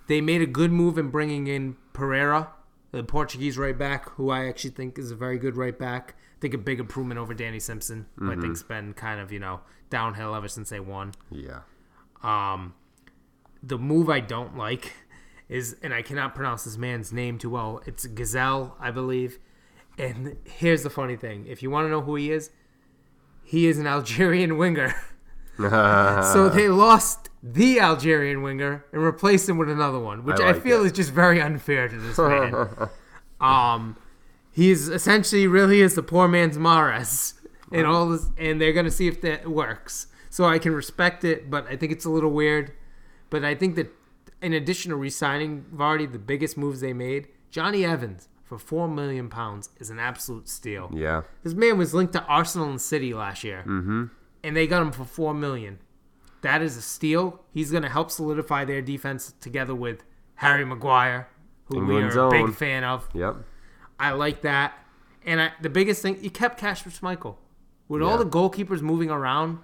They 0.07 0.21
made 0.21 0.41
a 0.41 0.47
good 0.47 0.71
move 0.71 0.97
in 0.97 1.09
bringing 1.09 1.47
in 1.47 1.77
Pereira, 1.93 2.49
the 2.91 3.03
Portuguese 3.03 3.57
right 3.57 3.77
back, 3.77 4.09
who 4.11 4.29
I 4.29 4.47
actually 4.47 4.71
think 4.71 4.97
is 4.97 5.11
a 5.11 5.15
very 5.15 5.37
good 5.37 5.55
right 5.55 5.77
back. 5.77 6.15
I 6.37 6.41
think 6.41 6.53
a 6.53 6.57
big 6.57 6.79
improvement 6.79 7.19
over 7.19 7.33
Danny 7.33 7.59
Simpson, 7.59 8.07
who 8.15 8.31
I 8.31 8.35
think's 8.35 8.63
been 8.63 8.93
kind 8.93 9.19
of 9.19 9.31
you 9.31 9.39
know 9.39 9.59
downhill 9.89 10.33
ever 10.33 10.47
since 10.47 10.69
they 10.69 10.79
won. 10.79 11.13
Yeah. 11.29 11.61
Um, 12.23 12.73
the 13.61 13.77
move 13.77 14.09
I 14.09 14.19
don't 14.19 14.57
like 14.57 14.93
is, 15.49 15.75
and 15.83 15.93
I 15.93 16.01
cannot 16.01 16.33
pronounce 16.35 16.63
this 16.63 16.77
man's 16.77 17.11
name 17.11 17.37
too 17.37 17.49
well. 17.49 17.81
It's 17.85 18.07
Ghezzal, 18.07 18.73
I 18.79 18.91
believe. 18.91 19.39
And 19.97 20.37
here's 20.45 20.83
the 20.83 20.89
funny 20.89 21.17
thing: 21.17 21.45
if 21.45 21.61
you 21.61 21.69
want 21.69 21.85
to 21.85 21.89
know 21.89 22.01
who 22.01 22.15
he 22.15 22.31
is, 22.31 22.51
he 23.43 23.67
is 23.67 23.77
an 23.77 23.85
Algerian 23.87 24.57
winger. 24.57 24.95
So 26.33 26.49
they 26.49 26.69
lost 26.69 27.29
the 27.43 27.79
Algerian 27.79 28.41
winger 28.41 28.85
and 28.91 29.03
replaced 29.03 29.47
him 29.47 29.57
with 29.57 29.69
another 29.69 29.99
one, 29.99 30.23
which 30.23 30.39
I 30.39 30.49
I, 30.49 30.53
feel 30.53 30.83
it. 30.83 30.87
is 30.87 30.91
just 30.93 31.11
very 31.11 31.41
unfair 31.41 31.87
to 31.87 31.97
this 31.97 32.17
man. 32.17 32.89
um, 33.41 33.95
he's 34.51 34.89
essentially 34.89 35.47
really 35.47 35.81
is 35.81 35.95
the 35.95 36.03
poor 36.03 36.27
man's 36.27 36.57
Mahrez, 36.57 37.33
and 37.71 37.85
all 37.85 38.09
this, 38.09 38.25
and 38.37 38.59
they're 38.59 38.73
gonna 38.73 38.91
see 38.91 39.07
if 39.07 39.21
that 39.21 39.49
works. 39.49 40.07
So 40.29 40.45
I 40.45 40.59
can 40.59 40.73
respect 40.73 41.23
it, 41.23 41.49
but 41.49 41.65
I 41.67 41.75
think 41.75 41.91
it's 41.91 42.05
a 42.05 42.09
little 42.09 42.31
weird. 42.31 42.71
But 43.29 43.43
I 43.43 43.55
think 43.55 43.75
that 43.75 43.91
in 44.41 44.53
addition 44.53 44.89
to 44.89 44.95
re-signing 44.95 45.65
Vardy, 45.73 46.11
the 46.11 46.19
biggest 46.19 46.57
moves 46.57 46.81
they 46.81 46.93
made, 46.93 47.27
Jonny 47.51 47.83
Evans 47.85 48.27
for 48.43 48.57
four 48.57 48.87
million 48.87 49.29
pounds 49.29 49.69
is 49.79 49.89
an 49.89 49.99
absolute 49.99 50.49
steal. 50.49 50.91
yeah. 50.93 51.21
This 51.43 51.53
man 51.53 51.77
was 51.77 51.93
linked 51.93 52.13
to 52.13 52.23
Arsenal 52.23 52.69
and 52.69 52.81
City 52.81 53.13
last 53.13 53.43
year, 53.43 53.63
mm-hmm. 53.67 54.05
And 54.43 54.55
they 54.55 54.67
got 54.67 54.81
him 54.81 54.91
for 54.91 55.05
four 55.05 55.33
million. 55.33 55.79
That 56.41 56.61
is 56.61 56.77
a 56.77 56.81
steal. 56.81 57.43
He's 57.51 57.71
going 57.71 57.83
to 57.83 57.89
help 57.89 58.11
solidify 58.11 58.65
their 58.65 58.81
defense 58.81 59.33
together 59.41 59.75
with 59.75 60.03
Harry 60.35 60.63
Maguire, 60.65 61.27
who 61.65 61.77
England's 61.79 62.15
we 62.15 62.21
are 62.21 62.27
a 62.27 62.33
own. 62.33 62.45
big 62.47 62.55
fan 62.55 62.83
of. 62.83 63.09
Yep. 63.13 63.35
I 63.99 64.11
like 64.11 64.41
that. 64.43 64.73
And 65.25 65.41
I, 65.41 65.51
the 65.61 65.69
biggest 65.69 66.01
thing, 66.01 66.17
you 66.23 66.29
kept 66.29 66.57
Kasper 66.57 66.89
Schmeichel. 66.89 67.35
With 67.89 68.01
all 68.01 68.17
the 68.17 68.25
goalkeepers 68.25 68.81
moving 68.81 69.09
around, 69.09 69.59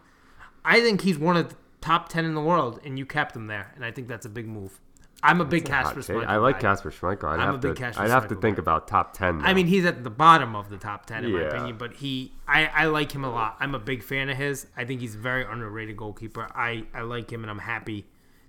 I 0.65 0.81
think 0.81 1.01
he's 1.01 1.17
one 1.17 1.37
of 1.37 1.49
the 1.49 1.55
top 1.79 2.09
ten 2.09 2.25
in 2.25 2.33
the 2.33 2.41
world, 2.41 2.81
and 2.83 2.97
you 2.99 3.05
kept 3.05 3.35
him 3.35 3.47
there, 3.47 3.71
and 3.75 3.85
I 3.85 3.91
think 3.91 4.07
that's 4.07 4.25
a 4.25 4.29
big 4.29 4.47
move. 4.47 4.81
I'm 5.23 5.41
a 5.41 5.45
big 5.45 5.65
Kasper. 5.65 6.01
Schmeichel. 6.01 6.27
I 6.27 6.37
like. 6.37 6.59
Kasper 6.59 6.91
Schmeichel. 6.91 7.29
I'd 7.29 7.39
I'm 7.39 7.49
a 7.49 7.51
have 7.53 7.61
big 7.61 7.75
to. 7.75 7.81
Kasper 7.81 8.01
I'd 8.03 8.09
have 8.09 8.27
to 8.27 8.35
think 8.35 8.57
guy. 8.57 8.61
about 8.61 8.87
top 8.87 9.13
ten. 9.13 9.41
I 9.43 9.53
mean, 9.53 9.67
he's 9.67 9.85
at 9.85 10.03
the 10.03 10.09
bottom 10.09 10.55
of 10.55 10.69
the 10.69 10.77
top 10.77 11.05
ten 11.05 11.25
in 11.25 11.31
my 11.31 11.41
opinion, 11.41 11.77
but 11.77 11.93
he, 11.93 12.31
I, 12.47 12.67
I 12.67 12.85
like 12.85 13.11
him 13.11 13.23
a 13.23 13.31
lot. 13.31 13.55
I'm 13.59 13.73
a 13.73 13.79
big 13.79 14.03
fan 14.03 14.29
of 14.29 14.37
his. 14.37 14.67
I 14.77 14.85
think 14.85 15.01
he's 15.01 15.15
a 15.15 15.19
very 15.19 15.43
underrated 15.43 15.97
goalkeeper. 15.97 16.47
I, 16.53 16.85
I 16.93 17.01
like 17.01 17.31
him, 17.31 17.43
and 17.43 17.49
I'm 17.49 17.59
happy 17.59 18.05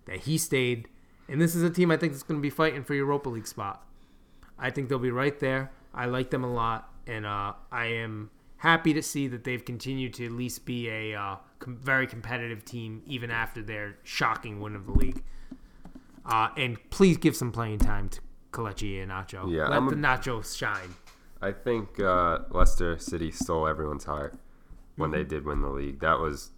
that 0.06 0.20
he 0.20 0.38
stayed. 0.38 0.88
And 1.28 1.40
this 1.40 1.54
is 1.54 1.62
a 1.62 1.70
team 1.70 1.90
I 1.90 1.96
think 1.96 2.12
that's 2.12 2.22
going 2.22 2.38
to 2.38 2.42
be 2.42 2.50
fighting 2.50 2.84
for 2.84 2.94
Europa 2.94 3.28
League 3.28 3.46
spot. 3.46 3.84
I 4.58 4.70
think 4.70 4.88
they'll 4.88 4.98
be 4.98 5.10
right 5.10 5.38
there. 5.40 5.72
I 5.94 6.06
like 6.06 6.30
them 6.30 6.44
a 6.44 6.52
lot, 6.52 6.90
and 7.06 7.26
uh, 7.26 7.54
I 7.72 7.86
am 7.86 8.30
happy 8.58 8.92
to 8.94 9.02
see 9.02 9.28
that 9.28 9.44
they've 9.44 9.64
continued 9.64 10.14
to 10.14 10.26
at 10.26 10.32
least 10.32 10.64
be 10.64 10.88
a 10.88 11.14
uh, 11.14 11.36
com- 11.58 11.78
very 11.82 12.06
competitive 12.06 12.64
team 12.64 13.02
even 13.06 13.30
after 13.30 13.62
their 13.62 13.96
shocking 14.02 14.60
win 14.60 14.76
of 14.76 14.86
the 14.86 14.92
league. 14.92 15.22
Uh, 16.26 16.48
and 16.56 16.76
please 16.90 17.16
give 17.16 17.36
some 17.36 17.52
playing 17.52 17.78
time 17.78 18.08
to 18.08 18.20
Kelechi 18.52 18.96
Iheanacho. 19.06 19.50
Yeah, 19.50 19.68
Let 19.68 19.72
I'm 19.76 19.86
a- 19.86 19.90
the 19.90 19.96
Nachos 19.96 20.56
shine. 20.56 20.94
I 21.40 21.52
think 21.52 22.00
uh, 22.00 22.40
Leicester 22.50 22.98
City 22.98 23.30
stole 23.30 23.66
everyone's 23.68 24.04
heart 24.04 24.34
when 24.96 25.10
Mm-hmm. 25.10 25.18
they 25.18 25.24
did 25.24 25.44
win 25.44 25.60
the 25.60 25.68
league. 25.68 26.00
That 26.00 26.18
was 26.18 26.50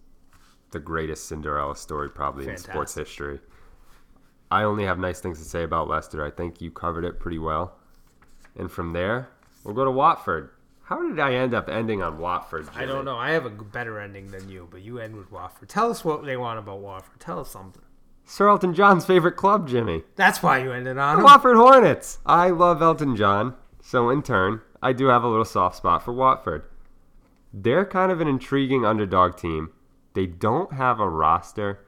the 0.71 0.79
greatest 0.79 1.27
Cinderella 1.27 1.75
story 1.75 2.09
probably 2.09 2.47
in 2.47 2.57
sports 2.57 2.95
history. 2.95 3.39
I 4.51 4.63
only 4.63 4.85
have 4.85 4.97
nice 4.97 5.19
things 5.19 5.37
to 5.39 5.45
say 5.45 5.63
about 5.63 5.87
Leicester. 5.87 6.25
I 6.25 6.31
think 6.31 6.61
you 6.61 6.71
covered 6.71 7.03
it 7.05 7.19
pretty 7.19 7.37
well. 7.39 7.75
And 8.55 8.71
from 8.71 8.93
there, 8.93 9.29
we'll 9.63 9.75
go 9.75 9.85
to 9.85 9.91
Watford. 9.91 10.51
How 10.83 11.07
did 11.07 11.19
I 11.19 11.33
end 11.35 11.53
up 11.53 11.69
ending 11.69 12.01
on 12.01 12.17
Watford? 12.17 12.67
I 12.75 12.85
don't 12.85 13.05
know. 13.05 13.17
I 13.17 13.31
have 13.31 13.45
a 13.45 13.49
better 13.51 13.99
ending 13.99 14.31
than 14.31 14.49
you, 14.49 14.67
but 14.71 14.81
you 14.81 14.97
end 14.99 15.15
with 15.15 15.31
Watford. 15.31 15.69
Tell 15.69 15.91
us 15.91 16.03
what 16.03 16.25
they 16.25 16.35
want 16.37 16.57
about 16.57 16.79
Watford. 16.79 17.19
Tell 17.19 17.39
us 17.39 17.49
something. 17.51 17.83
Sir 18.29 18.47
Elton 18.47 18.75
John's 18.75 19.05
favorite 19.07 19.35
club, 19.35 19.67
Jimmy. 19.67 20.03
That's 20.15 20.43
why 20.43 20.59
you 20.59 20.71
ended 20.71 20.99
on 20.99 21.15
The 21.15 21.21
them. 21.21 21.25
Watford 21.25 21.57
Hornets. 21.57 22.19
I 22.27 22.51
love 22.51 22.79
Elton 22.79 23.15
John, 23.15 23.55
so 23.81 24.11
in 24.11 24.21
turn, 24.21 24.61
I 24.83 24.93
do 24.93 25.07
have 25.07 25.23
a 25.23 25.27
little 25.27 25.43
soft 25.43 25.77
spot 25.77 26.03
for 26.05 26.13
Watford. 26.13 26.61
They're 27.51 27.85
kind 27.85 28.11
of 28.11 28.21
an 28.21 28.27
intriguing 28.27 28.85
underdog 28.85 29.35
team. 29.35 29.71
They 30.13 30.27
don't 30.27 30.73
have 30.73 30.99
a 30.99 31.09
roster 31.09 31.83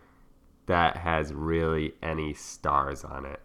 that 0.65 0.97
has 0.97 1.31
really 1.31 1.93
any 2.01 2.33
stars 2.33 3.03
on 3.03 3.23
it. 3.27 3.39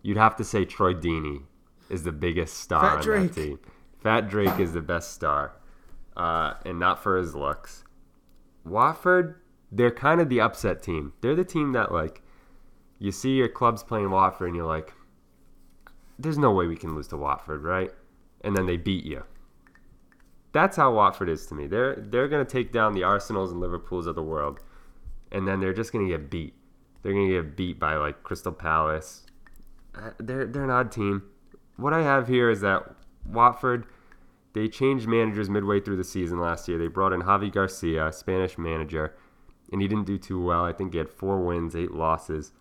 You'd 0.00 0.16
have 0.16 0.34
to 0.36 0.44
say 0.44 0.64
Troy 0.64 0.94
Deeney 0.94 1.42
is 1.90 2.04
the 2.04 2.12
biggest 2.12 2.56
star 2.56 2.80
Fat 2.82 2.96
on 2.96 3.02
Drake. 3.02 3.34
that 3.34 3.42
team. 3.42 3.58
Fat 4.02 4.30
Drake 4.30 4.58
is 4.58 4.72
the 4.72 4.80
best 4.80 5.12
star, 5.12 5.52
uh, 6.16 6.54
and 6.64 6.78
not 6.78 7.02
for 7.02 7.18
his 7.18 7.34
looks. 7.34 7.84
Watford, 8.64 9.41
they're 9.72 9.90
kind 9.90 10.20
of 10.20 10.28
the 10.28 10.40
upset 10.40 10.82
team. 10.82 11.14
They're 11.22 11.34
the 11.34 11.44
team 11.44 11.72
that 11.72 11.90
like 11.90 12.22
you 12.98 13.10
see 13.10 13.30
your 13.30 13.48
clubs 13.48 13.82
playing 13.82 14.10
Watford 14.10 14.48
and 14.48 14.56
you're 14.56 14.66
like, 14.66 14.92
there's 16.18 16.38
no 16.38 16.52
way 16.52 16.66
we 16.66 16.76
can 16.76 16.94
lose 16.94 17.08
to 17.08 17.16
Watford, 17.16 17.62
right? 17.62 17.90
And 18.44 18.54
then 18.54 18.66
they 18.66 18.76
beat 18.76 19.04
you. 19.04 19.24
That's 20.52 20.76
how 20.76 20.92
Watford 20.94 21.30
is 21.30 21.46
to 21.46 21.54
me. 21.54 21.66
They're 21.66 21.96
they're 21.96 22.28
gonna 22.28 22.44
take 22.44 22.70
down 22.70 22.92
the 22.92 23.02
Arsenals 23.02 23.50
and 23.50 23.60
Liverpools 23.60 24.06
of 24.06 24.14
the 24.14 24.22
world, 24.22 24.60
and 25.32 25.48
then 25.48 25.60
they're 25.60 25.72
just 25.72 25.92
gonna 25.92 26.08
get 26.08 26.30
beat. 26.30 26.54
They're 27.02 27.14
gonna 27.14 27.28
get 27.28 27.56
beat 27.56 27.80
by 27.80 27.96
like 27.96 28.22
Crystal 28.22 28.52
Palace. 28.52 29.24
Uh, 29.94 30.10
They're 30.18 30.46
they're 30.46 30.64
an 30.64 30.70
odd 30.70 30.92
team. 30.92 31.22
What 31.76 31.94
I 31.94 32.02
have 32.02 32.28
here 32.28 32.50
is 32.50 32.60
that 32.60 32.82
Watford 33.26 33.86
they 34.52 34.68
changed 34.68 35.08
managers 35.08 35.48
midway 35.48 35.80
through 35.80 35.96
the 35.96 36.04
season 36.04 36.38
last 36.38 36.68
year. 36.68 36.76
They 36.76 36.88
brought 36.88 37.14
in 37.14 37.22
Javi 37.22 37.50
Gracia, 37.50 38.12
Spanish 38.12 38.58
manager, 38.58 39.14
and 39.72 39.80
he 39.80 39.88
didn't 39.88 40.06
do 40.06 40.18
too 40.18 40.42
well. 40.42 40.64
I 40.64 40.72
think 40.72 40.92
he 40.92 40.98
had 40.98 41.08
four 41.08 41.40
wins, 41.40 41.74
eight 41.74 41.90
losses. 41.90 42.52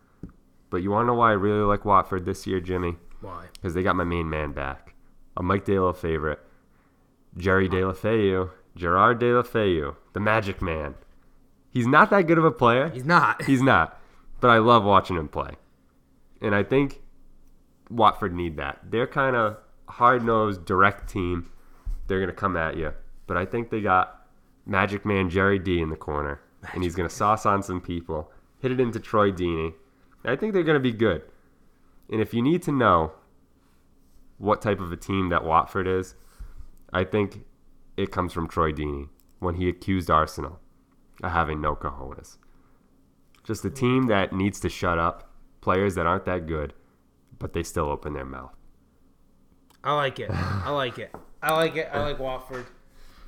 But 0.69 0.77
you 0.77 0.91
want 0.91 1.03
to 1.03 1.07
know 1.07 1.15
why 1.15 1.31
I 1.31 1.33
really 1.33 1.63
like 1.63 1.83
Watford 1.83 2.25
this 2.25 2.47
year, 2.47 2.61
Jimmy? 2.61 2.95
Why? 3.19 3.47
Because 3.53 3.73
they 3.73 3.83
got 3.83 3.97
my 3.97 4.05
main 4.05 4.29
man 4.29 4.53
back. 4.53 4.95
A 5.35 5.43
Mike 5.43 5.65
De 5.65 5.77
La 5.77 5.91
favorite. 5.91 6.39
Jerry 7.37 7.67
Deulofeu. 7.69 8.49
Gerard 8.75 9.19
Deulofeu. 9.19 9.95
The 10.13 10.19
Magic 10.19 10.61
Man. 10.61 10.95
He's 11.69 11.87
not 11.87 12.09
that 12.09 12.27
good 12.27 12.37
of 12.37 12.45
a 12.45 12.51
player. 12.51 12.89
He's 12.89 13.05
not. 13.05 13.43
He's 13.45 13.61
not. 13.61 13.99
But 14.39 14.49
I 14.49 14.57
love 14.57 14.83
watching 14.83 15.17
him 15.17 15.27
play. 15.27 15.51
And 16.41 16.55
I 16.55 16.63
think 16.63 17.01
Watford 17.89 18.33
need 18.33 18.57
that. 18.57 18.79
They're 18.89 19.07
kind 19.07 19.35
of 19.35 19.57
hard 19.87 20.23
nosed, 20.23 20.65
direct 20.65 21.09
team. 21.09 21.49
They're 22.07 22.19
going 22.19 22.29
to 22.29 22.35
come 22.35 22.57
at 22.57 22.77
you. 22.77 22.93
But 23.27 23.37
I 23.37 23.45
think 23.45 23.69
they 23.69 23.81
got 23.81 24.25
Magic 24.65 25.05
Man 25.05 25.29
Jerry 25.29 25.59
D 25.59 25.81
in 25.81 25.89
the 25.89 25.95
corner. 25.95 26.41
And 26.73 26.83
he's 26.83 26.95
going 26.95 27.07
to 27.07 27.13
sauce 27.13 27.45
on 27.45 27.63
some 27.63 27.81
people, 27.81 28.31
hit 28.59 28.71
it 28.71 28.79
into 28.79 28.99
Troy 28.99 29.31
Deeney. 29.31 29.73
I 30.23 30.35
think 30.35 30.53
they're 30.53 30.63
going 30.63 30.75
to 30.75 30.79
be 30.79 30.91
good. 30.91 31.23
And 32.09 32.21
if 32.21 32.33
you 32.33 32.41
need 32.41 32.61
to 32.63 32.71
know 32.71 33.13
what 34.37 34.61
type 34.61 34.79
of 34.79 34.91
a 34.91 34.97
team 34.97 35.29
that 35.29 35.43
Watford 35.43 35.87
is, 35.87 36.15
I 36.93 37.03
think 37.03 37.45
it 37.97 38.11
comes 38.11 38.33
from 38.33 38.47
Troy 38.47 38.71
Deeney 38.71 39.09
when 39.39 39.55
he 39.55 39.69
accused 39.69 40.09
Arsenal 40.09 40.59
of 41.23 41.31
having 41.31 41.61
no 41.61 41.75
cojones. 41.75 42.37
Just 43.43 43.65
a 43.65 43.69
team 43.69 44.07
that 44.07 44.33
needs 44.33 44.59
to 44.59 44.69
shut 44.69 44.99
up, 44.99 45.31
players 45.61 45.95
that 45.95 46.05
aren't 46.05 46.25
that 46.25 46.45
good, 46.45 46.73
but 47.39 47.53
they 47.53 47.63
still 47.63 47.89
open 47.89 48.13
their 48.13 48.25
mouth. 48.25 48.55
I 49.83 49.95
like 49.95 50.19
it. 50.19 50.29
I 50.29 50.69
like 50.69 50.99
it. 50.99 51.13
I 51.41 51.53
like 51.53 51.75
it. 51.75 51.89
I 51.91 52.01
like 52.01 52.19
Watford. 52.19 52.67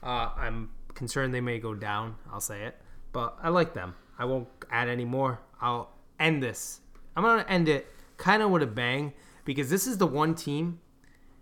Uh, 0.03 0.29
I'm 0.37 0.69
concerned 0.93 1.33
they 1.33 1.41
may 1.41 1.59
go 1.59 1.73
down. 1.73 2.15
I'll 2.31 2.41
say 2.41 2.63
it, 2.63 2.79
but 3.13 3.37
I 3.41 3.49
like 3.49 3.73
them. 3.73 3.95
I 4.19 4.25
won't 4.25 4.49
add 4.69 4.89
any 4.89 5.05
more. 5.05 5.39
I'll 5.61 5.91
end 6.19 6.43
this. 6.43 6.81
I'm 7.15 7.23
gonna 7.23 7.45
end 7.47 7.69
it 7.69 7.87
kind 8.17 8.41
of 8.41 8.49
with 8.51 8.63
a 8.63 8.67
bang 8.67 9.13
because 9.45 9.69
this 9.69 9.87
is 9.87 9.97
the 9.97 10.07
one 10.07 10.35
team 10.35 10.79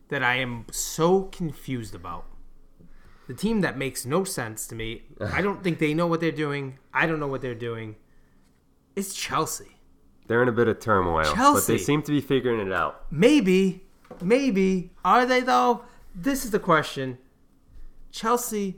that 0.10 0.22
I 0.22 0.36
am 0.36 0.66
so 0.72 1.24
confused 1.24 1.96
about. 1.96 2.26
The 3.28 3.34
team 3.34 3.62
that 3.62 3.78
makes 3.78 4.06
no 4.06 4.24
sense 4.24 4.68
to 4.68 4.76
me. 4.76 5.04
I 5.22 5.42
don't 5.42 5.64
think 5.64 5.80
they 5.80 5.94
know 5.94 6.08
what 6.08 6.20
they're 6.20 6.32
doing. 6.32 6.80
I 6.94 7.06
don't 7.06 7.20
know 7.20 7.28
what 7.28 7.42
they're 7.42 7.56
doing. 7.56 7.96
It's 8.96 9.14
Chelsea. 9.14 9.78
They're 10.28 10.44
in 10.44 10.50
a 10.50 10.54
bit 10.54 10.68
of 10.68 10.80
turmoil, 10.80 11.34
but 11.36 11.66
they 11.66 11.78
seem 11.78 12.02
to 12.04 12.12
be 12.12 12.22
figuring 12.22 12.66
it 12.66 12.74
out. 12.74 13.06
Maybe, 13.10 13.84
maybe. 14.22 14.92
Are 15.06 15.26
they 15.26 15.40
though? 15.40 15.86
This 16.14 16.44
is 16.44 16.52
the 16.52 16.60
question. 16.60 17.18
Chelsea 18.12 18.78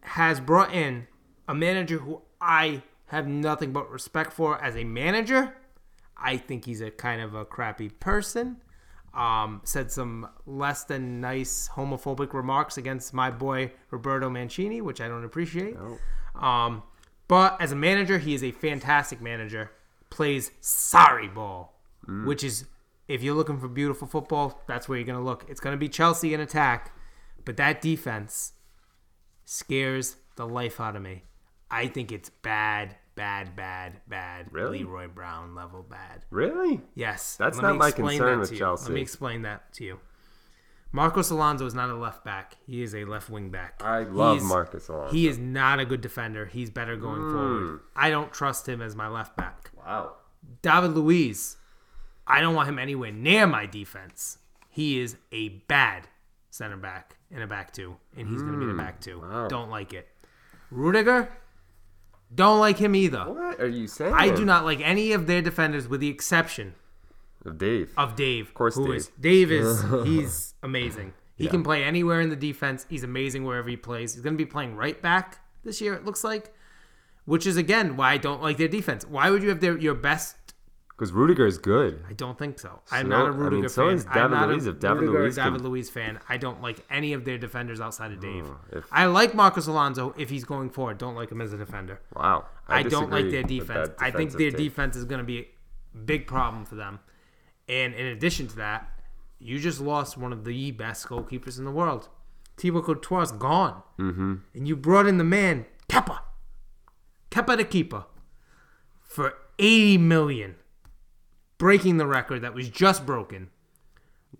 has 0.00 0.40
brought 0.40 0.72
in 0.72 1.06
a 1.48 1.54
manager 1.54 1.98
who 1.98 2.22
I 2.40 2.82
have 3.06 3.26
nothing 3.28 3.72
but 3.72 3.90
respect 3.90 4.32
for 4.32 4.62
as 4.62 4.76
a 4.76 4.84
manager. 4.84 5.56
I 6.16 6.36
think 6.38 6.64
he's 6.64 6.80
a 6.80 6.90
kind 6.90 7.20
of 7.20 7.34
a 7.34 7.44
crappy 7.44 7.88
person. 7.88 8.58
Um, 9.14 9.62
said 9.64 9.90
some 9.90 10.28
less 10.44 10.84
than 10.84 11.22
nice 11.22 11.70
homophobic 11.74 12.34
remarks 12.34 12.76
against 12.76 13.14
my 13.14 13.30
boy 13.30 13.72
Roberto 13.90 14.28
Mancini, 14.28 14.82
which 14.82 15.00
I 15.00 15.08
don't 15.08 15.24
appreciate. 15.24 15.74
Um, 16.34 16.82
but 17.26 17.58
as 17.60 17.72
a 17.72 17.76
manager, 17.76 18.18
he 18.18 18.34
is 18.34 18.44
a 18.44 18.50
fantastic 18.50 19.22
manager. 19.22 19.70
Plays 20.10 20.50
Sarri 20.60 21.32
ball, 21.32 21.80
which 22.26 22.44
is 22.44 22.66
if 23.08 23.22
you're 23.22 23.34
looking 23.34 23.58
for 23.58 23.68
beautiful 23.68 24.06
football, 24.06 24.62
that's 24.66 24.86
where 24.88 24.98
you're 24.98 25.06
gonna 25.06 25.24
look. 25.24 25.46
It's 25.48 25.60
gonna 25.60 25.76
be 25.78 25.88
Chelsea 25.88 26.34
in 26.34 26.40
attack, 26.40 26.94
but 27.44 27.56
that 27.56 27.80
defense 27.80 28.52
scares 29.46 30.16
the 30.36 30.46
life 30.46 30.78
out 30.80 30.94
of 30.94 31.02
me. 31.02 31.22
I 31.70 31.88
think 31.88 32.12
it's 32.12 32.28
bad, 32.30 32.96
bad, 33.16 33.56
bad, 33.56 34.00
bad. 34.08 34.52
Really? 34.52 34.80
Leroy 34.80 35.08
Brown 35.08 35.54
level 35.54 35.82
bad. 35.82 36.24
Really? 36.30 36.80
Yes. 36.94 37.36
That's 37.36 37.56
let 37.58 37.62
not 37.70 37.76
my 37.76 37.90
concern 37.90 38.40
with. 38.40 38.56
Chelsea. 38.56 38.84
Let 38.88 38.94
me 38.94 39.00
explain 39.00 39.42
that 39.42 39.72
to 39.74 39.84
you. 39.84 40.00
Marcos 40.92 41.30
Alonso 41.30 41.66
is 41.66 41.74
not 41.74 41.90
a 41.90 41.94
left 41.94 42.24
back. 42.24 42.56
He 42.66 42.82
is 42.82 42.94
a 42.94 43.04
left 43.04 43.28
wing 43.28 43.50
back. 43.50 43.82
I 43.84 44.04
love 44.04 44.38
He's- 44.38 44.48
Marcos 44.48 44.88
Alonso. 44.88 45.12
He 45.12 45.26
is 45.28 45.36
not 45.38 45.80
a 45.80 45.84
good 45.84 46.00
defender. 46.00 46.46
He's 46.46 46.70
better 46.70 46.96
going 46.96 47.20
Hmm. 47.22 47.32
forward. 47.32 47.80
I 47.94 48.10
don't 48.10 48.32
trust 48.32 48.68
him 48.68 48.80
as 48.80 48.94
my 48.96 49.08
left 49.08 49.36
back. 49.36 49.70
wow. 49.76 50.14
David 50.62 50.92
Luiz, 50.92 51.56
I 52.26 52.40
don't 52.40 52.54
want 52.54 52.68
him 52.68 52.78
anywhere 52.78 53.10
near 53.12 53.46
my 53.48 53.66
defense. 53.66 54.38
He 54.68 55.00
is 55.00 55.16
a 55.32 55.48
bad 55.66 56.08
center 56.50 56.76
back 56.76 57.16
in 57.30 57.42
a 57.42 57.46
back 57.46 57.72
two, 57.72 57.96
and 58.16 58.28
he's 58.28 58.40
going 58.42 58.54
to 58.54 58.58
be 58.60 58.66
the 58.66 58.74
back 58.74 59.00
two. 59.00 59.18
Hmm. 59.20 59.30
Wow. 59.32 59.48
Don't 59.48 59.70
like 59.70 59.92
it. 59.92 60.08
Rudiger, 60.70 61.28
don't 62.34 62.58
like 62.60 62.78
him 62.78 62.94
either. 62.94 63.20
What 63.24 63.60
are 63.60 63.68
you 63.68 63.86
saying? 63.86 64.14
I 64.14 64.34
do 64.34 64.44
not 64.44 64.64
like 64.64 64.80
any 64.80 65.12
of 65.12 65.26
their 65.26 65.42
defenders 65.42 65.88
with 65.88 66.00
the 66.00 66.08
exception 66.08 66.74
of 67.44 67.58
Dave. 67.58 67.92
of 67.96 68.16
Dave. 68.16 68.48
Of 68.48 68.54
course 68.54 68.74
who 68.74 68.86
Dave. 68.88 68.96
is 68.96 69.10
Dave 69.20 69.52
is 69.52 69.84
he's 70.04 70.54
amazing. 70.62 71.12
He 71.36 71.44
Yeah. 71.44 71.50
can 71.50 71.62
play 71.62 71.84
anywhere 71.84 72.20
in 72.20 72.30
the 72.30 72.36
defense. 72.36 72.86
He's 72.88 73.02
amazing 73.04 73.44
wherever 73.44 73.68
he 73.68 73.76
plays. 73.76 74.14
He's 74.14 74.22
going 74.22 74.34
to 74.34 74.38
be 74.38 74.46
playing 74.50 74.74
right 74.76 75.00
back 75.00 75.38
this 75.64 75.80
year. 75.80 75.92
It 75.94 76.04
looks 76.04 76.24
like, 76.24 76.52
which 77.26 77.46
is 77.46 77.56
again 77.56 77.96
why 77.96 78.12
I 78.12 78.16
don't 78.16 78.42
like 78.42 78.56
their 78.56 78.68
defense. 78.68 79.04
Why 79.06 79.30
would 79.30 79.42
you 79.42 79.50
have 79.50 79.60
their 79.60 79.76
your 79.78 79.94
best? 79.94 80.36
Because 80.96 81.12
Rudiger 81.12 81.46
is 81.46 81.58
good. 81.58 82.02
I 82.08 82.14
don't 82.14 82.38
think 82.38 82.58
so. 82.58 82.80
I'm 82.90 83.04
So- 83.04 83.08
not 83.10 83.20
a 83.20 83.24
I 83.24 83.30
mean, 83.32 83.40
Rudiger 83.40 83.68
so 83.68 83.86
fan. 83.88 83.94
is 83.96 84.06
I'm 84.06 84.12
David 84.14 84.30
not 84.30 84.48
Luiz. 84.48 84.66
a 84.66 84.70
If 84.70 84.78
David 84.80 85.00
Rudiger 85.02 85.22
Luiz 85.24 85.34
can- 85.36 85.52
David 85.52 85.60
Luiz 85.68 85.90
fan. 85.90 86.20
I 86.28 86.36
don't 86.38 86.62
like 86.62 86.78
any 86.88 87.12
of 87.12 87.24
their 87.26 87.36
defenders 87.36 87.80
outside 87.82 88.12
of 88.12 88.20
Dave. 88.20 88.46
Oh, 88.48 88.58
if- 88.72 88.86
I 88.90 89.04
like 89.04 89.34
Marcos 89.34 89.66
Alonso 89.66 90.14
if 90.16 90.30
he's 90.30 90.44
going 90.44 90.70
forward. 90.70 90.96
Don't 90.96 91.14
like 91.14 91.30
him 91.30 91.42
as 91.42 91.52
a 91.52 91.58
defender. 91.58 92.00
Wow. 92.14 92.46
I, 92.66 92.82
don't 92.82 93.10
like 93.10 93.30
their 93.30 93.42
defense. 93.42 93.90
I 93.98 94.10
think 94.10 94.32
their 94.32 94.50
take. 94.50 94.56
defense 94.58 94.96
is 94.96 95.04
going 95.04 95.18
to 95.18 95.24
be 95.24 95.38
a 95.94 95.98
big 95.98 96.26
problem 96.26 96.64
for 96.64 96.76
them. 96.76 97.00
And 97.68 97.92
in 97.94 98.06
addition 98.06 98.46
to 98.48 98.56
that, 98.56 98.88
you 99.38 99.58
just 99.58 99.80
lost 99.82 100.16
one 100.16 100.32
of 100.32 100.44
the 100.44 100.70
best 100.70 101.06
goalkeepers 101.08 101.58
in 101.58 101.64
the 101.66 101.70
world. 101.70 102.08
Thibaut 102.56 102.84
Courtois 102.84 103.32
gone. 103.32 103.82
Mm-hmm. 103.98 104.34
And 104.54 104.66
you 104.66 104.76
brought 104.76 105.06
in 105.06 105.18
the 105.18 105.24
man, 105.24 105.66
Kepa. 105.90 106.20
Kepa 107.30 107.58
the 107.58 107.64
keeper. 107.64 108.06
For 109.02 109.34
80 109.58 109.98
million. 109.98 110.54
Breaking 111.58 111.96
the 111.96 112.06
record 112.06 112.42
that 112.42 112.54
was 112.54 112.68
just 112.68 113.06
broken. 113.06 113.50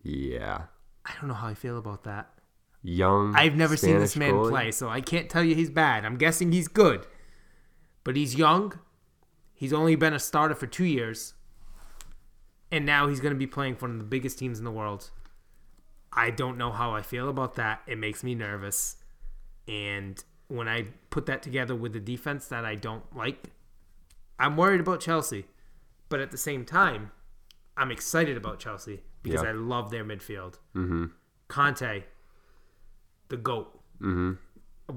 Yeah. 0.03 0.62
I 1.05 1.12
don't 1.14 1.29
know 1.29 1.35
how 1.35 1.49
I 1.49 1.55
feel 1.55 1.79
about 1.79 2.05
that. 2.05 2.31
Young. 2.83 3.35
I've 3.35 3.57
never 3.57 3.77
seen 3.77 3.99
this 3.99 4.17
man 4.17 4.33
goalie. 4.33 4.51
play, 4.51 4.71
so 4.71 4.89
I 4.89 5.01
can't 5.01 5.29
tell 5.29 5.43
you 5.43 5.55
he's 5.55 5.71
bad. 5.71 6.05
I'm 6.05 6.17
guessing 6.17 6.53
he's 6.53 6.69
good. 6.69 7.07
But 8.05 8.17
he's 8.17 8.35
young. 8.37 8.79
He's 9.55 9.73
only 9.73 9.97
been 9.97 10.12
a 10.12 10.19
starter 10.19 10.55
for 10.55 10.67
two 10.67 10.85
years. 10.85 11.35
And 12.71 12.85
now 12.85 13.09
he's 13.09 13.21
going 13.21 13.35
to 13.35 13.39
be 13.39 13.47
playing 13.47 13.77
for 13.77 13.87
one 13.87 13.93
of 13.93 13.99
the 13.99 14.05
biggest 14.05 14.39
teams 14.39 14.59
in 14.59 14.64
the 14.64 14.71
world. 14.71 15.11
I 16.12 16.31
don't 16.31 16.59
know 16.59 16.71
how 16.71 16.95
I 16.95 17.03
feel 17.03 17.29
about 17.29 17.55
that. 17.57 17.83
It 17.87 17.99
makes 17.99 18.23
me 18.23 18.35
nervous. 18.35 18.97
And 19.67 20.23
when 20.49 20.69
I 20.69 20.87
put 21.11 21.27
that 21.27 21.43
together 21.43 21.75
with 21.75 21.93
the 21.93 22.01
defense 22.01 22.47
that 22.49 22.64
I 22.64 22.75
don't 22.75 23.05
like, 23.17 23.51
I'm 24.39 24.57
worried 24.57 24.81
about 24.81 25.01
Chelsea. 25.01 25.47
But 26.09 26.20
at 26.20 26.30
the 26.30 26.38
same 26.38 26.64
time, 26.64 27.11
I'm 27.76 27.90
excited 27.90 28.36
about 28.36 28.59
Chelsea 28.59 29.02
because 29.22 29.42
Yeah. 29.42 29.48
I 29.50 29.52
love 29.52 29.90
their 29.90 30.04
midfield. 30.04 30.54
Mm-hmm. 30.74 31.07
Kanté, 31.48 32.04
the 33.28 33.36
GOAT. 33.36 33.78
Mm-hmm. 34.00 34.32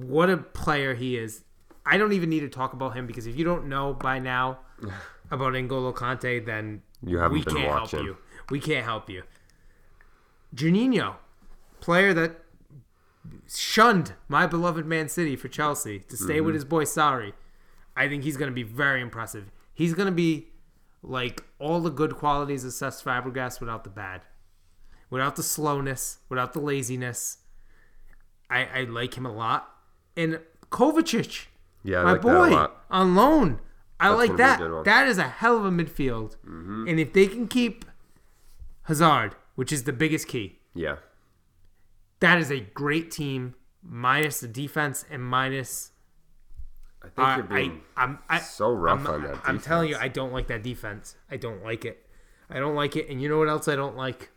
What 0.07 0.29
a 0.29 0.37
player 0.37 0.93
he 0.93 1.17
is. 1.17 1.43
I 1.85 1.97
don't 1.97 2.13
even 2.13 2.29
need 2.29 2.41
to 2.41 2.49
talk 2.49 2.73
about 2.73 2.95
him 2.95 3.07
because 3.07 3.25
if 3.25 3.35
you 3.35 3.43
don't 3.43 3.67
know 3.67 3.93
by 3.93 4.19
now 4.19 4.59
about 5.31 5.53
N'Golo 5.53 5.93
Kanté, 5.95 6.45
then 6.45 6.81
You 7.03 7.17
haven't 7.17 7.37
we 7.39 7.43
been 7.43 7.55
can't 7.55 7.67
watching. 7.69 7.99
help 7.99 8.07
you. 8.07 8.17
We 8.51 8.59
can't 8.59 8.85
help 8.85 9.09
you. 9.09 9.23
Jorginho, 10.55 11.15
player 11.79 12.13
that 12.13 12.39
shunned 13.47 14.13
my 14.27 14.47
beloved 14.47 14.85
Man 14.85 15.09
City 15.09 15.35
for 15.35 15.47
Chelsea 15.47 15.99
to 15.99 16.17
stay 16.17 16.35
Mm-hmm. 16.37 16.45
with 16.45 16.55
his 16.55 16.65
boy 16.65 16.83
Sarri. 16.85 17.33
I 17.95 18.07
think 18.07 18.23
he's 18.23 18.37
going 18.37 18.49
to 18.49 18.55
be 18.55 18.63
very 18.63 19.01
impressive. 19.01 19.51
He's 19.73 19.93
going 19.93 20.05
to 20.07 20.11
be 20.11 20.47
like 21.01 21.43
all 21.59 21.79
the 21.79 21.89
good 21.89 22.15
qualities 22.15 22.63
of 22.65 22.71
Cesc 22.71 23.03
Fabregas 23.03 23.59
without 23.59 23.83
the 23.83 23.89
bad, 23.89 24.21
without 25.09 25.35
the 25.35 25.43
slowness, 25.43 26.19
without 26.29 26.53
the 26.53 26.59
laziness. 26.59 27.37
I, 28.49 28.65
I 28.65 28.83
like 28.83 29.15
him 29.15 29.25
a 29.25 29.31
lot. 29.31 29.69
And 30.17 30.39
Kovacic, 30.71 31.45
Yeah, 31.83 31.99
I 32.01 32.03
my 32.03 32.11
like 32.13 32.21
boy, 32.21 32.67
on 32.89 33.15
loan. 33.15 33.59
I 33.99 34.09
That's 34.09 34.17
like 34.17 34.37
gonna 34.37 34.57
be 34.57 34.63
a 34.63 34.69
that. 34.77 34.85
That 34.85 35.07
is 35.07 35.17
a 35.17 35.23
hell 35.27 35.57
of 35.57 35.65
a 35.65 35.71
midfield. 35.71 36.35
Mm-hmm. 36.45 36.87
And 36.87 36.99
if 36.99 37.13
they 37.13 37.27
can 37.27 37.47
keep 37.47 37.85
Hazard, 38.83 39.35
which 39.55 39.71
is 39.71 39.83
the 39.83 39.93
biggest 39.93 40.27
key, 40.27 40.59
Yeah. 40.73 40.97
that 42.21 42.37
is 42.39 42.49
a 42.51 42.59
great 42.61 43.11
team, 43.11 43.55
minus 43.83 44.39
the 44.39 44.47
defense 44.47 45.05
and 45.09 45.23
minus. 45.23 45.91
I 47.01 47.07
think 47.07 47.19
I, 47.19 47.35
you're 47.37 47.45
being 47.45 47.81
I, 47.95 48.03
I'm, 48.03 48.19
I, 48.29 48.39
so 48.39 48.71
rough 48.71 48.99
I'm, 48.99 49.07
on 49.07 49.23
that. 49.23 49.39
I'm 49.45 49.59
telling 49.59 49.89
you. 49.89 49.97
I 49.97 50.07
don't 50.09 50.33
like 50.33 50.47
that 50.47 50.63
defense. 50.63 51.15
I 51.31 51.37
don't 51.37 51.63
like 51.63 51.85
it. 51.85 52.05
I 52.49 52.59
don't 52.59 52.75
like 52.75 52.95
it. 52.95 53.09
And 53.09 53.21
you 53.21 53.29
know 53.29 53.37
what 53.39 53.47
else 53.49 53.67
I 53.67 53.75
don't 53.75 53.95
like? 53.95 54.31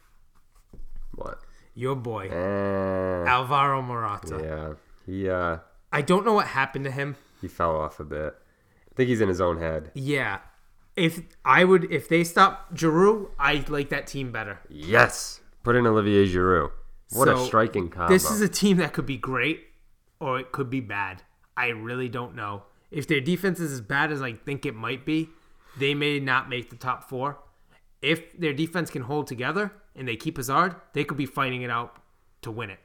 what? 1.15 1.39
Your 1.75 1.97
boy, 1.97 2.29
Eh, 2.29 3.25
Alvaro 3.27 3.81
Morata. 3.83 4.39
yeah. 4.43 4.75
He 5.07 5.29
uh 5.29 5.59
I 5.91 6.03
don't 6.03 6.25
know 6.25 6.35
what 6.35 6.47
happened 6.49 6.85
to 6.85 6.91
him. 6.91 7.17
he 7.41 7.49
fell 7.49 7.77
off 7.77 7.99
a 8.01 8.05
bit. 8.05 8.35
I 8.91 8.95
think 8.95 9.09
he's 9.09 9.21
in 9.23 9.29
his 9.29 9.41
own 9.41 9.59
head. 9.59 9.91
Yeah. 9.95 10.39
If 10.97 11.21
I 11.45 11.65
would, 11.65 11.91
if 11.91 12.09
they 12.11 12.23
stop 12.25 12.75
Giroud, 12.75 13.31
I 13.39 13.65
like 13.69 13.89
that 13.89 14.07
team 14.07 14.31
better. 14.31 14.61
Yes. 14.69 15.41
Put 15.63 15.75
in 15.77 15.87
Olivier 15.87 16.27
Giroud. 16.27 16.71
What 17.13 17.29
a 17.29 17.39
striking 17.39 17.89
combo. 17.89 18.13
This 18.13 18.31
is 18.31 18.41
a 18.43 18.49
team 18.49 18.77
that 18.79 18.93
could 18.93 19.07
be 19.07 19.17
great 19.17 19.61
or 20.21 20.39
it 20.39 20.53
could 20.53 20.69
be 20.71 20.81
bad. 20.81 21.23
I 21.57 21.69
really 21.69 22.09
don't 22.09 22.35
know. 22.35 22.65
If 22.91 23.07
their 23.07 23.21
defense 23.21 23.61
is 23.61 23.73
as 23.73 23.81
bad 23.81 24.13
as 24.13 24.21
I 24.23 24.33
think 24.35 24.67
it 24.67 24.75
might 24.75 25.05
be, 25.07 25.29
they 25.79 25.95
may 25.95 26.21
not 26.21 26.49
make 26.49 26.71
the 26.71 26.77
top 26.77 27.09
four. 27.09 27.39
If 28.01 28.37
their 28.39 28.53
defense 28.53 28.91
can 28.91 29.03
hold 29.03 29.27
together 29.27 29.73
and 29.97 30.07
they 30.09 30.17
keep 30.17 30.37
Hazard, 30.37 30.77
they 30.93 31.05
could 31.05 31.17
be 31.17 31.27
fighting 31.27 31.63
it 31.63 31.71
out 31.71 31.97
to 32.43 32.51
win 32.51 32.71
it. 32.71 32.81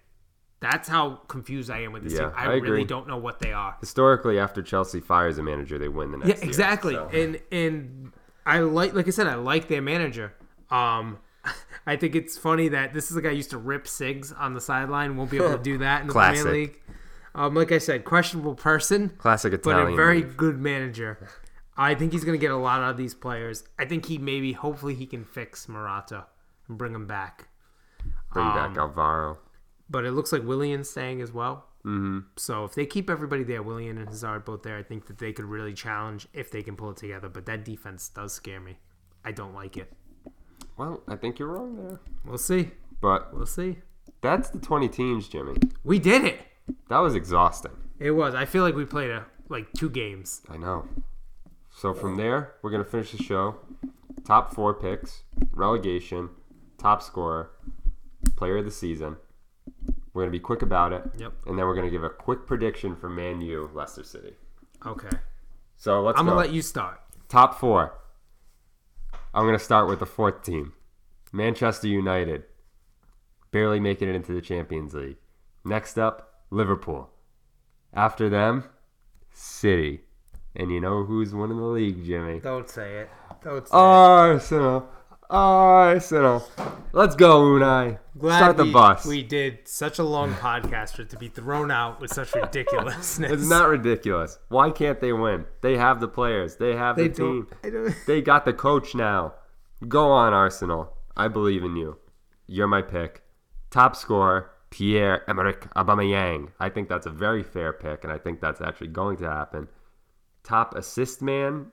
That's 0.60 0.88
how 0.88 1.22
confused 1.28 1.70
I 1.70 1.80
am 1.84 1.92
with 1.92 2.04
this 2.04 2.14
Yeah, 2.14 2.28
team. 2.30 2.32
I, 2.36 2.44
I 2.46 2.54
really 2.56 2.84
don't 2.84 3.08
know 3.08 3.18
what 3.18 3.40
they 3.40 3.54
are. 3.54 3.78
Historically, 3.80 4.40
after 4.40 4.62
Chelsea 4.62 5.00
fires 5.00 5.38
a 5.38 5.44
manager, 5.44 5.78
they 5.78 5.88
win 5.88 6.12
the 6.12 6.18
next 6.18 6.30
Yeah, 6.30 6.36
year, 6.36 6.44
exactly. 6.46 6.94
so. 6.96 7.10
And 7.14 7.40
and 7.52 8.12
I 8.46 8.60
like 8.60 8.94
like 8.94 9.08
I 9.08 9.12
said, 9.12 9.28
I 9.28 9.36
like 9.36 9.68
their 9.68 9.82
manager. 9.82 10.34
Um 10.72 11.20
I 11.86 11.96
think 11.96 12.16
it's 12.16 12.38
funny 12.38 12.70
that 12.70 12.94
this 12.94 13.12
is 13.12 13.18
a 13.18 13.22
guy 13.22 13.30
who 13.30 13.36
used 13.36 13.52
to 13.52 13.58
rip 13.58 13.88
cigs 13.88 14.32
on 14.32 14.54
the 14.54 14.62
sideline, 14.62 15.16
won't 15.16 15.30
be 15.32 15.38
able 15.38 15.56
to 15.58 15.64
do 15.64 15.78
that 15.80 16.02
in 16.02 16.08
the 16.08 16.14
Classic. 16.14 16.42
Premier 16.44 16.62
League. 16.62 16.82
Um, 17.38 17.54
like 17.54 17.72
I 17.72 17.78
said, 17.78 18.04
questionable 18.04 18.56
person, 18.56 19.10
Classic 19.20 19.62
but 19.62 19.80
a 19.80 19.96
very 19.96 20.24
move. 20.24 20.38
good 20.38 20.60
manager. 20.60 21.30
I 21.78 21.94
think 21.94 22.12
he's 22.12 22.24
going 22.24 22.38
to 22.38 22.42
get 22.42 22.52
a 22.52 22.58
lot 22.58 22.82
out 22.82 22.90
of 22.92 22.98
these 22.98 23.14
players. 23.14 23.64
I 23.78 23.86
think 23.86 24.08
he 24.08 24.18
maybe, 24.18 24.54
hopefully, 24.54 24.96
he 24.96 25.06
can 25.06 25.24
fix 25.24 25.70
Morata 25.70 26.26
and 26.68 26.78
bring 26.80 26.96
him 26.96 27.06
back. 27.06 27.48
Bring 28.34 28.48
um, 28.48 28.56
back 28.56 28.78
Alvaro. 28.78 29.38
But 29.88 30.04
it 30.04 30.12
looks 30.12 30.32
like 30.32 30.44
Willian's 30.44 30.90
staying 30.90 31.22
as 31.22 31.32
well. 31.32 31.66
Mm-hmm. 31.86 32.20
So 32.36 32.66
if 32.66 32.74
they 32.74 32.88
keep 32.88 33.08
everybody 33.10 33.44
there, 33.44 33.62
Willian 33.62 34.00
and 34.00 34.10
Hazard 34.10 34.44
both 34.44 34.64
there, 34.64 34.76
I 34.78 34.84
think 34.84 35.06
that 35.06 35.20
they 35.20 35.32
could 35.32 35.46
really 35.46 35.74
challenge 35.74 36.28
if 36.34 36.50
they 36.50 36.64
can 36.64 36.76
pull 36.76 36.90
it 36.90 36.98
together. 36.98 37.30
But 37.30 37.46
that 37.46 37.64
defense 37.64 38.10
does 38.10 38.34
scare 38.34 38.60
me. 38.60 38.80
I 39.24 39.32
don't 39.32 39.54
like 39.54 39.78
it. 39.78 39.94
Well, 40.76 41.04
I 41.08 41.16
think 41.16 41.38
you're 41.38 41.50
wrong 41.50 41.76
there. 41.76 42.00
We'll 42.26 42.38
see. 42.40 42.72
But 43.00 43.34
We'll 43.34 43.46
see. 43.46 43.78
that's 44.22 44.50
the 44.50 44.60
20 44.60 44.90
teams, 44.90 45.28
Jimmy. 45.30 45.56
We 45.84 46.00
did 46.00 46.24
it. 46.26 46.40
That 46.90 47.00
was 47.00 47.16
exhausting. 47.16 47.72
It 48.00 48.12
was. 48.12 48.36
I 48.36 48.46
feel 48.46 48.64
like 48.64 48.76
we 48.76 48.86
played 48.86 49.12
a 49.12 49.26
like 49.50 49.72
two 49.74 49.90
games. 49.90 50.42
I 50.50 50.58
know. 50.58 50.88
So 51.70 51.94
from 51.94 52.16
there, 52.18 52.56
we're 52.62 52.72
gonna 52.72 52.84
finish 52.84 53.12
the 53.12 53.24
show. 53.24 53.56
Top 54.26 54.54
four 54.54 54.74
picks, 54.74 55.24
relegation, 55.54 56.30
top 56.78 57.02
scorer, 57.02 57.52
player 58.36 58.58
of 58.58 58.66
the 58.66 58.72
season. 58.72 59.18
We're 60.14 60.24
gonna 60.24 60.32
be 60.32 60.40
quick 60.40 60.62
about 60.62 60.94
it. 60.94 61.04
Yep. 61.18 61.34
And 61.46 61.58
then 61.58 61.66
we're 61.66 61.76
gonna 61.76 61.90
give 61.90 62.04
a 62.04 62.10
quick 62.10 62.46
prediction 62.46 62.96
for 62.96 63.10
Man 63.10 63.42
U, 63.42 63.70
Leicester 63.74 64.04
City. 64.04 64.34
Okay. 64.86 65.16
So 65.76 66.02
let's 66.02 66.20
I'm 66.20 66.26
go. 66.26 66.32
gonna 66.32 66.42
let 66.42 66.52
you 66.54 66.62
start. 66.62 67.00
Top 67.30 67.60
four. 67.60 67.94
I'm 69.34 69.46
gonna 69.46 69.60
start 69.60 69.88
with 69.88 70.00
the 70.00 70.06
fourth 70.06 70.42
team, 70.44 70.74
Manchester 71.32 71.88
United, 71.88 72.44
barely 73.52 73.80
making 73.80 74.10
it 74.10 74.16
into 74.16 74.34
the 74.34 74.42
Champions 74.42 74.94
League. 74.96 75.18
Next 75.64 76.00
up, 76.00 76.27
Liverpool. 76.50 77.10
After 77.94 78.30
them, 78.30 78.64
City. 79.34 80.02
And 80.56 80.72
you 80.72 80.82
know 80.82 81.04
who's 81.04 81.34
winning 81.34 81.58
the 81.58 81.64
league, 81.64 82.04
Jimmy? 82.04 82.40
Don't 82.40 82.70
say 82.70 82.98
it. 83.02 83.10
Don't 83.44 83.68
say 83.68 83.76
it. 83.76 83.80
Arsenal. 83.80 84.90
Arsenal. 85.30 86.48
Let's 86.94 87.16
go, 87.16 87.42
Unai. 87.42 88.00
Glad 88.18 88.38
Start 88.38 88.58
the 88.58 88.64
we, 88.64 88.72
bus. 88.72 89.06
We 89.06 89.24
did 89.24 89.68
such 89.68 90.00
a 90.00 90.04
long 90.04 90.34
podcast 90.36 90.96
for 90.96 91.04
it 91.04 91.10
to 91.12 91.18
be 91.18 91.28
thrown 91.28 91.70
out 91.70 92.00
with 92.02 92.12
such 92.14 92.34
ridiculousness. 92.36 93.32
It's 93.32 93.50
not 93.50 93.68
ridiculous. 93.70 94.40
Why 94.50 94.72
can't 94.72 95.00
they 95.00 95.14
win? 95.14 95.46
They 95.62 95.78
have 95.78 96.00
the 96.00 96.08
players. 96.08 96.56
They 96.56 96.76
have 96.76 96.96
They 96.96 97.10
the 97.10 97.14
team. 97.64 97.94
They 98.08 98.22
got 98.22 98.46
the 98.46 98.54
coach 98.54 98.96
now. 98.96 99.34
Go 99.88 100.10
on, 100.12 100.34
Arsenal. 100.34 100.94
I 101.16 101.28
believe 101.28 101.64
in 101.64 101.76
you. 101.76 101.98
You're 102.48 102.68
my 102.68 102.82
pick. 102.82 103.22
Top 103.70 103.96
scorer, 103.96 104.50
Pierre 104.70 105.24
Emerick 105.30 105.70
Aubameyang. 105.76 106.52
I 106.60 106.70
think 106.70 106.90
that's 106.90 107.06
a 107.06 107.12
very 107.12 107.44
fair 107.44 107.74
pick, 107.74 108.04
and 108.04 108.12
I 108.12 108.18
think 108.18 108.42
that's 108.42 108.62
actually 108.62 108.88
going 108.88 109.18
to 109.18 109.30
happen. 109.30 109.68
Top 110.44 110.76
assist 110.76 111.22
man, 111.22 111.68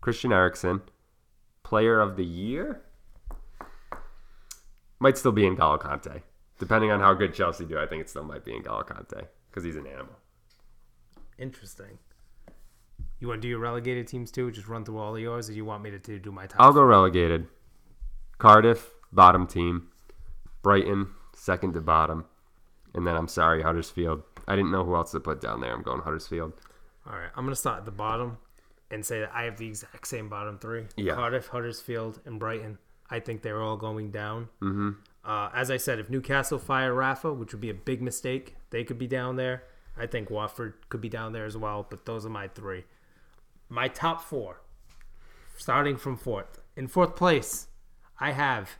Christian 0.00 0.32
Eriksen. 0.32 0.82
Player 1.62 2.00
of 2.00 2.16
the 2.16 2.24
year 2.24 2.82
might 5.00 5.18
still 5.18 5.32
be 5.32 5.42
N'Golo 5.42 5.80
Kante. 5.80 6.22
Depending 6.58 6.90
on 6.90 7.00
how 7.00 7.12
good 7.12 7.34
Chelsea 7.34 7.64
do, 7.64 7.78
I 7.78 7.86
think 7.86 8.00
it 8.02 8.08
still 8.08 8.24
might 8.24 8.44
be 8.44 8.52
N'Golo 8.52 8.86
Kante 8.86 9.26
because 9.50 9.64
he's 9.64 9.76
an 9.76 9.86
animal. 9.86 10.14
Interesting. 11.38 11.98
You 13.18 13.28
want 13.28 13.38
to 13.38 13.42
do 13.42 13.48
your 13.48 13.58
relegated 13.58 14.06
teams 14.06 14.30
too? 14.30 14.50
Just 14.50 14.68
run 14.68 14.84
through 14.84 14.98
all 14.98 15.14
of 15.14 15.20
yours, 15.20 15.48
or 15.48 15.52
you 15.52 15.64
want 15.64 15.82
me 15.82 15.90
to, 15.90 15.98
to 15.98 16.18
do 16.18 16.30
my 16.30 16.46
top? 16.46 16.60
I'll 16.60 16.72
go 16.72 16.82
relegated. 16.82 17.48
Cardiff, 18.38 18.90
bottom 19.12 19.46
team. 19.46 19.88
Brighton, 20.62 21.08
second 21.34 21.74
to 21.74 21.80
bottom. 21.80 22.26
And 22.96 23.06
then 23.06 23.14
I'm 23.14 23.28
sorry, 23.28 23.62
Huddersfield. 23.62 24.22
I 24.48 24.56
didn't 24.56 24.72
know 24.72 24.84
who 24.84 24.96
else 24.96 25.12
to 25.12 25.20
put 25.20 25.40
down 25.40 25.60
there. 25.60 25.72
I'm 25.72 25.82
going 25.82 26.00
Huddersfield. 26.00 26.54
All 27.06 27.16
right, 27.16 27.30
I'm 27.36 27.44
gonna 27.44 27.54
start 27.54 27.78
at 27.78 27.84
the 27.84 27.92
bottom 27.92 28.38
and 28.90 29.04
say 29.04 29.20
that 29.20 29.30
I 29.32 29.44
have 29.44 29.58
the 29.58 29.68
exact 29.68 30.08
same 30.08 30.28
bottom 30.28 30.58
three: 30.58 30.86
Yeah. 30.96 31.14
Cardiff, 31.14 31.48
Huddersfield, 31.48 32.20
and 32.24 32.40
Brighton. 32.40 32.78
I 33.08 33.20
think 33.20 33.42
they're 33.42 33.62
all 33.62 33.76
going 33.76 34.10
down. 34.10 34.48
Mm-hmm. 34.60 34.90
Uh, 35.24 35.50
as 35.54 35.70
I 35.70 35.76
said, 35.76 36.00
if 36.00 36.10
Newcastle 36.10 36.58
fire 36.58 36.92
Rafa, 36.92 37.32
which 37.32 37.52
would 37.52 37.60
be 37.60 37.70
a 37.70 37.74
big 37.74 38.02
mistake, 38.02 38.56
they 38.70 38.82
could 38.82 38.98
be 38.98 39.06
down 39.06 39.36
there. 39.36 39.64
I 39.96 40.06
think 40.06 40.30
Watford 40.30 40.74
could 40.88 41.00
be 41.00 41.08
down 41.08 41.32
there 41.32 41.44
as 41.44 41.56
well. 41.56 41.86
But 41.88 42.06
those 42.06 42.26
are 42.26 42.30
my 42.30 42.48
three. 42.48 42.84
My 43.68 43.88
top 43.88 44.22
four, 44.22 44.62
starting 45.56 45.96
from 45.96 46.16
fourth. 46.16 46.60
In 46.76 46.88
fourth 46.88 47.16
place, 47.16 47.68
I 48.20 48.32
have 48.32 48.78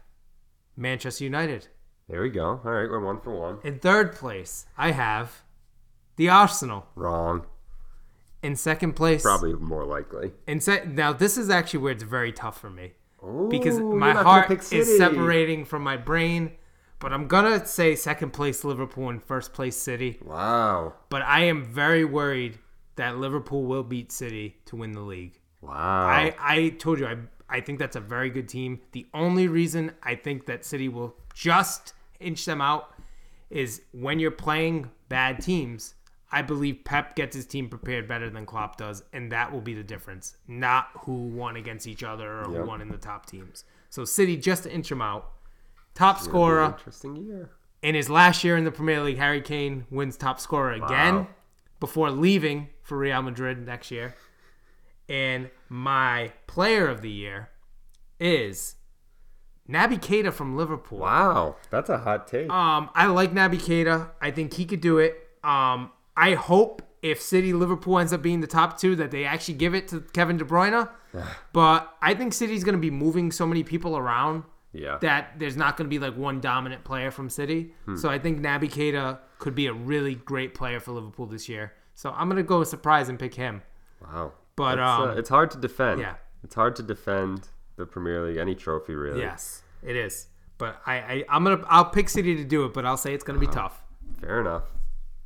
Manchester 0.77 1.25
United. 1.25 1.69
There 2.09 2.23
we 2.23 2.31
go. 2.31 2.61
All 2.65 2.71
right, 2.71 2.89
we're 2.89 3.05
one 3.05 3.21
for 3.21 3.35
one. 3.35 3.59
In 3.65 3.81
third 3.81 4.15
place, 4.15 4.67
I 4.79 4.93
have 4.93 5.43
the 6.17 6.29
Arsenal. 6.29 6.87
Wrong. 6.95 7.47
In 8.43 8.55
second 8.55 8.93
place, 8.93 9.23
Probably 9.23 9.55
more 9.55 9.85
likely. 9.85 10.33
In 10.47 10.61
se- 10.61 10.85
now, 10.87 11.13
this 11.13 11.37
is 11.37 11.51
actually 11.51 11.81
where 11.81 11.93
it's 11.93 12.05
very 12.05 12.33
tough 12.33 12.61
for 12.61 12.71
me 12.71 12.93
because 13.49 13.79
my 13.81 13.83
you're 13.83 13.99
not 13.99 14.15
gonna 14.15 14.23
heart 14.23 14.73
is 14.73 14.97
separating 14.97 15.65
from 15.65 15.83
my 15.83 15.97
brain. 15.97 16.53
But 17.01 17.13
I'm 17.13 17.27
gonna 17.27 17.67
say 17.67 17.97
second 17.97 18.33
place 18.33 18.63
Liverpool 18.63 19.09
and 19.09 19.23
first 19.23 19.53
place 19.53 19.77
City. 19.77 20.19
Wow. 20.25 20.95
But 21.09 21.23
I 21.23 21.41
am 21.45 21.65
very 21.65 22.05
worried 22.05 22.59
that 22.95 23.19
Liverpool 23.19 23.65
will 23.65 23.83
beat 23.83 24.13
City 24.13 24.57
to 24.67 24.77
win 24.77 24.93
the 24.93 25.01
league. 25.01 25.41
Wow. 25.61 26.07
I, 26.07 26.35
I 26.39 26.69
told 26.71 27.01
you 27.01 27.07
I 27.07 27.17
I 27.49 27.61
think 27.61 27.79
that's 27.79 27.97
a 27.97 28.01
very 28.01 28.31
good 28.31 28.49
team. 28.49 28.81
The 28.93 29.07
only 29.13 29.49
reason 29.49 29.93
I 30.03 30.15
think 30.15 30.47
that 30.47 30.65
City 30.65 30.89
will 30.89 31.17
just 31.35 31.95
inch 32.21 32.45
them 32.45 32.61
out 32.61 32.91
is 33.51 33.83
when 33.93 34.19
you're 34.19 34.31
playing 34.31 34.91
bad 35.09 35.41
teams. 35.41 35.95
I 36.33 36.43
believe 36.43 36.85
Pep 36.85 37.15
gets 37.15 37.37
his 37.37 37.47
team 37.47 37.69
prepared 37.69 38.09
better 38.09 38.29
than 38.29 38.47
Klopp 38.47 38.77
does, 38.77 39.05
and 39.13 39.31
that 39.31 39.53
will 39.53 39.61
be 39.61 39.75
the 39.75 39.85
difference. 39.85 40.37
Not 40.49 40.89
who 41.05 41.29
won 41.29 41.55
against 41.57 41.87
each 41.87 42.03
other 42.03 42.41
or 42.41 42.51
Yep. 42.51 42.61
who 42.63 42.67
won 42.67 42.81
in 42.81 42.89
the 42.89 42.97
top 42.99 43.27
teams. 43.27 43.65
So 43.91 44.05
City 44.05 44.37
just 44.37 44.65
to 44.65 44.73
inch 44.73 44.89
them 44.89 45.01
out. 45.01 45.31
Top 45.95 46.19
be 46.19 46.25
scorer 46.25 46.65
Interesting 46.65 47.17
year. 47.17 47.51
in 47.81 47.95
his 47.95 48.11
last 48.11 48.43
year 48.43 48.57
in 48.57 48.65
the 48.65 48.73
Premier 48.73 49.03
League, 49.03 49.19
Harry 49.19 49.41
Kane 49.41 49.87
wins 49.91 50.17
top 50.17 50.41
scorer 50.41 50.73
again 50.73 51.15
Wow. 51.15 51.27
before 51.79 52.11
leaving 52.11 52.71
for 52.83 52.99
Real 52.99 53.23
Madrid 53.23 53.65
next 53.65 53.91
year. 53.93 54.15
And 55.09 55.51
my 55.69 56.33
player 56.49 56.89
of 56.89 57.01
the 57.03 57.11
year 57.11 57.51
is 58.19 58.75
Naby 59.69 59.99
Keita 60.01 60.33
from 60.33 60.57
Liverpool. 60.57 60.99
Wow. 60.99 61.57
That's 61.71 61.91
a 61.91 61.99
hot 61.99 62.29
take. 62.29 62.51
Um, 62.51 62.91
I 62.95 63.07
like 63.07 63.33
Naby 63.33 63.57
Keita. 63.57 64.11
I 64.21 64.31
think 64.31 64.55
he 64.55 64.65
could 64.65 64.81
do 64.81 64.99
it. 64.99 65.15
Um, 65.43 65.91
I 66.17 66.35
hope 66.35 66.83
if 67.03 67.21
City 67.21 67.53
Liverpool 67.53 67.99
ends 67.99 68.13
up 68.13 68.23
being 68.23 68.41
the 68.41 68.47
top 68.47 68.79
two 68.79 68.97
that 68.97 69.11
they 69.11 69.25
actually 69.25 69.55
give 69.55 69.75
it 69.75 69.89
to 69.89 70.01
Kevin 70.13 70.37
De 70.37 70.45
Bruyne. 70.45 70.89
but 71.53 71.95
I 72.01 72.15
think 72.15 72.33
City's 72.33 72.65
going 72.65 72.75
to 72.75 72.81
be 72.81 72.91
moving 72.91 73.33
so 73.33 73.47
many 73.47 73.63
people 73.63 73.97
around 73.97 74.45
yeah. 74.73 74.99
that 75.01 75.39
there's 75.39 75.57
not 75.57 75.77
going 75.77 75.87
to 75.87 75.91
be 75.91 75.99
like 75.99 76.17
one 76.17 76.41
dominant 76.41 76.85
player 76.85 77.11
from 77.11 77.29
City. 77.29 77.75
Hmm. 77.85 77.97
So 77.97 78.09
I 78.09 78.19
think 78.19 78.41
Naby 78.41 78.71
Keita 78.71 79.19
could 79.39 79.55
be 79.55 79.67
a 79.67 79.73
really 79.73 80.15
great 80.15 80.55
player 80.55 80.81
for 80.81 80.93
Liverpool 80.93 81.27
this 81.27 81.49
year. 81.49 81.73
So 81.95 82.11
I'm 82.11 82.29
going 82.29 82.37
to 82.37 82.43
go 82.43 82.61
with 82.61 82.69
surprise 82.69 83.09
and 83.09 83.19
pick 83.19 83.35
him. 83.35 83.63
wow. 84.03 84.33
But, 84.55 84.79
uh, 84.79 84.85
um, 84.85 85.19
it's 85.19 85.29
hard 85.29 85.51
to 85.51 85.59
defend. 85.59 86.01
yeah. 86.01 86.15
It's 86.43 86.55
hard 86.55 86.77
to 86.77 86.83
defend 86.83 87.49
the 87.77 87.87
Premier 87.87 88.27
League, 88.27 88.37
any 88.37 88.55
trophy 88.55 88.95
really. 88.95 89.21
Yes, 89.21 89.63
it 89.83 89.97
is. 89.97 90.27
But 90.59 90.81
I, 90.87 90.95
I 90.97 91.25
I'm 91.29 91.45
gonna 91.45 91.63
I'll 91.69 91.85
pick 91.85 92.09
City 92.09 92.35
to 92.37 92.45
do 92.45 92.65
it, 92.65 92.73
but 92.75 92.85
I'll 92.87 92.97
say 92.97 93.13
it's 93.15 93.25
gonna 93.25 93.39
be 93.39 93.47
tough. 93.47 93.83
Fair 94.21 94.41
enough. 94.41 94.65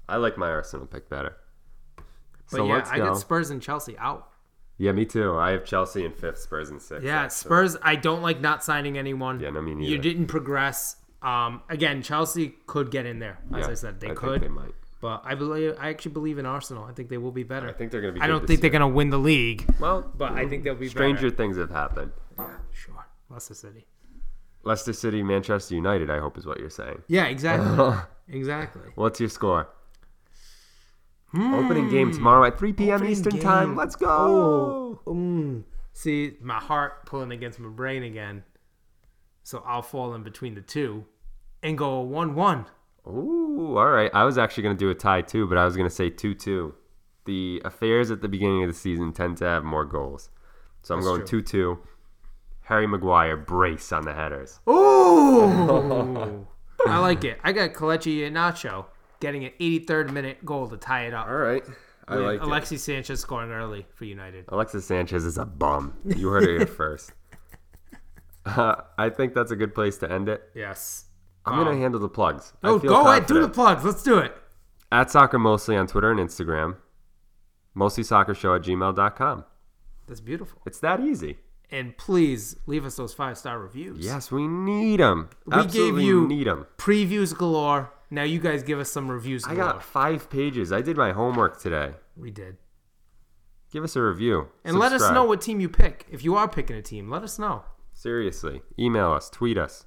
I 0.09 0.17
like 0.17 0.37
my 0.37 0.49
Arsenal 0.51 0.87
pick 0.87 1.09
better. 1.09 1.37
But 1.97 2.05
so 2.49 2.67
yeah, 2.67 2.85
I 2.91 2.99
go. 2.99 3.15
Spurs 3.15 3.51
and 3.51 3.63
Chelsea 3.63 3.97
out. 3.99 4.29
yeah, 4.77 4.91
me 4.91 5.05
too. 5.05 5.37
I 5.39 5.51
have 5.53 5.65
Chelsea 5.65 6.05
in 6.05 6.11
fifth, 6.13 6.39
Spurs 6.39 6.71
in 6.71 6.81
sixth. 6.81 7.05
Yeah. 7.05 7.29
Spurs. 7.29 7.77
I 7.81 7.95
don't 7.95 8.23
like 8.23 8.41
not 8.41 8.65
signing 8.65 8.99
anyone. 8.99 9.39
Yeah, 9.39 9.51
no, 9.51 9.63
me 9.63 9.87
You 9.87 9.99
didn't 9.99 10.27
progress. 10.27 10.97
Um, 11.23 11.63
again, 11.69 12.03
Chelsea 12.03 12.55
could 12.67 12.91
get 12.91 13.07
in 13.07 13.19
there. 13.21 13.39
As 13.55 13.67
Yeah, 13.67 13.71
I 13.71 13.75
said, 13.75 14.01
they 14.01 14.07
I 14.07 14.11
think 14.11 14.19
could. 14.19 14.41
they 14.43 14.49
might. 14.49 14.75
But 15.01 15.23
I 15.25 15.35
believe 15.35 15.77
I 15.79 15.89
actually 15.89 16.13
believe 16.13 16.39
in 16.39 16.45
Arsenal. 16.45 16.85
I 16.85 16.93
think 16.93 17.09
they 17.09 17.17
will 17.17 17.33
be 17.33 17.43
better. 17.43 17.69
I 17.69 17.73
think 17.73 17.91
they're 17.91 18.03
going 18.03 18.15
to 18.15 18.21
be. 18.21 18.25
I 18.25 18.27
don't 18.27 18.47
think 18.47 18.61
they're 18.61 18.71
gonna 18.71 18.89
win 18.89 19.09
the 19.11 19.19
league. 19.19 19.65
Well, 19.81 20.03
but 20.15 20.33
I 20.33 20.47
think 20.47 20.63
they'll 20.63 20.75
be 20.75 20.89
stranger 20.89 21.31
better. 21.31 21.37
things 21.37 21.57
have 21.57 21.71
happened. 21.71 22.13
Yeah, 22.39 22.51
sure. 22.73 23.07
Leicester 23.31 23.55
City. 23.55 23.87
Leicester 24.63 24.93
City, 24.93 25.23
Manchester 25.23 25.75
United. 25.75 26.11
I 26.11 26.19
hope 26.19 26.37
is 26.37 26.45
what 26.45 26.61
you're 26.61 26.69
saying. 26.69 27.03
Yeah, 27.09 27.27
exactly. 27.27 27.97
exactly. 28.29 28.91
What's 28.95 29.21
your 29.21 29.31
score? 29.31 29.69
Opening 31.35 31.89
game 31.89 32.13
tomorrow 32.13 32.45
at 32.45 32.59
3 32.59 32.73
p.m. 32.73 32.97
Opening 32.97 33.13
Eastern 33.13 33.33
game. 33.35 33.43
time. 33.43 33.77
Let's 33.77 33.95
go. 33.95 34.09
Oh, 35.07 35.13
mm. 35.13 35.63
see, 35.93 36.33
my 36.41 36.59
heart 36.59 37.07
pulling 37.07 37.31
against 37.31 37.61
my 37.61 37.69
brain 37.69 38.03
again. 38.03 38.43
So 39.45 39.63
I'll 39.65 39.83
fall 39.83 40.13
in 40.15 40.25
between 40.25 40.57
the 40.57 40.61
two 40.61 41.07
and 41.63 41.79
go 41.79 42.01
one-one. 42.01 42.67
Ooh, 43.11 43.77
all 43.77 43.91
right. 43.91 44.11
I 44.15 44.25
was 44.25 44.39
actually 44.39 44.63
going 44.65 44.77
to 44.77 44.79
do 44.79 44.91
a 44.91 44.95
tie 44.95 45.23
too, 45.23 45.47
but 45.47 45.59
I 45.59 45.65
was 45.65 45.77
going 45.77 45.89
to 45.89 45.95
say 45.95 46.11
2 46.11 46.35
2. 46.35 46.75
The 47.27 47.63
affairs 47.65 48.11
at 48.11 48.23
the 48.23 48.29
beginning 48.29 48.63
of 48.63 48.69
the 48.69 48.75
season 48.75 49.13
tend 49.13 49.37
to 49.39 49.45
have 49.45 49.65
more 49.65 49.85
goals. 49.85 50.31
So 50.83 50.95
I'm 50.95 51.01
That's 51.01 51.09
going 51.09 51.27
2 51.27 51.43
2. 51.43 51.79
Harry 52.63 52.87
Maguire, 52.87 53.37
brace 53.37 53.93
on 53.93 54.05
the 54.05 54.15
headers. 54.15 54.61
Ooh, 54.69 56.47
I 56.87 56.99
like 56.99 57.25
it. 57.25 57.39
I 57.43 57.53
got 57.53 57.73
Kelechi 57.73 58.19
Iheanacho 58.19 58.87
getting 59.19 59.45
an 59.45 59.53
83rd 59.61 60.13
minute 60.13 60.45
goal 60.45 60.69
to 60.69 60.77
tie 60.77 61.07
it 61.07 61.15
up. 61.15 61.27
All 61.27 61.35
right. 61.35 61.63
I 62.09 62.17
with 62.17 62.25
like 62.25 62.41
it. 62.41 62.43
Alexis 62.43 62.83
Sanchez 62.83 63.21
scoring 63.21 63.51
early 63.51 63.87
for 63.95 64.05
United. 64.05 64.47
Alexis 64.49 64.85
Sanchez 64.85 65.25
is 65.25 65.37
a 65.39 65.45
bum. 65.45 65.95
You 66.05 66.29
heard 66.29 66.45
it 66.45 66.59
here 66.59 66.67
first. 66.67 67.13
Uh, 68.45 68.77
I 68.97 69.11
think 69.11 69.35
that's 69.35 69.51
a 69.51 69.57
good 69.57 69.75
place 69.75 69.99
to 69.99 70.11
end 70.11 70.29
it. 70.29 70.43
Yes. 70.55 71.05
I'm 71.47 71.55
going 71.55 71.67
to 71.67 71.73
um, 71.73 71.81
handle 71.81 72.01
the 72.01 72.09
plugs. 72.09 72.53
Oh, 72.63 72.79
go 72.79 73.07
ahead, 73.09 73.27
do 73.27 73.41
the 73.41 73.49
plugs. 73.49 73.85
Let's 73.85 74.03
do 74.03 74.19
it. 74.19 74.37
At 74.93 75.11
Soccer 75.11 75.39
Mostly 75.39 75.77
on 75.77 75.87
Twitter 75.87 76.11
and 76.11 76.21
Instagram. 76.21 76.77
Mostly 77.75 78.03
Soccer 78.03 78.35
Show 78.35 78.55
at 78.55 78.63
gmail.com. 78.63 79.45
That's 80.07 80.21
beautiful. 80.21 80.61
It's 80.67 80.81
that 80.81 81.01
easy. 81.01 81.39
And 81.71 81.97
please 81.97 82.57
leave 82.67 82.85
us 82.85 82.97
those 82.97 83.15
five 83.15 83.39
star 83.39 83.59
reviews. 83.61 84.05
Yes, 84.05 84.33
we 84.33 84.49
need 84.49 84.99
them. 84.99 85.31
We 85.47 85.67
gave 85.67 86.01
you 86.01 86.27
need 86.27 86.49
them. 86.49 86.67
previews 86.77 87.37
galore. 87.37 87.93
Now 88.11 88.25
you 88.25 88.41
guys 88.41 88.65
give 88.65 88.81
us 88.81 88.91
some 88.91 89.09
reviews 89.09 89.45
I 89.45 89.55
got 89.55 89.83
five 89.83 90.29
pages. 90.29 90.73
I 90.73 90.83
did 90.83 90.97
my 90.97 91.13
homework 91.13 91.61
today. 91.61 91.93
we 92.17 92.33
did. 92.33 92.57
Give 93.71 93.85
us 93.85 93.95
a 93.95 94.03
review. 94.03 94.49
And 94.65 94.81
let 94.81 94.93
us 94.93 95.13
know 95.13 95.23
what 95.23 95.41
team 95.41 95.61
you 95.61 95.69
pick. 95.69 96.05
If 96.11 96.25
you 96.25 96.35
are 96.35 96.49
picking 96.49 96.75
a 96.75 96.83
team, 96.83 97.09
let 97.09 97.23
us 97.23 97.39
know. 97.39 97.63
Seriously. 97.93 98.63
Email 98.77 99.13
us, 99.13 99.31
tweet 99.31 99.57
us, 99.57 99.85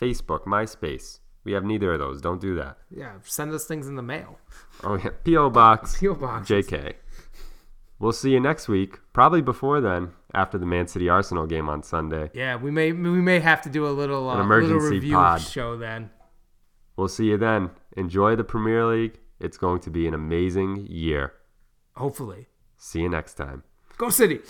Facebook, 0.00 0.44
MySpace. 0.44 1.20
We 1.44 1.52
have 1.52 1.64
neither 1.64 1.92
of 1.94 1.98
those. 1.98 2.20
Don't 2.20 2.40
do 2.40 2.54
that. 2.56 2.76
Yeah, 2.94 3.12
send 3.24 3.52
us 3.52 3.64
things 3.64 3.86
in 3.88 3.96
the 3.96 4.02
mail. 4.02 4.38
Oh, 4.84 4.96
yeah. 4.96 5.10
P.O. 5.24 5.50
Box. 5.50 5.96
P.O. 6.00 6.14
Box. 6.14 6.48
JK. 6.48 6.94
We'll 7.98 8.12
see 8.12 8.30
you 8.30 8.40
next 8.40 8.68
week. 8.68 8.98
Probably 9.12 9.42
before 9.42 9.80
then, 9.80 10.12
after 10.34 10.56
the 10.56 10.66
Man 10.66 10.86
City 10.86 11.08
Arsenal 11.08 11.46
game 11.46 11.68
on 11.68 11.82
Sunday. 11.82 12.30
Yeah, 12.32 12.54
we 12.56 12.70
may 12.70 12.92
we 12.92 13.20
may 13.20 13.40
have 13.40 13.62
to 13.62 13.70
do 13.70 13.86
a 13.86 13.90
little 13.90 14.28
uh, 14.28 14.34
little 14.36 14.44
emergency 14.44 14.94
review 14.94 15.14
pod. 15.14 15.40
show 15.40 15.76
then. 15.76 16.10
We'll 16.96 17.08
see 17.08 17.26
you 17.26 17.36
then. 17.38 17.70
Enjoy 17.96 18.36
the 18.36 18.44
Premier 18.44 18.86
League. 18.86 19.18
It's 19.40 19.56
going 19.56 19.80
to 19.80 19.90
be 19.90 20.06
an 20.06 20.14
amazing 20.14 20.86
year. 20.88 21.32
Hopefully. 21.96 22.46
See 22.76 23.00
you 23.00 23.08
next 23.08 23.34
time. 23.34 23.64
Go 23.96 24.10
City. 24.10 24.40